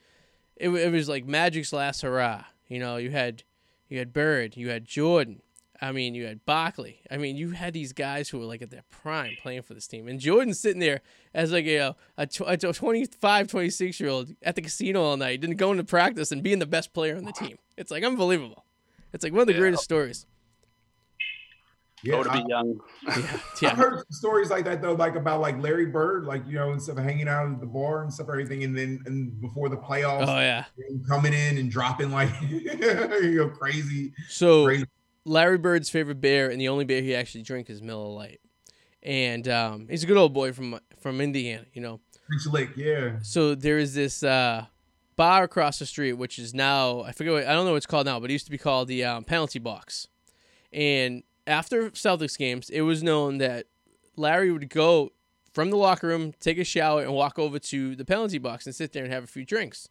it, 0.57 0.69
it 0.69 0.91
was 0.91 1.07
like 1.07 1.25
Magic's 1.25 1.71
last 1.71 2.01
hurrah. 2.01 2.43
You 2.67 2.79
know, 2.79 2.97
you 2.97 3.11
had 3.11 3.43
you 3.87 3.97
had 3.97 4.11
Bird, 4.11 4.57
you 4.57 4.69
had 4.69 4.85
Jordan. 4.85 5.41
I 5.81 5.91
mean, 5.91 6.15
you 6.15 6.25
had 6.25 6.45
Barkley. 6.45 7.01
I 7.09 7.17
mean, 7.17 7.35
you 7.35 7.51
had 7.51 7.73
these 7.73 7.91
guys 7.93 8.29
who 8.29 8.39
were 8.39 8.45
like 8.45 8.61
at 8.61 8.71
their 8.71 8.83
prime 8.89 9.33
playing 9.41 9.63
for 9.63 9.73
this 9.73 9.87
team. 9.87 10.07
And 10.07 10.19
Jordan's 10.19 10.59
sitting 10.59 10.79
there 10.79 11.01
as 11.33 11.51
like 11.51 11.65
a 11.65 11.95
a, 12.17 12.27
tw- 12.27 12.41
a 12.45 12.57
25, 12.57 13.47
26 13.47 13.99
year 13.99 14.09
old 14.09 14.35
at 14.41 14.55
the 14.55 14.61
casino 14.61 15.01
all 15.01 15.17
night, 15.17 15.41
didn't 15.41 15.57
go 15.57 15.71
into 15.71 15.83
practice 15.85 16.31
and 16.31 16.43
being 16.43 16.59
the 16.59 16.65
best 16.65 16.93
player 16.93 17.15
on 17.15 17.23
the 17.23 17.31
team. 17.31 17.57
It's 17.77 17.89
like 17.89 18.03
unbelievable. 18.03 18.62
It's 19.13 19.23
like 19.23 19.31
one 19.33 19.41
of 19.41 19.47
the 19.47 19.53
Yeah. 19.53 19.59
greatest 19.59 19.83
stories. 19.83 20.25
Yeah, 22.03 22.15
oh, 22.15 22.23
to 22.23 22.31
I- 22.31 22.41
be 22.43 22.49
young. 22.49 22.79
Yeah, 23.61 23.69
I've 23.71 23.77
heard 23.77 24.03
stories 24.11 24.49
like 24.49 24.65
that 24.65 24.81
though, 24.81 24.91
like 24.93 25.15
about 25.15 25.39
like 25.39 25.57
Larry 25.61 25.85
Bird, 25.85 26.25
like 26.25 26.45
you 26.45 26.55
know, 26.55 26.71
and 26.71 26.81
stuff 26.81 26.97
hanging 26.97 27.29
out 27.29 27.49
at 27.49 27.59
the 27.61 27.65
bar 27.65 28.01
and 28.03 28.13
stuff, 28.13 28.27
everything, 28.27 28.63
and 28.65 28.77
then 28.77 29.01
and 29.05 29.39
before 29.39 29.69
the 29.69 29.77
playoffs, 29.77 30.27
Oh 30.27 30.39
yeah. 30.39 30.65
coming 31.07 31.31
in 31.31 31.57
and 31.57 31.71
dropping 31.71 32.11
like 32.11 32.29
you 32.49 33.35
know 33.37 33.49
crazy, 33.49 34.11
So 34.27 34.65
crazy. 34.65 34.85
Larry 35.25 35.57
Bird's 35.57 35.89
favorite 35.89 36.19
beer 36.19 36.49
and 36.49 36.59
the 36.59 36.67
only 36.67 36.83
beer 36.83 37.01
he 37.01 37.15
actually 37.15 37.43
drinks 37.43 37.69
is 37.69 37.81
Miller 37.81 38.09
Lite. 38.09 38.41
And 39.01 39.47
um, 39.47 39.87
he's 39.89 40.03
a 40.03 40.07
good 40.07 40.17
old 40.17 40.33
boy 40.33 40.51
from 40.51 40.79
from 40.99 41.21
Indiana, 41.21 41.65
you 41.73 41.81
know. 41.81 42.01
French 42.27 42.47
Lick, 42.47 42.69
yeah. 42.75 43.19
so 43.21 43.53
there 43.55 43.77
is 43.77 43.93
this 43.93 44.23
uh, 44.23 44.65
bar 45.15 45.43
across 45.43 45.79
the 45.79 45.85
street, 45.85 46.13
which 46.13 46.39
is 46.39 46.53
now 46.53 47.01
I 47.01 47.11
forget 47.11 47.33
what 47.33 47.45
I 47.45 47.53
don't 47.53 47.65
know 47.65 47.71
what 47.71 47.77
it's 47.77 47.85
called 47.85 48.05
now, 48.05 48.19
but 48.19 48.29
it 48.29 48.33
used 48.33 48.45
to 48.45 48.51
be 48.51 48.57
called 48.57 48.87
the 48.87 49.03
um, 49.03 49.23
penalty 49.23 49.59
box. 49.59 50.07
And 50.71 51.23
after 51.45 51.91
Celtics 51.91 52.37
games, 52.37 52.69
it 52.69 52.81
was 52.81 53.03
known 53.03 53.37
that 53.37 53.67
Larry 54.15 54.51
would 54.51 54.69
go 54.69 55.11
from 55.53 55.69
the 55.69 55.77
locker 55.77 56.07
room, 56.07 56.33
take 56.39 56.57
a 56.57 56.63
shower, 56.63 57.03
and 57.03 57.13
walk 57.13 57.37
over 57.37 57.59
to 57.59 57.95
the 57.95 58.05
penalty 58.05 58.39
box 58.39 58.65
and 58.65 58.73
sit 58.73 58.91
there 58.91 59.03
and 59.03 59.13
have 59.13 59.23
a 59.23 59.27
few 59.27 59.45
drinks. 59.45 59.89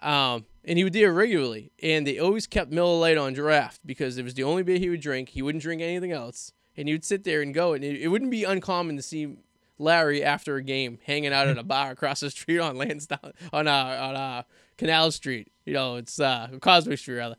Um, 0.00 0.46
and 0.64 0.78
he 0.78 0.84
would 0.84 0.92
do 0.92 1.04
it 1.04 1.08
regularly. 1.08 1.72
And 1.82 2.06
they 2.06 2.18
always 2.18 2.46
kept 2.46 2.70
Miller 2.70 2.98
Lite 2.98 3.18
on 3.18 3.32
draft 3.32 3.80
because 3.84 4.18
it 4.18 4.22
was 4.22 4.34
the 4.34 4.44
only 4.44 4.62
beer 4.62 4.78
he 4.78 4.90
would 4.90 5.00
drink. 5.00 5.30
He 5.30 5.42
wouldn't 5.42 5.62
drink 5.62 5.82
anything 5.82 6.12
else. 6.12 6.52
And 6.76 6.88
he 6.88 6.94
would 6.94 7.04
sit 7.04 7.24
there 7.24 7.42
and 7.42 7.52
go. 7.52 7.72
And 7.72 7.84
it, 7.84 8.00
it 8.00 8.08
wouldn't 8.08 8.30
be 8.30 8.44
uncommon 8.44 8.96
to 8.96 9.02
see 9.02 9.36
Larry 9.78 10.22
after 10.22 10.56
a 10.56 10.62
game 10.62 10.98
hanging 11.04 11.32
out 11.32 11.48
at 11.48 11.58
a 11.58 11.62
bar 11.64 11.90
across 11.90 12.20
the 12.20 12.30
street 12.30 12.58
on 12.58 12.76
Lansdowne 12.76 13.32
on 13.52 13.68
uh, 13.68 13.98
on 14.00 14.16
uh, 14.16 14.42
Canal 14.76 15.10
Street. 15.10 15.50
You 15.64 15.74
know, 15.74 15.96
it's 15.96 16.20
uh, 16.20 16.48
Causeway 16.60 16.96
Street 16.96 17.16
rather. 17.16 17.36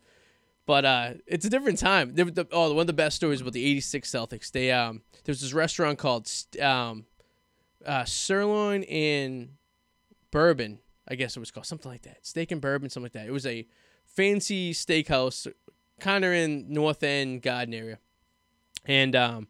But 0.65 0.85
uh, 0.85 1.13
it's 1.25 1.45
a 1.45 1.49
different 1.49 1.79
time. 1.79 2.13
They, 2.13 2.21
the, 2.21 2.47
oh, 2.51 2.71
one 2.73 2.81
of 2.81 2.87
the 2.87 2.93
best 2.93 3.15
stories 3.15 3.41
about 3.41 3.53
the 3.53 3.65
'86 3.65 4.09
Celtics. 4.09 4.51
They 4.51 4.71
um, 4.71 5.01
there's 5.23 5.41
this 5.41 5.53
restaurant 5.53 5.97
called 5.97 6.29
um, 6.61 7.05
uh, 7.85 8.05
Sirloin 8.05 8.83
in 8.83 9.57
Bourbon. 10.31 10.79
I 11.07 11.15
guess 11.15 11.35
it 11.35 11.39
was 11.39 11.49
called 11.49 11.65
something 11.65 11.89
like 11.89 12.03
that. 12.03 12.25
Steak 12.25 12.51
and 12.51 12.61
Bourbon, 12.61 12.91
something 12.91 13.05
like 13.05 13.13
that. 13.13 13.25
It 13.25 13.31
was 13.31 13.47
a 13.47 13.65
fancy 14.05 14.73
steakhouse, 14.73 15.51
kind 15.99 16.23
of 16.23 16.33
in 16.33 16.71
North 16.71 17.01
End 17.01 17.41
Garden 17.41 17.73
area, 17.73 17.97
and 18.85 19.15
um, 19.15 19.47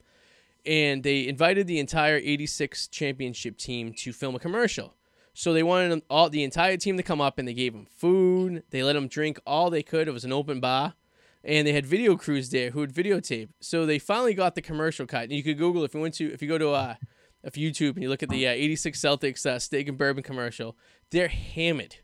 and 0.66 1.04
they 1.04 1.28
invited 1.28 1.68
the 1.68 1.80
entire 1.80 2.18
'86 2.18 2.88
championship 2.88 3.58
team 3.58 3.94
to 3.94 4.14
film 4.14 4.36
a 4.36 4.40
commercial. 4.40 4.96
So 5.34 5.54
they 5.54 5.64
wanted 5.64 6.02
all 6.10 6.30
the 6.30 6.44
entire 6.44 6.76
team 6.78 6.98
to 6.98 7.04
come 7.04 7.22
up, 7.22 7.38
and 7.38 7.48
they 7.48 7.54
gave 7.54 7.74
them 7.74 7.86
food. 7.86 8.64
They 8.72 8.84
let 8.84 8.94
them 8.94 9.08
drink 9.08 9.40
all 9.46 9.70
they 9.70 9.84
could. 9.84 10.08
It 10.08 10.12
was 10.12 10.26
an 10.26 10.34
open 10.34 10.60
bar, 10.60 10.96
and 11.44 11.66
they 11.66 11.74
had 11.74 11.86
video 11.86 12.18
crews 12.18 12.50
there 12.50 12.72
who 12.72 12.80
would 12.82 12.94
videotape. 12.94 13.50
So 13.62 13.86
they 13.86 14.00
finally 14.00 14.34
got 14.34 14.56
the 14.56 14.62
commercial 14.62 15.06
cut. 15.06 15.24
And 15.24 15.32
you 15.32 15.44
could 15.44 15.58
Google 15.58 15.84
if 15.86 15.94
you 15.94 16.02
went 16.02 16.16
to 16.16 16.32
if 16.32 16.42
you 16.42 16.48
go 16.48 16.58
to 16.58 16.72
uh, 16.72 16.96
if 17.44 17.54
YouTube 17.54 17.94
and 17.94 18.04
you 18.04 18.10
look 18.10 18.24
at 18.24 18.30
the 18.30 18.48
uh, 18.48 18.52
'86 18.52 19.00
Celtics 19.00 19.46
uh, 19.46 19.60
steak 19.60 19.88
and 19.88 19.98
bourbon 19.98 20.24
commercial, 20.24 20.76
they're 21.12 21.30
hammered, 21.30 21.98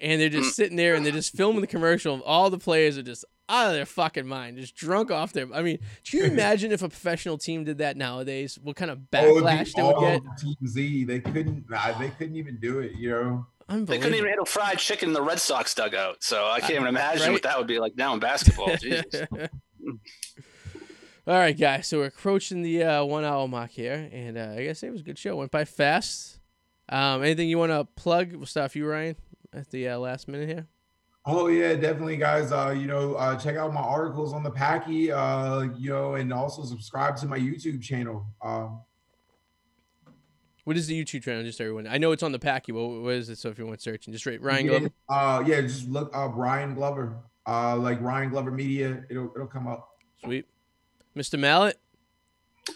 and 0.00 0.20
they're 0.20 0.28
just 0.28 0.56
sitting 0.56 0.76
there 0.76 0.94
and 0.94 1.04
they're 1.04 1.12
just 1.12 1.36
filming 1.36 1.60
the 1.60 1.66
commercial. 1.66 2.20
All 2.22 2.48
the 2.50 2.58
players 2.58 2.96
are 2.96 3.02
just 3.02 3.24
out 3.48 3.68
of 3.68 3.74
their 3.74 3.86
fucking 3.86 4.26
mind, 4.26 4.58
just 4.58 4.74
drunk 4.74 5.10
off 5.10 5.32
their. 5.32 5.52
I 5.52 5.62
mean, 5.62 5.78
can 6.04 6.18
you 6.20 6.24
imagine 6.32 6.72
if 6.72 6.82
a 6.82 6.88
professional 6.88 7.38
team 7.38 7.64
did 7.64 7.78
that 7.78 7.96
nowadays? 7.96 8.58
What 8.62 8.76
kind 8.76 8.90
of 8.90 8.98
backlash 9.10 9.72
they 9.74 9.82
would 9.82 10.00
get? 10.00 10.22
Team 10.38 10.66
Z, 10.66 11.04
they 11.04 11.20
couldn't. 11.20 11.68
Nah, 11.68 11.98
they 11.98 12.10
couldn't 12.10 12.36
even 12.36 12.58
do 12.58 12.80
it. 12.80 12.92
You 12.96 13.10
know. 13.10 13.46
They 13.66 13.98
couldn't 13.98 14.14
even 14.14 14.28
handle 14.28 14.44
fried 14.44 14.78
chicken 14.78 15.08
in 15.08 15.12
the 15.14 15.22
Red 15.22 15.40
Sox 15.40 15.74
dugout, 15.74 16.22
so 16.22 16.46
I 16.46 16.60
can't 16.60 16.74
even 16.74 16.86
imagine 16.86 17.22
right? 17.22 17.32
what 17.32 17.42
that 17.44 17.56
would 17.56 17.66
be 17.66 17.78
like 17.78 17.96
now 17.96 18.12
in 18.12 18.20
basketball. 18.20 18.76
Jesus. 18.80 19.26
All 21.26 21.34
right, 21.34 21.58
guys. 21.58 21.86
So 21.86 21.98
we're 21.98 22.06
approaching 22.06 22.60
the 22.60 22.82
uh, 22.82 23.04
one 23.04 23.24
hour 23.24 23.48
mark 23.48 23.70
here, 23.70 24.10
and 24.12 24.36
uh, 24.36 24.54
I 24.58 24.64
guess 24.64 24.82
it 24.82 24.92
was 24.92 25.00
a 25.00 25.04
good 25.04 25.18
show. 25.18 25.36
Went 25.36 25.50
by 25.50 25.64
fast. 25.64 26.40
Um, 26.90 27.22
anything 27.22 27.48
you 27.48 27.56
want 27.56 27.72
to 27.72 27.86
plug? 27.96 28.34
We'll 28.34 28.44
start 28.44 28.66
with 28.66 28.76
you, 28.76 28.86
Ryan, 28.86 29.16
at 29.54 29.70
the 29.70 29.88
uh, 29.88 29.98
last 29.98 30.28
minute 30.28 30.48
here. 30.50 30.66
Oh 31.26 31.46
yeah, 31.46 31.74
definitely, 31.74 32.18
guys. 32.18 32.52
Uh, 32.52 32.74
you 32.76 32.86
know, 32.86 33.14
uh, 33.14 33.36
check 33.36 33.56
out 33.56 33.72
my 33.72 33.80
articles 33.80 34.34
on 34.34 34.42
the 34.42 34.50
Packie. 34.50 35.10
Uh, 35.10 35.72
you 35.74 35.90
know, 35.90 36.16
and 36.16 36.32
also 36.32 36.64
subscribe 36.64 37.16
to 37.16 37.26
my 37.26 37.38
YouTube 37.38 37.80
channel. 37.82 38.26
Um, 38.42 38.80
what 40.64 40.76
is 40.76 40.86
the 40.86 41.02
YouTube 41.02 41.22
channel? 41.22 41.42
Just 41.42 41.60
everyone. 41.60 41.86
I 41.86 41.96
know 41.96 42.12
it's 42.12 42.22
on 42.22 42.32
the 42.32 42.38
Packie. 42.38 42.74
But 42.74 43.02
what 43.02 43.14
is 43.14 43.30
it? 43.30 43.38
So 43.38 43.48
if 43.48 43.58
you 43.58 43.66
want 43.66 43.80
searching, 43.80 44.12
just 44.12 44.26
rate 44.26 44.42
Ryan 44.42 44.66
Glover. 44.66 44.90
Uh, 45.08 45.42
yeah, 45.46 45.62
just 45.62 45.88
look 45.88 46.10
up 46.14 46.32
Ryan 46.34 46.74
Glover. 46.74 47.16
Uh, 47.46 47.76
like 47.76 48.00
Ryan 48.02 48.28
Glover 48.30 48.50
Media. 48.50 49.04
It'll 49.08 49.32
it'll 49.34 49.46
come 49.46 49.66
up. 49.66 49.88
Sweet, 50.22 50.46
Mr. 51.16 51.38
Mallet. 51.38 51.78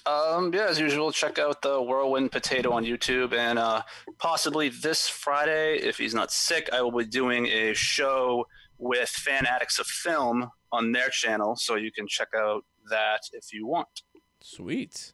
Um, 0.06 0.52
yeah, 0.52 0.66
as 0.66 0.78
usual, 0.78 1.12
check 1.12 1.38
out 1.38 1.62
the 1.62 1.80
Whirlwind 1.80 2.30
Potato 2.30 2.72
on 2.72 2.84
YouTube, 2.84 3.32
and 3.32 3.58
uh, 3.58 3.82
possibly 4.18 4.68
this 4.68 5.08
Friday, 5.08 5.76
if 5.78 5.96
he's 5.96 6.14
not 6.14 6.30
sick, 6.30 6.68
I 6.72 6.82
will 6.82 6.92
be 6.92 7.04
doing 7.04 7.46
a 7.46 7.74
show 7.74 8.46
with 8.78 9.08
fan 9.08 9.46
addicts 9.46 9.78
of 9.78 9.86
film 9.86 10.50
on 10.72 10.92
their 10.92 11.08
channel, 11.08 11.56
so 11.56 11.76
you 11.76 11.90
can 11.90 12.06
check 12.06 12.28
out 12.36 12.64
that 12.90 13.20
if 13.32 13.52
you 13.52 13.66
want. 13.66 14.02
Sweet. 14.40 15.12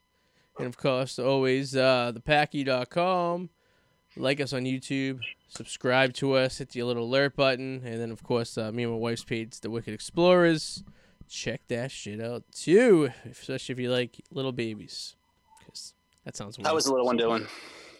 And 0.58 0.66
of 0.66 0.76
course, 0.76 1.18
always 1.18 1.74
uh, 1.74 2.12
thepackie.com. 2.14 3.50
Like 4.16 4.40
us 4.40 4.52
on 4.52 4.62
YouTube, 4.62 5.18
subscribe 5.48 6.14
to 6.14 6.34
us, 6.34 6.58
hit 6.58 6.70
the 6.70 6.84
little 6.84 7.04
alert 7.04 7.34
button, 7.34 7.82
and 7.84 8.00
then 8.00 8.12
of 8.12 8.22
course, 8.22 8.56
uh, 8.56 8.70
me 8.70 8.84
and 8.84 8.92
my 8.92 8.98
wife's 8.98 9.24
page, 9.24 9.58
The 9.60 9.70
Wicked 9.70 9.92
Explorers. 9.92 10.84
Check 11.28 11.62
that 11.68 11.90
shit 11.90 12.20
out 12.20 12.44
too, 12.52 13.10
especially 13.30 13.72
if 13.72 13.78
you 13.78 13.90
like 13.90 14.20
little 14.30 14.52
babies, 14.52 15.16
because 15.58 15.94
that 16.24 16.36
sounds. 16.36 16.58
How 16.62 16.74
was 16.74 16.84
the 16.84 16.90
little 16.92 17.06
one 17.06 17.16
doing? 17.16 17.46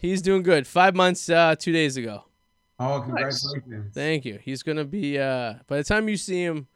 He's 0.00 0.22
doing 0.22 0.42
good. 0.42 0.66
Five 0.66 0.94
months, 0.94 1.28
uh, 1.28 1.56
two 1.56 1.72
days 1.72 1.96
ago. 1.96 2.24
Oh, 2.78 3.00
congratulations! 3.00 3.62
Nice. 3.66 3.94
Thank 3.94 4.24
you. 4.24 4.38
He's 4.42 4.62
gonna 4.62 4.84
be. 4.84 5.18
Uh, 5.18 5.54
by 5.66 5.78
the 5.78 5.84
time 5.84 6.08
you 6.08 6.16
see 6.16 6.42
him, 6.42 6.68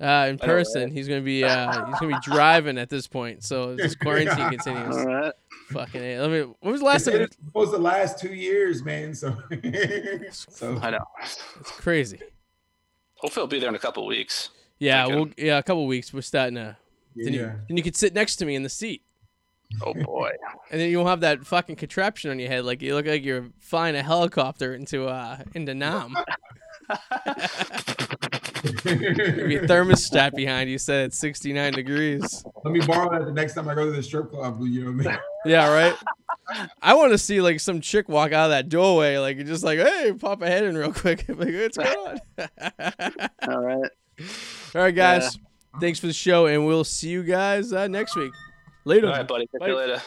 uh, 0.00 0.26
in 0.28 0.38
person. 0.38 0.90
He's 0.90 1.08
gonna 1.08 1.20
be 1.20 1.44
uh, 1.44 1.86
he's 1.86 1.98
gonna 1.98 2.16
be 2.16 2.20
driving 2.22 2.78
at 2.78 2.88
this 2.88 3.06
point. 3.06 3.44
So 3.44 3.74
this 3.76 3.94
quarantine 3.94 4.50
continues. 4.50 4.96
All 4.96 5.06
right. 5.06 5.32
Fucking 5.70 6.02
a. 6.02 6.20
Let 6.20 6.30
me. 6.30 6.54
When 6.60 6.72
was 6.72 6.80
the 6.80 6.86
last 6.86 7.04
time? 7.04 7.14
It 7.22 7.36
was 7.54 7.70
the 7.70 7.78
last 7.78 8.18
two 8.18 8.34
years, 8.34 8.84
man. 8.84 9.14
So, 9.14 9.36
so 10.30 10.78
I 10.82 10.90
know 10.90 11.04
it's 11.20 11.40
crazy. 11.70 12.20
Hopefully, 13.16 13.42
he'll 13.42 13.46
be 13.48 13.58
there 13.58 13.68
in 13.68 13.74
a 13.74 13.80
couple 13.80 14.06
weeks. 14.06 14.50
Yeah, 14.78 15.06
we'll 15.06 15.30
yeah 15.36 15.58
a 15.58 15.62
couple 15.62 15.86
weeks. 15.86 16.12
We're 16.12 16.22
starting 16.22 16.56
to. 16.56 16.76
Yeah. 17.14 17.24
Then 17.24 17.32
you, 17.32 17.52
then 17.68 17.76
you 17.78 17.82
could 17.82 17.96
sit 17.96 18.14
next 18.14 18.36
to 18.36 18.46
me 18.46 18.54
in 18.54 18.62
the 18.62 18.68
seat. 18.68 19.02
Oh 19.82 19.94
boy! 19.94 20.30
and 20.70 20.80
then 20.80 20.90
you 20.90 20.98
won't 20.98 21.08
have 21.08 21.20
that 21.20 21.46
fucking 21.46 21.76
contraption 21.76 22.30
on 22.30 22.38
your 22.38 22.48
head, 22.48 22.64
like 22.64 22.82
you 22.82 22.94
look 22.94 23.06
like 23.06 23.24
you're 23.24 23.46
flying 23.58 23.96
a 23.96 24.02
helicopter 24.02 24.74
into 24.74 25.06
uh 25.06 25.38
into 25.54 25.74
Nam. 25.74 26.14
Maybe 28.84 29.56
a 29.56 29.66
thermostat 29.66 30.34
behind 30.34 30.70
you 30.70 30.78
said 30.78 31.06
it's 31.06 31.18
69 31.18 31.72
degrees. 31.72 32.44
Let 32.64 32.72
me 32.72 32.80
borrow 32.80 33.10
that 33.18 33.26
the 33.26 33.32
next 33.32 33.54
time 33.54 33.68
I 33.68 33.74
go 33.74 33.84
to 33.86 33.92
the 33.92 34.02
strip 34.02 34.30
club. 34.30 34.60
You 34.62 34.84
know 34.84 34.92
what 34.92 35.06
I 35.06 35.10
mean? 35.10 35.18
Yeah, 35.46 35.72
right. 35.72 35.94
I 36.82 36.94
want 36.94 37.12
to 37.12 37.18
see 37.18 37.40
like 37.40 37.60
some 37.60 37.80
chick 37.80 38.08
walk 38.08 38.32
out 38.32 38.46
of 38.46 38.50
that 38.50 38.68
doorway, 38.68 39.16
like 39.18 39.38
just 39.46 39.62
like, 39.62 39.78
hey, 39.78 40.12
pop 40.12 40.42
a 40.42 40.46
head 40.46 40.64
in 40.64 40.76
real 40.76 40.92
quick. 40.92 41.24
like, 41.28 41.54
what's 41.54 41.76
going 41.76 42.18
on? 42.38 43.28
All 43.48 43.62
right. 43.62 43.90
All 44.76 44.82
right, 44.82 44.94
guys. 44.94 45.36
Yeah. 45.36 45.80
Thanks 45.80 45.98
for 45.98 46.06
the 46.06 46.12
show, 46.12 46.46
and 46.46 46.66
we'll 46.66 46.84
see 46.84 47.08
you 47.08 47.22
guys 47.22 47.72
uh, 47.72 47.88
next 47.88 48.14
week. 48.14 48.32
Later. 48.84 49.06
All 49.06 49.14
right, 49.14 49.26
buddy. 49.26 49.46
Catch 49.46 49.66
you 49.66 49.74
later. 49.74 50.02